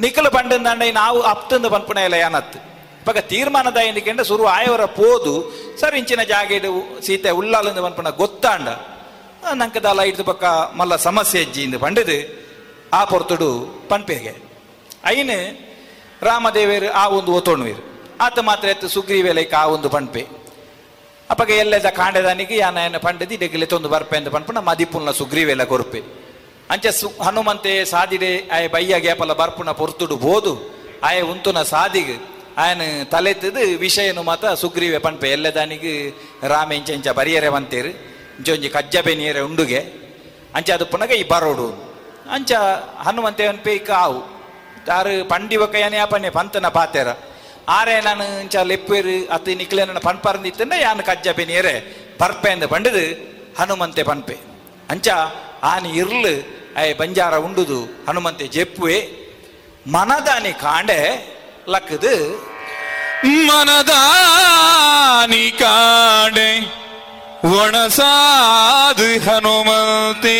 ನಿಖಲು 0.00 0.30
ಪಂಡಂದಂಡ 0.30 0.82
ನಾವು 1.02 1.18
ಅಪ್ತಂದು 1.32 1.68
ಪನ್ಪುಣ 1.70 1.98
ಇಲ್ಲ 2.06 2.16
ಯಾನತ್ತು 2.24 2.58
ಇವಾಗ 3.02 3.20
ತೀರ್ಮಾನದ 3.32 3.78
ಎಂದಿಕೆಂಡ 3.88 4.20
ಸುರು 4.30 4.44
ಆಯವರ 4.56 4.84
ಪೋದು, 4.98 5.34
ಸರ್ 5.80 5.96
ಇಂಚಿನ 6.00 6.22
ಜಾಗೆಡು 6.32 6.72
ಸೀತೆ 7.06 7.30
ಉಳ್ಳಾಲಂದು 7.40 7.82
ಪನ್ಪುಣ 7.86 8.08
ಗೊತ್ತಾಂಡ. 8.22 8.68
ನಂಕದ 9.60 9.86
ಲೈಟ್ 9.94 10.22
ಪಕ್ಕ 10.22 10.44
ಮಲ್ಲ 10.78 10.96
ಸಮಸ್ಯೆ 10.96 11.40
ಅಜ್ಜಿ 11.44 11.62
ಇಂದು 11.62 11.78
ಪಂಡದು, 11.78 12.18
ಆ 12.92 13.04
ಪೊರ್ತುಡು 13.04 13.50
ಪನ್ಪೆಗೆ. 13.88 14.32
ಐನು 15.04 15.38
ರಾಮದೇವರು 16.22 16.88
ಆ 16.92 17.04
ಒಂದು 17.08 17.32
ಒತ್ತೋಣ್ವೀರು 17.32 17.82
ಆತ 18.20 18.38
ಮಾತ್ರ 18.38 18.68
ಎತ್ತು 18.68 18.88
ಸುಗ್ರೀವೆಲೈಕ 18.88 19.54
ಆ 19.54 19.66
ಒಂದು 19.66 19.88
ಪನ್ಪೆ. 19.88 20.22
ಅಪ್ಪಗೆ 21.30 21.56
ಎಲ್ಲದ 21.56 21.86
ಕಾಂಡದಾನಿಗೆ 21.86 22.56
ಯಾನ 22.56 22.96
ಪಂಡದಿ 22.98 23.36
ಡೆಗ್ಲೆ 23.36 23.66
ತೊಂದು 23.66 23.88
ಬರ್ಪೆ 23.88 24.16
ಅಂತ 24.16 24.28
ಪನ್ಪುಣ 24.28 24.58
ಮದಿಪುಲ್ನ 24.58 25.10
ಸುಗ್ರೀವೆಲ್ಲ 25.10 25.64
ಕೊರ್ಪೆ. 25.64 26.00
ಅಂಚ 26.70 26.86
ಸು 26.86 27.08
ಹನುಮಂತೆ 27.22 27.84
ಸಾದಿಡೆ 27.84 28.48
ಆಯ 28.48 28.64
ಬಯ್ಯ 28.68 29.00
ಗ್ಯಾಪಲ 29.00 29.32
ಬರ್ಪುನ 29.32 29.70
ಪೊರ್ತುಡು 29.70 30.16
ಬೋದು, 30.16 30.52
ಆಯ 31.02 31.20
ಉಂತುನ 31.20 31.62
ಸಾದಿಗೆ, 31.62 32.16
ಆಯನ 32.58 32.82
ತಲೆತದು 33.10 33.78
ವಿಷಯನು 33.78 34.22
ಮಾತ 34.22 34.46
ಸುಗ್ರೀವೆ 34.46 34.98
ಪನ್ಪೆ. 34.98 35.30
ಎಲ್ಲದಾನಿಗೆ 35.30 35.92
ರಾಮ 36.48 36.72
ಇಂಚ 36.72 36.90
ಇಂಚ 36.90 37.08
ಬರಿಯರೆ 37.08 37.48
ಬಂತೇರು 37.48 38.17
ಇಂಚೊಂಜಿ 38.38 38.68
ಕಜ್ಜಬೆ 38.68 39.14
ನೀರೆ 39.14 39.40
ಉಂಡುಗೆ, 39.40 39.80
ಅಂಚ 40.54 40.68
ಅದು 40.70 40.86
ಪುನಗ 40.86 41.10
ಈ 41.10 41.22
ಬರೋಡು. 41.28 41.68
ಅಂಚ 42.32 42.52
ಹನುಮಂತೆ 43.06 43.46
ಅನ್ಪೆ 43.46 43.72
ಆವು 44.04 44.20
ತಾರು 44.86 45.68
ಕಯನೆ 45.72 45.98
ಪನ್ನೆ 46.10 46.30
ಪಂತನ 46.30 46.68
ಪಾತೆರ. 46.68 47.08
ಆರೆ 47.68 48.00
ನಾನು 48.00 48.24
ಇಂಚ 48.40 48.56
ಲೆಪ್ಪೇರು, 48.56 49.14
ಅತಿ 49.34 49.54
ನಿಕ್ಲೆ 49.54 49.82
ನನ್ನ 49.84 49.98
ಪನ್ಪರ್ದಿತ್ತಂಡ 49.98 50.72
ಯಾನು 50.80 51.02
ಕಜ್ಜಬೆ 51.02 51.44
ನೀರೆ 51.44 51.74
ಪರ್ಪೆ 52.18 52.50
ಅಂದ 52.50 52.64
ಪಂಡದು 52.64 53.04
ಹನುಮಂತೆ 53.58 54.02
ಪನ್ಪೆ. 54.02 54.36
ಅಂಚ 54.90 55.08
ಆನಿ 55.62 55.90
ಇರ್ಲು, 55.90 56.34
ಐ 56.76 56.94
ಬಂಜಾರ 56.94 57.34
ಉಂಡುದು 57.36 57.80
ಹನುಮಂತೆ 58.08 58.46
ಜೆಪ್ಪುವೆ. 58.46 58.98
ಮನದಾನಿ 59.86 60.52
ಕಾಂಡೆ 60.52 61.00
ಲಕ್ಕದು. 61.68 62.14
ಮನದಾನಿ 63.46 65.44
ಕಾಂಡೆ 65.50 66.50
ಒಣಸಾದು 67.44 69.26
ಹನುಮಂತೆ 69.26 70.38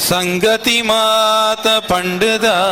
ಸಂಗತಿ 0.00 0.82
ಮಾತ 0.82 1.68
ಪಂಡದಾಪಿನೆ 1.88 2.64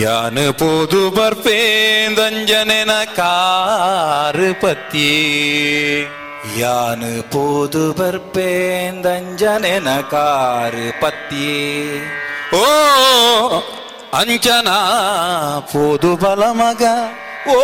ಯಾನ 0.00 0.50
ಪೋದು 0.50 1.10
ಬರ್ಪೇಂದಂಜನೆನ 1.10 2.90
ಕಾರು 3.16 4.62
ಪತ್ಯೇ 4.62 6.08
ಯಾನು 6.58 7.32
ಪೋದು 7.32 7.92
ಬರ್ಪೇಂದಂಜನೆನ 7.92 10.00
ಕಾರು 10.10 11.02
ಪತ್ಯೇ 11.02 11.60
ಓ 12.56 12.64
ಅಂಚನಾ 14.14 14.78
ಪೋದು 15.72 16.16
ಬಲ 16.16 16.44
ಮಗ 17.46 17.52
ಓ 17.52 17.58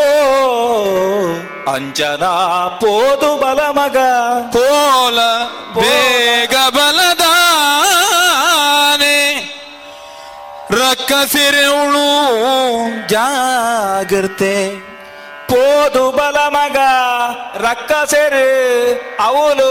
ಅಂಜನಾ 1.72 2.32
ಪೋದು 2.80 3.30
ಬಲ 3.38 3.60
ಮಗ 3.70 3.98
ಪೋಲ 4.54 5.18
ಬೇಗ 5.76 6.54
ಬಲದಾನೆ 6.76 7.28
ರಕ್ಕಸಿರೆವಳು 10.72 12.06
ಜಾಗೃತೆ 13.12 14.56
ಪೋದು 15.50 16.04
ಬಲ 16.10 16.38
ಮಗ 16.48 16.78
ರಕ್ಕಸೆರು 17.62 18.44
ಅವಳು 19.20 19.70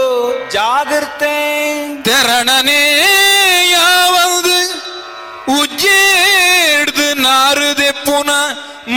ಜಾಗೃತೆ 0.50 1.36
ತೆರಣನೆ 2.02 2.82
ಯಾವಂದು 3.70 4.58
ಉಜ್ಜೇಡ್ದು 5.56 7.06
ನಾರುದೆ 7.22 7.90
ಪುನ 8.04 8.30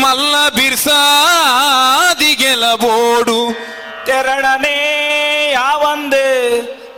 ಮಲ್ಲ 0.01 0.35
ಬಿರ್ಸಾದಿ 0.49 2.31
ಬೋಡು 2.81 3.39
ತೆರಣನೆ 4.05 4.77
ಯಾವಂದು 5.51 6.25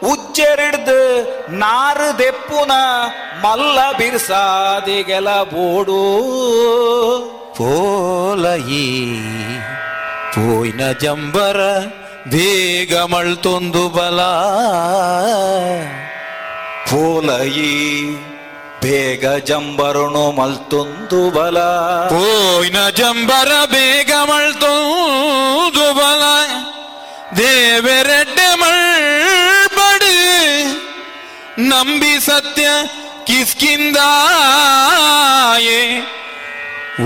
ಉಜ್ಜೆರಿಡ್ದು 0.07 0.99
ನಾರು 1.53 2.19
ದೆಪ್ಪುನ 2.19 2.72
ಮಲ್ಲ 3.43 3.91
ಬಿರ್ಸಾದಿಗೆಲ 3.91 5.30
ಬೋಡು 5.43 5.99
ಪೋಲಯಿ 7.57 8.88
ಪೋಯ್ನ 10.34 10.91
ಜಂಬರ 10.91 11.59
ಬೇಗ 12.27 12.95
ಮಳ್ತೊಂದು 12.95 13.89
ಬಲ. 13.89 14.19
ಪೋಲಯಿ 16.89 17.73
ಬೇಗ 18.81 19.30
ಜಂಬರುಣು 19.30 20.31
ಮಲ್ತೊಂದು 20.31 21.31
ಬಲ. 21.31 21.60
ಪೋಯ್ನ 22.07 22.89
ಜಂಬರ 22.89 23.65
ಬೇಗ 23.65 24.14
ಮಳ್ತೊಂದು 24.14 25.93
ಬಲ. 25.93 26.23
ದೇವರೆಡ್ಡೆ 27.38 28.56
ಮಳ್ಬಡಿ 28.56 30.18
ನಂಬಿ 31.60 32.26
ಸತ್ಯ 32.26 32.68
ಕಿಸ್ಕಿಂದಾಯೇ. 33.23 34.11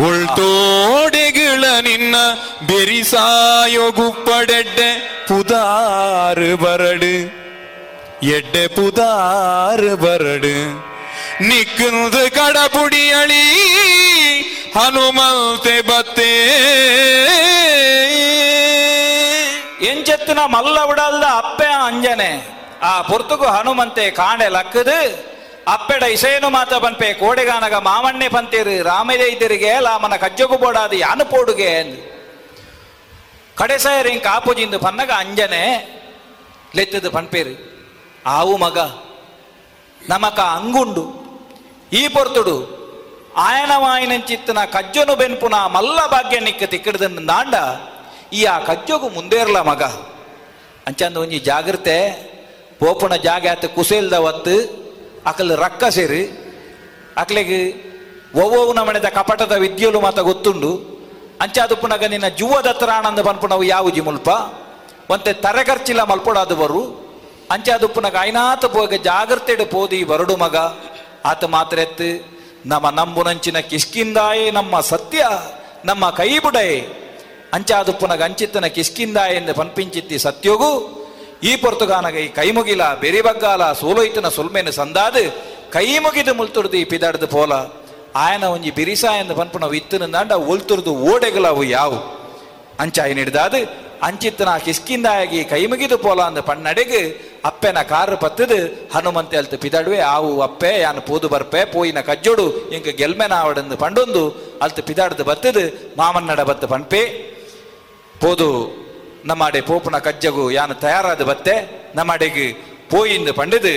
ಉಳ್ತೋಡೆಗಳ 0.07 1.63
ನಿನ್ನ 1.63 2.15
ಬೆರಿಸಾಯೋ 2.67 3.91
ಗುಪ್ಪಡೆಡ್ಡೆ 3.91 4.99
ಪುದಾರು 5.27 6.57
ಬರಡು. 6.57 7.39
ಎಡ್ಡೆ 8.25 8.67
ಪುದಾರು 8.67 9.97
ಬರಡು. 9.97 10.88
ನಿಕ್ಕುದು 11.41 12.31
ಕಡಪುಡಿ 12.31 13.11
ಅಳಿ 13.11 13.43
ಹನುಮಂತೆ 14.75 15.81
ಬತ್ತೆ. 15.81 16.31
ಎಂಚೆತ್ತಿನ 19.85 20.39
ಮಲ್ಲ 20.39 20.85
ಬಿಡಲ್ದ 20.85 21.23
ಅಪ್ಪೆ 21.23 21.65
ಅಂಜನೆ. 21.65 22.59
ಆ 22.83 23.01
ಪುರ್ತುಗು 23.01 23.45
ಹನುಮಂತೆ 23.45 24.11
ಕಾಣೆ 24.11 24.47
ಲಕ್ಕದು. 24.47 25.29
ಅಪ್ಪೆಡ 25.67 26.03
ಇಸೇನು 26.03 26.49
ಮಾತ 26.49 26.73
ಪನ್ಪೆ 26.73 27.13
ಕೋಡೆಗಾನಗ 27.13 27.73
ಮಾಮಣ್ಣೆ 27.73 28.29
ಪಂತೀರು 28.29 28.83
ರಾಮದೇ 28.83 29.79
ಲಾಮನ 29.79 30.15
ಕಜ್ಜಗು 30.15 30.57
ಬೋಡಾದು 30.57 30.95
ಯಾನು 30.95 31.25
ಪೋಡುಗೆ 31.25 31.69
ಕಡೆ 31.77 32.07
ಕಡೆಸಾಯರಿಂಗ್ 33.57 34.23
ಕಾಪುಜಿಂದು 34.23 34.79
ಪನ್ನಗ 34.79 35.11
ಅಂಜನೆ, 35.11 35.63
ಲೆತ್ತದು 36.75 37.11
ಪನ್ಪೇರು 37.11 37.53
ಆವು 38.25 38.57
ಮಗ, 38.57 38.77
ನಮಕ 40.09 40.39
ಅಂಗುಂಡು. 40.39 41.18
ಈ 41.93 42.01
ಪೊರ್ತುಡು 42.07 42.57
ಚಿತ್ತನ 44.27 44.59
ಕಜ್ಜನು 44.73 45.13
ಬೆನ್ಪುನ 45.15 45.55
ಮಲ್ಲ 45.75 45.99
ಭಾಗ್ಯ 46.05 46.39
ನಿಕ್ಕ 46.39 46.63
ತಿಕ್ಕಿಡ್ದನ್ನು 46.63 47.21
ದಾಂಡ, 47.27 47.55
ಈ 48.33 48.41
ಆ 48.43 48.59
ಕಜ್ಜೋಗು 48.59 49.07
ಮುಂದೇರ್ಲ 49.09 49.59
ಮಗ. 49.61 49.83
ಅಂಚಂದ 50.87 51.17
ಒಂಜಿ 51.17 51.39
ಜಾಗ್ರತೆ, 51.39 51.95
ಪೋಪುನ 52.79 53.15
ಜಾಗ 53.27 53.45
ಆತ 53.51 53.65
ಕುಸೇಲ್ದ 53.65 54.13
ಒತ್ತು, 54.29 54.55
ಅಕಲ್ 55.25 55.53
ರಕ್ಕ 55.57 55.83
ಸೇರಿ, 55.97 56.23
ಅಕ್ಲೆಗೆ 57.17 57.59
ಒವ್ವೊವ್ನ 58.35 58.77
ನಮನೆದ 58.79 59.07
ಕಪಟದ 59.17 59.51
ವಿದ್ಯುಲು 59.51 59.99
ಮಾತ 60.01 60.19
ಗೊತ್ತುಂಡು. 60.19 60.71
ಅಂಚಾದು 61.41 61.75
ಪುನಗ 61.75 62.03
ನಿನ್ನ 62.03 62.27
ಜುವದ 62.39 62.67
ಹತ್ರ 62.67 62.89
ಆನಂದ 62.97 63.19
ಪನ್ಪುನವು 63.27 63.63
ಯಾವುಜಿ 63.63 64.01
ಮುಲ್ಪ? 64.01 64.29
ಒಂತೆ 65.09 65.31
ತರೆ 65.33 65.63
ಖರ್ಚಿಲ್ಲ 65.63 66.01
ಮಲ್ಪೊಡಾದು 66.03 66.55
ಬರು. 66.55 66.81
ಅಂಚಾದು 67.51 67.87
ಪುನಗ 67.87 68.15
ಐನಾತ 68.21 68.65
ಪೋಗ 68.65 68.93
ಜಾಗ್ರತೆಡು 69.09 69.65
ಪೋದಿ 69.65 70.03
ಬರಡು 70.03 70.35
ಮಗ. 70.37 70.55
ಆತ 71.29 71.43
ಮಾತ್ರ 71.43 71.79
ಎತ್ತು, 71.79 72.09
ನಮ್ಮ 72.65 72.89
ನಂಬುನಂಚಿನ 72.89 73.59
ಕಿಷ್ಕಿಂದಾಯೇ, 73.59 74.51
ನಮ್ಮ 74.51 74.79
ಸತ್ಯ, 74.79 75.25
ನಮ್ಮ 75.85 76.09
ಕೈ 76.09 76.39
ಬುಡಯೇ 76.39 76.87
ಅಂಚಾದು 77.53 77.93
ಪುನಗ 77.93 78.21
ಅಂಚಿತ್ತನ 78.23 78.65
ಕಿಷ್ಕಿಂದಾಯ 78.65 79.31
ಎಂದು 79.35 80.19
ಸತ್ಯೋಗು. 80.19 80.71
ಈ 81.43 81.55
ಪೊರ್ತುಗಾನಗ 81.55 82.15
ಈ 82.15 82.27
ಕೈ 82.27 82.51
ಮುಗಿಲ 82.51 82.93
ಬೆರಿ 82.93 83.21
ಬಗ್ಗಾಲ 83.21 83.71
ಸೋಲೋಯ್ತನ 83.71 84.27
ಸುಲ್ಮೆನು 84.27 84.71
ಸಂದಾದು. 84.71 85.23
ಕೈ 85.71 85.87
ಮುಗಿದು 85.99 86.33
ಮುಲ್ತುರ್ದು 86.33 86.77
ಈ 86.77 86.83
ಪಿದಾಡ್ದು 86.83 87.27
ಪೋಲ. 87.27 87.53
ಆಯನ 88.15 88.43
ಒಂಜಿ 88.43 88.71
ಬಿರಿಸ 88.71 89.05
ಎಂದು 89.19 89.35
ಪನ್ಪುನ 89.35 89.65
ವಿತ್ತನ 89.65 90.05
ದಾಂಡ 90.05 90.31
ಒಲ್ತುರ್ದು 90.31 90.91
ಓಡೆಗಳವು 90.95 91.63
ಯಾವು. 91.63 91.99
ಅಂಚಾಯಿ 92.79 93.13
ಹಿಡ್ದಾದು 93.13 93.88
ಕೈ 95.51 95.65
ಮುಗಿದು 95.65 95.97
ಪೋಲ 95.97 96.21
ಅಂದ 96.21 96.39
ಪಣ್ಣಡೆಗೆ 96.39 97.01
ಅಪ್ಪೆನ 97.45 97.81
ಕಾರು 97.81 98.17
ಪತ್ತದು 98.17 98.89
ಹನುಮಂತೆ 98.93 99.37
ಅಲ್ತು 99.37 99.57
ಪಿದಾಡುವೆ, 99.57 99.99
ಆವು 99.99 100.41
ಅಪ್ಪೆ, 100.41 100.79
ಯಾನು 100.79 101.01
ಪೂದು 101.01 101.27
ಬರ್ಪೆ, 101.29 101.65
ಪೋಯಿನ 101.65 101.99
ಕಜ್ಜೋಡು, 101.99 102.47
ಇಂಕ 102.69 102.87
ಗೆಲ್ಮೆನ 102.87 103.33
ಆವಡಂದು 103.33 103.77
ಪಂಡೊಂದು, 103.77 104.23
ಅಲ್ತು 104.61 104.83
ಪಿದಾಡ್ದು 104.83 105.23
ಬತ್ತದು 105.23 105.63
ಮಾಮನ್ನಡ 105.97 106.39
ಬತ್ತು 106.39 106.67
ಪನ್ಪೆ. 106.67 107.01
ಪೋದು, 108.19 108.49
ನಮ್ಮಡೆ 109.25 109.61
ಪೋಪುನ 109.61 109.97
ಕಜ್ಜಗು 109.97 110.51
ಯಾನು 110.51 110.73
ತಯಾರಾದ 110.73 111.21
ಬತ್ತೆ, 111.21 111.55
ನಮ್ಮಡೆಗೆ 111.95 112.53
ಪೋಯಿಂದು 112.89 113.33
ಪಂಡದು 113.33 113.73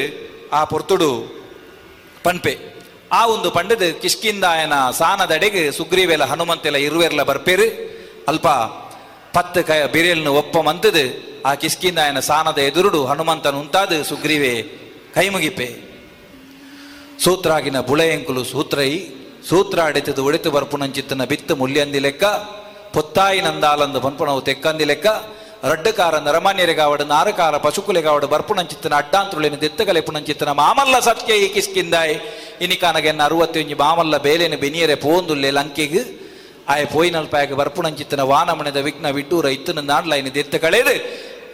ಆ 0.52 0.64
ಪೊರ್ತುಡು 0.64 1.10
ಪನ್ಪೆ. 2.24 2.54
ಆ 3.12 3.26
ಒಂದು 3.26 3.50
ಪಂಡದು 3.50 4.00
ಕಿಷ್ಕಿಂದಾಯನ 4.02 4.72
ಸಾನದಡೆಗೆ 4.98 5.70
ಸುಗ್ರೀವೆಲ 5.70 6.24
ಹನುಮಂತೆಲ 6.24 6.76
ಇರುವೆರ್ಲ 6.76 7.22
ಬರ್ಪೇರು. 7.22 7.66
ಅಲ್ಪ 8.28 8.48
ಪತ್ತು 9.34 9.60
ಕ 9.68 9.70
ಬಿರಿಯಲ್ನು 9.94 10.30
ಒಪ್ಪ 10.40 10.56
ಮಂತದು 10.68 11.04
ಆ 11.48 11.52
ಕಿಷ್ಕಿಂದಾಯನ 11.62 12.20
ಸಾನದ 12.30 12.58
ಎದುರುಡು 12.68 13.00
ಹನುಮಂತನು 13.10 13.58
ಉಂತಾದು, 13.62 13.96
ಸುಗ್ರೀವೆ. 14.10 14.52
ಕೈ 15.14 15.26
ಮುಗಿಪೆ. 15.34 15.68
ಸೂತ್ರಾಗಿನ 17.24 17.78
ಬುಳೆಯಂಕುಲು 17.88 18.42
ಸೂತ್ರೈ 18.52 18.90
ಸೂತ್ರ 19.48 19.78
ಅಡಿತದು 19.88 20.22
ಒಡೆತು 20.28 20.50
ಬರ್ಪುನಂಚಿತ್ತನ 20.56 21.24
ಬಿತ್ತು 21.32 21.52
ಮುಲ್ಯಂದಿ 21.60 22.00
ಲೆಕ್ಕ, 22.06 22.24
ಪೊತ್ತಾಯಿ 22.94 23.40
ನಂದಾಲಂದು 23.46 24.00
ಪನ್ಪುಣವು 24.06 24.40
ತೆಕ್ಕಂದಿ 24.48 24.86
ಲೆಕ್ಕ, 24.90 25.06
ರಡ್ಡುಕಾರ 25.70 26.14
ನರಮಾನ್ಯರಿಗಾವಡು, 26.28 27.04
ನಾರಕಾರ 27.14 27.56
ಪಶುಕುಲೆಗಾವಡು 27.66 28.26
ಬರ್ಪುಣಂಚಿತ್ತನ 28.32 28.94
ಅಡ್ಡಾಂತರುಳಿನ 29.02 29.58
ದೆತ್ತಗಲೆ 29.64 30.00
ಪುಣಂಚಿತ್ತನ 30.08 30.52
ಮಾಮಲ್ಲ 30.62 30.96
ಸತ್ಯ 31.08 31.44
ಈ 31.44 31.46
ಕಿಸ್ಕಿಂದಾಯ್ 31.56 32.14
ಇನಿಕಾನಗೆನ್ನ 32.64 33.22
ಅರುವತ್ತೊಂಜಿ 33.28 33.76
ಮಾಮಲ್ಲ 33.84 34.16
ಬೇಲೆನ 34.26 34.56
ಬೆನಿಯರೆ 34.64 34.96
ಪೋಂದುಲ್ಲೆ 35.04 35.50
ಲಂಕೆಗೆ 35.58 36.02
ಪೋಯಿನಲ್ಪಾಯಗ 36.92 37.54
ಬರ್ಪುಣಂಚಿತ್ತನ 37.54 38.20
ವಾನಮಣದ 38.20 38.76
ವಿಘ್ನ 38.76 39.08
ವಿಟ್ಟೂರ 39.08 39.44
ಇತ್ತನ 39.44 39.78
ನಾಡ್ಲ 39.78 40.12
ಇನ್ನು 40.12 40.34
ದೆತ್ತ 40.34 40.54
ಕಳೆದು. 40.54 40.94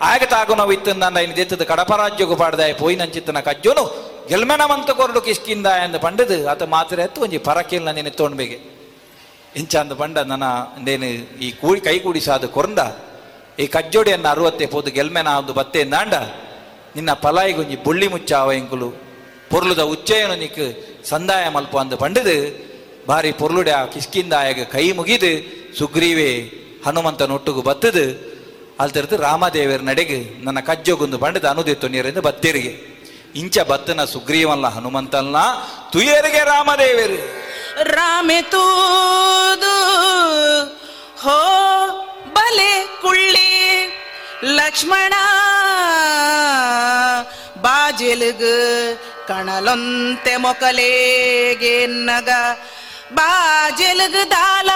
ಆಗ 0.02 0.22
ತಾಗು 0.30 0.54
ನಾವು 0.54 0.72
ಇತ್ತನ 0.72 0.92
ನಾಂಡ 0.92 1.16
ಇನ್ನು 1.16 1.36
ದೆತ್ತದ 1.36 1.62
ಕಡಪ 1.62 1.92
ಪಾಡ್ದ 2.38 2.60
ಪೋಯಿನಂಚಿತ್ತನ 2.78 3.40
ಕಜ್ಜೋನು. 3.40 3.84
ಗೆಲ್ಮೆನವಂತ 4.28 4.90
ಕೊರಡು 4.90 5.20
ಕಿಸ್ಕಿಂದ 5.20 5.66
ಎಂದು 5.66 5.98
ಪಂಡದು. 5.98 6.48
ಆತ 6.48 6.62
ಮಾತ್ರ 6.62 6.98
ಎತ್ತು 6.98 7.20
ಒಂಜಿ 7.20 7.38
ಪರಕೇಲ್ 7.38 7.94
ನಿನ್ನ 7.94 8.08
ತೋಣ್ಬೇಗೆ 8.08 8.58
ಇಂಚಾಂದ 9.56 9.92
ಪಂಡ 9.92 10.18
ನನ್ನ 10.18 10.42
ನೇನು 10.82 11.38
ಈ 11.38 11.50
ಕೂಡಿ 11.50 11.80
ಕೈ 11.80 11.98
ಕೂಡಿಸಾದ 11.98 12.44
ಕೊರಂದ. 12.44 12.78
ಈ 13.58 13.66
ಕಜ್ಜೋಡಿಯನ್ನ 13.66 14.28
ಅರುವತ್ತೆ 14.28 14.66
ಪೋದು 14.66 14.90
ಗೆಲ್ಮೆನ 14.90 15.26
ಒಂದು 15.26 15.52
ಬತ್ತೆ 15.52 15.84
ನಾಂಡ. 15.84 16.14
ನಿನ್ನ 16.96 17.12
ಪಲಾಯಿಗೊಂಜಿ 17.12 17.76
ಬುಳ್ಳಿ 17.76 18.08
ಮುಚ್ಚಾವ 18.08 18.52
ಎಂಕುಲು 18.52 18.90
ಪೊರ್ಲುದ 19.50 19.78
ಉಚ್ಚಯನು 19.78 20.36
ನಿಕ್ 20.36 20.78
ಸಂದಾಯ 21.06 21.48
ಮಲ್ಪ 21.48 21.78
ಅಂದು 21.78 21.96
ಪಂಡದು. 21.96 22.67
ಬಾರಿ 23.08 23.30
ಪೊರ್ಲುಡೆ 23.40 23.72
ಆ 23.80 23.82
ಕಿಸ್ಕಿಂದಾಯಗ 23.94 24.62
ಕೈ 24.72 24.86
ಮುಗಿದು 24.98 25.32
ಸುಗ್ರೀವೆ 25.78 26.30
ಹನುಮಂತನ 26.86 27.30
ಒಟ್ಟುಗು 27.36 27.62
ಬತ್ತದು 27.68 28.04
ಅಲ್ತಿರ್ದು 28.82 29.16
ರಾಮದೇವರ 29.26 29.80
ನಡೆಗೆ 29.90 30.18
ನನ್ನ 30.44 30.60
ಕಜ್ಜೋಗುಂದು 30.68 31.18
ಬಂಡದ 31.22 31.46
ಅನುದಿತ್ತು 31.48 31.86
ನೀರಿಂದ 31.94 32.20
ಬತ್ತೇರಿಗೆ. 32.28 32.72
ಇಂಚ 33.40 33.58
ಬತ್ತನ 33.70 34.00
ಸುಗ್ರೀವಲ್ಲ 34.12 34.66
ಹನುಮಂತಲ್ಲ 34.76 35.36
ತುಯರಿಗೆ 35.92 36.42
ರಾಮದೇವರು. 36.44 37.18
ರಾಮೆ 37.94 38.38
ತೂದು, 38.52 39.74
ಹೋ 41.22 41.38
ಬಲೆ 42.34 42.72
ಕುಳ್ಳಿ, 43.02 43.50
ಲಕ್ಷ್ಮಣ 44.58 45.14
ಬಾಜೆಲುಗು 47.62 48.54
ಕಣಲೊಂತೆ 49.28 50.34
ಮೊಕಲೇಗೆ 50.36 51.76
ನಗ. 51.86 52.30
ಬಾಜೆಲುಗು 53.12 54.30
ದಾಲ 54.30 54.70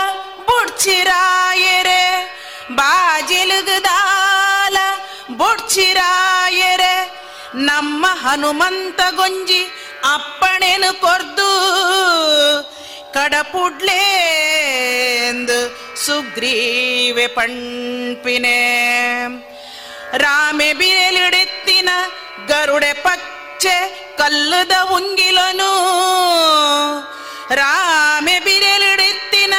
ಬುಡ್ಚಿರಾಯರೆ, 0.47 2.03
ಬಾಜೆಲುಗು 2.73 3.85
ದಾಲ 3.85 4.77
ಬುಡ್ಚಿರಾಯರೆ. 5.31 6.95
ನಮ್ಮ 7.55 8.07
ಹನುಮಂತ 8.09 9.01
ಗೊಂಜಿ 9.11 9.63
ಅಪ್ಪಣೆನು 10.15 11.01
ಕೊರ್ದು 11.01 11.51
ಕಡಪುಡ್ಲೇಂದು 13.15 13.99
ಸುಗ್ರೀವೆ 16.07 17.27
ಪಣ್ಪಿನೆ. 17.27 18.59
ರಾಮೆ 20.17 20.73
ಬಿರಲಿಡೆತ್ತಿನ 20.73 21.89
ಗರುಡೆ 22.47 22.93
ಪಚ್ಚೆ 22.93 23.77
ಕಲ್ಲದ 24.19 24.73
ಉಂಗಿಲನು 24.93 25.73
ರಾಮೆ 27.55 28.39
ಬಿರೆಲಿಡೆತ್ತಿನ 28.39 29.55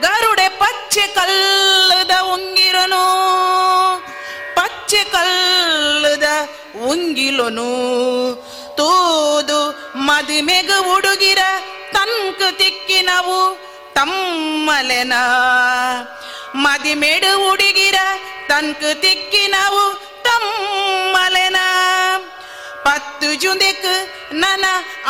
ಗರುಡೆ 0.00 0.48
ಪಚ್ಚೆ 0.48 1.06
ಕಲ್ಲದ 1.06 2.10
ಉಂಗಿರನು. 2.20 3.02
ಪಚ್ಚೆ 4.54 5.04
ಕಲ್ಲದ 5.04 6.22
ಉಂಗಿಲನು. 6.86 7.70
ತೂದು 8.76 9.90
ಮದಿಮೆಗ 9.96 10.70
ಉಡುಗಿರ 10.96 11.38
ತನ್ಕ 11.92 12.42
ತಿಕ್ಕಿನವು 12.58 13.58
ತಮ್ಮಲೆನ. 13.94 15.12
ಮದಿಮೆಡು 16.54 17.52
ಉಡುಗಿರ 17.52 17.94
ತನ್ಕು 18.48 19.00
ತಿಕ್ಕಿನವು 19.00 19.94
ತಮ್ಮಲೆನ. 20.22 21.56
ಪತ್ತು 22.84 23.28
ಜುಂದೆಕ್ 23.34 23.90
ನನ 24.34 24.64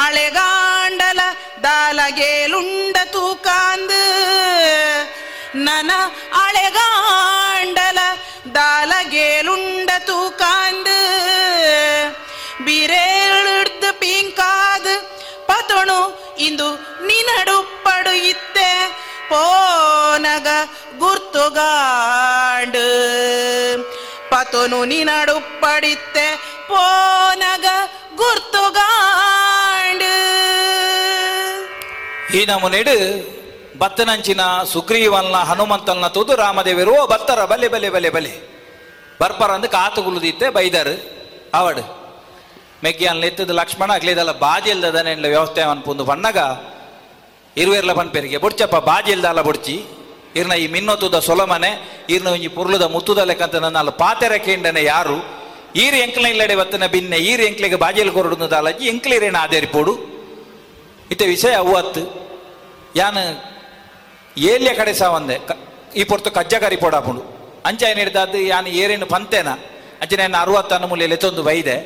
ಅಳೆಗಾಂಡಲ 0.05 1.21
ದಾಲಗೇಲುಂಡ 1.63 2.97
ತೂಕಾಂದು. 3.05 4.03
ನನ 5.67 5.91
ಅಳೆಗಾಂಡಲ 6.45 7.99
ದಾಲಗೇಲುಂಡ 8.55 9.91
ತೂಕಾಂದು. 10.07 10.99
ಬಿರೇಳಿಡ್ದು 12.65 13.91
ಪಿಂಕಾದ 14.01 14.87
ಪತೊಣು 15.47 16.01
ಇಂದು 16.39 16.69
ನಿನಡುಪ್ಪಡು 17.07 18.13
ಇತ್ತೆ 18.31 18.71
ಪೋನಗ 19.29 20.49
ಗುರ್ತುಗಾಂಡು. 20.99 22.87
ಪತೊನು 24.35 24.85
ನಿನಡುಪ್ಪಡಿತ್ತೆ 24.85 26.37
ಪೋನಗ 26.69 27.67
ಗುರ್ತುಗಾಂಡು. 28.17 30.15
ಈ 32.37 32.47
ನಮುನೆಡು 32.47 32.97
ಬತ್ತನಂಚಿನ 33.79 34.41
ಸುಗ್ರೀವನ್ನ 34.73 35.37
ಹನುಮಂತನ 35.37 36.07
ತೂದು 36.07 36.37
ರಾಮದೇವರು, 36.37 36.93
ಓ 37.03 37.07
ಬರ್ತಾರ 37.07 37.45
ಬಲೆ 37.45 37.69
ಬಲೆ 37.69 37.91
ಬಲೆ 37.91 38.11
ಬಲೆ. 38.11 38.55
ಬರ್ಪರ 39.21 39.51
ಅಂದ 39.51 39.65
ಕಾತು 39.65 40.03
ಗುಳುದಿತ್ತೆ 40.03 40.51
ಬೈದರು. 40.51 40.95
ಅವಡು 41.55 41.85
ಮೆಗ್ಗಿಯನ್ 42.85 43.25
ಎತ್ತದ 43.25 43.51
ಲಕ್ಷ್ಮಣ, 43.51 43.95
ಅಗ್ಲಿದಲ್ಲ 43.95 44.33
ಬಾಜಿ 44.33 44.71
ಇಲ್ದದನೆ 44.71 45.15
ವ್ಯವಸ್ಥೆ 45.15 45.61
ಅನ್ಪುಂದು 45.63 46.05
ಬಣ್ಣಗ 46.05 46.39
ಇರುವೆರ್ಲ 47.57 47.93
ಪನ್ಪೆರಿಗೆ 47.93 48.37
ಬುಡ್ಚಪ್ಪ 48.37 48.77
ಬಾಜಿ 48.77 49.13
ಇಲ್ದಲ್ಲ 49.13 49.41
ಬುಡ್ಚಿ. 49.41 49.77
ಇರ್ನ 50.39 50.53
ಈ 50.63 50.67
ಮಿನ್ನೊತ್ತುದ 50.75 51.19
ಸೊಲಮನೆ, 51.29 51.71
ಇರ್ನ 52.15 52.29
ಒಂಜಿ 52.35 52.49
ಪುರ್ಲದ 52.57 52.85
ಮುತ್ತುದ 52.95 53.21
ಲೆಕ್ಕಂತ 53.31 53.57
ನನ್ನ 53.65 53.79
ಕೇಂಡನೆ 54.49 54.83
ಯಾರು? 54.85 55.17
ಈರು 55.83 55.97
ಎಂಕ್ಲ 55.97 56.27
ಇಲ್ಲಡೆ 56.33 56.57
ಬತ್ತನ 56.57 56.87
ಬಿನ್ನೆ, 56.95 57.19
ಈರು 57.31 57.43
ಎಂಕ್ಲಿಗೆ 57.51 57.79
ಬಾಜಿಲ್ 57.85 58.11
ಕೊರಡುದು 58.17 58.47
ದಾಲಜಿ 58.51 58.85
ಎಂಕ್ಲಿರೇನ 58.93 59.37
ಆದೇರಿಪೋಡು 59.45 59.93
ಇತ್ತೆ 61.13 61.27
ವಿಷಯ 61.27 61.55
ಅವತ್ತು 61.65 62.03
ಯಾನ್ 62.97 63.23
ಏಲ್ಯ 64.53 64.71
ಕಡೆ 64.81 64.93
ಸಾವಂದೆ 65.01 65.37
ಈ 66.01 66.05
ಪೊರ್ತು 66.11 66.31
ಕಜ್ಜ 66.37 66.55
ಕರಿ 66.63 66.77
ಪೋಡಾಪುಂಡು 66.85 67.23
ಅಂಚ 67.69 67.83
ಹಿಡ್ದದ್ದು? 67.99 68.39
ಯಾನ್ 68.53 68.69
ಏರೇನು 68.83 69.07
ಪಂತೇನ? 69.07 69.51
ಅಂಚನೆ 70.03 70.23
ನಾನು 70.27 70.41
ಅರವತ್ತನ್ನು 70.45 70.87
ಮೂಲೆ 70.91 71.05
ಎತ್ತೊಂದು 71.17 71.43
ಬೈದೆ. 71.49 71.77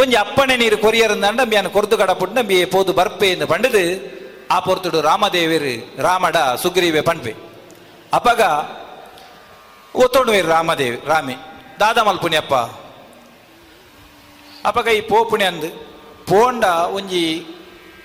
ಒಂಜಿ 0.00 0.16
ಅಪ್ಪಣೆ 0.16 0.54
ನೀರು 0.62 0.76
ಕೊರಿಯರ್ 0.84 1.12
ಅಂದ 1.28 1.40
ಬಿಯಾನ್ 1.50 1.70
ಕೊರ್ದು 1.76 1.96
ಕಡಪುಂಡು 2.00 2.34
ನಂಬಿ 2.38 2.58
ಪೋದು 2.74 2.92
ಬರ್ಪೆ 2.98 3.28
ಎಂದು 3.34 3.46
ಪಂಡದು, 3.52 3.82
ಆ 4.54 4.56
ಪೊರ್ತುಡು 4.66 4.98
ರಾಮದೇವೇರು 5.08 5.74
ರಾಮಡ 6.06 6.36
ಸುಗ್ರೀವೆ 6.62 7.02
ಪಣ್ಪೆ 7.08 7.32
ಅಪ್ಪಗ 8.12 8.40
ಒತ್ತೊಂಡುವೇರು 9.94 10.48
ರಾಮದೇವಿ, 10.48 11.02
ರಾಮೆ, 11.06 11.34
ದಾದ 11.80 11.98
ಮಲ್ಪುನಿ 11.98 12.36
ಅಪ್ಪ. 12.36 12.54
ಅಪಗ 14.66 14.86
ಈ 14.86 15.00
ಪೋಪುಣಿ 15.00 15.44
ಅಂದು, 15.44 15.68
ಪೋಂಡ 16.28 16.64
ಒಂಜಿ 16.64 17.46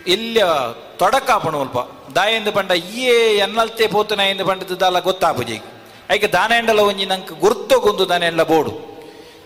ಎಲ್ಲ 0.08 0.38
ತೊಡಕಾಪಣು 0.72 1.62
ಅಲ್ಪ. 1.62 1.78
ದಾಯಂದು 2.16 2.52
ಪಂಡ 2.52 2.72
ಈಯೇ 2.72 3.38
ಎನ್ನಲ್ತೆ 3.38 3.88
ಪೋತನ 3.88 4.20
ಎಂದು 4.20 4.46
ಪಂಡದ 4.46 4.72
ದಾಲ 4.72 4.98
ಐಕೆ 6.12 6.28
ದಾನೆಂಡಲ 6.28 6.80
ಒಂಜಿ 6.80 7.06
ನಂಗೆ 7.06 7.40
ಗುರ್ತೊಗೊಂದು 7.40 8.10
ದಾನೆಲ್ಲ 8.10 8.44
ಬೋಡು. 8.44 8.72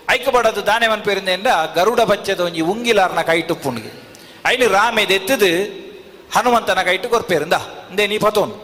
ಐಕ 0.09 0.29
ಬಡದು 0.29 0.65
ದಾನೆ 0.65 0.87
ಮನ್ಪೇರಿಂದ 0.87 1.47
ಗರುಡ 1.75 2.01
ಬಚ್ಚದ 2.01 2.39
ಒಂಜಿ 2.39 2.61
ಉಂಗಿಲಾರ್ನ 2.61 3.21
ಕೈಟು 3.21 3.55
ಪುಣ್ಗೆ. 3.55 3.91
ಐನು 4.47 4.67
ರಾಮೆ 4.67 5.05
ದೆತ್ತದು 5.05 5.51
ಹನುಮಂತನ 6.35 6.81
ಕೈಟು 6.81 7.09
ಕೊರ್ಪೇರಿಂದ 7.09 7.53
ಇಂದೇ 7.91 8.07
ನೀ 8.07 8.17
ಪತೋನು. 8.17 8.55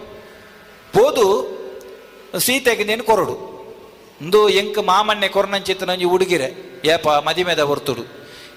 ಪೋದು 0.94 1.57
ಸೀತೆಗೆ 2.40 2.84
ನೀನು 2.84 3.04
ಕೊರಡು. 3.04 3.58
ಇಂದು 4.22 4.50
ಎಂಕ್ 4.50 4.78
ಮಾಮನ್ನೆ 4.78 5.28
ಕೊರ್ನಂಚಿತ್ತ 5.28 5.84
ನಂಜಿ 5.84 6.06
ಹುಡುಗಿರೆ 6.06 6.50
ಏಪ, 6.86 7.08
ಮದಿಮೆದ 7.08 7.60
ಹೊರ್ತುಡು. 7.60 8.02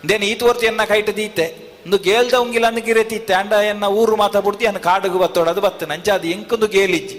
ಇಂದೇನು 0.02 0.24
ಈತ 0.24 0.42
ಹೊರ್ತಿ 0.42 0.66
ಎನ್ನ 0.66 0.84
ಕೈಟ್ 0.84 1.16
ದೀತೆ. 1.16 1.70
ಇಂದು 1.86 1.98
ಗೇಲ್ದ 1.98 2.34
ಉಂಗಿಲ 2.34 2.66
ಅನ್ನ 2.66 2.78
ಗಿರೆ 2.78 3.04
ತೀತೆ. 3.04 3.34
ಅಂಡ 3.34 3.52
ಎನ್ನ 3.52 3.84
ಊರು 3.84 4.16
ಮಾತ 4.16 4.36
ಬಿಡ್ತಿ, 4.36 4.66
ಅನ್ನ 4.66 4.78
ಕಾಡುಗು 4.78 5.18
ಅದು 5.22 5.60
ಬತ್ತೆ. 5.60 5.86
ನಂಚಾದ 5.86 6.24
ಎಂಕೊಂದು 6.24 6.66
ಗೇಲಿಜ್ಜಿ. 6.66 7.18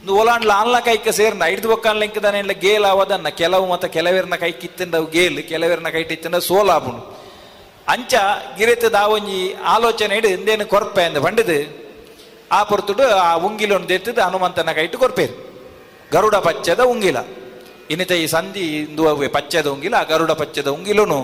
ಇಂದು 0.00 0.16
ಓಲಾಂಡ್ಲ 0.16 0.52
ಅನ್ಲ 0.52 0.78
ಕೈಕ 0.78 1.08
ಸೇರ್ನ, 1.08 1.44
ಹಿಡಿದು 1.44 1.68
ಬೊಕ್ಕನ್ 1.68 1.96
ಲೆಂಕದಾನೆ 1.96 2.38
ಎಲ್ಲ 2.38 2.50
ಗೇಲ್ 2.50 2.84
ಆವದನ್ನ 2.84 3.28
ಕೆಲವು 3.28 3.66
ಮತ 3.66 3.84
ಕೆಲವೇರ್ನ 3.84 4.34
ಕೈ 4.34 4.52
ಕಿತ್ತಿಂದ 4.52 4.94
ಗೇಲ್, 5.12 5.42
ಕೆಲವೇರ್ನ 5.42 5.88
ಕೈ 5.88 6.02
ಟಿತ್ತಿಂದ 6.02 6.34
ಸೋಲಾಬುಣು. 6.34 7.24
ಅಂಚ 7.88 8.14
ಗಿರೆತದ 8.58 8.94
ಒಂಜಿ 8.94 9.54
ಆಲೋಚನೆ 9.54 10.16
ಇಡು 10.16 10.28
ಇಂದೇನು 10.28 10.66
ಕೊರಪೆ 10.66 11.04
ಅಂದ 11.04 11.16
ಬಂಡದು. 11.16 11.84
ಆ 12.52 12.62
ಪೊರ್ತುಡು 12.62 13.02
ಆ 13.02 13.34
ಉಂಗಿಲೊಂದು 13.34 13.94
ಎತ್ತಿದ್ದು, 13.94 14.22
ಹನುಮಂತನ 14.22 14.72
ಕೈಟ್ಟು 14.72 14.98
ಗರುಡ 16.12 16.36
ಪಚ್ಚದ 16.46 16.82
ಉಂಗಿಲ. 16.92 17.18
ಇನ್ನಿತ 17.90 18.12
ಈ 18.12 18.26
ಸಂಧಿ 18.26 18.64
ಇಂದು 18.76 19.02
ಪಚ್ಚದ 19.36 19.66
ಉಂಗಿಲ, 19.66 19.94
ಗರುಡ 20.10 20.32
ಪಚ್ಚದ 20.40 20.68
ಉಂಗಿಲುನು 20.76 21.18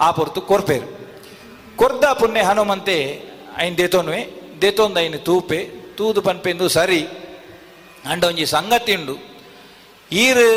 ಆ 0.00 0.10
ಪೊರ್ತು 0.10 0.40
ಕೊರ್ಪೇರು. 0.40 0.88
ಕೊರ್ದ 1.76 2.04
ಪುಣ್ಯ 2.20 2.40
ಹನುಮಂತೆ 2.48 2.96
ಐನ್ 3.64 3.76
ದೇತೋನ್ವೆ, 3.78 4.20
ದೇತೋಂದ 4.62 4.98
ಐನ್ 4.98 5.18
ತೂಪೆ, 5.26 5.60
ತೂದು 5.96 6.20
ಪನ್ಪೆಂದು 6.22 6.66
ಸರಿ 6.68 7.00
ಅಂಡ 8.10 8.22
ಒಂಜಿ 8.24 8.46
ಸಂಗತಿಂಡು. 8.46 9.14
ಈರ್ 10.12 10.38
ಈರು 10.38 10.48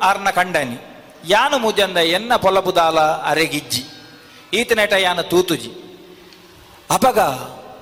ಆರ್ನ 0.00 0.28
ಕಂಡನಿ, 0.30 0.78
ಯಾನು 1.28 1.56
ಮುಜಂದ 1.58 1.98
ಎನ್ನ 2.16 2.32
ಪೊಲಪುದಾಲ 2.36 2.98
ಅರೆಗಿಜ್ಜಿ, 3.30 3.82
ಈತನೆಟ 4.58 4.92
ಯಾನ 4.92 5.20
ತೂತುಜಿ. 5.20 5.72
ಅಪಗ, 6.90 7.18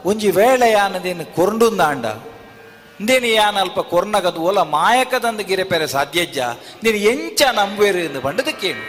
ಒಂಜಿ 0.05 0.31
ವೇಳೆ 0.31 0.70
ಯಾನದೇನು 0.70 1.24
ಕೊರ್ಂಡುಂದ 1.36 1.82
ಅಂಡ 1.93 2.06
ಇಂದೇನು 3.00 3.30
ಯಾನ 3.30 3.58
ಅಲ್ಪ 3.58 3.80
ಕೊರ್ನಗದು 3.90 4.42
ಓಲ 4.42 4.58
ಮಾಯಕದಂದು 4.72 5.44
ಗಿರೆಪೆರೆ 5.44 5.86
ಸಾಧ್ಯಜ್ಜ 5.92 6.38
ನೀನು 6.82 6.98
ಎಂಚ 7.10 7.42
ನಂಬುವೆರು 7.58 8.00
ಎಂದು 8.00 8.20
ಬಂಡದ 8.20 8.48
ಕೇಳು 8.62 8.82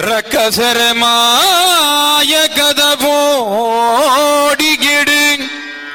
ರಕ್ಕಸರ 0.00 0.80
ಮಾಯಕದ 1.00 3.02
ಬೋಡಿಗೆಡು 3.02 5.22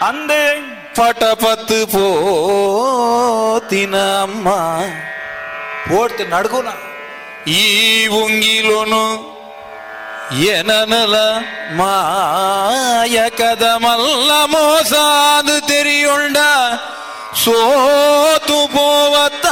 ಅಂದೆ 0.06 0.62
ಪಟಪತ್ತು 0.98 1.88
ಪೋತಿನ 1.94 3.96
ಅಮ್ಮ 4.22 4.48
ಓಡ್ತು 5.96 6.26
ನಡ್ಗುನ 6.26 6.68
ಈ 7.56 7.58
ಉಂಗಿಲೋನು 8.20 9.36
ಎನನಲ 10.52 11.16
ಮಾಯಕದ 11.80 13.64
ಮಲ್ಲ 13.84 14.32
ಮೋಸಾದು 14.46 15.68
ತೆರಿಯೊಂಡ 15.68 16.38
ಸೋತು 17.35 18.59
ಪೋವತ್ತ 18.67 19.47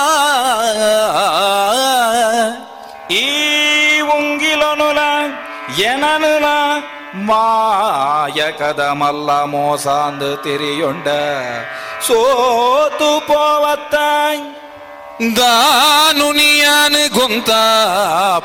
ಈ 3.15 3.25
ಉಂಗಿಲನುಲ 4.17 5.01
ಎನನುಲ 5.85 6.47
ಮಾಯಕದ 7.29 8.83
ಮಲ್ಲ 8.95 9.31
ಮೋಸಾಂದು 9.45 10.31
ತಿರಿಯೊಂಡ 10.37 11.09
ಸೋತು 12.07 13.11
ಪೋವತ್ತ 13.27 13.95
ದಾನುನಿಯಾನ 15.39 16.97
ಗೊಂತ 17.15 17.51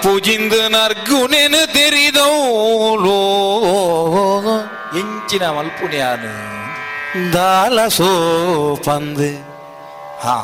ಪೂಜಿಂದ 0.04 0.56
ನರ್ಗುನೆನು 0.72 1.62
ತೆರಿದೌಲೋ 1.74 3.20
ಎಂಚಿನ 5.00 5.44
ಮಲ್ಪುಣ್ಯಾನು 5.50 6.34
ದಾಲ 7.35 7.79
ಸೋಪಂದು 7.89 9.31
ಹಾ 10.25 10.37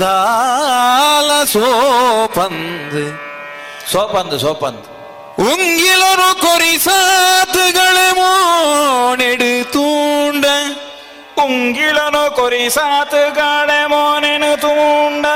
ದಾಲ 0.00 1.30
ಸೋಪಂದು 1.44 3.04
ಸೋಪಂದು 3.92 4.38
ಸೋಪಂದು 4.38 4.88
ಉಂಗಿಲರು 5.42 6.30
ಕೊರಿಸಾತುಗಳ 6.40 7.96
ಮೋನೆಡು 8.18 9.52
ತೂಂಡ 9.72 10.44
ಉಂಗಿಳನು 11.44 12.24
ಕೊರಿ 12.34 12.64
ಸಾತು 12.68 13.22
ಗಾಡೆ 13.34 13.80
ಮೋನೆನು 13.88 14.50
ತೂಂಡ 14.56 15.26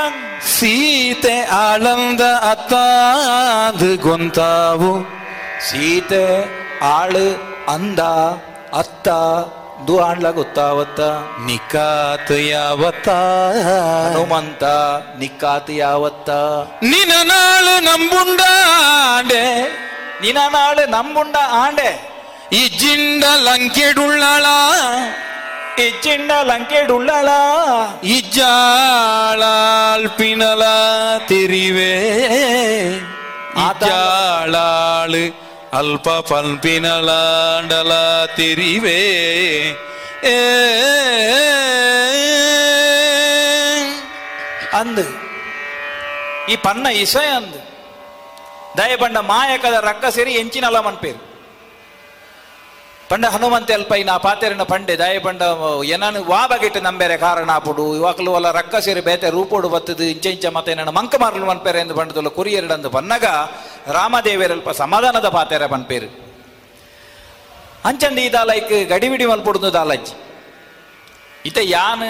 ಸೀತೆ 0.49 1.35
ಆಳಂದ 1.57 2.23
ಅತ್ತಾದು 2.51 3.89
ಗೊಂತಾವು 3.97 4.91
ಸೀತೆ 5.69 6.23
ಆಳು 6.91 7.27
ಅಂದ 7.69 7.99
ಅತ್ತ 8.77 9.07
ದು 9.86 9.94
ಆಣ್ಲ 10.04 10.26
ಗೊತ್ತಾವತ್ತ 10.30 11.00
ನಿಕಾತ 11.48 12.28
ಯಾವತ್ತ 12.46 13.08
ಹನುಮಂತ 14.06 14.64
ನಿಕ್ಕಾತಿ 15.20 15.74
ಯಾವತ್ತ 15.78 16.30
ನಿನ 16.90 17.12
ನಾಳು 17.30 17.74
ನಂಬುಂಡಾಂಡೆ 17.88 19.44
ನಿನ 20.22 20.38
ನಾಳು 20.54 20.84
ನಂಬುಂಡ 20.96 21.36
ಆಂಡೆ 21.60 21.90
ಇಜ್ಜಿಂಡ 22.58 23.24
ಲಂಕೆಡುಳ್ಳಳ 23.46 24.46
ಇಚ್ಚಿಂಡ 25.84 26.30
ಲಂಕೆಡುಳ್ಳಳ 26.46 27.28
ಇಜ್ಜಾಳಾಲ್ಪಿನಲ 29.30 30.64
ತಿರಿವೆ 31.28 31.92
ಇಜ್ಜಾಳಾಳು 33.60 35.22
ಅಲ್ಪ 35.73 36.09
ಪಲ್ಪಿನಲಾಂಡಲ 36.29 37.91
ತಿರಿವೆ 38.35 38.99
ಏ 40.25 40.35
ಅಂದು 44.73 45.05
ಈ 46.51 46.55
ಪನ್ನ 46.57 46.87
ಇಸಯ 47.03 47.29
ಅಂದ್ 47.31 47.57
ದಯಪಂಡ 48.77 49.17
ಮಾಯಕದ 49.29 49.77
ರಕ್ಕ 49.83 50.05
ಸೇರಿ 50.05 50.31
ಎಂಚಿನಲ್ಲ 50.33 50.79
ಮನ್ಪೇರು 50.79 51.21
ಪಂಡ 53.09 53.25
ಹನುಮಂತ 53.25 53.71
ಅಲ್ಪ 53.71 53.93
ಪಂಡೆ 53.93 54.13
ಪಾತೆರನ 54.23 54.63
ಪಂಡೆ 54.63 54.93
ದಯಪಂಡ 54.99 55.41
ವಾ 56.29 56.41
ಬಗೆಟ್ 56.51 56.77
ನಂಬೇರೆ 56.83 57.17
ಕಾರಣ 57.17 57.49
ಆಪುಡು 57.51 57.95
ಇವಾಗಲು 57.95 58.31
ಒಲ 58.37 58.51
ರಕ್ಕ 58.51 58.75
ಸೇರಿ 58.85 59.01
ಬೇತೆ 59.01 59.29
ರೂಪೋಡು 59.29 59.69
ಬತ್ತದು 59.69 60.03
ಇಂಚ 60.03 60.25
ಇಂಚ 60.25 60.45
ಮತ್ತೆ 60.45 60.73
ನನ್ನ 60.75 60.89
ಮಂಕ 60.89 61.15
ಮಾರಲು 61.21 61.45
ಮನ್ಪೇರೆ 61.45 61.79
ಎಂದು 61.79 61.93
ಬಂಡದಲ್ಲ 61.93 62.27
ಕುರಿಯರಡಂದು 62.27 62.89
ಬನ್ನಗ 62.89 63.25
ರಾಮದೇವರಲ್ಪ 63.87 64.69
ಸಮಾಧಾನದ 64.69 65.29
ಪಾತೆರ 65.29 65.65
ಪನ್ಪೇರು. 65.65 66.09
ಅಂಚಂದ 67.85 68.17
ಈ 68.17 68.29
ದಾಲೈಕ್ 68.33 68.73
ಗಡಿಬಿಡಿ 68.89 69.25
ಮಲ್ಪುಡ್ದು 69.25 69.73
ದಾಲಜ್ಜಿ 69.73 70.15
ಇತ 71.45 71.57
ಯಾನ್ 71.61 72.07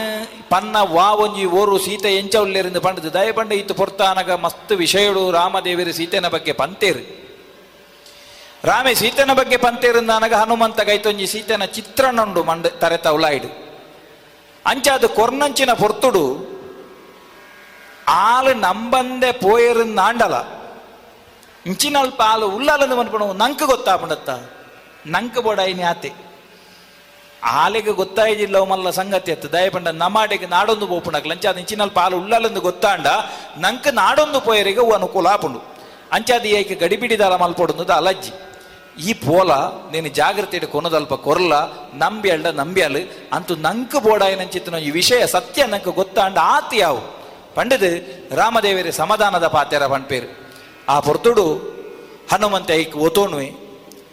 ಪನ್ನ 0.50 0.76
ವಾ 0.96 1.08
ಒಂಜಿ 1.24 1.46
ಓರು 1.46 1.80
ಸೀತೆ 1.80 2.16
ಎಂಚ 2.16 2.36
ಉಲ್ಲೇರಿಂದ 2.36 2.78
ಪಂಡದು 2.78 3.14
ದಯಪಂಡ 3.14 3.52
ಇತ್ತು 3.52 3.74
ಪೊರ್ತಾನಗ 3.74 4.32
ಮಸ್ತ್ 4.32 4.72
ವಿಷಯಡು 4.72 5.32
ರಾಮದೇವರ 5.32 5.92
ಸೀತೆನ 5.92 6.28
ಬಗ್ಗೆ 6.28 6.54
ಪಂತೇರು. 6.54 7.23
ರಾಮೆ, 8.66 8.96
ಸೀತನ 8.96 9.32
ಬಗ್ಗೆ 9.34 9.58
ಪಂತೇರಿಂದಾನಗ 9.58 10.34
ಹನುಮಂತ 10.34 10.82
ಗೈತೊಂಜಿ 10.82 11.28
ಸೀತನ 11.28 11.66
ಚಿತ್ರಣುಂಡು 11.66 12.44
ಮಂಡ 12.44 12.66
ತರೆತ 12.66 13.08
ಉಲಾಯ್ಡು. 13.08 13.50
ಅಂಚ 14.66 14.88
ಅದು 14.88 15.10
ಕೊರ್ನಂಚಿನ 15.10 15.74
ಪೊರ್ತುಡು 15.74 16.24
ಆಳು 18.08 18.54
ನಂಬಂದೆ 18.54 19.32
ಪೋಯರಿಂದಾಂಡಲ 19.32 20.36
ಇಂಚಿನಲ್ಪ 21.66 22.22
ಆಳು 22.22 22.46
ಉಳ್ಳಾಲಂದು 22.50 22.96
ಮನ್ಪಣ, 22.96 23.24
ನಂಕ್ 23.42 23.64
ಗೊತ್ತಾಪಂಡತ್ತ. 23.64 24.30
ನಂಕ 25.08 25.38
ಬೋಡಾಯಿ 25.40 25.82
ಆತೆ 25.82 26.12
ಆಲೆಗೆ 27.44 27.92
ಗೊತ್ತಾಯಿದಿಲ್ಲ 27.92 28.58
ಮಲ್ಲ 28.64 28.90
ಸಂಗತಿ 28.90 29.32
ಅತ್ತ. 29.32 29.46
ದಯಪಂಡ 29.46 29.88
ನಮಾಡೆಗೆ 29.88 30.46
ನಾಡೊಂದು 30.46 30.88
ಪೋಪುಣಕ್ 30.88 31.28
ಅಂಚಾದ 31.28 31.58
ಇಂಚಿನಲ್ಪ 31.58 32.00
ಆಳು 32.00 32.18
ಉಳ್ಳಾಲಂದು 32.18 32.62
ಗೊತ್ತಾಂಡ, 32.62 33.08
ನಂಕ 33.58 33.88
ನಾಡೊಂದು 33.92 34.42
ಪೋಯರಿಗೆ 34.42 34.94
ಅನುಕೂಲ 34.94 35.28
ಆಪುಂಡು. 35.28 35.62
ಅಂಚಾದ 36.12 36.46
ಏಕೆ 36.46 36.76
ಗಡಿಬಿಡಿದಾರ 36.76 37.36
ಮಲ್ಪೊಡುದು 37.36 37.94
ಅಲಜ್ಜಿ. 37.94 38.32
ಈ 39.00 39.14
ಪೋಲ 39.14 39.54
ನೀನು 39.92 40.08
ಜಾಗ್ರತೆ 40.08 40.60
ಕೊನದಲ್ಪ 40.60 41.14
ಕೊರ್ಲ, 41.14 41.54
ನಂಬಿ 41.94 42.30
ಅಳ್ಳ 42.30 42.50
ನಂಬ್ಯಾಲು 42.50 43.30
ಅಂತೂ 43.34 43.56
ನಂಕ್ 43.56 44.04
ಬೋಡಾಯಿನಂಚಿತ್ತಿನ 44.04 44.76
ಈ 44.76 44.90
ವಿಷಯ 44.90 45.28
ಸತ್ಯ 45.28 45.66
ನಂಕು 45.66 45.92
ಗೊತ್ತಾಂಡ 45.92 46.38
ಆತಿ 46.38 46.78
ಯಾವು? 46.78 47.24
ಪಂಡದು 47.56 47.92
ರಾಮದೇವರ 48.36 48.90
ಸಮಾಧಾನದ 48.90 49.48
ಪಾತ್ಯರ 49.48 49.88
ಪಣ್ಪೇರು 49.88 50.48
ಆ 50.90 51.00
ಪೊರ್ತುಡು 51.00 51.58
ಹನುಮಂತ 52.32 52.72
ಐಕ್ 52.72 52.96
ಓತೋಣುವೆ. 52.96 53.52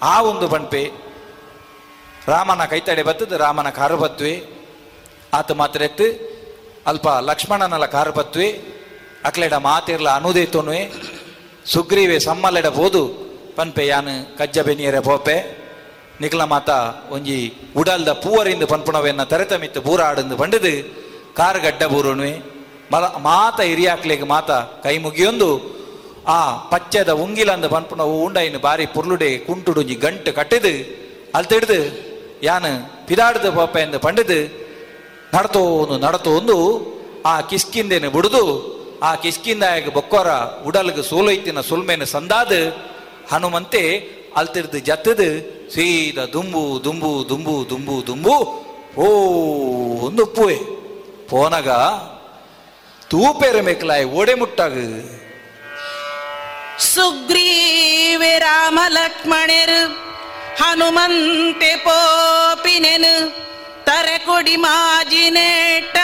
ಆ 0.03 0.23
ಒಂದು 0.23 0.49
ಪಣ್ಪೆ 0.49 0.91
ರಾಮನ 2.27 2.65
ಕೈತಡೆ 2.65 3.03
ಬತ್ತದು, 3.03 3.37
ರಾಮನ 3.37 3.71
ಕಾರು 3.71 3.97
ಬತ್ತುವೆ. 3.97 4.43
ಆತ 5.35 5.53
ಮಾತ್ರ 5.53 5.83
ಎತ್ತು, 5.83 6.31
ಅಲ್ಪ 6.87 7.09
ಲಕ್ಷ್ಮಣನಲ್ಲ 7.09 7.87
ಕಾರು 7.87 8.13
ಬತ್ತುವೆ. 8.13 8.51
ಅಕ್ಲೆಡ 9.25 9.55
ಮಾತಿರ್ಲ 9.55 10.11
ಅನುದೇ 10.11 10.51
ಸುಗ್ರೀವೆ 11.67 12.19
ಸಮ್ಮಲೆಡ 12.19 12.67
ಬೋದು 12.67 13.30
ಪನ್ಪೆ 13.61 13.87
ಯಾನ್ 13.87 14.39
ಕಜ್ಜ 14.39 14.59
ಬೆನಿಯರೆ 14.59 15.01
ಪೋಪೆ 15.01 15.37
ನಿಕ್ಲ 16.21 16.45
ಮಾತ 16.45 16.71
ಒಂಜಿ 17.11 17.55
ಉಡಲ್ದ 17.77 18.09
ಪೂವರಿಂದ 18.09 18.63
ಪನ್ಪುಣವೆನ್ನ 18.63 19.23
ತರೆತ 19.23 19.53
ಮಿತ್ತು 19.53 19.81
ಬೂರ 19.81 20.01
ಬಂಡದು. 20.37 20.73
ಕಾರ್ 21.37 21.61
ಗಡ್ಡ 21.61 21.83
ಬೂರುಣುವೆ. 21.83 22.39
ಮಲ 22.93 23.05
ಮಾತ 23.05 23.61
ಹಿರಿಯಾಕ್ಲೆಗ್ 23.61 24.29
ಮಾತ 24.29 24.51
ಕೈ 24.51 24.99
ಮುಗಿಯೊಂದು. 24.99 25.51
ಆ 26.29 26.57
ಪಚ್ಚದ 26.57 27.13
ಉಂಗಿಲಂದ 27.13 27.65
ಪನ್ಪುಣ 27.65 28.03
ಉಂಡೈನು 28.03 28.59
ಬಾರಿ 28.59 28.87
ಪುರ್ಲುಡೆ 28.87 29.39
ಕುಂಟುಡುಂಜಿ 29.39 29.95
ಗಂಟು 29.95 30.33
ಕಟ್ಟಿದು. 30.33 30.75
ಅಲ್ತಿಡ್ದು 31.35 31.79
ಯಾನ್ 32.43 32.91
ಪಿದಾಡ್ದು 33.07 33.53
ಪೋಪೆ 33.53 33.81
ಎಂದು 33.81 33.99
ಪಂಡಿದು. 33.99 34.39
ನಡತೋನು 35.37 35.99
ನಡತೋಂದು. 35.99 36.57
ಆ 37.27 37.41
ಕಿಸ್ಕಿಂದೇನು 37.41 38.11
ಬಿಡುದು. 38.11 38.45
ಆ 39.03 39.15
ಕಿಸ್ಕಿಂದಾಯಗ 39.15 39.89
ಬೊಕ್ಕೋರ 39.89 40.31
ಉಡಲ್ಗ 40.67 41.01
ಸೋಲೈತಿನ 41.01 41.61
ಸುಲ್ಮೇನ 41.61 42.05
ಸಂದಾದ. 42.05 42.53
ಹನುಮಂತೆ 43.31 43.83
ಅಲ್ತಿರ್ದು 44.41 44.79
ಜತ್ತದು 44.89 45.29
ಸೀದ 45.75 46.19
ದುಂಬು 46.35 46.63
ದುಂಬು 46.85 47.11
ದುಂಬು 47.31 47.55
ದುಂಬು 47.71 47.97
ದುಂಬು 48.09 48.37
ಓ 49.03 49.07
ಒಂದು 50.07 50.23
ಉಪ್ಪುವೆ 50.27 50.57
ಪೋನಗ, 51.31 51.69
ತೂಪೇರ 53.11 53.57
ಮೇಕಲಾಯ್ 53.67 54.07
ಓಡೆ 54.21 54.35
ಮುಟ್ಟಾಗ. 54.41 54.75
ಸುಗ್ರೀವೆ 56.93 58.33
ರಾಮ 58.45 58.79
ಲಕ್ಷ್ಮಣರು, 58.97 59.83
ಹನುಮಂತೆ 60.61 61.71
ಪೋಪಿನೆನು 61.85 63.15
ತರೆಕೊಡಿ 63.89 64.57
ಮಾಜಿನೇಟ 64.65 65.97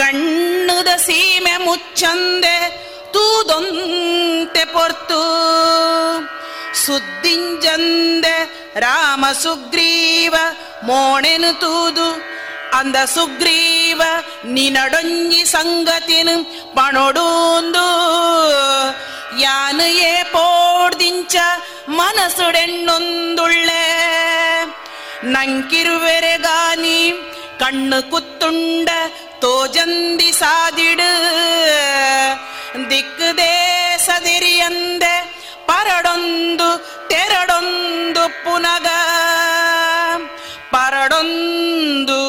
ಕಣ್ಣುದ 0.00 0.90
ಸೀಮೆ 1.06 1.54
ಮುಚ್ಚಂದೆ 3.10 3.14
ತೂದೊಂತೆ 3.14 4.64
ಪೊರ್ತು 4.72 5.20
ಸುದ್ದಿಂಜಂದೆ 6.84 8.36
ರಾಮ 8.76 9.24
ಸುಗ್ರೀವ 9.42 10.34
ಮೋಣೆನು 10.82 11.52
ತೂದು 11.60 12.08
ಅಂದ 12.74 12.96
ಸುಗ್ರೀವ 13.14 14.02
ನಿನಡೊಂಜಿ 14.44 15.44
ಸಂಗತಿನು 15.44 16.36
ಪಣೊಡೂಂದು 16.74 17.86
ಯಾನು 19.40 19.86
ಏ 20.02 20.22
ಪೋಡ್ದಿಂಚ 20.32 21.36
ಮನಸುಡೆಣ್ಣೊಂದುಳ್ಳೆ 21.88 23.82
ನಂಕಿರುವೆರೆಗಾನಿ 25.32 27.00
ಕಣ್ಣು 27.61 27.99
ಕುತ್ತುಂಡ 28.11 28.89
ತೋಜಂದಿ 29.43 30.29
ಸಾದಿಡು 30.39 31.11
ದಿಕ್ಕು 32.91 33.29
ದೇಸದಿರಿಯಂದೆ 33.39 35.15
ಪರಡೊಂದು 35.69 36.69
ತೆರಡೊಂದು 37.11 38.23
ಪುನಗ 38.43 38.87
ಪರಡೊಂದು 40.73 42.19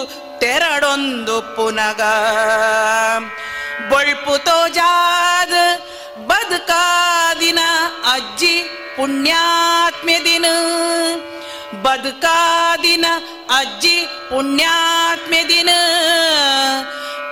ತೆರಡೊಂದು 0.42 1.36
ಪುನಗ 1.56 2.02
ಬೊಳ್ಪು 3.90 4.34
ತೋಜಾದ 4.46 5.54
ಬದುಕಾದಿನ 6.28 7.60
ಅಜ್ಜಿ 8.14 8.54
ಪುಣ್ಯಾತ್ಮೆದಿನ 8.96 10.46
ಬದುಕಾದಿನ 11.83 13.05
ಅಜ್ಜಿ 13.57 14.05
ಪುಣ್ಯಾತ್ಮೆ 14.29 15.49
ದಿನ. 15.49 15.69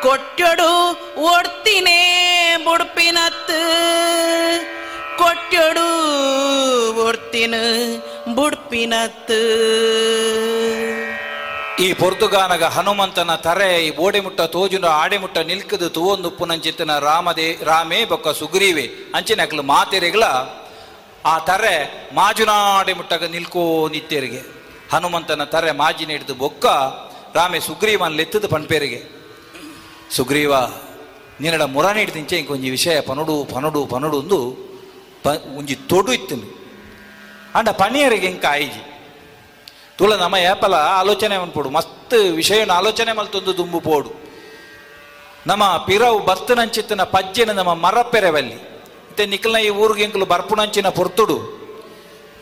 ಕೊಟ್ಟೊಡು 0.01 0.71
ಒಡ್ತಿನೇ 1.21 1.99
ಬುಡ್ಪಿನತ್ತು. 2.65 3.59
ಕೊಟ್ಟೊಡು 5.17 5.87
ಒಡ್ತಿನ 7.05 7.55
ಬುಡ್ಪಿನತ್ತು. 8.35 9.39
ಈ 11.83 11.93
ಪೊರ್ತುಗಾನಗ 11.93 12.63
ಹನುಮಂತನ 12.63 13.35
ತರೆ, 13.35 13.85
ಈ 13.85 13.95
ಬೋಡೆ 13.95 14.19
ಮುಟ್ಟ 14.19 14.41
ತೋಜುನ 14.41 14.85
ಆಡೆ 14.85 15.17
ಮುಟ್ಟ 15.17 15.37
ನಿಲ್ಕದು 15.37 15.89
ತೂವೊಂದು 15.89 16.27
ಉಪ್ಪುನಂಚಿತ್ತನ 16.27 16.99
ರಾಮದೇ, 16.99 17.57
ರಾಮೇ 17.63 18.05
ಬೊಕ್ಕ 18.05 18.27
ಸುಗ್ರೀವೆ. 18.27 18.85
ಅಂಚಿನಕ್ಲು 19.15 19.63
ಮಾತೆರೆಗ್ಲ 19.63 20.23
ಆ 21.29 21.33
ತರೆ 21.47 21.75
ಮಾಜುನಾಡಿ 22.17 22.93
ಮುಟ್ಟಗ 22.99 23.25
ನಿಲ್ಕೋ 23.35 23.63
ನಿತ್ಯರಿಗೆ 23.93 24.41
ಹನುಮಂತನ 24.91 25.43
ತರೆ 25.53 25.71
ಮಾಜಿನ 25.81 26.09
ಹಿಡಿದು 26.15 26.35
ಬೊಕ್ಕ 26.43 26.65
ರಾಮೆ 27.37 27.59
ಸುಗ್ರೀವನ್ 27.67 28.15
ಲೆತ್ತದ 28.19 28.45
ಪಣ್ಪೇರಿಗೆ 28.53 28.99
ಸುಗ್ರೀವ, 30.15 30.53
ನಿನ್ನಡ 31.41 31.63
ಮುರ 31.73 31.87
ನೀಡ್ದಿಂಚೆ 31.97 32.35
ಇಂಕೊಂಜಿ 32.41 32.69
ವಿಷಯ 32.75 32.97
ಪನುಡು 33.09 33.35
ಪನುಡು 33.53 33.81
ಪನುಡು 33.93 34.17
ಒಂದು 34.23 34.39
ಪ, 35.23 35.27
ಒಂಜಿ 35.57 35.75
ತೊಡು 35.91 36.11
ಇತ್ತನು. 36.17 36.47
ಅಂಡ 37.57 37.69
ಪಣಿಯರಿಗೆ 37.81 38.27
ಇಂಕ 38.33 38.45
ಆಯ್ಜಿ 38.55 38.81
ತುಳ 39.97 40.11
ನಮ್ಮ 40.23 40.35
ಏಪಲ 40.51 40.73
ಆಲೋಚನೆ 41.01 41.35
ಅನ್ಪೋಡು 41.43 41.69
ಮಸ್ತ್ 41.77 42.15
ವಿಷಯನ 42.39 42.71
ಆಲೋಚನೆ 42.79 43.11
ಮಲ್ತೊಂದು 43.19 43.51
ದುಂಬು 43.59 43.79
ಪೋಡು. 43.87 44.09
ನಮ್ಮ 45.49 45.63
ಪಿರವು 45.87 46.19
ಬರ್ತನಂಚಿತ್ತಿನ 46.29 47.03
ಪಜ್ಜೆನ 47.15 47.51
ನಮ್ಮ 47.59 47.73
ಮರಪೆರೆವಲ್ಲಿ. 47.85 48.57
ನಿಖಲ್ನ 49.25 49.59
ಈ 49.67 49.69
ಊರಿಗೆ 49.69 50.03
ಎಂಕಲು 50.07 50.25
బర్పుణంచిన 50.25 50.89
ಪೊರ್ತುಡು. 50.97 51.37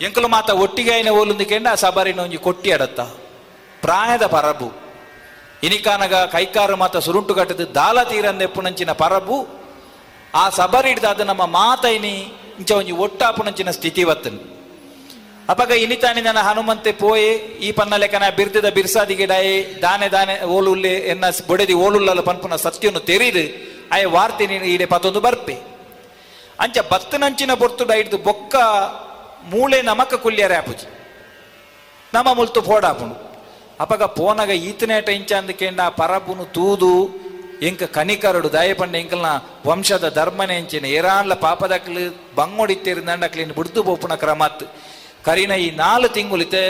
ಎಂಕಲು 0.06 0.28
ಮಾತ 0.28 0.50
ಒಟ್ಟಿಗೆ 0.64 0.92
ಆಯ್ನ 0.96 1.10
ಓಲುಂದು 1.20 1.46
ಕೆಂಡ 1.52 1.68
ಸಬರಿನ 1.84 2.20
ಒಂಜಿ 2.20 2.38
ಕೊಟ್ಟಿ 2.38 2.72
ಅಡತ್ತ. 2.72 3.00
ಪ್ರಾಯದ 3.82 4.26
ಪರಬು. 4.26 4.70
ಇನಿಕಾನಗ 5.64 6.16
ಕೈಕಾರ 6.16 6.74
ಮಾತ 6.82 6.98
ಸುರುಂಟು 7.06 7.34
ಕಟ್ಟದು 7.36 7.66
ದಾಲ 7.76 8.04
ತೀರಂದೆಪ್ಪುನಂಚಿನ 8.04 8.92
ಪರಬು. 8.92 9.38
ಆ 10.36 10.50
ಸಬರಿ 10.50 10.94
ಅದು 11.12 11.24
ನಮ್ಮ 11.24 11.46
ಮಾತೈನಿ 11.46 12.16
ಇಂಚ 12.60 12.72
ಒಂಜಿ 12.72 12.94
ಒಟ್ಟಾಪುನಂಚಿನ 13.06 13.70
ಸ್ಥಿತಿ 13.78 14.04
ವತ್ತನು 14.04 14.42
ಅಪಗ 15.50 15.72
ಇನಿತಾನಿ 15.72 16.22
ನನ್ನ 16.22 16.40
ಹನುಮಂತೆ 16.40 16.92
ಪೋಯೆ, 16.92 17.32
ಈ 17.66 17.72
ಪನ್ನ 17.72 17.96
ಲೆಕ್ಕನ 17.96 18.30
ಬಿರ್ದಿದ 18.38 18.66
ಬಿರ್ಸಾದಿಗೆ 18.66 19.26
ಡಾಯೆ 19.26 19.82
ದಾನೆ 19.82 20.08
ದಾನೆ 20.10 20.36
ಓಲುಲ್ಲೆ 20.46 20.94
ಎನ್ನ 21.12 21.26
ಬೊಡೆದಿ 21.48 21.74
ಓಲುಲ್ಲಲ 21.74 22.20
ಪನ್ಪುನ 22.20 22.56
ಸತ್ಯವನ್ನು 22.56 23.00
ತೆರೀದು 23.00 23.44
ಆಯ 23.94 24.06
ವಾರ್ತೆ 24.06 24.46
ನೀನು 24.46 24.66
ಈಡೆ 24.66 24.86
ಬರ್ಪೆ. 25.26 25.75
ಅಂಚ 26.60 26.78
ಬತ್ತನಂಚಿನ 26.92 27.54
ಬೊರ್ತುಡ 27.54 27.88
ಡೈಡ್ದು 27.92 28.18
ಬೊಕ್ಕ 28.18 28.56
ಮೂಳೆ 29.52 29.82
ನಮಕ 29.82 30.14
ಕುಲ್ಯರೆ 30.14 30.56
ಆಪುಜಿ. 30.56 30.88
ನಮ 32.14 32.28
ಮುಲ್ತು 32.34 32.62
ಪೋಡಾಪುಂಡು 32.62 33.16
ಅಪಗ 33.80 34.04
ಪೋನಗ 34.04 34.50
ಈತನೇಟ 34.50 35.10
ಇಂಚ 35.10 35.32
ಅಂದಕೇಂಡ 35.34 35.82
ಪರಬುನು 35.82 36.46
ತೂದು, 36.46 36.92
ಇಂಕ 37.68 37.84
ಕನಿಕರಡು 37.84 38.54
ದಯಪಂಡ 38.54 38.96
ಇಂಕಲ್ನ 38.96 39.30
ವಂಶದ 39.66 40.14
ಧರ್ಮನೆ 40.16 40.56
ಇಂಚಿನ 40.58 40.86
ಏರಾನ್ಲ 40.86 41.34
ಪಾಪದಕ್ಲು 41.34 42.04
ಬಂಗೊಡಿತ್ತಿರಿಂದಂಡಕ್ಲಿನ್ 42.36 43.52
ಬಿಡ್ದು 43.52 43.84
ಪೋಪುನ 43.84 44.16
ಕ್ರಮತ್. 44.16 44.64
ಕರಿನ 45.26 45.52
ಈ 45.52 45.72
ನಾಲ್ 45.72 46.10
ತಿಂಗುಳಿತೆ 46.10 46.64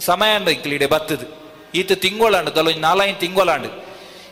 ಸಮಯ 0.00 0.52
ಇಕ್ಲಿಡೆ 0.52 0.86
ಬತ್ತದು. 0.86 1.26
ಈತ 1.74 1.92
ತಿಂಗೊಳಂಡು, 1.92 2.50
ದಲೊಂಜಿ 2.54 2.80
ನಾಲೈನ್ 2.80 3.16
ತಿಂಗೊಳಂಡು. 3.16 3.70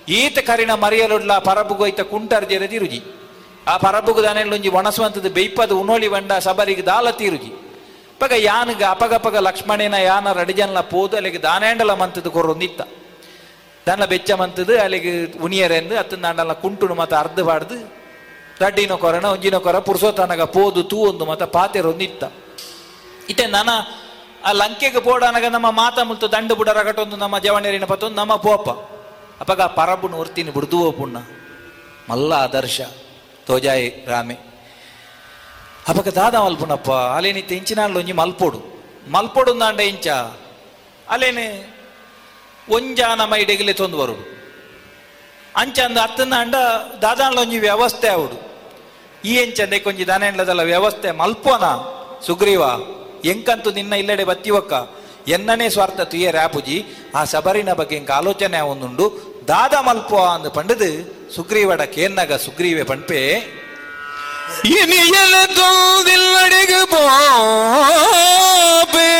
ಈತ 0.08 0.38
ಕರಿನ 0.38 0.74
ಮರಿಯಲುಡ್ಲ 0.74 1.38
ಪರಬುಗೋಯ್ತ 1.38 2.00
ತಿರುಜಿ 2.72 3.00
ಆ 3.00 3.21
ಪರಬುಗು 3.66 4.22
ದನೆಲ್ಲೊಂಜಿ 4.22 4.68
ಒಣಸುವಂಥದ್ದು 4.78 5.30
ಬೇಯ್ಪದ 5.38 5.72
ಉನೋಳಿ 5.82 6.08
ಬಂಡ 6.14 6.32
ಸಬರಿಗೆ 6.46 6.84
ದಾಲ 6.90 7.10
ತೀರುಜಿ 7.20 7.52
ಪಗ 8.20 8.32
ಯಾನಗ 8.38 8.82
ಅಪಗಪಗ 8.94 9.36
ಲಕ್ಷ್ಮಣೇನ 9.46 9.94
ಯಾನ 9.94 10.32
ರಡಿಜನ್ಲ 10.40 10.80
ಪೋದು 10.92 11.16
ಅಲ್ಲಿಗೆ 11.16 11.40
ದಾನೇಂಡಲ 11.46 11.94
ಮಂತದ್ದು 12.02 12.30
ಕೊರೊಂದಿತ್ತ 12.30 12.82
ದನ್ಲ 13.86 14.04
ಬೆಚ್ಚ 14.12 14.30
ಮಂತದ್ದು 14.40 14.74
ಅಲ್ಲಿಗೆ 14.82 15.12
ಉನಿಯರೆಂದು 15.46 15.94
ಅತ್ತ 15.98 16.14
ದಾಂಡಲ 16.24 16.52
ಕುಂಟುನು 16.52 16.94
ಮತ 16.94 17.14
ಅರ್ಧ 17.14 17.40
ಬಾಡ್ದು 17.40 17.78
ದಡ್ಡಿನ 18.60 18.94
ಕೊರನ 19.04 19.24
ಒಂಜಿನ 19.24 19.56
ಕೊರ 19.56 19.78
ಪುರುಸೋತನಗ 19.78 20.42
ಪೋದು 20.56 20.82
ತೂ 20.82 20.98
ಒಂದು 21.10 21.26
ಮತ 21.26 21.42
ಪಾತೆರೊಂದಿತ್ತ 21.42 22.24
ಇತ್ತೆ 23.28 23.46
ನಾನ 23.46 23.70
ಆ 24.44 24.52
ಲಂಕೆಗೆ 24.52 25.00
ಪೋಡಾನಗ 25.00 25.44
ನಮ್ಮ 25.44 25.70
ಮಾತ 25.70 25.98
ಮುಲ್ತು 25.98 26.32
ದಂಡು 26.32 26.54
ಬುಡ 26.54 26.68
ರಗಟೊಂದು 26.68 27.16
ನಮ್ಮ 27.16 27.38
ಜವಣೇರಿನ 27.38 27.84
ಪತ್ತೊಂದು 27.84 28.16
ನಮ್ಮ 28.16 28.36
ಪೋಪ. 28.36 28.70
ಅಪಗ 29.40 29.62
ಪರಬುನ 29.62 30.14
ಉರ್ತಿನಿ 30.14 30.50
ಬುಡ್ದುವೋ 30.50 30.92
ಪುಣ್ಣ. 30.92 31.16
ಮಲ್ಲ 32.10 32.32
ಆದರ್ಶ. 32.32 32.80
ತೋಜಾಯಿ 33.52 33.88
ರಾಮೆ 34.10 34.36
ಅಪಗ 35.90 36.08
ದಾದ 36.18 36.36
ಮಲ್ಪುನಪ್ಪ 36.44 36.90
ಅಲೇನಿ 37.16 37.42
ತೆಂಚಿನಾళ్ళు 37.42 37.96
ಒಂಜಿ 38.00 38.14
ಮಲ್ಪೊಡು 38.20 38.60
ಮಲ್ಪೊಡು 39.14 39.52
ದಾಂಡ 39.60 39.80
ಇಂಚ 39.92 40.08
ಅಲೇನೆ 41.06 41.46
ಒಂಜಾನ 42.68 43.20
ಮೈಡೆಗಿಲೆ 43.24 43.72
ತೊಂದು 43.72 43.96
ಬರುಡು 43.96 44.24
ಅಂಚಂದ 45.56 45.98
ಅತ್ತನ 45.98 46.34
ಅಂಡ 46.42 46.56
ದಾದಾಂಡ್ಲ 47.02 47.38
ಒಂಜಿ 47.38 47.58
ವ್ಯವಸ್ಥೆ 47.58 48.08
ಅವಡು 48.08 48.38
ಈ 49.24 49.32
ಎಂಚಂದೆ 49.36 49.78
ಕೊಂಜಿ 49.78 50.04
ದಾನೆಂಡ್ಲದಲ್ಲ 50.04 50.62
ವ್ಯವಸ್ಥೆ 50.70 51.10
ಮಲ್ಪೋನ 51.20 51.66
ಸುಗ್ರೀವ 52.26 52.62
ಎಂಕಂತು 53.24 53.70
ನಿನ್ನ 53.70 53.94
ಇಲ್ಲಡೆ 53.94 54.24
ಬತ್ತಿವಕ್ಕ 54.24 54.72
ಎನ್ನನೇ 55.28 55.66
ಸ್ವಾರ್ಥ 55.68 56.00
ತುಯ್ಯ 56.12 56.30
ರ್ಯಾಪುಜಿ 56.30 56.78
ಆ 57.14 57.20
ಸಬರಿನ 57.24 57.72
ಬಗ್ಗೆ 57.72 57.96
ಎಂಕ 57.96 58.10
ಆಲೋಚನೆ 58.12 58.62
ಒಂದುಂಡು 58.70 59.06
ದಾದ 59.49 59.75
ಮಲ್ಪೋ 59.87 60.17
ಅಂದು 60.31 60.49
ಪಂಡದು 60.57 60.89
ಸುಗ್ರೀವಡ 61.35 61.81
ಕೇನ್ನಗ 61.95 62.33
ಸುಗ್ರೀವೆ 62.45 62.83
ಪಂಪೆ 62.91 63.21
இனியல 64.73 65.35
தோதில்லடகு 65.59 66.81
போபே 66.93 69.11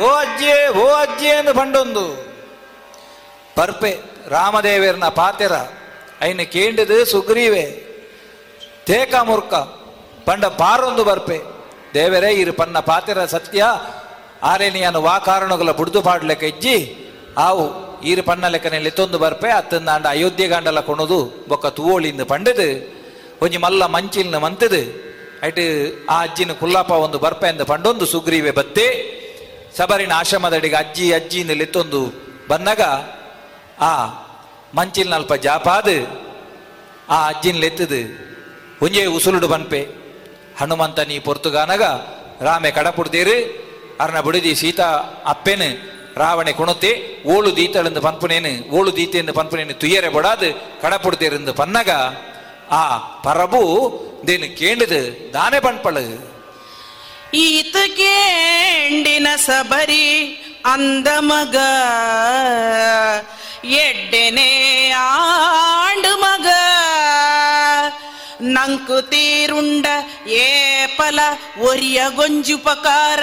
ಓ 0.00 0.10
ಅಜ್ಜಿ 0.14 0.52
ಓ 0.82 0.86
ಅಜ್ಜಿ 0.94 1.26
ಎಂದು 1.26 1.54
ಪಂಡೊಂದು 1.54 2.06
ಪರ್ಪೆ 3.56 3.92
ರಾಮದೇವರನ 4.30 5.08
ಪಾತೆರ 5.08 5.56
ಐನ 6.22 6.40
ಕೇಂಡದು 6.42 7.04
ಸುಗ್ರೀವೆ. 7.04 7.62
ತೇಕ 8.86 9.14
ಮುರ್ಕ 9.22 9.54
ಪಂಡ 10.24 10.44
ಪಾರೊಂದು 10.44 11.04
ಬರ್ಪೆ. 11.04 11.40
ದೇವರೇ, 11.94 12.32
ಇರು 12.32 12.52
ಪನ್ನ 12.52 12.78
ಪಾತೆರ 12.78 13.24
ಸತ್ಯ. 13.24 13.64
ಆರೇನಿಯನು 14.42 15.02
ವಾ 15.02 15.18
ಕಾರಣಗಳ 15.18 15.70
ಬುಡ್ದು 15.70 16.02
ಪಾಡ್ಲೆಕ್ಕ 16.02 16.44
ಇಜ್ಜಿ 16.44 16.96
ಆವು 17.38 17.86
ಈರು 18.02 18.22
ಪನ್ನ 18.22 18.48
ಲೆಕ್ಕನಲ್ಲಿ 18.48 18.90
ತೊಂದು 18.90 19.18
ಬರ್ಪೆ. 19.18 19.50
ಅತ್ತಂದ 19.50 19.88
ಅಂಡ 19.88 20.06
ಅಯೋಧ್ಯೆ 20.06 20.48
ಗಂಡಲ 20.48 20.80
ಕೊಣದು. 20.80 21.44
ಬೊಕ್ಕ 21.48 21.66
ತೂವೋಳಿಂದ 21.66 22.20
ಪಂಡದು. 22.20 22.96
ಒಂಜಿ 23.42 23.56
ಮಲ್ಲ 23.56 23.86
ಮಂಚಿಲ್ನ 23.86 24.36
ಮಂತದು. 24.36 25.06
ಐಟ್ 25.44 26.10
ಆ 26.10 26.22
ಅಜ್ಜಿನ 26.22 26.52
ಕುಲ್ಲಾಪ 26.52 26.90
ಒಂದು 26.90 27.18
ಬರ್ಪೆ 27.18 27.48
ಅಂದ 27.48 27.60
ಪಂಡೊಂದು 27.60 28.06
ಸುಗ್ರೀವೆ 28.06 28.50
ಬತ್ತೆ. 28.50 29.16
ಸಬರಿನ 29.76 30.12
ಆಶ್ರಮದಡಿಗೆ 30.12 30.76
ಅಜ್ಜಿ 30.76 31.12
ಅಜ್ಜಿಯಿಂದ 31.12 31.50
ಲೆತ್ತೊಂದು 31.50 32.12
ಬಂದಾಗ, 32.48 32.80
ಆ 33.80 34.06
ಮಂಚಿಲ್ 34.72 35.10
ನಲ್ಪ 35.10 35.32
ಜಾಪಾದು 35.46 35.96
ಆ 37.10 37.18
ಅಜ್ಜಿನ 37.28 37.58
ಲೆತ್ತದು 37.58 38.00
ಒಂಜೆ 38.82 39.02
ಉಸುಳುಡು 39.16 39.48
ಬನ್ಪೆ 39.48 39.80
ಹನುಮಂತ 40.60 41.00
ನೀ 41.00 41.16
ಪೊರ್ತುಗಾನಗ 41.18 41.84
ರಾಮೆ 42.40 42.70
ಕಡಪುಡ್ದೇರು 42.70 43.36
ಅರ್ನ 44.00 44.18
ಬುಡಿದಿ 44.20 44.52
ಸೀತಾ 44.54 44.88
ಅಪ್ಪೆನು 45.26 45.68
ರಾವಣೆ 46.18 46.52
ಕುಣತೆ 46.52 46.90
ಓಳು 47.26 47.50
ದೀತಳೆಂದು 47.56 48.00
ಪನ್ಪುನೇನು 48.00 48.52
ಓಳು 48.78 48.90
ದೀತೆಂದು 48.96 49.32
ಪನ್ಪುನೇನು 49.32 49.74
ತುಯ್ಯರೆ 49.74 50.10
ಬೊಡಾದು 50.10 50.48
ಕಡಪುಡ್ದೇರೆಂದು 50.82 51.52
ಪನ್ನಗ 51.52 51.90
ಆ 52.72 52.82
ಪರಬು 53.24 53.62
ದೇನು 54.26 54.48
ಕೇಂಡದು 54.56 55.00
ದಾನೆ 55.32 55.60
ಪಣ್ಪಳು 55.60 56.04
ಈತ 57.44 57.76
ಕೇಂಡಿನ 57.98 59.28
ಸಬರಿ 59.46 60.06
ಅಂದ 60.64 61.08
ಮಗ 61.22 61.56
ಎಡ್ಡೆನೆ 63.82 64.50
ಆಂಡು 65.02 66.12
ಮಗ 66.24 66.48
ನಂಕು 68.56 68.96
ತೀರುಂಡ 69.12 69.86
ಏಪಲ 70.46 71.20
ಒರಿಯ 71.68 72.00
ಗೊಂಜುಪಕಾರ 72.16 73.22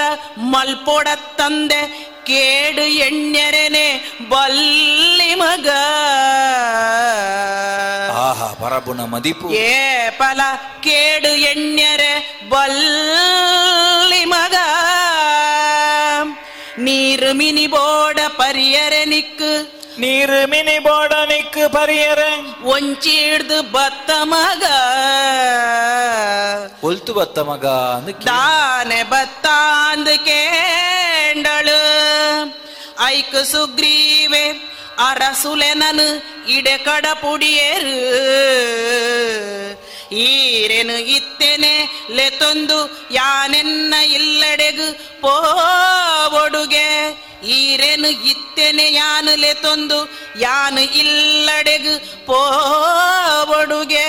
ಮಲ್ಪೊಡ 0.53 1.07
ತಂದೆ 1.39 1.81
ಕೇಡು 2.29 2.85
ಎಣ್ಣೆರೆನೆ 3.05 3.87
ಬಲ್ಲಿ 4.31 5.31
ಮಗ 5.41 5.67
ಆಹಾ 8.23 8.47
ಪರಬುನ 8.61 9.01
ಮದಿಪು 9.13 9.47
ಏಪಲ 9.71 10.41
ಕೇಡು 10.85 11.31
ಎಣ್ಣೆರೆ 11.51 12.13
ಬಲ್ಲಿ 12.53 14.23
ಮಗ 14.33 14.55
ನೀರು 16.85 17.31
ಮಿನಿ 17.39 17.67
ಬೋಡ 17.67 18.19
ಪರಿಯರೆ 18.39 19.03
ನಿಕ್ಕು 19.13 19.51
ನೀರು 19.97 20.37
ಮಿನಿ 20.49 20.77
ಬೋಡ 20.79 21.13
ನಿಕ್ಕು 21.29 21.65
ಪರಿಯರೆ 21.69 22.29
ಒಂಚಿಡ್ದು 22.67 23.57
ಬತ್ತ 23.71 24.09
ಮಗ 24.31 24.63
ಒಲ್ತು 26.83 27.11
ಬತ್ತ 27.13 27.39
ಮಗ 27.49 27.65
ಅಂದು 27.95 28.13
ಕೇ- 28.15 28.25
ದಾನೆ 28.29 29.01
ಬತ್ತಾಂದು 29.11 30.15
ಕೇಂಡಳು 30.25 31.79
ಐಕ್ 33.07 33.39
ಸುಗ್ರೀವೆ 33.45 34.45
ಅರಸುಲೆನನು 35.05 36.07
ಇಡೆ 36.49 36.75
ಕಡ 36.83 37.05
ಪುಡಿಯೇರು 37.21 37.95
ಈರೆನು 40.13 40.97
ಇತ್ತೆನೆ 40.97 42.05
ಲೆತೊಂದು 42.09 43.07
ಯಾನೆನ್ನ 43.11 43.93
ಇಲ್ಲಡೆಗು 44.11 45.21
ಪೋವೊಡುಗೆ. 45.21 46.87
ಈರೆನು 47.47 48.07
ಇತ್ತೆನೆ 48.07 48.93
ಯಾನು 48.93 49.39
ಲೆತೊಂದು 49.39 50.11
ಯಾನು 50.39 50.81
ಇಲ್ಲಡೆಗು 50.81 52.25
ಪೋವೊಡುಗೆ. 52.25 54.07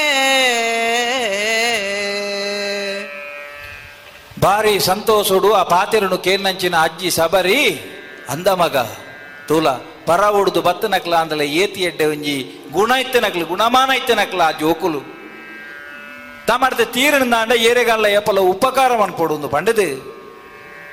ಬಾರಿ 4.40 4.80
ಸಂತೋಷುಡು 4.80 5.52
ಆ 5.52 5.62
ಪಾತಿರನು 5.62 6.18
ಕೇನಂಚಿನ 6.18 6.76
ಅಜ್ಜಿ 6.76 7.10
ಸಬರಿ, 7.10 7.68
ಅಂದ 8.28 8.48
ಮಗ 8.48 8.76
ತೂಲ, 9.48 9.68
ಪರ 10.06 10.28
ಉಡ್ದು 10.28 10.62
ಬತ್ತನಕ್ಲ 10.62 11.16
ಅಂದಲೆ 11.16 11.46
ಏತಿ 11.46 11.82
ಎಡ್ಡೆ 11.82 12.04
ಒಂಜಿ 12.04 12.68
ಗುಣ 12.72 12.90
ಇತ್ತನಕ್ಲು, 12.90 13.46
ಗುಣಮಾನ 13.46 13.90
ಇತ್ತನಕ್ಲ 13.90 14.40
ಆ 14.40 14.50
ಜೋಕುಲು. 14.50 15.13
ತಮಡ್ದೆ 16.48 16.84
ತೀರಣಿಂದ 16.94 17.54
ಏರೆಗಲ್ಲ 17.68 18.06
ಎಪ್ಪಲ 18.18 18.40
ಉಪಕಾರ 18.52 18.92
ಮನ್ಪೊಡು 18.96 19.32
ಒಂದು 19.34 19.48
ಪಂಡದು 19.48 19.86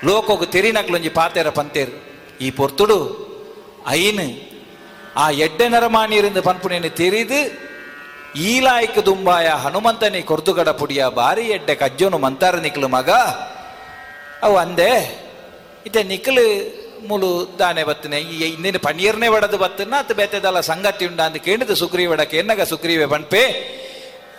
ಲೋಕೋಗು 0.07 0.45
ತೆರಿನಕ್ಲು 0.53 0.95
ಒಂಜಿ 0.97 1.11
ಪಾತೆರ 1.17 1.49
ಪಂತೇರು 1.57 1.93
ಈ 2.41 2.47
ಪೊರ್ತುಡು 2.51 2.97
ಐನ್ 3.95 4.23
ಆ 5.17 5.25
ಎಡ್ಡೆ 5.45 5.65
ನರಮಾಣಿಯರಿಂದ 5.69 6.39
ಪನ್ಪುನೇನು 6.45 6.89
ತೆರಿದು 6.99 7.39
ಈಲಾಯ್ಕ 8.43 8.99
ದುಂಬಾಯ 9.05 9.47
ಹನುಮಂತನಿ 9.63 10.21
ಕೊರ್ದುಗಡ 10.21 10.69
ಪುಡಿಯ 10.81 11.03
ಬಾರಿ 11.15 11.45
ಎಡ್ಡೆ 11.47 11.73
ಕಜ್ಜೋನು 11.75 12.17
ಮಂತಾರ 12.17 12.55
ನಿಕ್ಲು 12.57 12.87
ಮಗ 12.87 13.09
ಅವು 14.43 14.55
ಅಂದೆ 14.57 14.91
ಇತ್ತೆ 15.85 16.01
ನಿಕ್ಲು 16.03 16.45
ಮುಲು 17.09 17.29
ದಾನೆ 17.59 17.83
ಬತ್ತನೆ 17.83 18.17
ಈ 18.31 18.37
ಇನ್ನೇನು 18.47 18.79
ಪನೀರ್ನೆ 18.79 19.27
ಒಡದು 19.27 19.57
ಬತ್ತನ 19.57 19.95
ಅತ್ 19.99 20.13
ಬೇತೆದಲ್ಲ 20.13 20.59
ಸಂಗತಿ 20.67 21.03
ಉಂಡ 21.05 21.21
ಅಂತ 21.21 21.39
ಕೇಳಿದ 21.47 21.75
ಸುಗ್ರೀವಡಕ್ಕೆ 21.81 22.37
ಎನ್ನಗ 22.37 22.63
ಸುಗ್ರೀವೆ 22.63 23.05
ಬಣ್ಪೆ 23.05 23.43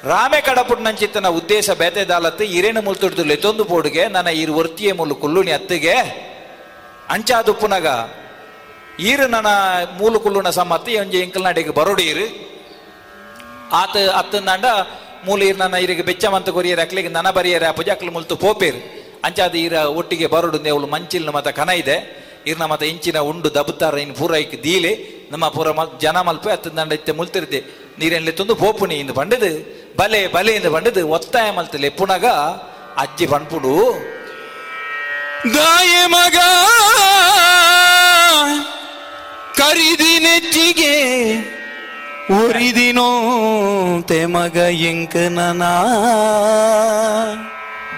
ರಾಮೆ 0.05 0.41
ಕಡಪುಟ್ 0.41 0.81
ನಂಚಿತ್ತನ 0.81 1.29
ಉದ್ದೇಶ 1.29 1.70
ಬೇತೆದಾಲತ್ತು 1.70 2.45
ಇರೇನು 2.45 2.83
ಮುಲ್ತುಡ್ದು 2.83 3.24
ಲೆತೊಂದು 3.24 3.65
ಪೋಡುಗೆ, 3.65 4.09
ನನ್ನ 4.09 4.29
ಈರು 4.29 4.55
ಒರ್ತಿಯ 4.55 4.93
ಮುಲು 4.93 5.15
ಕುಲ್ಲುನಿ 5.15 5.51
ಅತ್ತಿಗೆ. 5.51 5.95
ಅಂಚಾದುಪ್ಪುನಗ 7.09 7.87
ಈರು 9.01 9.27
ನನ್ನ 9.27 9.47
ಮೂಲು 10.01 10.20
ಕುಲ್ಲುನ 10.20 10.51
ಸಮ್ಮತ್ತಿ 10.51 10.97
ಒಂಜಿ 10.97 11.33
ನಡಿಗೆ 11.43 11.70
ಬರೋಡೀರು 11.70 12.27
ಆತ 13.73 13.97
ಅತ್ತಂದಾಂಡ 14.16 14.65
ಮೂಲ 15.27 15.43
ಈರು 15.43 15.59
ನನ್ನ 15.59 15.74
ಇರಿಗೆ 15.74 16.03
ಬೆಚ್ಚಮಂತ 16.03 16.49
ಕೊರಿಯರ್ 16.49 16.81
ಅಕ್ಲಿಗೆ 16.81 17.09
ನನ 17.09 17.31
ಬರಿಯರ 17.31 17.70
ಪೂಜ 17.70 17.89
ಅಕ್ಲು 17.89 18.12
ಮುಲ್ತು 18.12 18.37
ಪೋಪೇರು. 18.37 18.81
ಅಂಚಾದ 19.24 19.55
ಈರ 19.55 19.73
ಒಟ್ಟಿಗೆ 19.73 20.27
ಬರೋಡು 20.27 20.59
ಅವಳು 20.70 20.87
ಮಂಚಿಲ್ನ 20.87 21.29
ಮತ 21.29 21.49
ಕನ 21.49 21.69
ಇದೆ. 21.69 21.97
ಇರ್ನ 22.47 22.65
ಮತ 22.65 22.83
ಇಂಚಿನ 22.83 23.19
ಉಂಡು 23.19 23.55
ದಬ್ತಾರ 23.55 23.95
ಇನ್ 23.95 24.15
ಪೂರ 24.15 24.35
ದೀಲಿ. 24.65 24.93
ನಮ್ಮ 25.33 25.49
ಪೂರ 25.49 25.69
ಜನ 26.01 26.20
ಮಲ್ಪೆ 26.20 26.51
ಅತ್ತಂದಾಂಡ 26.53 26.93
ಇತ್ತೆ 26.93 27.12
ಮುಲ್ತಿರ್ತಿ 27.12 27.61
ನೀರೆನ್ಲೆ 27.99 28.33
ತಂದು 28.33 28.55
ಪೋಪುನಿ 28.55 28.95
ಇಂದು 28.95 29.12
ಬಂಡದು 29.12 29.82
ಬಲೆ 29.98 30.28
ಬಲೆ 30.35 30.56
ಇಂದ 30.56 30.66
ಬಂಡದು 30.74 31.09
ಒತ್ತಾಯ 31.09 31.51
ಮಲ್ತಲೆ 31.56 31.89
ಪುನಗ 31.98 32.27
ಅಜ್ಜಿ 33.02 33.27
ಪಣ್ಪುಡು 33.27 33.74
ದಾಯ 35.55 36.06
ಮಗ 36.12 36.36
ಕರಿದಿ 39.59 40.19
ನೆಚ್ಚಿಗೆ 40.24 40.94
ಒರಿದಿನೋ 42.36 43.09
ತೆಮಗ 44.10 44.56
ಎಂಕನನ 44.90 45.62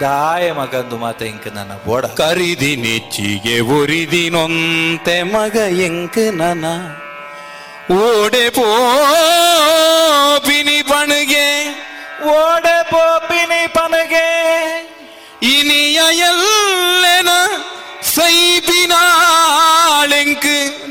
ದಾಯ 0.00 0.52
ಮಗಂದು 0.52 0.96
ಮಾತ 0.96 1.22
ಎಂಕ 1.24 1.46
ನನ್ನ 1.56 1.72
ಬೋಡ. 1.84 2.04
ಕರಿದಿ 2.20 2.76
ನೆಚ್ಚಿಗೆ 2.76 3.60
ಒರಿದಿನೊಂತೆ 3.76 5.22
ಮಗ 5.32 5.56
ಎಂಕನನ 5.86 6.64
ಓಡೆ 7.98 8.50
ಪೋಪಿನಿ 8.56 10.73
ಓಡೆ 12.32 12.90
ಪೋಪಿನಿ 12.90 13.68
ಪನಗೆ 13.68 14.26
ಇನಿಯ 15.46 16.00
ಎಲ್ಲೆನ 16.26 17.30
ಸೈಪಿನಾಳೆಂಕು 18.14 18.94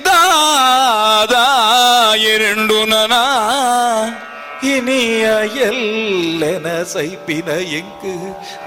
ದಾದ 0.05 1.35
ಎರಡು 2.27 2.77
ನನ 4.63 4.69
ಇನಿಯ 4.69 5.25
ಎಲ್ಲೆನ 5.61 6.67
ಸೈಪಿನ 6.91 7.49
ಎಂಕ್ 7.77 8.05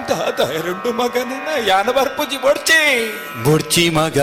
ದಾದ 0.09 0.41
ಎರಡು 0.59 0.91
ಮಗನ 0.99 1.33
ಯಾನ 1.69 1.89
ಬರ್ಪುಜಿ 1.97 2.39
ಬೊಡ್ಚಿ 2.43 2.81
ಬುಡ್ಚಿ 3.47 3.87
ಮಗ 3.97 4.19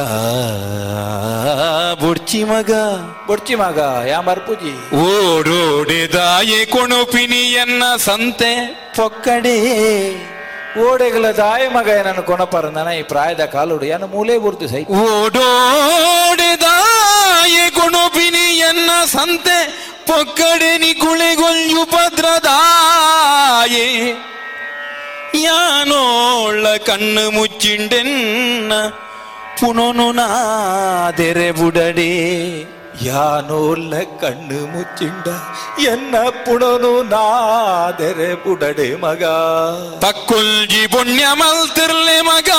ಬುಡ್ಚಿ 2.04 2.41
ಮಗ 2.44 2.72
ಬೊಡ್ಚಿ 3.30 3.56
ಮಗ 3.56 3.80
ಯಾ 4.10 4.20
ಬರ್ಪುಜಿ 4.28 4.74
ಓಡೋಡೆ 5.06 6.02
ದಾಯೆ 6.14 6.62
ಕೊಣುಪಿನಿಯನ್ನ 6.74 7.84
ಸಂತೆ 8.08 8.54
ಪೊಕ್ಕಡೆ 8.98 9.58
ಓಡೆಗಳ 10.84 11.26
ದಾಯ 11.38 11.64
ಮಗ 11.70 11.88
ಏನನ್ನು 11.98 12.24
ಕೊಣಪರ 12.30 12.68
ನನ 12.78 12.91
ಈ 13.00 13.04
ಪ್ರಾಯದ 13.10 13.44
ಕಾಲುಡು 13.52 13.86
ಯಾನ 13.90 14.06
ಮೂಲೆ 14.14 14.36
ಗುರ್ತು 14.45 14.68
ಸೈ 14.72 14.82
ಓಡೋಡೆ 15.02 16.52
ದಾಯೆ 16.64 17.66
ನಿ 20.78 20.94
ಕುಳೆಗೊಲ್ಯು 20.94 21.86
ಭದ್ರದಾಯೆ. 21.86 24.14
ಯಾನೋಳ 25.36 26.78
ಕಣ್ಣು 26.78 27.32
ಮುಚ್ಚಿಂಡೆನ್ನ 27.32 28.74
ಪುನೊನು 29.60 30.12
ನಾದೆರೆ 30.12 31.52
ಬುಡಡೆ. 31.52 32.82
ಯಾನೋಲ್ಲ 33.02 33.94
ಕಣ್ಣು 34.22 34.60
ಮುಚ್ಚಿಂಡ 34.68 35.28
ಎನ್ನ 35.86 36.15
ಪುಣನು 36.45 36.91
ನಾದೆರೆ 37.03 38.30
ಬುಡಡೆ 38.36 38.90
ಮಗ 38.95 39.24
ಪಕ್ಕೊಲ್ಜಿ 40.03 40.84
ಪುಣ್ಯ 40.88 41.26
ಮಲ್ತಿರ್ಲೆ 41.40 42.18
ಮಗ 42.22 42.52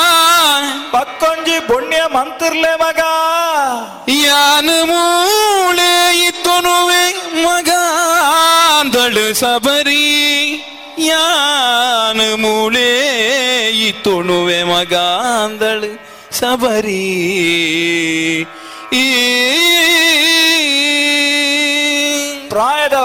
ಪಕ್ಕೊಂಜಿ 0.95 1.59
ಪುಣ್ಯ 1.69 2.01
ಮಂತಿರ್ಲೆ 2.15 2.73
ಮಗ 2.77 3.01
ಯಾನು 4.25 4.79
ಮೂಳೆ 4.87 5.93
ಇತ್ತೊನುವೆ 6.29 7.05
ಮಗ 7.39 7.71
ದಳು 8.95 9.27
ಸಬರಿ 9.35 10.05
ಯಾನು 11.09 12.29
ಮೂಳೆ 12.37 12.91
ಇತ್ತೊಣುವೆ 13.89 14.61
ಮಗ 14.65 14.95
ದಳು 15.61 15.93
ಸಬರಿ 16.33 17.03
ಈ 17.43 18.45
ಪ್ರಾಯದ 22.49 22.97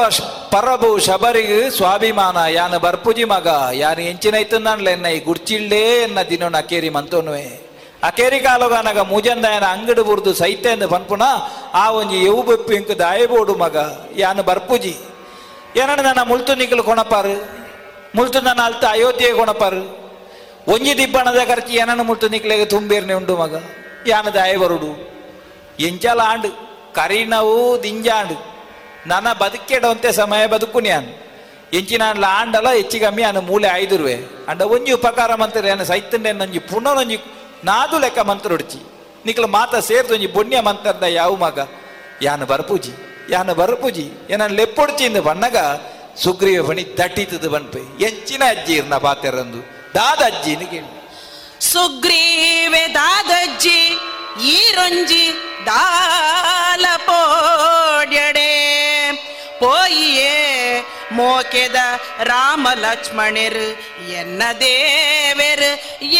ಪರಬು 0.51 0.99
ಶಬರಿಗ್ 0.99 1.71
ಸ್ವಾಭಿಮಾನ. 1.71 2.37
ಯಾನ 2.49 2.77
ಬರ್ಪುಜಿ 2.77 3.23
ಮಗ, 3.23 3.47
ಯಾನ 3.73 3.99
ಎಂಚಿನ 3.99 4.35
ಇತ್ತಂದಾನ್ಲೆ 4.35 4.91
ಎನ್ನ 4.91 5.05
ಈ 5.05 5.19
ಗುಡ್ಚಿಳ್ಳೆ 5.19 6.01
ಎನ್ನ 6.03 6.21
ದಿನೋನ 6.21 6.57
ಅಕೇರಿ 6.57 6.89
ಮಂತೋನುವೆ. 6.89 7.69
ಅಕೇರಿ 8.03 8.39
ಕಾಲಗಾನಗ 8.39 8.99
ಮುಜಂದಾಯನ 8.99 9.63
ಅಂಗಡಿ 9.63 10.01
ಬುರ್ದು 10.01 10.33
ಸೈತ 10.33 10.65
ಎಂದು 10.65 10.89
ಪನ್ಪುನ 10.89 11.21
ಆ 11.73 11.89
ಒಂಜಿ 11.89 12.25
ಯವು 12.25 12.43
ಬೆಪ್ಪು 12.43 12.73
ಇಂಕ 12.73 12.91
ದಾಯಬೋಡು 12.91 13.55
ಮಗ, 13.55 13.77
ಯಾನ 14.15 14.41
ಬರ್ಪುಜಿ. 14.41 14.95
ಏನಣ್ಣ 15.75 16.01
ನನ್ನ 16.01 16.19
ಮುಳ್ತು 16.27 16.55
ನಿಕ್ಕಲು 16.55 16.83
ಕೊಣಪಾರು? 16.83 17.35
ಮುಳ್ತು 18.15 18.41
ನನ್ನ 18.41 18.61
ಅಲ್ತ 18.61 18.85
ಅಯೋಧ್ಯೆ 18.85 19.31
ಕೊಣಪಾರು? 19.31 20.09
ಒಂಜಿ 20.67 20.97
ದಿಬ್ಬಣದ 20.97 21.47
ಖರ್ಚು 21.47 21.73
ಏನನ್ನು 21.73 22.03
ಮುಳ್ತು 22.03 22.27
ನಿಕ್ಲೆಗೆ 22.27 22.65
ತುಂಬೇರ್ನೆ 22.65 23.13
ಉಂಡು 23.13 23.37
ಮಗ? 23.37 23.55
ಯಾನ 24.07 24.29
ದಾಯ 24.29 24.57
ಬರುಡು 24.57 25.18
ಎಂಚಲ 25.79 26.19
ಆಂಡು 26.19 26.49
ಕರಿನವು 26.93 27.83
ದಿಂಜಾಂಡು. 27.83 28.37
ನನ್ನ 29.07 29.33
ಬದುಕೆಡವಂತೆ 29.33 30.11
ಸಮಯ 30.11 30.47
ಬದುಕು 30.47 30.79
ನಾನು. 30.79 31.29
ಎಂಚಿನ 31.73 32.01
ಆಂಡಲ 32.27 32.67
ಹೆಚ್ಚು 32.69 32.99
ಕಮ್ಮಿ 32.99 33.23
ಅನ್ನ 33.23 33.39
ಮೂಲೆ 33.39 33.67
ಆಯ್ದಿರುವೆ 33.67 34.15
ಅಂಡ 34.47 34.61
ಒಂಜಿ 34.61 34.91
ಉಪಕಾರ 34.91 35.35
ಮಂತ್ರ 35.35 35.65
ಏನ 35.65 35.83
ಸೈತಂಡೆ 35.83 36.31
ನಂಜಿ 36.31 36.59
ಪುನರೊಂಜಿ 36.59 37.17
ನಾದು 37.63 37.99
ಲೆಕ್ಕ 37.99 38.19
ಮಂತ್ರ 38.19 38.49
ಹೊಡ್ಚಿ 38.49 38.79
ನಿಕ್ಲ 39.25 39.45
ಮಾತ 39.45 39.75
ಸೇರ್ದು 39.75 40.13
ಒಂಜಿ 40.13 40.27
ಪುಣ್ಯ 40.27 40.59
ಮಂತ್ರದ 40.59 41.03
ಯಾವ 41.03 41.35
ಮಗ? 41.35 41.59
ಯಾನು 42.21 42.45
ಬರ್ಪೂಜಿ 42.45 42.91
ಯಾನು 43.29 43.55
ಬರ್ಪೂಜಿ. 43.55 44.05
ಏನ 44.29 44.45
ಲೆಪ್ಪೊಡ್ಚಿ 44.45 45.03
ಇಂದ 45.05 45.17
ಬಣ್ಣಗ 45.17 45.57
ಸುಗ್ರೀವ 46.17 46.63
ಬಣಿ 46.63 46.97
ದಟ್ಟಿತದ 46.97 47.47
ಬನ್ಪೆ 47.47 48.03
ಎಂಚಿನ 48.03 48.43
ಅಜ್ಜಿ 48.49 48.73
ಇರ್ನ 48.73 48.95
ಪಾತೆರಂದು. 48.97 49.59
ದಾದ 49.95 50.21
ಅಜ್ಜಿ 50.21 50.55
ಕೇಳಿ 50.55 50.89
ಸುಗ್ರೀವೆ 51.71 52.93
ದಾದಜ್ಜಿ 52.93 53.79
ಈರೊಂಜಿ 54.47 55.25
ದಾಲ 55.65 56.85
ಪೋಡ್ಯಡೆ 57.05 58.51
ಪೋಯಿಯೇ 59.59 60.35
ಮೋಕೆದ 61.11 61.79
ರಾಮ 62.21 62.67
ಲಕ್ಷ್ಮಣರು 62.77 63.67
ಎನ್ನ 64.19 64.43
ದೇವೆರು 64.61 65.71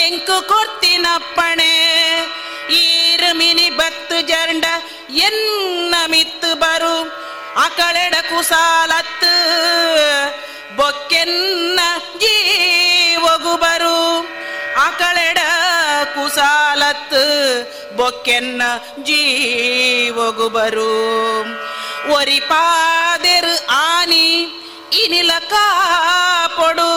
ಎಂಕು 0.01 0.37
ಕೊರ್ತಿನಪ್ಪಣೆ 0.47 1.73
ಈರು 2.79 3.29
ಮಿನಿ 3.37 3.67
ಬತ್ತು 3.69 4.17
ಜಂಡ 4.27 4.65
ಎನ್ನ 5.27 5.95
ಮಿತ್ತು 6.09 6.51
ಬರು 6.55 6.95
ಅಕಳೆಡ 7.57 8.15
ಕುಸಾಲತ್ತು 8.29 9.33
ಬೊಕ್ಕೆನ್ನ 10.75 11.79
ಜೀವಗು 12.23 13.55
ಬರು 13.57 13.97
ಆಕಳೆಡ 14.77 15.39
ಕುಸಾಲತ್ತು 16.15 17.23
ಬೊಕ್ಕೆನ್ನ 17.97 18.61
ಜೀವಗುಬರು 19.09 20.91
ಒರಿಪಾದೆರು 22.17 23.55
ಆನಿ 23.79 24.27
ಇನಿಲ 25.01 25.31
ಕಾಪೊಡು 25.51 26.91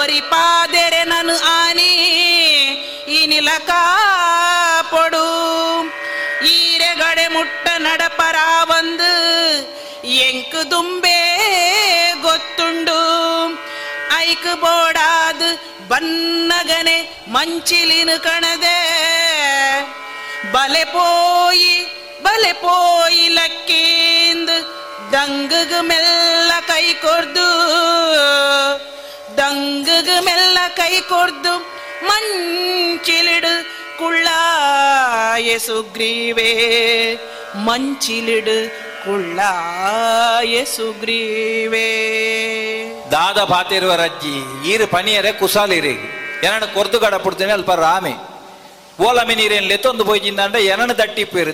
ಒರಿಪಾದೆರೆ 0.00 1.02
ನನು 1.04 1.36
ಆನಿ 1.52 1.92
ಇನಿಲ 3.18 3.50
ಕಾಪೊಡು 3.70 5.24
ಈರೆಗಡೆ 6.54 7.26
ಮುಟ್ಟ 7.28 7.66
நடப்பரா 7.86 8.50
வந்து 8.72 9.12
எங்கு 10.26 10.62
தும்பே 10.70 11.18
ಐಕ್ 14.30 14.50
ಬೋಡಾದ್ 14.62 15.46
ಬನ್ನಗನೆ 15.90 16.96
ಮಂಚಿಲಿನ 17.34 18.10
ಕಣದೆ 18.26 18.78
ಬಲೆ 20.54 20.82
ಪೋಯಿ 20.92 21.74
ಬಲೆ 22.26 22.52
ಪೋಯಿ 22.62 23.24
ಲಕ್ಕೀಂದ್ 23.36 24.54
ದಂಗಗ 25.14 25.72
ಮೆಲ್ಲ 25.88 26.52
ಕೈ 26.70 26.84
ಕೊರ್ದು 27.04 27.48
ದಂಗಗ 29.40 30.10
ಮೆಲ್ಲ 30.26 30.58
ಕೈ 30.80 30.94
ಕೊರ್ದು 31.12 31.54
ಮಂಚಿಲಿಡು 32.08 33.54
ಕುಳ್ಳಾಯ 34.00 35.50
ಸುಗ್ರೀವೇ 35.66 36.52
ಮಂಚಿಲಿಡು 37.66 38.58
ಕುಳ್ಳಾಯ 39.04 40.56
ಸುಗ್ರೀವೇ 40.72 41.88
ದಾದ 43.12 43.40
ಪಾತಿರುವ 43.50 43.92
ರಜ್ಜಿ 43.94 44.34
ಈರು 44.72 44.86
ಪನಿಯರೆ 44.86 45.32
ಕುಸಾಲಿರಿ 45.32 45.94
ಎನನ 46.46 46.66
ಕೊರ್ದು 46.74 46.98
ಗಡ 46.98 47.14
ಪುಡ್ತೇನೆ 47.16 47.52
ಅಲ್ಪ 47.52 47.72
ರಾಮೆ 47.80 48.14
ಓಲ 49.02 49.20
ಮಿನೀರೇನ್ 49.22 49.66
ಲೆತ್ತೊಂದು 49.66 50.04
ಪೋಯ್ಜಿಂದಂಡ 50.04 50.56
ಎನನ 50.72 50.92
ದಟ್ಟಿಪ್ಪೇರು 50.98 51.52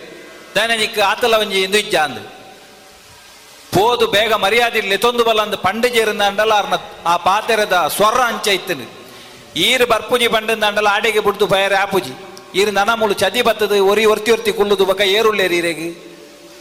ದೈನನಿಕ್ 0.57 0.99
ಆತಲ 1.09 1.35
ಒಂಜಿ 1.35 1.59
ಇಂದು 1.63 1.79
ಇಜ್ಜಾಂದು 1.79 2.23
ಪೋದು 3.73 4.07
ಬೇಗ 4.07 4.33
ಮರ್ಯಾದೆ 4.37 4.81
ಲೆತ್ತೊಂದು 4.87 5.23
ಬಲ್ಲಂದು 5.25 5.57
ಪಂಡು 5.59 5.89
ಜೇರಿಂದಂಡಲ 5.89 6.53
ಅರ್ನ 6.55 6.77
ಆ 7.07 7.17
ಪಾತೆರದ 7.27 7.79
ಸ್ವರ 7.97 8.21
ಅಂಚ 8.29 8.47
ಇತ್ತನು 8.59 8.87
ಈರು 9.65 9.87
ಬರ್ಪುಜಿ 9.87 10.29
ಪಂಡಂದಂಡಲ 10.29 10.89
ಆಡೆಗೆ 10.89 11.21
ಬಿಡ್ದು 11.21 11.47
ಬಯರೆ 11.47 11.77
ಆಪುಜಿ 11.77 12.15
ಈರು 12.55 12.73
ನನ 12.73 12.91
ಮುಳು 12.95 13.15
ಚದಿ 13.15 13.43
ಬತ್ತದು 13.43 13.77
ಒರಿ 13.87 14.05
ಒರ್ತಿ 14.07 14.31
ಒರ್ತಿ 14.33 14.53
ಕುಲ್ಲುದು 14.53 14.85
ಬಕ 14.85 15.03
ಏರುಳ್ಳೇರಿ 15.15 15.57
ಇರೆಗೆ 15.57 15.89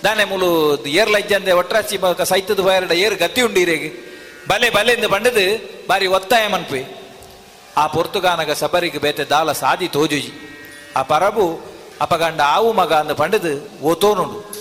ದಾನೆ 0.06 0.24
ಮುಳು 0.24 0.50
ಏರ್ 0.88 1.10
ಇಜ್ಜಂದೆ 1.10 1.52
ಒಟ್ರಾಸಿ 1.52 1.98
ಬಕ 1.98 2.22
ಸೈತದ 2.22 2.60
ಬಯರಡ 2.60 2.92
ಏರ್ 2.92 3.16
ಗತಿ 3.16 3.42
ಉಂಡಿ 3.42 3.62
ಇರೆಗೆ. 3.62 3.90
ಬಲೆ 4.48 4.94
ಇಂದ 4.94 5.06
ಬಂಡದು 5.06 5.46
ಬಾರಿ 5.88 6.08
ಒತ್ತಾಯ 6.08 6.48
ಮನ್ಪಿ. 6.48 6.98
ಆ 7.78 7.88
ಪೊರ್ತುಗಾನಗ 7.88 8.52
ಸಬರಿಗೆ 8.52 8.98
ಬೇತೆ 8.98 9.24
ದಾಲ 9.24 9.52
ಸಾದಿ 9.52 9.88
ತೋಜುಜಿ. 9.88 10.34
ಆ 10.96 11.02
ಪರಬು 11.02 11.62
ಅಪಗಂಡ 12.02 12.42
ಆವು 12.42 12.74
ಮಗ 12.74 12.94
ಅಂದ 12.94 13.12
ಪಂಡದು 13.12 13.82
ಓತೋನುಂಡು. 13.82 14.52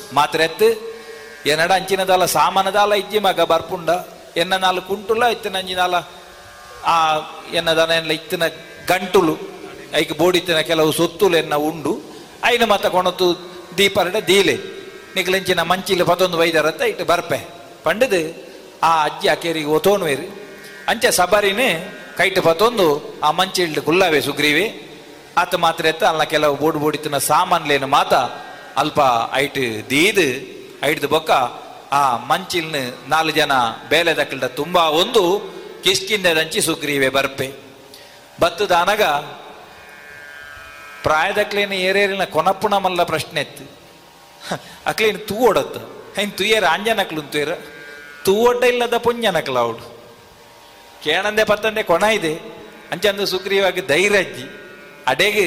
ಎನ್ನಡ 1.47 1.73
ಅಂಚಿನ 1.73 2.05
ದಾಲ, 2.05 2.25
ಸಾಮಾನ 2.25 2.71
ದಾಲ 2.71 2.93
ಇಜ್ಜಿ 2.93 3.19
ಮಗ 3.19 3.41
ಬರ್ಪುಂಡ. 3.41 3.91
ಎನ್ನ 4.37 4.57
ನಾಲ್ 4.57 4.81
ಕುಂಟುಲ, 4.81 5.23
ಇತ್ತಿನ 5.23 5.59
ಅಂಜಿನಾಲ 5.59 5.95
ಆ, 6.85 7.19
ಎನ್ನ 7.53 7.73
ದನ 7.73 7.91
ಎಲ್ಲ 7.91 8.11
ಇತ್ತಿನ 8.11 8.43
ಗಂಟುಲು. 8.89 9.39
ಐಕ್ 9.95 10.19
ಬೋಡಿತ್ತಿನ 10.19 10.61
ಕೆಲವು 10.61 10.93
ಸೊತ್ತುಲು 10.93 11.37
ಎನ್ನ 11.37 11.55
ಉಂಡು. 11.55 12.01
ಐನ 12.45 12.65
ಮತ 12.65 12.87
ಕೊಣತು 12.87 13.39
ದೀಪರಡೆ 13.79 14.27
ದೀಲೆ. 14.27 14.84
ನಿಕ್ಲೆಂಚಿನ 15.15 15.63
ಮಂಚಿಲು 15.63 16.05
ಪತೊಂದು 16.05 16.39
ವೈದ್ಯರಂತ 16.39 16.83
ಇಟ್ಟು 16.83 17.05
ಬರ್ಪೆ. 17.05 17.49
ಪಂಡದು 17.85 18.21
ಆ 18.83 19.05
ಅಜ್ಜಿ 19.05 19.29
ಅಕೇರಿಗೆ 19.29 19.67
ಒತೋನುವೇರು 19.67 20.27
ಅಂಚೆ 20.89 21.11
ಸಬರಿನೇ 21.11 22.01
ಕೈಟ್ 22.17 22.43
ಪತೊಂದು 22.43 22.87
ಆ 23.25 23.31
ಮಂಚಿಲ್ಡ್ 23.31 23.81
ಕುಲ್ಲವೆ 23.81 24.21
ಸುಗ್ರೀವಿ. 24.21 24.81
ಆತ 25.37 25.55
ಮಾತ್ರ 25.55 25.87
ಎತ್ತ 25.87 26.05
ಅಲ್ಲ 26.05 26.23
ಕೆಲವು 26.23 26.57
ಬೋಡು 26.57 26.79
ಬೋಡಿತಿನ 26.79 27.19
ಸಾಮಾನ್ಲೇನು 27.19 27.87
ಮಾತ 27.87 28.15
ಅಲ್ಪ 28.77 29.01
ಐಟ್ 29.33 29.91
ದೀದ್, 29.91 30.27
ಐಡ್ದು 30.85 31.09
ಬೊಕ್ಕ, 31.09 31.31
ಆ 31.93 32.17
ಮಂಚಿಲ್ನ 32.17 32.75
ನಾಲ್ಕು 33.09 33.37
ಜನ 33.37 33.53
ಬೇಲೆ 33.89 34.15
ದಕ್ಕಲ್ದ 34.15 34.45
ತುಂಬಾ 34.45 34.83
ಒಂದು 34.83 35.23
ಕಿಷ್ಕಿಂದದಂಚಿ 35.85 36.61
ಸುಗ್ರೀವೆ 36.61 37.09
ಬರ್ಪೆ. 37.09 37.53
ಬತ್ತದ 38.41 38.73
ಅನಗ 38.73 39.03
ಪ್ರಾಯದಕ್ಲೇನ 41.03 41.73
ಏರೇರಿನ 41.73 42.25
ಕೊನಪ್ಪುಣ 42.25 42.77
ಮಲ್ಲ 42.77 43.03
ಪ್ರಶ್ನೆ 43.03 43.41
ಎತ್ತು 43.41 43.84
ಅಕ್ಲೇನು 44.87 45.19
ತೂ 45.19 45.35
ಓಡತ್ತ 45.35 45.77
ಹೈನ್ 46.17 46.33
ತುಯ್ಯರ 46.33 46.65
ಅಂಜನಕ್ಲು 46.65 47.23
ತುಯ್ಯರ? 47.23 47.53
ತೂ 48.25 48.35
ಒಡ್ಡ 48.35 48.65
ಇಲ್ಲದ 48.65 48.97
ಪುಂಜನಕ್ಲ 48.97 49.59
ಅವಡು 49.59 49.85
ಕೇಳಂದೆ 51.03 51.45
ಪತ್ತಂದೆ 51.45 51.83
ಕೊಣ 51.83 52.03
ಇದೆ. 52.03 52.35
ಅಂಚಂದು 52.93 53.27
ಸುಗ್ರೀವಾಗಿ 53.27 53.81
ಧೈರ್ಯಜ್ಜಿ 53.81 54.45
ಅಡೆಗೆ 55.07 55.47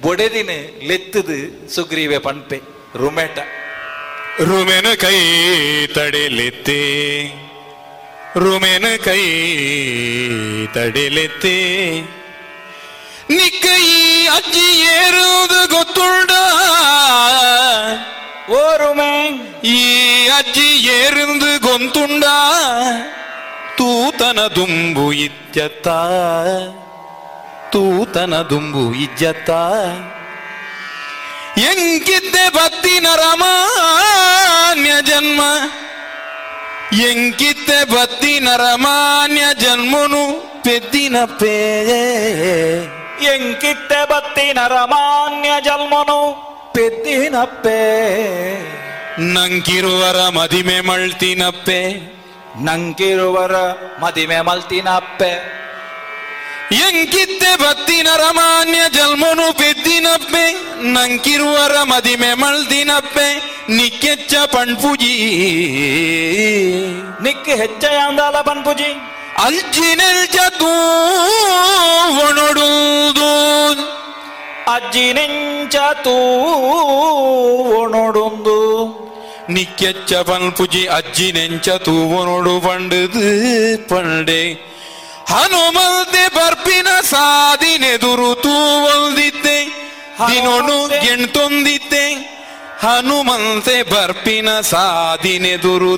ಬೊಡೆದಿನ 0.00 0.50
ಲೆತ್ತದು 0.88 1.36
ಸುಗ್ರೀವೆ 1.74 2.18
ಪಂಪೆ 2.18 2.58
ರುಮೆಟ. 2.96 3.38
ರುಮೆನ 4.42 4.94
ಕೈ 4.94 5.18
ತಡೆಲೆತ್ತೆ 5.94 6.80
ರುಮೆನ 8.38 8.96
ಕೈ 9.04 9.22
ತಡೆಲೆತ್ತೆ 10.74 11.56
ನಿಕ್ಕೈ 13.30 13.84
ಅಜ್ಜಿ 14.36 14.68
ಏರುವುದು 14.94 15.76
ಗೊತ್ತುಂಡ? 15.76 16.30
ಓ 18.50 18.62
ರುಮೆ 18.76 19.12
ಈ 19.64 19.78
ಅಜ್ಜಿ 20.38 20.68
ಏರುವುದು 20.94 21.50
ಗೊಂತುಂಡ 21.66 22.24
ತೂತನ 23.78 24.40
ದುಂಬು 24.56 25.12
ಇಜ್ಜತ್ತ 25.26 25.88
ತೂತನ 27.72 28.34
ದುಂಬು 28.50 28.84
ಇಜ್ಜತ್ತ 29.04 29.50
ಎಂಕಿದ್ದೆ 31.62 32.44
ಬತ್ತಿನ 32.50 33.06
ರಮಾನ್ಯ 33.22 34.92
ಜನ್ಮ 35.02 35.40
ಎಂಕಿದ್ದೆ 37.06 37.80
ಬತ್ತಿನ 37.92 38.48
ರಮಾನ್ಯ 38.56 39.44
ಜನ್ಮನು 39.58 40.22
ಪೆದ್ದಿನ 40.62 41.24
ಪೇ 41.40 41.56
ಎಂಕಿತ್ತೆ 43.32 44.00
ಬತ್ತಿನ 44.10 44.58
ರಮಾನ್ಯ 44.66 45.50
ಜಲ್ಮನು 45.60 46.20
ಪೆದ್ದಿನಪ್ಪೆ 46.74 47.80
ನಂಗಿರುವರ 49.18 50.28
ಮದಿಮೆ 50.28 50.80
ಮಳ್ತಿನಪ್ಪೆ. 50.80 51.80
ನಂಗಿರುವರ 52.64 53.56
ಮದಿಮೆ 54.00 54.40
ಮಲ್ತಿನಪ್ಪೆ 54.40 55.62
ಎಂಕಿದ್ದೆ 56.72 57.56
ಬತ್ತಿನ 57.56 58.08
ರಮಾನ್ಯ 58.16 58.80
ಜಲ್ಮನು 58.94 59.58
ಪೆದ್ದಿನಪ್ಪೆ 59.58 60.44
ನಂಕಿರುವರ 60.82 61.82
ಮದಿಮೆ 61.82 62.34
ಮಳ್ದಿನಪ್ಪೆ. 62.34 63.28
ನಿಕ್ಕೆಚ್ಚ 63.68 64.34
ಪಣ್ಪುಜಿ. 64.34 65.14
ನಿಕ್ಕೆ 67.22 67.54
ಪಣ್ಪುಜಿ 67.54 68.40
ಪನ್ಪುಜಿ 68.40 68.90
ಅಲ್ಜಿನೆಲ್ಜ 69.44 70.36
ತೂ 70.58 70.70
ಒಣಡುವುದು 72.26 73.32
ಅಜ್ಜಿ 74.68 75.12
ನೆಂಚ 75.12 75.76
ತೂ 75.92 76.14
ಒಣೊಡುಂದು 77.80 78.58
ನಿಕ್ಕೆಚ್ಚ 79.50 80.14
ಪನ್ಪುಜಿ 80.14 80.86
ಅಜ್ಜಿ 80.86 81.32
ನೆಂಚ 81.32 81.68
ತೂ 81.68 82.08
ಒಣಡು 82.10 82.60
ಪಂಡದು 82.60 83.22
ಪಂಡೆ. 83.88 84.52
ಹನುಮಲ್ದೆ 85.28 86.28
ಬರ್ಪಿನ 86.28 86.88
ಸಾದಿನೆದುರು 87.00 88.34
ತೂ 88.34 88.54
ಒಲ್ದಿದ್ದೆ 88.84 89.58
ದಿನೊಡು 90.30 90.88
ಗೆಣ್ತೊಂದಿದ್ದೆ 91.04 92.06
ಹನುಮಂತೆ 92.80 93.82
ಬರ್ಪಿನ 93.82 94.60
ಸಾದಿನೆದುರು 94.60 95.96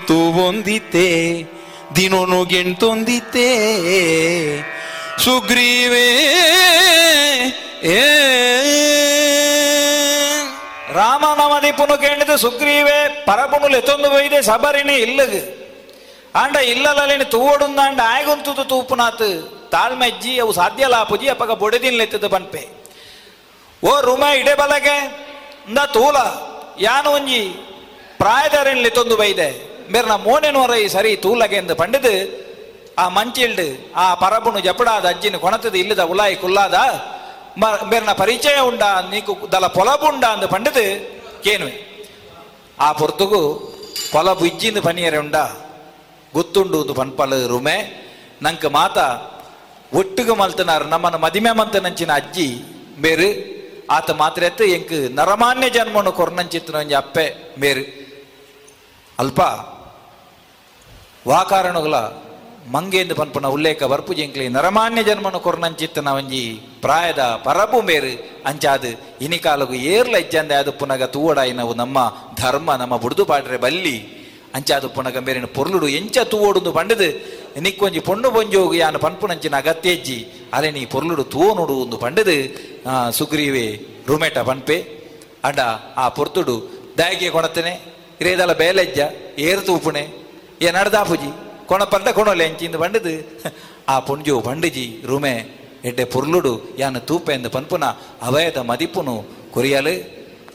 ತೂ 5.19 5.33
ಒಂದಿದ್ದೆ 5.33 5.45
ದಿನೊನು 5.45 5.55
ಗೆಣ್ತೊಂದಿದ್ದೆ 5.55 5.95
ಸುಗ್ರೀವೇ 5.95 6.09
ಏ 7.87 8.01
ರಾಮನವದಿ 10.95 11.73
ಪುನು 11.73 11.97
ಕೇಳಿದ 11.99 12.35
ಸುಗ್ರೀವೆ 12.37 13.25
ಪರಪುನು 13.27 13.69
ಲೆತ್ತೊಂದು 13.69 14.11
ಬೈದೆ 14.11 14.43
ಸಬರಿನಿ 14.43 14.95
ಇಲ್ಲಗ 14.95 15.35
ಆಂಡ 16.37 16.57
ಇಲ್ಲಲಿನ 16.57 17.23
ತೂವಡುಂದಾಂಡ 17.23 18.01
ಆಯ್ಗೊಂತುದು 18.01 18.65
ತೂಪುನಾತ್ 18.65 19.27
ತಾಳ್ಮೆ 19.73 20.07
ಅಜ್ಜಿ 20.07 20.39
ಅವು 20.39 20.53
ಸಾಧ್ಯ 20.53 20.87
ಲಾಪುಜಿ 20.87 21.29
ಅಪ್ಪಗ 21.29 21.53
ಬೊಡೆದಿನ್ 21.53 21.99
ಲೆತ್ತದ 21.99 22.27
ಪನ್ಪೆ 22.27 22.63
ಓ 23.83 24.01
ರುಮ 24.01 24.25
ಇಡೆ 24.35 24.55
ಬಲಗೆ 24.55 24.97
ಇಂದ 25.69 25.79
ತೂಲ 25.79 26.17
ಯಾನು 26.79 27.11
ಒಂಜಿ 27.11 27.43
ಪ್ರಾಯದರಿನ್ 28.19 28.83
ಲೆತ್ತೊಂದು 28.83 29.17
ಬೈದೆ 29.17 29.49
ಮೇರ್ನ 29.91 30.17
ಮೋನೆನವರ 30.17 30.75
ಈ 30.75 30.89
ಸರಿ 30.89 31.17
ತೂಲಗೆ 31.17 31.57
ಎಂದು 31.57 31.75
ಪಂಡಿದು 31.77 32.44
ಆ 32.99 33.09
ಮಂಚಿಲ್ಡ್ 33.11 33.65
ಆ 33.97 34.15
ಪರಬುನು 34.15 34.61
ಜಪಡಾದ 34.67 35.07
ಅಜ್ಜಿನ 35.11 35.37
ಕೊಣತದ 35.39 35.77
ಇಲ್ಲದ 35.77 36.03
ಉಲಾಯಿ 36.11 36.37
ಕುಲ್ಲಾದ 36.37 36.77
ಮ- 37.57 37.81
ಮೇರ್ನ 37.85 38.13
ಪರಿಚಯ 38.21 38.57
ಉಂಡ 38.69 38.85
ನೀಕು 39.11 39.33
ದಲ 39.53 39.67
ಪೊಲಬುಂಡ 39.75 40.25
ಅಂದು 40.35 40.47
ಪಂಡಿದು 40.49 40.85
ಕೇನುವೆ 41.45 41.75
ಆ 42.79 42.89
ಪೊರ್ತುಗು 42.93 43.41
ಪೊಲಬು 44.13 44.45
ಇಜ್ಜಿಂದು 44.47 44.81
ಪನಿಯರೆ 44.83 45.19
ಉಂಡ 45.19 45.37
ಗೊತ್ತುಂಡು 46.33 46.77
ಒಂದು 46.81 46.95
ಪನ್ಪಲ 46.95 47.35
ರುಮೆ 47.47 47.77
ನಂಕ 48.43 48.67
ಮಾತ 48.75 48.99
ಒಟ್ಟಿಗೆ 49.93 50.35
ಮಲ್ತನಾರು 50.35 50.87
ನಮ್ಮನ್ನು 50.87 51.19
ಮದಿಮೆ 51.19 51.53
ಮಂತನಂಚಿನ 51.59 52.13
ಅಜ್ಜಿ 52.17 52.49
ಬೇರು 52.99 53.29
ಆತ 53.91 54.11
ಮಾತ್ರ 54.19 54.43
ಎತ್ತು 54.45 54.65
ಎಂಕ್ 54.75 54.95
ನರಮಾನ್ಯ 55.17 55.67
ಜನ್ಮನು 55.75 56.13
ಕೊರ್ನಂಚಿತ್ತಿನ 56.15 56.77
ಒಂಜಿ 56.77 56.97
ಅಪ್ಪೆ 57.01 57.25
ಬೇರು 57.59 57.85
ಅಲ್ಪ 59.19 59.41
ವಾಕಾರಣಗಳ 61.27 61.97
ಮಂಗೇಂದು 62.73 63.15
ಪನ್ಪನ 63.19 63.47
ಉಲ್ಲೇಖ 63.55 63.81
ಬರ್ಪು 63.93 64.13
ಜಿಂಕ್ಲಿ, 64.19 64.45
ನರಮಾನ್ಯ 64.57 65.01
ಜನ್ಮನು 65.09 65.39
ಕೊರ್ನಂಚಿತ್ತನ 65.47 66.09
ಒಂಜಿ 66.19 66.43
ಪ್ರಾಯದ 66.85 67.23
ಪರಬು 67.47 67.79
ಮೇರು 67.89 68.13
ಅಂಚಾದು 68.51 68.91
ಇನಿಕಾಲಗು 69.25 69.75
ಏರ್ಲ 69.95 70.15
ಇಜ್ಜಂದೆ 70.25 70.57
ಅದು 70.63 70.73
ಪುನಗ 70.81 71.03
ತೂವಡಾಯಿ 71.15 71.53
ನಾವು 71.61 71.73
ನಮ್ಮ 71.83 71.99
ಧರ್ಮ, 72.43 72.69
ನಮ್ಮ 72.83 72.95
ಬುಡ್ದು 73.05 73.25
ಪಾಡ್ರೆ 73.31 73.59
ಬಲ್ಲಿ. 73.65 73.97
ಅಂಚಾದು 74.57 74.89
ಪುನಗ 74.97 75.19
ಮೇರಿನ 75.27 75.49
ಪೊರ್ಲುಡು 75.59 75.87
ಎಂಚ 75.99 76.17
ತೂವೋಡುಂದು 76.33 76.73
ಪಂಡದು, 76.79 77.09
ನಿಕ್ಕೊಂಜಿ 77.67 78.01
ಪೊಣ್ಣು 78.09 78.29
ಬೊಂಜೋಗು 78.37 78.75
ಯಾನು 78.83 78.99
ಪನ್ಪುನಂಚಿನ 79.07 79.55
ಅಗತ್ಯಜ್ಜಿ 79.63 80.19
ಅಲೆ 80.57 80.71
ನೀ 80.77 80.83
ಪೊರ್ಲುಡು 80.95 81.25
ತೂವೋನುಡು 81.35 81.75
ಒಂದು 81.85 81.97
ಪಂಡದು. 82.05 82.37
ಸುಗ್ರೀವೆ, 83.19 83.67
ರುಮೆಟ 84.09 84.39
ಪನ್ಪೆ, 84.51 84.79
ಅಂಡ 85.49 85.61
ಆ 86.03 86.07
ಪೊರ್ತುಡು 86.19 86.57
ದಾಯಿಗೆ 86.99 87.31
ಕೊಣತನೆ 87.37 87.75
ರೇದಲ 88.27 88.53
ಬೇಲೆಜ್ಜ, 88.61 89.01
ಏರು 89.49 89.63
ತೂಪುಣೆ, 89.69 90.05
ಏ 90.63 90.71
ನಡ್ದಾಪುಜಿ. 90.79 91.31
ಕೊಣೊಲೆ 91.69 92.45
ಎಂಚಿಂದು 92.45 92.79
ಪಂಡದು 92.79 93.13
ಆ 93.89 93.99
ಪುಂಜು 93.99 94.35
ಪಂಡಿಜಿ 94.41 94.87
ರುಮೆ 95.07 95.35
ಪುರ್ಲುಡು 96.13 96.53
ಯಾನು 96.79 97.01
ತೂಪೆ 97.01 97.33
ಎಂದು 97.35 97.51
ಪನ್ಪುನ 97.51 97.85
ಅವಯದ 98.23 98.59
ಮದಿಪುನು 98.63 99.15
ಕೊರಿಯಲು 99.53 99.95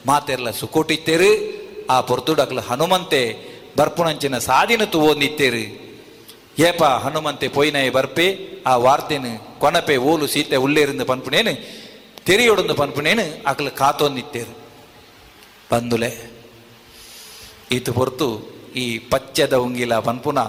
ಮಾತೆರ್ಲ 0.07 0.49
ಸುಕೋಟಿತ್ತೇರು 0.51 1.31
ಆ 1.89 1.97
ಪೊರ್ತುಡಕ್ಲು 1.99 2.61
ಹನುಮಂತೆ 2.61 3.21
ಬರ್ಪುಣಂಚಿನ 3.77 4.37
ಸಾದಿನ 4.39 4.83
ತುವೊಂದಿತ್ತೇರು 4.85 5.63
ಏಪ 6.59 6.83
ಹನುಮಂತೆ 7.03 7.47
ಪೊಯ್ನಯ 7.47 7.89
ಬರ್ಪೆ 7.89 8.25
ಆ 8.67 8.73
ವಾರ್ತೆನು 8.75 9.31
ಕೊನಪೆ 9.59 9.95
ಓಲು 10.03 10.25
ಸೀತೆ 10.27 10.55
ಉಳ್ಳೇರಿಂದ 10.55 11.03
ಪನ್ಪುನೇನು 11.03 11.53
ತೆರಿಯೊಡೊಂದು 12.25 12.75
ಪನ್ಪುನೇನು 12.75 13.25
ಅಕ್ಲು 13.45 13.71
ಕಾತೊಂದಿತ್ತೇರು 13.71 14.53
ಬಂದುಲೆ 15.71 16.11
ಈತು 17.71 17.91
ಹೊರ್ತು 17.91 18.27
ಈ 18.75 18.85
ಪಚ್ಚದ 19.11 19.55
ಉಂಗಿಲ 19.55 19.93
ಪನ್ಪುನ 19.99 20.39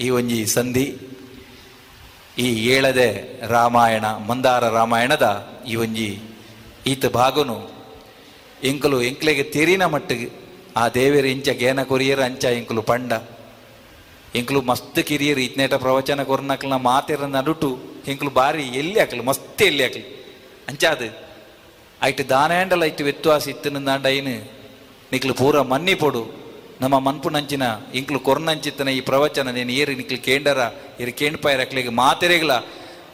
ಈ 0.00 0.10
ಒಂಜಿ 0.10 0.46
ಸಂಧಿ, 0.46 0.96
ಈ 2.38 2.66
ಏಳದೆ 2.66 3.40
ರಾಮಾಯಣ, 3.46 4.04
ಮಂದಾರ 4.04 4.68
ರಾಮಾಯಣದ 4.68 5.48
ಈ 5.68 5.74
ಒಂಜಿ 5.74 6.18
ಈತ 6.86 7.06
ಭಾಗನು. 7.06 7.70
ಎಂಕಲು 8.62 9.02
ಎಂಕ್ಲೆಗೆ 9.02 9.42
ತೆರಿನ 9.42 9.84
ಮಟ್ಟಿಗೆ 9.84 10.30
ಆ 10.76 10.88
ದೇವೇರು 10.88 11.26
ಇಂಚ 11.26 11.48
ಗೇನ 11.48 11.82
ಕೊರಿಯರ 11.82 12.24
ಅಂಚ 12.24 12.44
ಎಂಕಲು 12.44 12.82
ಪಂಡ. 12.82 13.12
ಎಂಕಲು 14.34 14.62
ಮಸ್ತ್ 14.62 15.02
ಕಿರಿಯರು 15.02 15.40
ಇತ್ನೇಟ 15.40 15.74
ಪ್ರವಚನ 15.74 16.22
ಕೊರ್ನಕ್ಲ 16.22 16.72
ಮಾತೆರ 16.76 17.24
ನಡುಟು 17.24 17.78
ಎಂಕಲು 18.08 18.30
ಬಾರಿ 18.30 18.62
ಎಲ್ಲಿ 18.62 19.00
ಹಾಕಲು 19.00 19.22
ಮಸ್ತ್ 19.22 19.62
ಎಲ್ಲಿ 19.62 19.84
ಅಂಚ 19.84 19.96
ಅಂಚಾದು 20.68 21.24
ಐಟ್ 22.02 22.28
ದಾನೇಂಡಲ 22.28 22.84
ಐಟ್ 22.84 23.02
ವ್ಯತ್ವಾಸ 23.02 23.48
ಇತ್ತನಂದಾಂಡ 23.48 24.06
ಐನು 24.06 24.52
ನಿಕ್ಲು 25.12 25.34
ಪೂರ 25.34 25.60
ಮನ್ನಿ 25.60 25.94
ಪೊಡು 25.94 26.43
ನಮ್ಮ 26.80 26.98
ಮನ್ಪುನಂಚಿನ, 26.98 27.62
ಇಂಕ್ಲು 27.94 28.18
ಕೊರ್ನಂಚಿತ್ತನ 28.20 28.88
ಈ 28.88 29.00
ಪ್ರವಚನ 29.00 29.50
ನೇನು 29.50 29.72
ಏರಿನ 29.72 30.00
ಕೇಂಡರ 30.24 30.58
ಇರು 31.00 31.12
ಕೇಂಡ್ಪಾಯಿರಕ್ಲಿಗೆ 31.12 31.88
ಮಾತೆರೆಗ್ಲ. 31.88 32.50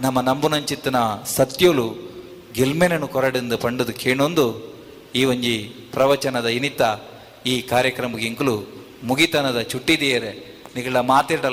ನಮ್ಮ 0.00 0.20
ನಂಬುನಂಚಿತ್ತನ 0.20 0.96
ಸತ್ಯೋಲು 1.24 1.94
ಗೆಲ್ಮೆನನು 2.54 3.08
ಕೊರಡಿಂದ 3.08 3.52
ಪಂಡದು 3.52 3.92
ಕೇಣೊಂದು. 3.92 4.70
ಈ 5.14 5.24
ಒಂಜಿ 5.24 5.74
ಪ್ರವಚನದ 5.92 6.46
ಇನಿತ 6.46 6.82
ಈ 7.46 7.62
ಕಾರ್ಯಕ್ರಮಕ್ಕೆ 7.62 8.26
ಇಂಕ್ಲು 8.26 8.80
ಮುಗಿತನದ 9.04 9.60
ಚುಟ್ಟಿದೆಯರೆ 9.60 10.60
ನಿಗಳ 10.76 10.96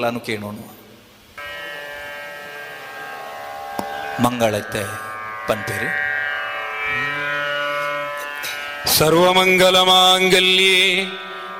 ಅನು 0.03 0.19
ಕೇಳೋಣ 0.19 0.57
ಮಂಗಳತ್ತೆ 4.23 4.84
ಪಂಪೇರಿ 5.47 5.89
ಸರ್ವಮಂಗಲ 8.97 9.77
ಮಾಂಗಲ್ಯೇ 9.81 11.05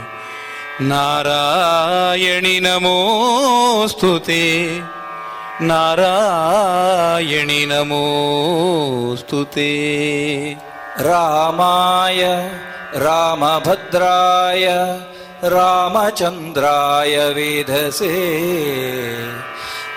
नारायणि 0.81 2.61
नमोऽस्तु 2.61 4.19
ते। 4.19 4.81
नारायणि 5.61 7.67
नमोऽस्तु 7.67 9.45
ते। 9.45 10.57
रामाय 11.01 12.51
रामभद्राय 12.95 14.99
रामचन्द्राय 15.54 17.16
वेधसे 17.36 18.14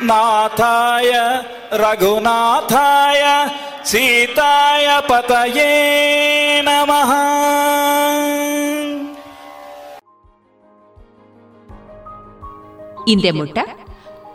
नाथाय 0.03 1.11
रघुनाथाय 1.83 3.23
सीताय 3.85 4.89
पतये 5.11 5.71
नमः 6.69 7.13
ಇಂದೆ 13.13 13.31
ಮುಟ್ಟ 13.39 13.59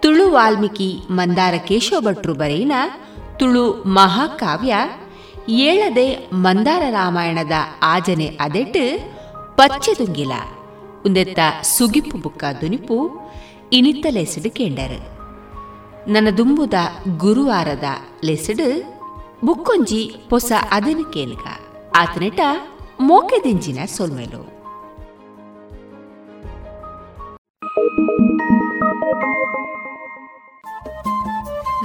ತುಳು 0.03 0.25
ವಾಲ್ಮೀಕಿ 0.35 0.87
ಮಂದಾರ 1.17 1.55
ಕೇಶವ 1.67 1.97
ಭಟ್ರು 2.07 2.33
ಬರೆಯಿನ 2.33 2.75
ತುಳು 3.39 3.63
ಮಹಾಕಾವ್ಯ 3.97 4.73
ಏಳದೆ 5.67 6.07
ಮಂದಾರ 6.45 6.83
ರಾಮಾಯಣದ 6.97 7.55
ಆಜನೆ 7.93 8.27
ಅದೆಟ್ಟು 8.45 8.83
ಪಚ್ಚೆದುಂಗಿಲ 9.55 10.33
ಉಂದೆತ್ತ 11.06 11.38
ಸುಗಿಪ್ಪು 11.62 12.18
ಬುಕ್ಕ 12.18 12.44
ದುನಿಪು 12.60 13.10
ಇನಿತ್ತ 13.72 14.06
ಲೆಸಡ್ 14.10 14.50
ಕೇಂಡರ್. 14.50 15.20
ನನ್ನ 16.08 16.28
ದುಂಬುದ 16.30 16.74
ಗುರುವಾರದ 17.16 17.84
ಲೆಸಡ್ 18.24 18.82
ಬುಕ್ಕೊಂಜಿ 19.44 20.16
ಪೊಸ 20.30 20.52
ಅದನು 20.70 21.04
ಕೇನ್ಗ 21.04 21.44
ಆತನೆಟ 21.96 22.40
ಮೋಕೆದಿಂಜಿನ 23.00 23.78
ಸೊಲ್ಮೆಲು. 23.84 24.60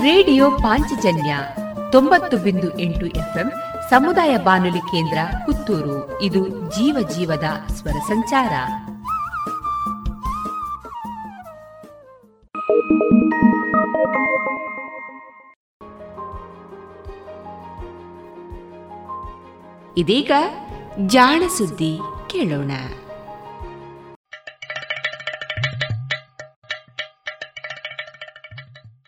ರೇಡಿಯೋ 0.03 0.51
ಪಾಂಚಜನ್ಯ 0.51 1.37
ತೊಂಬತ್ತು 1.91 2.37
ಬಿಂದು 2.37 2.79
ಎಂಟು 2.79 3.05
ಎಫ್ಎಂ 3.05 3.51
ಸಮುದಾಯ 3.89 4.37
ಬಾನುಲಿ 4.37 4.79
ಕೇಂದ್ರ 4.79 5.17
ಪುತ್ತೂರು. 5.45 6.21
ಇದು 6.21 6.47
ಜೀವ 6.47 7.07
ಜೀವದ 7.15 7.43
ಸ್ವರ 7.71 7.97
ಸಂಚಾರ. 8.07 8.51
ಇದೀಗ 19.97 20.31
ಜಾಣ 21.05 21.43
ಸುದ್ದಿ 21.57 21.99
ಕೇಳೋಣ. 22.27 22.71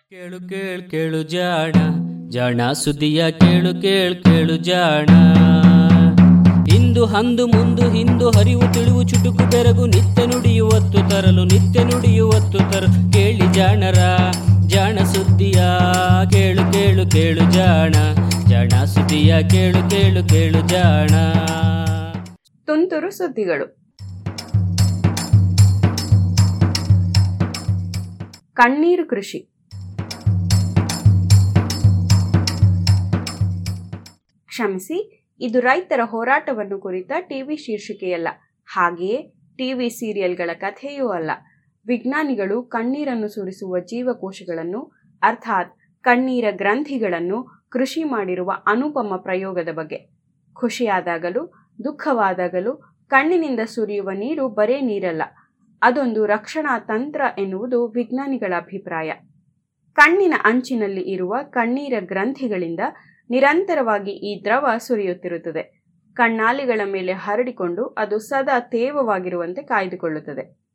ಕೇಳು 0.10 0.50
ಕೇಳು 0.50 0.90
ಕೇಳು 0.90 1.24
ಜಾಣ 1.24 1.72
ಜಾಣ 2.30 2.72
ಸುದ್ದಿಯ 2.72 3.32
ಕೇಳು 3.32 3.82
ಕೇಳು 3.82 4.24
ಕೇಳು 4.24 4.58
ಜಾಣ. 4.58 5.37
ಇಂದು 6.78 7.06
ಹಂದು 7.06 7.48
ಮುಂದು 7.48 7.92
ಹಿಂದು 7.92 8.30
ಹರಿವು 8.30 8.74
ತಿಳಿವು 8.74 9.04
ಚುಟುಕು 9.04 9.50
ಬೆರಗು 9.50 9.86
ನಿತ್ಯ 9.86 10.26
ನುಡಿಯುವತ್ತು 10.26 11.10
ತರಲು 11.10 11.44
ನಿತ್ಯ 11.44 11.84
ನುಡಿಯುವತ್ತು 11.84 12.58
ತರಲು 12.58 13.12
ಕೇಳಿ 13.14 13.54
ಜಾಣರ, 13.54 13.98
ಜಾಣ 14.68 15.00
ಸುದ್ದಿಯ, 15.04 15.62
ಕೇಳು 16.32 16.74
ಕೇಳು 16.74 17.12
ಕೇಳು 17.12 17.52
ಜಾಣ. 17.52 17.92
ಜಾಣ 18.48 18.84
ಸುದ್ದಿಯ, 18.84 19.50
ಕೇಳು 19.50 19.90
ಕೇಳು 19.90 20.30
ಕೇಳು 20.30 20.68
ಜಾಣ. 20.68 21.10
ತುಂತುರು 22.66 23.12
ಸುದ್ದಿಗಳು. 23.12 23.78
ಕಣ್ಣೀರು 28.54 29.08
ಕೃಷಿ. 29.08 29.40
ಕ್ಷಮಿಸಿ 34.48 35.17
ಇದು 35.40 35.60
ರೈತರ 35.60 36.00
ಹೋರಾಟವನ್ನು 36.04 36.80
ಕುರಿತ 36.80 37.12
ಟಿವಿ 37.20 37.56
ಶೀರ್ಷಿಕೆಯಲ್ಲ. 37.56 38.28
ಹಾಗೆಯೇ 38.66 39.34
ಟಿವಿ 39.58 39.90
ಸೀರಿಯಲ್ಗಳ 39.90 40.50
ಕಥೆಯೂ 40.54 41.08
ಅಲ್ಲ. 41.08 41.32
ವಿಜ್ಞಾನಿಗಳು 41.88 42.64
ಕಣ್ಣೀರನ್ನು 42.64 43.28
ಸುರಿಸುವ 43.28 43.80
ಜೀವಕೋಶಗಳನ್ನು, 43.80 44.92
ಅರ್ಥಾತ್ 45.22 45.76
ಕಣ್ಣೀರ 46.02 46.46
ಗ್ರಂಥಿಗಳನ್ನು 46.52 47.68
ಕೃಷಿ 47.70 48.04
ಮಾಡಿರುವ 48.04 48.52
ಅನುಪಮ 48.68 49.16
ಪ್ರಯೋಗದ 49.18 49.70
ಬಗ್ಗೆ. 49.72 50.10
ಖುಷಿಯಾದಾಗಲೂ, 50.54 51.48
ದುಃಖವಾದಾಗಲೂ 51.84 52.76
ಕಣ್ಣಿನಿಂದ 53.08 53.60
ಸುರಿಯುವ 53.60 54.10
ನೀರು 54.12 54.50
ಬರೇ 54.50 54.82
ನೀರಲ್ಲ. 54.82 55.24
ಅದೊಂದು 55.82 56.26
ರಕ್ಷಣಾ 56.26 56.80
ತಂತ್ರ 56.80 57.22
ಎನ್ನುವುದು 57.38 57.88
ವಿಜ್ಞಾನಿಗಳ 57.88 58.54
ಅಭಿಪ್ರಾಯ. 58.58 59.14
ಕಣ್ಣಿನ 59.94 60.34
ಅಂಚಿನಲ್ಲಿ 60.44 61.02
ಇರುವ 61.02 61.36
ಕಣ್ಣೀರ 61.44 61.94
ಗ್ರಂಥಿಗಳಿಂದ 62.00 62.80
ನಿರಂತರವಾಗಿ 63.30 64.12
ಈ 64.12 64.44
ದ್ರವ 64.44 64.68
ಸುರಿಯುತ್ತಿರುತ್ತದೆ. 64.78 65.64
ಕಣ್ಣಾಲಿಗಳ 66.14 66.82
ಮೇಲೆ 66.86 67.14
ಹರಡಿಕೊಂಡು 67.14 67.86
ಅದು 67.86 68.20
ಸದಾ 68.20 68.60
ತೇವವಾಗಿರುವಂತೆ 68.60 69.62
ಕಾಯ್ದುಕೊಳ್ಳುತ್ತದೆ. 69.62 70.68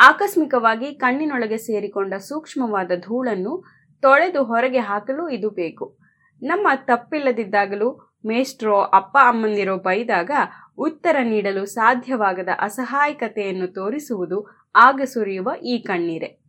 ಆಕಸ್ಮಿಕವಾಗಿ 0.00 0.94
ಕಣ್ಣಿನೊಳಗೆ 0.94 1.56
ಸೇರಿಕೊಂಡ 1.56 2.14
ಸೂಕ್ಷ್ಮವಾದ 2.14 2.90
ಧೂಳನ್ನು 3.00 3.64
ತೊಳೆದು 4.00 4.44
ಹೊರಗೆ 4.44 4.78
ಹಾಕಲು 4.78 5.28
ಇದು 5.28 5.50
ಬೇಕು. 5.50 5.98
ನಮ್ಮ 6.42 6.68
ತಪ್ಪಿಲ್ಲದಿದ್ದಾಗಲೂ 6.74 8.18
ಮೇಸ್ಟ್ರೋ 8.26 8.80
ಅಪ್ಪ 8.80 9.18
ಅಮ್ಮಂದಿರೋ 9.22 9.76
ಬೈದಾಗ 9.76 10.30
ಉತ್ತರ 10.78 11.16
ನೀಡಲು 11.22 11.66
ಸಾಧ್ಯವಾಗದ 11.66 12.48
ಅಸಹಾಯಕತೆಯನ್ನು 12.60 13.66
ತೋರಿಸುವುದು 13.66 14.68
ಆಗ 14.74 15.00
ಸುರಿಯುವ 15.04 15.50
ಈ 15.62 15.78
ಕಣ್ಣೀರೆ. 15.78 16.42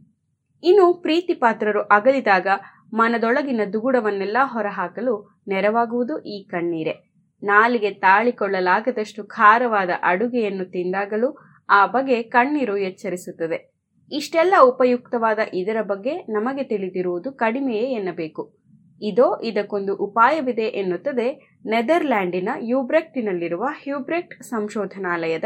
ಇನ್ನು 0.64 0.94
ಪ್ರೀತಿ 0.94 1.34
ಪಾತ್ರರು 1.34 1.82
ಅಗಲಿದಾಗ 1.82 2.48
ಮನದೊಳಗಿನ 2.94 3.62
ದುಗುಡವನ್ನೆಲ್ಲ 3.74 4.38
ಹೊರಹಾಕಲು 4.44 5.33
ನೆರವಾಗುವುದು 5.48 6.24
ಈ 6.24 6.44
ಕಣ್ಣೀರೆ. 6.44 7.14
ನಾಲಿಗೆ 7.44 7.92
ತಾಳಿಕೊಳ್ಳಲಾಗದಷ್ಟು 7.92 9.24
ಖಾರವಾದ 9.24 9.90
ಅಡುಗೆಯನ್ನು 10.04 10.66
ತಿಂದಾಗಲೂ 10.66 11.38
ಆ 11.70 11.86
ಬಗೆ 11.86 12.24
ಕಣ್ಣೀರು 12.24 12.78
ಎಚ್ಚರಿಸುತ್ತದೆ. 12.78 13.74
ಇಷ್ಟೆಲ್ಲ 14.12 14.54
ಉಪಯುಕ್ತವಾದ 14.62 15.40
ಇದರ 15.54 15.78
ಬಗ್ಗೆ 15.82 16.14
ನಮಗೆ 16.18 16.64
ತಿಳಿದಿರುವುದು 16.64 17.32
ಕಡಿಮೆಯೇ 17.32 17.94
ಎನ್ನಬೇಕು. 17.94 18.64
ಇದೋ 19.02 19.40
ಇದಕ್ಕೊಂದು 19.44 19.96
ಉಪಾಯವಿದೆ 19.96 20.64
ಎನ್ನುತ್ತದೆ 20.64 21.60
ನೆದರ್ಲ್ಯಾಂಡಿನ 21.66 22.50
ಯೂಬ್ರೆಕ್ಟಿನಲ್ಲಿರುವ 22.62 23.64
ಹ್ಯೂಬ್ರೆಕ್ಟ್ 23.64 24.44
ಸಂಶೋಧನಾಲಯದ 24.44 25.44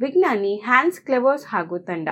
ವಿಜ್ಞಾನಿ 0.00 0.62
ಹ್ಯಾನ್ಸ್ 0.64 1.00
ಕ್ಲೆವರ್ಸ್ 1.00 1.46
ಹಾಗೂ 1.46 1.78
ತಂಡ. 1.78 2.08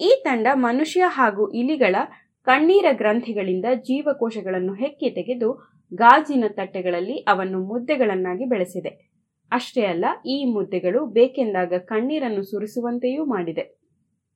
ಈ 0.00 0.20
ತಂಡ 0.24 0.46
ಮನುಷ್ಯ 0.54 1.02
ಹಾಗೂ 1.06 1.50
ಇಲಿಗಳ 1.50 1.96
ಕಣ್ಣೀರ 2.44 2.84
ಗ್ರಂಥಿಗಳಿಂದ 2.92 3.64
ಜೀವಕೋಶಗಳನ್ನು 3.74 4.74
ಹೆಕ್ಕಿ 4.74 5.10
ತೆಗೆದು 5.10 5.73
ಗಾಜಿನ 5.94 6.44
ತಟ್ಟೆಗಳಲ್ಲಿ 6.48 7.16
ಅವನ್ನು 7.18 7.64
ಮುದ್ದೆಗಳನ್ನಾಗಿ 7.64 8.44
ಬೆಳೆಸಿದೆ. 8.44 9.14
ಅಷ್ಟೇ 9.52 9.84
ಅಲ್ಲ, 9.84 10.04
ಈ 10.26 10.44
ಮುದ್ದೆಗಳು 10.44 11.06
ಬೇಕೆಂದಾಗ 11.06 11.72
ಕಣ್ಣೀರನ್ನು 11.78 12.42
ಸುರಿಸುವಂತೆಯೂ 12.42 13.24
ಮಾಡಿದೆ. 13.24 13.64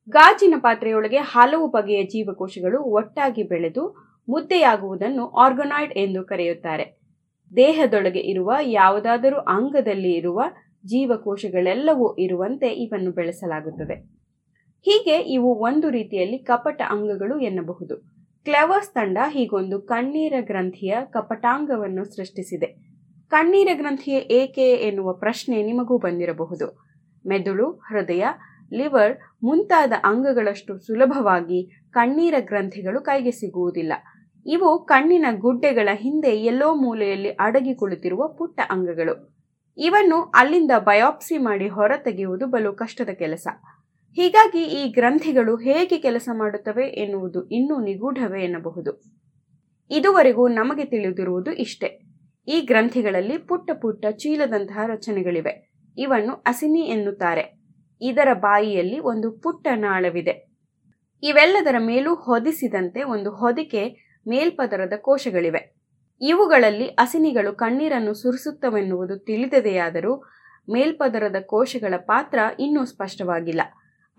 ಗಾಜಿನ 0.08 0.54
ಪಾತ್ರೆಯೊಳಗೆ 0.58 1.16
ಹಲವು 1.16 1.66
ಬಗೆಯ 1.68 2.02
ಜೀವಕೋಶಗಳು 2.04 2.82
ಒಟ್ಟಾಗಿ 2.82 3.42
ಬೆಳೆದು 3.42 3.82
ಮುದ್ದೆಯಾಗುವುದನ್ನು 4.28 5.28
ಆರ್ಗನಾಯ್ಡ್ 5.28 5.92
ಎಂದು 5.92 6.24
ಕರೆಯುತ್ತಾರೆ. 6.24 6.84
ದೇಹದೊಳಗೆ 7.56 8.20
ಇರುವ 8.20 8.52
ಯಾವುದಾದರೂ 8.60 9.36
ಅಂಗದಲ್ಲಿ 9.36 10.12
ಇರುವ 10.12 10.42
ಜೀವಕೋಶಗಳೆಲ್ಲವೂ 10.86 12.16
ಇರುವಂತೆ 12.16 12.68
ಇವನ್ನು 12.68 13.12
ಬೆಳೆಸಲಾಗುತ್ತದೆ. 13.12 13.96
ಹೀಗೆ 14.86 15.18
ಇವು 15.18 15.54
ಒಂದು 15.54 15.90
ರೀತಿಯಲ್ಲಿ 15.90 16.38
ಕಪಟ 16.38 16.82
ಅಂಗಗಳು 16.90 17.40
ಎನ್ನಬಹುದು. 17.40 18.17
ಕ್ಲೆವರ್ಸ್ 18.44 18.90
ತಂಡ 18.90 19.18
ಹೀಗೊಂದು 19.30 19.80
ಕಣ್ಣೀರ 19.80 20.32
ಗ್ರಂಥಿಯ 20.40 20.96
ಕಪಟಾಂಗವನ್ನು 21.04 22.04
ಸೃಷ್ಟಿಸಿದೆ. 22.04 22.66
ಕಣ್ಣೀರ 23.28 23.68
ಗ್ರಂಥಿಯ 23.74 24.14
ಏಕೆ 24.14 24.70
ಎನ್ನುವ 24.72 25.12
ಪ್ರಶ್ನೆ 25.12 25.62
ನಿಮಗೂ 25.62 25.98
ಬಂದಿರಬಹುದು. 25.98 26.88
ಮೆದುಳು, 27.26 27.70
ಹೃದಯ, 27.70 28.24
ಲಿವರ್ 28.72 29.18
ಮುಂತಾದ 29.44 29.92
ಅಂಗಗಳಷ್ಟು 30.04 30.78
ಸುಲಭವಾಗಿ 30.78 31.90
ಕಣ್ಣೀರ 31.90 32.34
ಗ್ರಂಥಿಗಳು 32.38 33.00
ಕೈಗೆ 33.00 33.30
ಸಿಗುವುದಿಲ್ಲ. 33.30 33.92
ಇವು 34.46 34.84
ಕಣ್ಣಿನ 34.84 35.26
ಗುಡ್ಡೆಗಳ 35.38 35.88
ಹಿಂದೆ 35.92 36.28
ಎಲ್ಲೋ 36.28 36.74
ಮೂಲೆಯಲ್ಲಿ 36.74 37.28
ಅಡಗಿ 37.28 37.74
ಕುಳಿತಿರುವ 37.74 38.28
ಪುಟ್ಟ 38.28 38.60
ಅಂಗಗಳು. 38.70 39.38
ಇವನ್ನು 39.78 40.22
ಅಲ್ಲಿಂದ 40.22 40.70
ಬಯಾಪ್ಸಿ 40.78 41.38
ಮಾಡಿ 41.38 41.68
ಹೊರತೆಗೆಯುವುದು 41.68 42.46
ಬಲು 42.46 42.72
ಕಷ್ಟದ 42.72 43.08
ಕೆಲಸ. 43.08 43.46
ಹೀಗಾಗಿ 44.20 44.62
ಈ 44.62 44.88
ಗ್ರಂಥಿಗಳು 44.88 45.56
ಹೇಗೆ 45.56 45.98
ಕೆಲಸ 45.98 46.28
ಮಾಡುತ್ತವೆ 46.32 46.86
ಎನ್ನುವುದು 46.86 47.48
ಇನ್ನೂ 47.48 47.80
ನಿಗೂಢವೇ 47.80 48.44
ಎನ್ನಬಹುದು. 48.44 49.02
ಇದುವರೆಗೂ 49.90 50.48
ನಮಗೆ 50.48 50.84
ತಿಳಿದಿರುವುದು 50.84 51.52
ಇಷ್ಟೇ. 51.52 52.00
ಈ 52.48 52.60
ಗ್ರಂಥಿಗಳಲ್ಲಿ 52.60 53.38
ಪುಟ್ಟ 53.38 53.70
ಪುಟ್ಟ 53.82 54.06
ಚೀಲದಂತಹ 54.06 54.78
ರಚನೆಗಳಿವೆ. 54.86 55.70
ಇವನ್ನು 55.98 56.34
ಅಸಿನಿ 56.34 56.80
ಎನ್ನುತ್ತಾರೆ. 56.80 57.58
ಇದರ 58.00 58.28
ಬಾಯಿಯಲ್ಲಿ 58.32 58.98
ಒಂದು 58.98 59.30
ಪುಟ್ಟ 59.30 59.68
ನಾಳವಿದೆ. 59.74 60.48
ಇವೆಲ್ಲದರ 61.22 61.74
ಮೇಲೂ 61.78 62.14
ಹೊದಿಸಿದಂತೆ 62.14 63.02
ಒಂದು 63.02 63.30
ಹೊದಿಕೆ 63.30 64.14
ಮೇಲ್ಪದರದ 64.28 64.92
ಕೋಶಗಳಿವೆ. 64.96 65.74
ಇವುಗಳಲ್ಲಿ 66.20 66.86
ಅಸಿನಿಗಳು 66.86 67.52
ಕಣ್ಣೀರನ್ನು 67.52 68.14
ಸುರಿಸುತ್ತವೆನ್ನುವುದು 68.14 69.18
ತಿಳಿದದೆಯಾದರೂ 69.18 70.16
ಮೇಲ್ಪದರದ 70.72 71.36
ಕೋಶಗಳ 71.40 71.94
ಪಾತ್ರ 71.96 72.38
ಇನ್ನೂ 72.58 72.84
ಸ್ಪಷ್ಟವಾಗಿಲ್ಲ. 72.84 73.60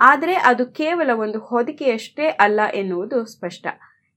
ಆದರೆ 0.01 0.33
ಅದು 0.33 0.65
ಕೇವಲ 0.65 1.09
ಒಂದು 1.13 1.39
ಹೊದಿಕೆಯಷ್ಟೇ 1.39 2.27
ಅಲ್ಲ 2.27 2.59
ಎನ್ನುವುದು 2.73 3.25
ಸ್ಪಷ್ಟ. 3.25 3.67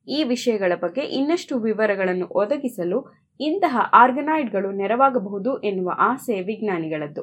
ಈ 0.08 0.24
ವಿಷಯಗಳ 0.24 0.72
ಬಗ್ಗೆ 0.80 1.00
ಇನ್ನಷ್ಟು 1.00 1.58
ವಿವರಗಳನ್ನು 1.58 2.26
ಒದಗಿಸಲು 2.26 3.22
ಇಂತಹ 3.40 3.90
ಆರ್ಗನಾಯ್ಡ್ಗಳು 3.92 4.70
ನೆರವಾಗಬಹುದು 4.70 5.62
ಎನ್ನುವ 5.62 5.92
ಆಸೆ 5.98 6.40
ವಿಜ್ಞಾನಿಗಳದ್ದು. 6.40 7.22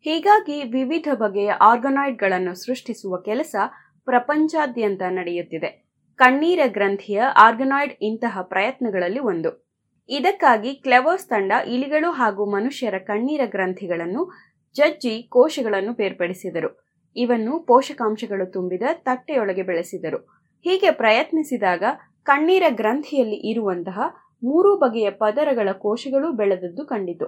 ಹೀಗಾಗಿ 0.00 0.64
ವಿವಿಧ 0.64 1.08
ಬಗೆಯ 1.14 1.50
ಆರ್ಗನಾಯ್ಡ್ಗಳನ್ನು 1.50 2.54
ಸೃಷ್ಟಿಸುವ 2.54 3.16
ಕೆಲಸ 3.16 3.56
ಪ್ರಪಂಚಾದ್ಯಂತ 4.04 5.02
ನಡೆಯುತ್ತಿದೆ. 5.08 5.88
ಕಣ್ಣೀರ 6.16 6.60
ಗ್ರಂಥಿಯ 6.66 7.20
ಆರ್ಗನಾಯ್ಡ್ 7.20 7.94
ಇಂತಹ 8.02 8.38
ಪ್ರಯತ್ನಗಳಲ್ಲಿ 8.42 9.18
ಒಂದು. 9.18 9.68
ಇದಕ್ಕಾಗಿ 10.08 10.74
ಕ್ಲೆವರ್ಸ್ 10.74 11.28
ತಂಡ 11.28 11.52
ಇಲಿಗಳು 11.66 12.10
ಹಾಗೂ 12.10 12.50
ಮನುಷ್ಯರ 12.50 12.98
ಕಣ್ಣೀರ 12.98 13.40
ಗ್ರಂಥಿಗಳನ್ನು 13.44 14.32
ಜಜ್ಜಿ 14.74 15.22
ಕೋಶಗಳನ್ನು 15.22 15.92
ಬೇರ್ಪಡಿಸಿದರು. 15.92 16.87
ಇವನ್ನು 17.16 17.60
ಪೋಷಕಾಂಶಗಳು 17.60 18.52
ತುಂಬಿದ 18.52 18.82
ತಟ್ಟೆಯೊಳಗೆ 18.92 19.62
ಬೆಳೆಸಿದರು. 19.62 20.18
ಹೀಗೆ 20.66 20.90
ಪ್ರಯತ್ನಿಸಿದಾಗ 20.90 21.84
ಕಣ್ಣೀರ 22.24 22.62
ಗ್ರಂಥಿಯಲ್ಲಿ 22.68 23.50
ಇರುವಂತಹ 23.50 24.00
ಮೂರು 24.42 24.76
ಬಗೆಯ 24.76 25.10
ಪದರಗಳ 25.10 25.68
ಕೋಶಗಳು 25.72 26.32
ಬೆಳೆದದ್ದು 26.32 26.86
ಕಂಡಿತು. 26.86 27.26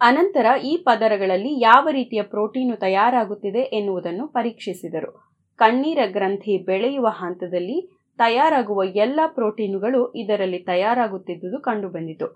ಅನಂತರ 0.00 0.46
ಈ 0.64 0.76
ಪದರಗಳಲ್ಲಿ 0.76 1.60
ಯಾವ 1.60 1.88
ರೀತಿಯ 1.90 2.22
ಪ್ರೋಟೀನು 2.22 2.76
ತಯಾರಾಗುತ್ತಿದೆ 2.76 3.60
ಎನ್ನುವುದನ್ನು 3.60 4.28
ಪರೀಕ್ಷಿಸಿದರು. 4.28 5.10
ಕಣ್ಣೀರ 5.56 5.98
ಗ್ರಂಥಿ 6.06 6.64
ಬೆಳೆಯುವ 6.64 7.06
ಹಂತದಲ್ಲಿ 7.06 7.78
ತಯಾರಾಗುವ 8.18 8.84
ಎಲ್ಲ 8.84 9.20
ಪ್ರೋಟೀನುಗಳು 9.26 10.12
ಇದರಲ್ಲಿ 10.12 10.58
ತಯಾರಾಗುತ್ತಿದ್ದುದು 10.58 11.58
ಕಂಡುಬಂದಿತು. 11.60 12.26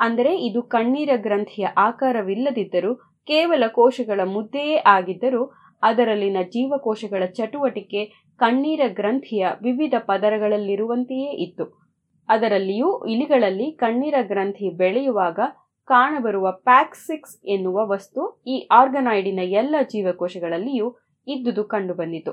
ಅಂದರೆ 0.00 0.36
ಇದು 0.36 0.62
ಕಣ್ಣೀರ 0.62 1.10
ಗ್ರಂಥಿಯ 1.16 1.66
ಆಕಾರವಿಲ್ಲದಿದ್ದರೂ 1.76 2.94
ಕೇವಲ 3.28 3.64
ಕೋಶಗಳ 3.68 4.20
ಮುದ್ದೆಯೇ 4.24 4.76
ಆಗಿದ್ದರೂ 4.76 5.42
ಅದರಲ್ಲಿನ 5.82 6.36
ಜೀವಕೋಶಗಳ 6.42 7.24
ಚಟುವಟಿಕೆ 7.26 8.04
ಕಣ್ಣೀರ 8.36 8.80
ಗ್ರಂಥಿಯ 8.86 9.46
ವಿವಿಧ 9.62 9.94
ಪದರಗಳಲ್ಲಿರುವಂತೆಯೇ 9.98 11.30
ಇತ್ತು. 11.36 11.86
ಅದರಲ್ಲಿಯೂ 12.28 13.04
ಇಲಿಗಳಲ್ಲಿ 13.04 13.72
ಕಣ್ಣೀರ 13.72 14.14
ಗ್ರಂಥಿ 14.22 14.76
ಬೆಳೆಯುವಾಗ 14.76 15.40
ಕಾಣಬರುವ 15.86 16.50
ಪ್ಯಾಕ್ಸಿಕ್ಸ್ 16.50 17.46
ಎನ್ನುವ 17.46 17.80
ವಸ್ತು 17.88 18.42
ಈ 18.46 18.68
ಆರ್ಗನಾಯ್ಡಿನ 18.70 19.38
ಎಲ್ಲ 19.38 19.74
ಜೀವಕೋಶಗಳಲ್ಲಿಯೂ 19.82 20.98
ಇದ್ದುದು 21.26 21.64
ಕಂಡುಬಂದಿತು. 21.64 22.32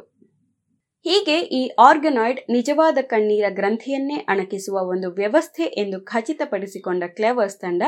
ಹೀಗೆ 1.05 1.39
ಈ 1.39 1.71
ಆರ್ಗನಾಯ್ಡ್ 1.79 2.39
ನಿಜವಾದ 2.49 2.97
ಕಣ್ಣೀರ 3.01 3.45
ಗ್ರಂಥಿಯನ್ನೇ 3.49 4.15
ಅಣಕಿಸುವ 4.15 4.75
ಒಂದು 4.89 5.11
ವ್ಯವಸ್ಥೆ 5.11 5.63
ಎಂದು 5.63 6.01
ಖಚಿತಪಡಿಸಿಕೊಂಡ 6.01 7.03
ಕ್ಲೆವರ್ಸ್ 7.07 7.59
ತಂಡ 7.59 7.83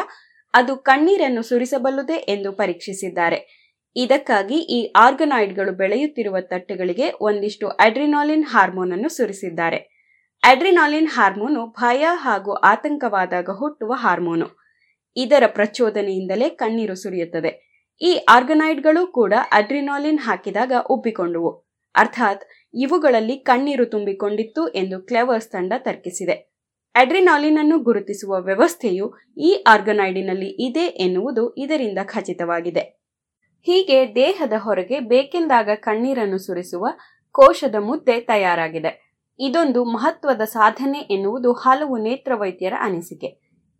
ಅದು 0.53 0.75
ಕಣ್ಣೀರನ್ನು 0.75 1.41
ಸುರಿಸಬಲ್ಲುದೇ 1.41 2.13
ಎಂದು 2.13 2.51
ಪರೀಕ್ಷಿಸಿದ್ದಾರೆ. 2.51 3.64
ಇದಕ್ಕಾಗಿ 3.95 4.55
ಈ 4.55 4.91
ಆರ್ಗನಾಯ್ಡ್ಗಳು 4.95 5.71
ಬೆಳೆಯುತ್ತಿರುವ 5.71 6.39
ತಟ್ಟೆಗಳಿಗೆ 6.39 7.11
ಒಂದಿಷ್ಟು 7.21 7.67
ಅಡ್ರಿನಾಲಿನ್ 7.67 8.45
ಹಾರ್ಮೋನ್ 8.45 8.91
ಅನ್ನು 8.91 9.09
ಸುರಿಸಿದ್ದಾರೆ. 9.09 9.95
ಅಡ್ರಿನಾಲಿನ್ 10.43 11.07
ಹಾರ್ಮೋನು 11.07 11.65
ಭಯ 11.67 12.05
ಹಾಗೂ 12.11 12.53
ಆತಂಕವಾದಾಗ 12.53 13.49
ಹುಟ್ಟುವ 13.49 13.93
ಹಾರ್ಮೋನು. 13.93 14.45
ಇದರ 15.17 15.43
ಪ್ರಚೋದನೆಯಿಂದಲೇ 15.47 16.49
ಕಣ್ಣೀರು 16.49 16.95
ಸುರಿಯುತ್ತದೆ. 16.95 17.81
ಈ 18.01 18.15
ಆರ್ಗನಾಯ್ಡ್ಗಳು 18.15 19.07
ಕೂಡ 19.07 19.33
ಅಡ್ರಿನಾಲಿನ್ 19.51 20.19
ಹಾಕಿದಾಗ 20.19 20.71
ಉಬ್ಬಿಕೊಂಡುವು. 20.89 21.65
ಅರ್ಥಾತ್ 21.95 22.41
ಇವುಗಳಲ್ಲಿ 22.73 23.35
ಕಣ್ಣೀರು 23.37 23.85
ತುಂಬಿಕೊಂಡಿತ್ತು 23.85 24.67
ಎಂದು 24.67 25.01
ಕ್ಲೆವರ್ಸ್ 25.01 25.49
ತಂಡ 25.49 25.73
ತರ್ಕಿಸಿದೆ. 25.77 26.55
ಅಡ್ರಿನಾಲಿನ್ 26.95 27.57
ಅನ್ನು 27.57 27.79
ಗುರುತಿಸುವ 27.79 28.41
ವ್ಯವಸ್ಥೆಯು 28.41 29.13
ಈ 29.37 29.63
ಆರ್ಗನಾಯ್ಡಿನಲ್ಲಿ 29.67 30.67
ಇದೆ 30.67 30.85
ಎನ್ನುವುದು 30.85 31.53
ಇದರಿಂದ 31.53 31.97
ಖಚಿತವಾಗಿದೆ. 32.03 32.94
ಹೀಗೆ 33.65 34.15
ದೇಹದ 34.15 34.53
ಹೊರಗೆ 34.57 34.99
ಬೇಕೆಂದಾಗ 34.99 35.69
ಕಣ್ಣೀರನ್ನು 35.75 36.37
ಸುರಿಸುವ 36.37 36.87
ಕೋಶದ 37.31 37.75
ಮುದ್ದೆ 37.79 38.19
ತಯಾರಾಗಿದೆ. 38.19 38.91
ಇದೊಂದು 39.39 39.83
ಮಹತ್ವದ 39.83 40.41
ಸಾಧನೆ 40.41 40.99
ಎನ್ನುವುದು 40.99 41.53
ಹಲವು 41.53 41.97
ನೇತ್ರ 41.97 42.31
ವೈದ್ಯರ 42.35 42.73
ಅನಿಸಿಕೆ. 42.79 43.29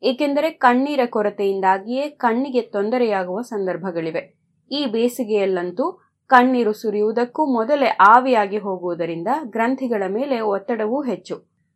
ಏಕೆಂದರೆ 0.04 0.50
ಕಣ್ಣೀರ 0.50 1.00
ಕೊರತೆಯಿಂದಾಗಿಯೇ 1.10 2.10
ಕಣ್ಣಿಗೆ 2.10 2.62
ತೊಂದರೆಯಾಗುವ 2.62 3.42
ಸಂದರ್ಭಗಳಿವೆ. 3.42 4.24
ಈ 4.72 4.86
ಬೇಸಿಗೆಯಲ್ಲಂತೂ 4.86 5.86
ಕಣ್ಣೀರು 6.28 6.74
ಸುರಿಯುವುದಕ್ಕೂ 6.74 7.46
ಮೊದಲೇ 7.54 7.98
ಆವಿಯಾಗಿ 8.08 8.58
ಹೋಗುವುದರಿಂದ 8.58 9.28
ಗ್ರಂಥಿಗಳ 9.44 10.04
ಮೇಲೆ 10.08 10.40
ಒತ್ತಡವೂ 10.40 11.02
ಹೆಚ್ಚು. 11.02 11.36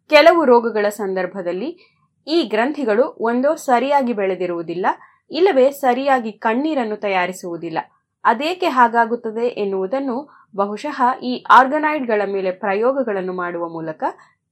ಕೆಲವು 0.10 0.46
ರೋಗಗಳ 0.46 0.90
ಸಂದರ್ಭದಲ್ಲಿ 0.90 1.70
ಈ 2.28 2.44
ಗ್ರಂಥಿಗಳು 2.44 3.16
ಒಂದೋ 3.20 3.56
ಸರಿಯಾಗಿ 3.56 4.14
ಬೆಳೆದಿರುವುದಿಲ್ಲ, 4.14 4.86
ಇಲ್ಲವೇ 5.32 5.72
ಸರಿಯಾಗಿ 5.72 6.32
ಕಣ್ಣೀರನ್ನು 6.32 6.98
ತಯಾರಿಸುವುದಿಲ್ಲ. 6.98 7.80
ಅದೇಕೆ 8.24 8.66
ಹಾಗಾಗುತ್ತದೆ 8.66 9.48
ಎನ್ನುವುದನ್ನು 9.48 10.48
ಬಹುಶಃ 10.56 11.02
ಈ 11.24 11.46
ಆರ್ಗನೈಡ್ಗಳ 11.50 12.22
ಮೇಲೆ 12.26 12.52
ಪ್ರಯೋಗಗಳನ್ನು 12.52 13.34
ಮಾಡುವ 13.34 13.70
ಮೂಲಕ 13.70 14.04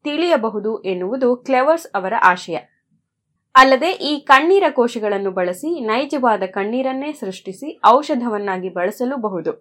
ತಿಳಿಯಬಹುದು 0.04 0.82
ಎನ್ನುವುದು 0.82 1.36
ಕ್ಲೆವರ್ಸ್ 1.36 1.88
ಅವರ 1.96 2.14
ಆಶಯ. 2.24 2.56
ಅಲ್ಲದೆ 3.56 3.92
ಈ 3.92 4.20
ಕಣ್ಣೀರ 4.20 4.64
ಕೋಶಗಳನ್ನು 4.70 5.32
ಬಳಸಿ 5.32 5.80
ನೈಜವಾದ 5.80 6.44
ಕಣ್ಣೀರನ್ನೇ 6.46 7.12
ಸೃಷ್ಟಿಸಿ 7.12 7.82
ಔಷಧವನ್ನಾಗಿ 7.86 8.70
ಬಳಸಲೂಬಹುದು. 8.70 9.52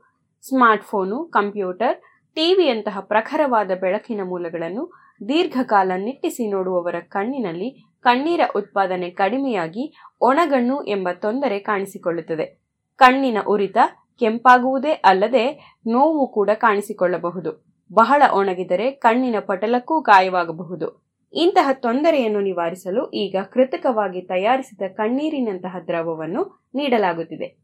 ಸ್ಮಾರ್ಟ್ಫೋನು, 0.42 1.24
ಕಂಪ್ಯೂಟರ್, 1.24 2.00
ಟಿವಿಯಂತಹ 2.34 3.00
ಪ್ರಖರವಾದ 3.00 3.70
ಬೆಳಕಿನ 3.80 4.20
ಮೂಲಗಳನ್ನು 4.24 5.06
ದೀರ್ಘಕಾಲ 5.28 5.92
ನಿಟ್ಟಿಸಿ 5.96 6.50
ನೋಡುವವರ 6.50 6.94
ಕಣ್ಣಿನಲ್ಲಿ 7.00 7.92
ಕಣ್ಣೀರ 8.02 8.40
ಉತ್ಪಾದನೆ 8.56 9.10
ಕಡಿಮೆಯಾಗಿ 9.10 9.96
ಒಣಗಣ್ಣು 10.20 10.84
ಎಂಬ 10.84 11.08
ತೊಂದರೆ 11.12 11.58
ಕಾಣಿಸಿಕೊಳ್ಳುತ್ತದೆ. 11.58 12.65
ಕಣ್ಣಿನ 12.96 13.38
ಉರಿತ, 13.46 13.76
ಕೆಂಪಾಗುವುದೇ 14.18 14.90
ಅಲ್ಲದೆ 14.90 15.76
ನೋವು 15.86 16.26
ಕೂಡ 16.26 16.50
ಕಾಣಿಸಿಕೊಳ್ಳಬಹುದು. 16.54 17.66
ಬಹಳ 17.92 18.22
ಒಣಗಿದರೆ 18.32 18.90
ಕಣ್ಣಿನ 18.90 19.34
ಪಟಲಕ್ಕೂ 19.40 20.00
ಗಾಯವಾಗಬಹುದು. 20.00 21.06
ಇಂತಹ 21.34 21.68
ತೊಂದರೆಯನ್ನು 21.72 22.40
ನಿವಾರಿಸಲು 22.40 23.10
ಈಗ 23.10 23.36
ಕೃತಕವಾಗಿ 23.52 24.20
ತಯಾರಿಸಿದ 24.20 24.82
ಕಣ್ಣೀರಿನಂತಹ 24.94 25.76
ದ್ರವವನ್ನು 25.86 26.70
ನೀಡಲಾಗುತ್ತಿದೆ. 26.74 27.58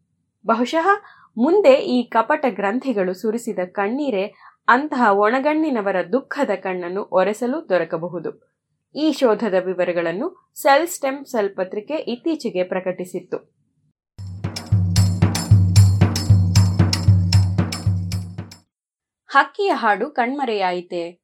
ಬಹುಶಃ 0.46 0.86
ಮುಂದೆ 1.38 1.72
ಈ 1.72 2.02
ಕಪಟ 2.02 2.46
ಗ್ರಂಥಿಗಳು 2.48 3.14
ಸುರಿಸಿದ 3.14 3.58
ಕಣ್ಣೀರೇ 3.64 4.34
ಅಂತಹ 4.68 5.08
ಒಣಗಣ್ಣಿನವರ 5.12 5.96
ದುಃಖದ 6.12 6.50
ಕಣ್ಣನ್ನು 6.54 7.08
ಒರೆಸಲು 7.12 7.68
ದೊರಕಬಹುದು. 7.68 8.52
ಈ 8.94 9.12
ಶೋಧದ 9.12 9.54
ವಿವರಗಳನ್ನು 9.64 10.52
ಸೆಲ್ 10.54 10.86
ಸ್ಟೆಮ್ 10.86 11.24
ಸೆಲ್ 11.24 11.56
ಪತ್ರಿಕೆ 11.56 11.94
ಇತ್ತೀಚೆಗೆ 11.94 12.64
ಪ್ರಕಟಿಸಿತ್ತು. 12.64 13.61
ಹಕ್ಕಿಯ 19.34 19.70
ಹಾಡು 19.74 20.10
ಕಣ್ಮರೆಯಾಯಿತೆ. 20.10 21.22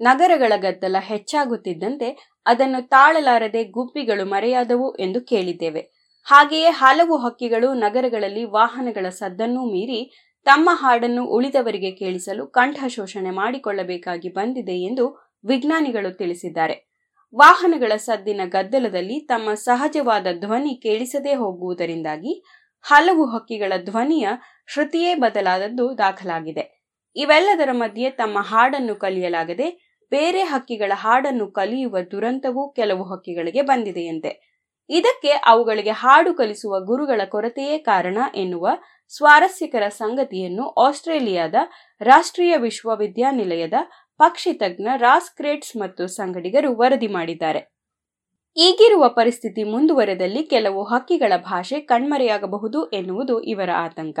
ನಗರಗಳ 0.00 0.52
ಗದ್ದಲ 0.56 0.96
ಹೆಚ್ಚಾಗುತ್ತಿದ್ದಂತೆ 1.00 2.32
ಅದನ್ನು 2.46 2.88
ತಾಳಲಾರದೆ 2.88 3.64
ಗುಬ್ಬಿಗಳು 3.64 4.24
ಮರೆಯಾದವು 4.24 4.96
ಎಂದು 4.96 5.20
ಕೇಳಿದ್ದೇವೆ. 5.20 5.80
ಹಾಗೆಯೇ 6.24 6.66
ಹಲವು 6.66 7.16
ಹಕ್ಕಿಗಳು 7.16 7.74
ನಗರಗಳಲ್ಲಿ 7.74 8.44
ವಾಹನಗಳ 8.44 9.08
ಸದ್ದನ್ನೂ 9.08 9.64
ಮೀರಿ 9.64 10.30
ತಮ್ಮ 10.44 10.70
ಹಾಡನ್ನು 10.72 11.24
ಉಳಿದವರಿಗೆ 11.24 11.90
ಕೇಳಿಸಲು 11.90 12.46
ಕಂಠ 12.46 12.84
ಶೋಷಣೆ 12.86 13.30
ಮಾಡಿಕೊಳ್ಳಬೇಕಾಗಿ 13.30 14.28
ಬಂದಿದೆ 14.28 14.72
ಎಂದು 14.72 15.34
ವಿಜ್ಞಾನಿಗಳು 15.44 16.16
ತಿಳಿಸಿದ್ದಾರೆ. 16.16 16.88
ವಾಹನಗಳ 17.36 17.92
ಸದ್ದಿನ 17.96 18.40
ಗದ್ದಲದಲ್ಲಿ 18.44 19.20
ತಮ್ಮ 19.20 19.54
ಸಹಜವಾದ 19.54 20.26
ಧ್ವನಿ 20.40 20.80
ಕೇಳಿಸದೇ 20.82 21.34
ಹೋಗುವುದರಿಂದಾಗಿ 21.34 22.44
ಹಲವು 22.82 23.24
ಹಕ್ಕಿಗಳ 23.26 23.72
ಧ್ವನಿಯ 23.84 24.28
ಶ್ರುತಿಯೇ 24.66 25.14
ಬದಲಾದದ್ದು 25.14 25.98
ದಾಖಲಾಗಿದೆ. 25.98 26.64
ಇವೆಲ್ಲದರ 27.16 27.68
ಮಧ್ಯೆ 27.72 28.10
ತಮ್ಮ 28.10 28.38
ಹಾಡನ್ನು 28.40 28.94
ಕಲಿಯಲಾಗದೆ 28.94 29.98
ಬೇರೆ 30.12 30.42
ಹಕ್ಕಿಗಳ 30.42 30.92
ಹಾಡನ್ನು 30.94 31.46
ಕಲಿಯುವ 31.52 31.98
ದುರಂತವೂ 32.00 32.72
ಕೆಲವು 32.72 33.04
ಹಕ್ಕಿಗಳಿಗೆ 33.04 33.62
ಬಂದಿದೆಯಂತೆ. 33.62 34.48
ಇದಕ್ಕೆ 34.90 35.28
ಅವುಗಳಿಗೆ 35.28 35.90
ಹಾಡು 35.90 36.34
ಕಲಿಸುವ 36.34 36.80
ಗುರುಗಳ 36.80 37.20
ಕೊರತೆಯೇ 37.24 37.78
ಕಾರಣ 37.78 38.18
ಎನ್ನುವ 38.34 38.68
ಸ್ವಾರಸ್ಯಕರ 39.08 39.88
ಸಂಗತಿಯನ್ನು 39.88 40.68
ಆಸ್ಟ್ರೇಲಿಯಾದ 40.68 41.54
ರಾಷ್ಟ್ರೀಯ 42.00 42.56
ವಿಶ್ವವಿದ್ಯಾನಿಲಯದ 42.56 43.74
ಪಕ್ಷಿ 44.18 44.52
ತಜ್ಞ 44.52 44.86
ರಾಸ್ 44.96 45.36
ಕ್ರೇಟ್ಸ್ 45.36 45.76
ಮತ್ತು 45.76 46.06
ಸಂಗಡಿಗರು 46.06 46.76
ವರದಿ 46.76 47.06
ಮಾಡಿದ್ದಾರೆ. 47.06 47.77
ಈಗಿರುವ 48.58 49.08
ಪರಿಸ್ಥಿತಿ 49.08 49.62
ಮುಂದುವರೆದಲ್ಲಿ 49.64 50.42
ಕೆಲವು 50.42 50.84
ಹಕ್ಕಿಗಳ 50.84 51.32
ಭಾಷೆ 51.36 51.80
ಕಣ್ಮರೆಯಾಗಬಹುದು 51.80 52.88
ಎನ್ನುವುದು 52.88 53.42
ಇವರ 53.42 53.70
ಆತಂಕ. 53.76 54.20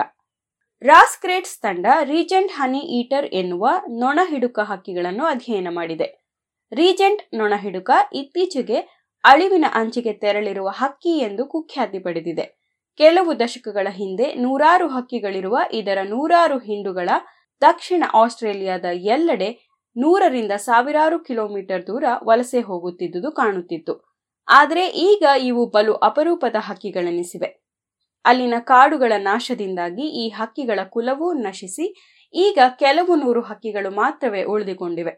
ರಾಸ್ಕ್ರೇಟ್ಸ್ 0.82 1.60
ತಂಡ 1.60 1.86
ರೀಜೆಂಟ್ 2.02 2.52
ಹನಿ 2.52 2.78
ಈಟರ್ 2.78 3.26
ಎನ್ನುವ 3.26 3.68
ನೊಣ 3.88 4.20
ಹಿಡುಕ 4.30 4.58
ಹಕ್ಕಿಗಳನ್ನು 4.58 5.24
ಅಧ್ಯಯನ 5.24 5.68
ಮಾಡಿದೆ. 5.70 6.28
ರೀಜೆಂಟ್ 6.72 7.22
ನೊಣ 7.34 7.52
ಹಿಡುಕ 7.56 7.90
ಇತ್ತೀಚೆಗೆ 8.14 9.08
ಅಳಿವಿನ 9.24 9.64
ಅಂಚಿಗೆ 9.74 10.12
ತೆರಳಿರುವ 10.12 10.68
ಹಕ್ಕಿ 10.68 11.18
ಎಂದು 11.18 11.46
ಕುಖ್ಯಾತಿ 11.46 11.98
ಪಡೆದಿದೆ. 11.98 12.58
ಕೆಲವು 12.96 13.40
ದಶಕಗಳ 13.40 13.86
ಹಿಂದೆ 13.90 14.34
ನೂರಾರು 14.34 14.88
ಹಕ್ಕಿಗಳಿರುವ 14.88 15.58
ಇದರ 15.72 15.98
ನೂರಾರು 16.02 16.58
ಹಿಂಡುಗಳ 16.58 17.08
ದಕ್ಷಿಣ 17.62 18.04
ಆಸ್ಟ್ರೇಲಿಯಾದ 18.14 18.84
ಎಲ್ಲೆಡೆ 18.92 19.78
ನೂರರಿಂದ 19.96 20.52
ಸಾವಿರಾರು 20.52 21.18
ಕಿಲೋಮೀಟರ್ 21.18 21.86
ದೂರ 21.86 22.04
ವಲಸೆ 22.24 22.60
ಹೋಗುತ್ತಿದ್ದುದು 22.60 23.32
ಕಾಣುತ್ತಿತ್ತು. 23.32 24.07
ಆದರೆ 24.48 24.88
ಈಗ 24.88 25.22
ಇವು 25.40 25.66
ಬಲು 25.66 25.94
ಅಪರೂಪದ 25.94 26.56
ಹಕ್ಕಿಗಳೆನಿಸಿವೆ 26.58 27.68
ಅಲ್ಲಿನ 28.24 28.54
ಕಾಡುಗಳ 28.58 29.12
ನಾಶದಿಂದಾಗಿ 29.18 30.02
ಈ 30.02 30.28
ಹಕ್ಕಿಗಳ 30.28 30.80
ಕುಲವೂ 30.90 31.32
ನಶಿಸಿ, 31.32 32.16
ಈಗ 32.34 32.58
ಕೆಲವು 32.78 33.14
ನೂರು 33.16 33.40
ಹಕ್ಕಿಗಳು 33.40 33.90
ಮಾತ್ರವೇ 33.90 34.42
ಉಳಿದುಕೊಂಡಿವೆ. 34.42 35.10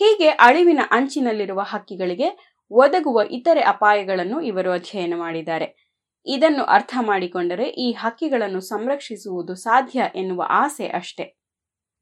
ಹೀಗೆ 0.00 0.28
ಅಳಿವಿನ 0.28 0.80
ಅಂಚಿನಲ್ಲಿರುವ 0.90 1.60
ಹಕ್ಕಿಗಳಿಗೆ 1.60 2.28
ಒದಗುವ 2.70 3.20
ಇತರೆ 3.30 3.60
ಅಪಾಯಗಳನ್ನು 3.60 4.40
ಇವರು 4.40 4.72
ಅಧ್ಯಯನ 4.72 5.14
ಮಾಡಿದ್ದಾರೆ. 5.16 5.96
ಇದನ್ನು 6.26 6.64
ಅರ್ಥ 6.64 6.94
ಮಾಡಿಕೊಂಡರೆ 7.00 7.68
ಈ 7.68 7.92
ಹಕ್ಕಿಗಳನ್ನು 7.92 8.60
ಸಂರಕ್ಷಿಸುವುದು 8.60 9.54
ಸಾಧ್ಯ 9.54 10.02
ಎನ್ನುವ 10.14 10.44
ಆಸೆ 10.48 10.88
ಅಷ್ಟೆ. 10.88 11.24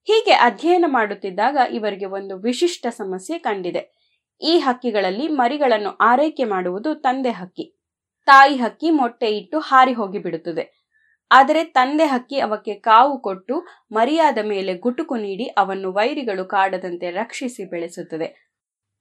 ಹೀಗೆ 0.09 0.33
ಅಧ್ಯಯನ 0.33 0.85
ಮಾಡುತ್ತಿದ್ದಾಗ 0.89 1.57
ಇವರಿಗೆ 1.71 2.05
ಒಂದು 2.07 2.39
ವಿಶಿಷ್ಟ 2.39 2.87
ಸಮಸ್ಯೆ 2.91 3.39
ಕಂಡಿದೆ. 3.39 4.00
ಈ 4.43 4.59
ಹಕ್ಕಿಗಳಲ್ಲಿ 4.59 5.29
ಮರಿಗಳನ್ನು 5.29 5.91
ಆರೈಕೆ 5.91 6.45
ಮಾಡುವುದು 6.45 6.95
ತಂದೆ 6.95 7.31
ಹಕ್ಕಿ. 7.31 7.81
ತಾಯಿ 8.27 8.57
ಹಕ್ಕಿ 8.57 8.91
ಮೊಟ್ಟೆ 8.91 9.37
ಇಟ್ಟು 9.37 9.59
ಹಾರಿ 9.59 9.93
ಹೋಗಿ 9.93 10.19
ಬಿಡುತ್ತದೆ. 10.19 10.81
ಆದರೆ 11.31 11.65
ತಂದೆ 11.65 12.07
ಹಕ್ಕಿ 12.07 12.39
ಅವಕ್ಕೆ 12.41 12.75
ಕಾವು 12.75 13.19
ಕೊಟ್ಟು 13.19 13.67
ಮರಿಯಾದ 13.93 14.39
ಮೇಲೆ 14.43 14.75
ಗುಟುಕು 14.75 15.17
ನೀಡಿ 15.17 15.45
ಅವನ್ನು 15.45 15.93
ವೈರಿಗಳು 15.93 16.45
ಕಾಡದಂತೆ 16.45 17.11
ರಕ್ಷಿಸಿ 17.11 17.65
ಬೆಳೆಸುತ್ತದೆ. 17.65 18.51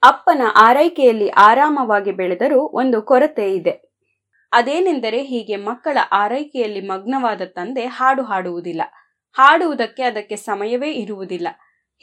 ಅಪ್ಪನ 0.03 0.41
ಆರೈಕೆಯಲ್ಲಿ 0.55 1.29
ಆರಾಮವಾಗಿ 1.29 2.11
ಬೆಳೆದರೂ 2.11 2.59
ಒಂದು 2.59 3.01
ಕೊರತೆ 3.01 3.53
ಇದೆ. 3.53 3.89
ಅದೇನೆಂದರೆ 4.51 5.23
ಹೀಗೆ 5.23 5.55
ಮಕ್ಕಳ 5.55 5.97
ಆರೈಕೆಯಲ್ಲಿ 6.11 6.81
ಮಗ್ನವಾದ 6.81 7.41
ತಂದೆ 7.45 7.85
ಹಾಡು 7.85 8.23
ಹಾಡುವುದಿಲ್ಲ. 8.23 8.81
ಹಾಡುವುದಕ್ಕೆ 9.33 10.03
ಅದಕ್ಕೆ 10.03 10.35
ಸಮಯವೇ 10.35 10.91
ಇರುವುದಿಲ್ಲ. 10.91 11.47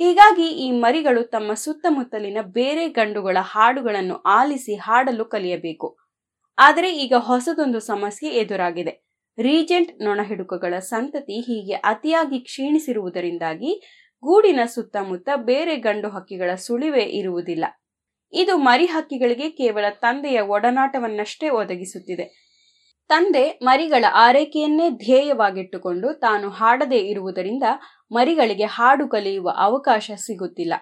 ಹೀಗಾಗಿ 0.00 0.46
ಈ 0.64 0.70
ಮರಿಗಳು 0.70 1.22
ತಮ್ಮ 1.24 1.54
ಸುತ್ತಮುತ್ತಲಿನ 1.54 2.38
ಬೇರೆ 2.40 2.88
ಗಂಡುಗಳ 2.88 3.36
ಹಾಡುಗಳನ್ನು 3.40 4.16
ಆಲಿಸಿ 4.30 4.74
ಹಾಡಲು 4.74 5.24
ಕಲಿಯಬೇಕು. 5.24 5.88
ಆದರೆ 6.58 6.90
ಈಗ 6.96 7.14
ಹೊಸದೊಂದು 7.18 7.80
ಸಮಸ್ಯೆ 7.80 8.28
ಎದುರಾಗಿದೆ. 8.28 8.92
ರೀಜೆಂಟ್ 9.38 10.02
ನೊಣಹಿಡುಕಗಳ 10.02 10.74
ಸಂತತಿ 10.78 11.40
ಹೀಗೆ 11.40 11.74
ಅತಿಯಾಗಿ 11.84 12.38
ಕ್ಷೀಣಿಸಿರುವುದರಿಂದಾಗಿ 12.38 13.72
ಗೂಡಿನ 14.22 14.60
ಸುತ್ತಮುತ್ತ 14.66 15.28
ಬೇರೆ 15.44 15.76
ಗಂಡು 15.76 16.08
ಹಕ್ಕಿಗಳ 16.08 16.54
ಸುಳಿವೆ 16.54 17.02
ಇರುವುದಿಲ್ಲ. 17.02 17.64
ಇದು 18.32 18.56
ಮರಿ 18.58 18.86
ಹಕ್ಕಿಗಳಿಗೆ 18.86 19.50
ಕೇವಲ 19.50 19.84
ತಂದೆಯ 19.90 20.40
ಒಡನಾಟವನ್ನಷ್ಟೇ 20.40 21.48
ಒದಗಿಸುತ್ತಿದೆ. 21.48 22.26
ತಂದೆ 23.10 23.44
ಮರಿಗಳ 23.62 24.04
ಆರೈಕೆಯನ್ನೇ 24.12 24.90
ಧ್ಯೇಯವಾಗಿಟ್ಟುಕೊಂಡು 24.90 26.12
ತಾನು 26.12 26.50
ಹಾಡದೇ 26.50 26.98
ಇರುವುದರಿಂದ 26.98 27.66
ಮರಿಗಳಿಗೆ 28.10 28.64
ಹಾಡು 28.64 29.08
ಕಲಿಯುವ 29.08 29.50
ಅವಕಾಶ 29.56 30.10
ಸಿಗುತ್ತಿಲ್ಲ. 30.16 30.74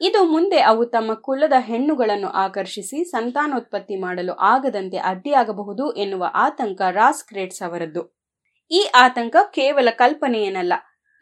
ಇದು 0.00 0.24
ಮುಂದೆ 0.24 0.58
ಅವು 0.60 0.84
ತಮ್ಮ 0.84 1.14
ಕುಲದ 1.14 1.52
ಹೆಣ್ಣುಗಳನ್ನು 1.58 2.28
ಆಕರ್ಷಿಸಿ 2.28 3.04
ಸಂತಾನೋತ್ಪತ್ತಿ 3.04 3.96
ಮಾಡಲು 3.96 4.32
ಆಗದಂತೆ 4.32 4.96
ಅಡ್ಡಿಯಾಗಬಹುದು 4.96 5.92
ಎನ್ನುವ 5.92 6.30
ಆತಂಕ 6.34 6.80
ರಾಸ್ 6.90 7.24
ಕ್ರೇಟ್ಸ್ 7.24 7.62
ಅವರದ್ದು. 7.62 8.20
ಈ 8.70 8.90
ಆತಂಕ 8.94 9.36
ಕೇವಲ 9.50 9.88
ಕಲ್ಪನೆಯೇನಲ್ಲ. 9.90 10.72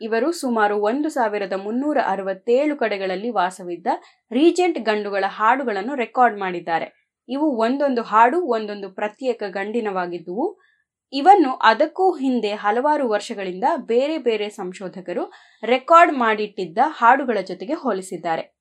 ಇವರು 0.01 0.33
ಸುಮಾರು 0.33 0.81
ಒಂದು 0.81 1.09
ಸಾವಿರದ 1.09 1.53
ಮುನ್ನೂರ 1.53 1.99
ಅರವತ್ತೇಳು 2.07 2.77
ಕಡೆಗಳಲ್ಲಿ 2.77 3.31
ವಾಸವಿದ್ದ 3.31 3.87
ರೀಜೆಂಟ್ 4.33 4.79
ಗಂಡುಗಳ 4.79 5.25
ಹಾಡುಗಳನ್ನು 5.29 5.95
ರೆಕಾರ್ಡ್ 5.95 6.39
ಮಾಡಿದ್ದಾರೆ. 6.39 7.19
ಇವು 7.29 7.57
ಒಂದೊಂದು 7.57 8.03
ಹಾಡು, 8.03 8.47
ಒಂದೊಂದು 8.47 8.91
ಪ್ರತ್ಯೇಕ 8.91 9.43
ಗಂಡಿನವಾಗಿದ್ದುವು. 9.49 10.68
ಇವನ್ನು 11.13 11.55
ಅದಕ್ಕೂ 11.57 12.13
ಹಿಂದೆ 12.13 12.55
ಹಲವಾರು 12.55 13.09
ವರ್ಷಗಳಿಂದ 13.09 13.65
ಬೇರೆ 13.77 14.19
ಬೇರೆ 14.19 14.51
ಸಂಶೋಧಕರು 14.51 15.33
ರೆಕಾರ್ಡ್ 15.65 16.13
ಮಾಡಿಟ್ಟಿದ್ದ 16.13 16.79
ಹಾಡುಗಳ 16.87 17.39
ಜೊತೆಗೆ 17.41 17.75
ಹೋಲಿಸಿದ್ದಾರೆ. 17.75 18.59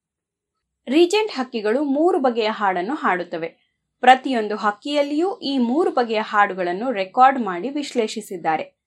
ರೀಜೆಂಟ್ 0.87 1.31
ಹಕ್ಕಿಗಳು 1.31 1.83
ಮೂರು 1.83 2.19
ಬಗೆಯ 2.19 2.47
ಹಾಡನ್ನು 2.47 2.95
ಹಾಡುತ್ತವೆ. 2.95 3.49
ಪ್ರತಿಯೊಂದು 4.01 4.55
ಹಕ್ಕಿಯಲ್ಲಿಯೂ 4.55 5.37
ಈ 5.37 5.57
ಮೂರು 5.57 5.91
ಬಗೆಯ 5.91 6.21
ಹಾಡುಗಳನ್ನು 6.23 6.91
ರೆಕಾರ್ಡ್ 6.91 7.39
ಮಾಡಿ 7.41 7.69
ವಿಶ್ಲೇಷಿಸಿದ್ದಾರೆ. 7.69 8.77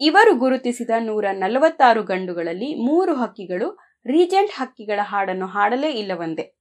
ಇವರು 0.00 0.34
ಗುರುತಿಸಿದ 0.34 0.90
ನೂರ 0.98 1.24
ನಲವತ್ತಾರು 1.32 2.02
ಗಂಡುಗಳಲ್ಲಿ 2.02 2.74
ಮೂರು 2.74 3.14
ಹಕ್ಕಿಗಳು 3.14 3.78
ರೀಜೆಂಟ್ 4.06 4.50
ಹಕ್ಕಿಗಳ 4.50 5.00
ಹಾಡನ್ನು 5.02 5.46
ಹಾಡಲೇ 5.46 5.90
ಇಲ್ಲವಂದೆ 5.90 6.58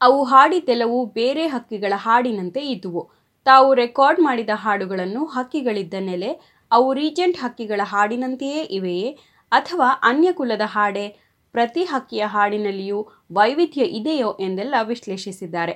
ಅವು 0.00 0.24
ಹಾಡಿತೆಲ್ಲವೂ 0.24 1.04
ಬೇರೆ 1.06 1.46
ಹಕ್ಕಿಗಳ 1.46 1.92
ಹಾಡಿನಂತೆ 1.96 2.60
ಇದ್ದುವು. 2.60 3.17
ತಾವು 3.48 3.74
ರೆಕಾರ್ಡ್ 3.74 4.20
ಮಾಡಿದ 4.20 4.50
ಹಾಡುಗಳನ್ನು 4.54 5.24
ಹಕ್ಕಿಗಳಿದ್ದ 5.26 5.94
ನೆಲೆ, 6.00 6.30
ಅವು 6.70 6.88
ರೀಜೆಂಟ್ 6.94 7.38
ಹಕ್ಕಿಗಳ 7.38 7.80
ಹಾಡಿನಂತೆಯೇ 7.84 8.62
ಇವೆಯೇ? 8.62 9.10
ಅಥವಾ 9.52 9.88
ಅನ್ಯ 10.02 10.28
ಕುಲದ 10.32 10.64
ಹಾಡೆ? 10.64 11.06
ಪ್ರತಿ 11.54 11.82
ಹಕ್ಕಿಯ 11.84 12.24
ಹಾಡಿನಲ್ಲಿಯೂ 12.26 12.98
ವೈವಿಧ್ಯ 13.32 13.82
ಇದೆಯೋ 13.98 14.30
ಎಂದೆಲ್ಲ 14.40 14.74
ವಿಶ್ಲೇಷಿಸಿದ್ದಾರೆ. 14.82 15.74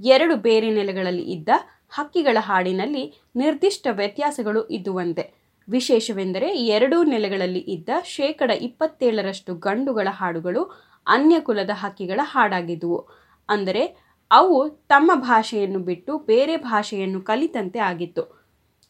ಎರಡು 0.00 0.36
ಬೇರೆ 0.36 0.70
ನೆಲೆಗಳಲ್ಲಿ 0.70 1.22
ಇದ್ದ 1.32 1.48
ಹಕ್ಕಿಗಳ 1.90 2.38
ಹಾಡಿನಲ್ಲಿ 2.40 3.04
ನಿರ್ದಿಷ್ಟ 3.36 3.86
ವ್ಯತ್ಯಾಸಗಳು 3.90 4.62
ಇದ್ದುವಂತೆ. 4.68 5.24
ವಿಶೇಷವೆಂದರೆ 5.68 6.48
ಎರಡೂ 6.66 6.98
ನೆಲೆಗಳಲ್ಲಿ 7.04 7.62
ಇದ್ದ 7.68 7.90
ಶೇಕಡ 8.04 8.50
ಇಪ್ಪತ್ತೇಳರಷ್ಟು 8.50 9.54
ಗಂಡುಗಳ 9.66 10.08
ಹಾಡುಗಳು 10.10 10.62
ಅನ್ಯ 11.06 11.36
ಕುಲದ 11.40 11.70
ಹಕ್ಕಿಗಳ 11.74 12.20
ಹಾಡಾಗಿದ್ದುವು. 12.22 13.00
ಅಂದರೆ 13.48 13.82
ಅವು 14.30 14.68
ತಮ್ಮ 14.68 15.10
ಭಾಷೆಯನ್ನು 15.14 15.78
ಬಿಟ್ಟು 15.78 16.18
ಬೇರೆ 16.18 16.56
ಭಾಷೆಯನ್ನು 16.56 17.20
ಕಲಿತಂತೆ 17.20 17.78
ಆಗಿತ್ತು. 17.78 18.40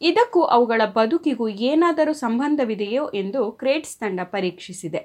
ಇದಕ್ಕೂ 0.01 0.41
ಅವುಗಳ 0.41 0.81
ಬದುಕಿಗೂ 0.85 1.49
ಏನಾದರೂ 1.49 2.13
ಸಂಬಂಧವಿದೆಯೋ 2.13 3.11
ಎಂದು 3.13 3.51
ಕ್ರೇಟ್ಸ್ 3.51 3.97
ತಂಡ 3.97 4.19
ಪರೀಕ್ಷಿಸಿದೆ. 4.23 5.01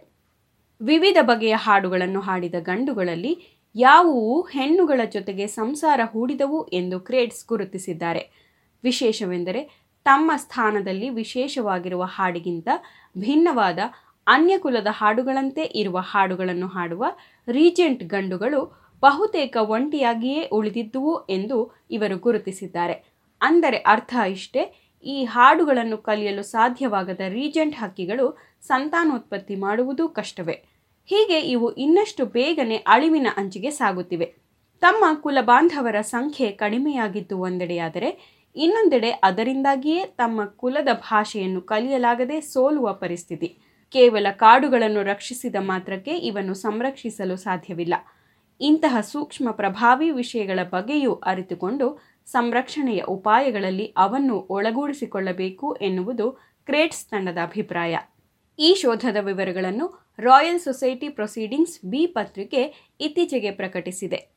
ವಿವಿಧ 0.81 1.17
ಬಗೆಯ 1.23 1.55
ಹಾಡುಗಳನ್ನು 1.57 2.21
ಹಾಡಿದ 2.21 2.55
ಗಂಡುಗಳಲ್ಲಿ 2.61 3.63
ಯಾವುವು 3.75 4.43
ಹೆಣ್ಣುಗಳ 4.43 5.01
ಜೊತೆಗೆ 5.13 5.47
ಸಂಸಾರ 5.47 6.01
ಹೂಡಿದವು 6.05 6.69
ಎಂದು 6.69 7.01
ಕ್ರೇಟ್ಸ್ 7.01 7.47
ಗುರುತಿಸಿದ್ದಾರೆ. 7.47 8.23
ವಿಶೇಷವೆಂದರೆ 8.85 9.93
ತಮ್ಮ 10.05 10.33
ಸ್ಥಾನದಲ್ಲಿ 10.37 11.11
ವಿಶೇಷವಾಗಿರುವ 11.11 12.03
ಹಾಡಿಗಿಂತ 12.05 12.69
ಭಿನ್ನವಾದ 13.19 13.79
ಅನ್ಯಕುಲದ 14.27 14.87
ಹಾಡುಗಳಂತೆ 14.91 15.63
ಇರುವ 15.63 15.99
ಹಾಡುಗಳನ್ನು 15.99 16.67
ಹಾಡುವ 16.67 17.05
ರೀಜೆಂಟ್ 17.49 18.05
ಗಂಡುಗಳು 18.05 18.86
ಬಹುತೇಕ 19.03 19.57
ಒಂಟಿಯಾಗಿಯೇ 19.61 20.49
ಉಳಿದಿದ್ದುವು 20.53 21.27
ಎಂದು 21.29 21.59
ಇವರು 21.91 22.19
ಗುರುತಿಸಿದ್ದಾರೆ. 22.19 22.97
ಅಂದರೆ 23.41 23.77
ಅರ್ಥ 23.77 24.15
ಇಷ್ಟೇ, 24.31 24.63
ಈ 25.05 25.25
ಹಾಡುಗಳನ್ನು 25.25 25.99
ಕಲಿಯಲು 25.99 26.43
ಸಾಧ್ಯವಾಗದ 26.43 27.21
ರೀಜೆಂಟ್ 27.21 27.75
ಹಕ್ಕಿಗಳು 27.75 28.39
ಸಂತಾನೋತ್ಪತ್ತಿ 28.63 29.57
ಮಾಡುವುದು 29.57 30.09
ಕಷ್ಟವೇ. 30.09 30.65
ಹೀಗೆ 31.05 31.41
ಇವು 31.41 31.73
ಇನ್ನಷ್ಟು 31.73 32.27
ಬೇಗನೆ 32.27 32.77
ಅಳಿವಿನ 32.77 33.27
ಅಂಚಿಗೆ 33.37 33.71
ಸಾಗುತ್ತಿವೆ. 33.71 34.27
ತಮ್ಮ 34.81 35.05
ಕುಲಬಾಂಧವರ 35.23 36.01
ಸಂಖ್ಯೆ 36.01 36.49
ಕಡಿಮೆಯಾಗಿದ್ದು 36.53 37.41
ಒಂದೆಡೆಯಾದರೆ, 37.41 38.11
ಇನ್ನೊಂದೆಡೆ 38.57 39.11
ಅದರಿಂದಾಗಿಯೇ 39.11 40.05
ತಮ್ಮ 40.07 40.45
ಕುಲದ 40.45 40.89
ಭಾಷೆಯನ್ನು 40.93 41.61
ಕಲಿಯಲಾಗದೆ 41.61 42.41
ಸೋಲುವ 42.41 42.93
ಪರಿಸ್ಥಿತಿ. 42.93 43.49
ಕೇವಲ 43.95 44.27
ಕಾಡುಗಳನ್ನು 44.31 45.03
ರಕ್ಷಿಸಿದ 45.03 45.57
ಮಾತ್ರಕ್ಕೆ 45.61 46.11
ಇವನ್ನು 46.11 46.55
ಸಂರಕ್ಷಿಸಲು 46.55 47.37
ಸಾಧ್ಯವಿಲ್ಲ. 47.37 47.95
ಇಂತಹ 48.61 49.01
ಸೂಕ್ಷ್ಮ 49.01 49.51
ಪ್ರಭಾವಿ 49.51 50.11
ವಿಷಯಗಳ 50.11 50.59
ಬಗ್ಗೆಯೂ 50.71 51.15
ಅರಿತುಕೊಂಡು 51.15 52.03
ಸಂರಕ್ಷಣೆಯ 52.27 53.01
ಉಪಾಯಗಳಲ್ಲಿ 53.01 53.87
ಅವನ್ನು 53.87 54.37
ಒಳಗೂಡಿಸಿಕೊಳ್ಳಬೇಕು 54.51 55.75
ಎನ್ನುವುದು 55.75 56.33
ಕ್ರೇಟ್ಸ್ 56.67 57.07
ತಂಡದ 57.07 57.39
ಅಭಿಪ್ರಾಯ. 57.43 57.99
ಈ 58.59 58.75
ಶೋಧದ 58.75 59.17
ವಿವರಗಳನ್ನು 59.21 60.13
ರಾಯಲ್ 60.19 60.61
ಸೊಸೈಟಿ 60.61 61.09
ಪ್ರೊಸೀಡಿಂಗ್ಸ್ 61.09 61.85
ಬಿ 61.85 62.07
ಪತ್ರಿಕೆ 62.07 62.93
ಇತ್ತೀಚೆಗೆ 63.01 63.51
ಪ್ರಕಟಿಸಿದೆ. 63.51 64.37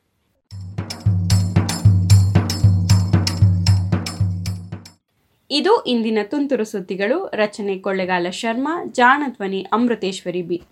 ಇದು 5.50 5.82
ಇಂದಿನ 5.82 6.18
ತುಂತುರು 6.22 6.64
ಸುದ್ದಿಗಳು. 6.64 7.26
ರಚನೆ 7.26 7.78
ಕೊಳ್ಳೆಗಾಲ 7.78 8.26
ಶರ್ಮಾ 8.30 8.84
ಜಾಣಧ್ವನಿ 8.84 9.66
ಅಮೃತೇಶ್ವರಿ 9.72 10.42
ಬಿ. 10.42 10.62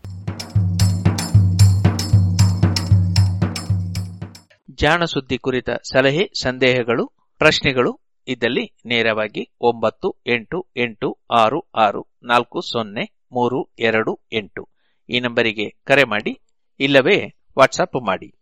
ಜಾಣ 4.79 5.05
ಸುದ್ದಿ 5.05 5.39
ಕುರಿತ 5.39 5.71
ಸಲಹೆ, 5.71 6.31
ಸಂದೇಹಗಳು, 6.41 7.07
ಪ್ರಶ್ನೆಗಳು 7.39 8.01
ಇದ್ದಲ್ಲಿ 8.29 8.77
ನೇರವಾಗಿ 8.87 9.57
ಒಂಬತ್ತು, 9.61 10.23
ಎಂಟು 10.27 10.67
ಎಂಟು, 10.77 11.19
ಆರು 11.31 11.71
ಆರು, 11.75 12.07
ನಾಲ್ಕು, 12.23 12.61
ಸೊನ್ನೆ, 12.61 13.27
ಮೂರು, 13.33 13.75
ಎರಡು, 13.79 14.21
ಎಂಟು. 14.33 14.69
ಈ 15.11 15.21
ನಂಬರಿಗೆ 15.21 15.71
ಕರೆ 15.85 16.05
ಮಾಡಿ, 16.05 16.41
ಇಲ್ಲವೇ 16.81 17.35
ವಾಟ್ಸಪ್ 17.59 18.07
ಮಾಡಿ. 18.07 18.35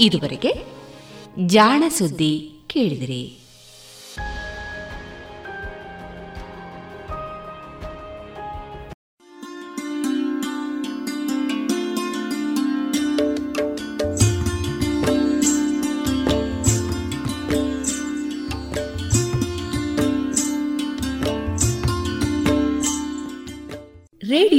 ಇದುವರೆಗೆ 0.00 0.52
ಜಾಣ 1.46 1.84
ಸುದ್ದಿ 1.88 2.60
ಕೇಳಿದಿರಿ. 2.66 3.41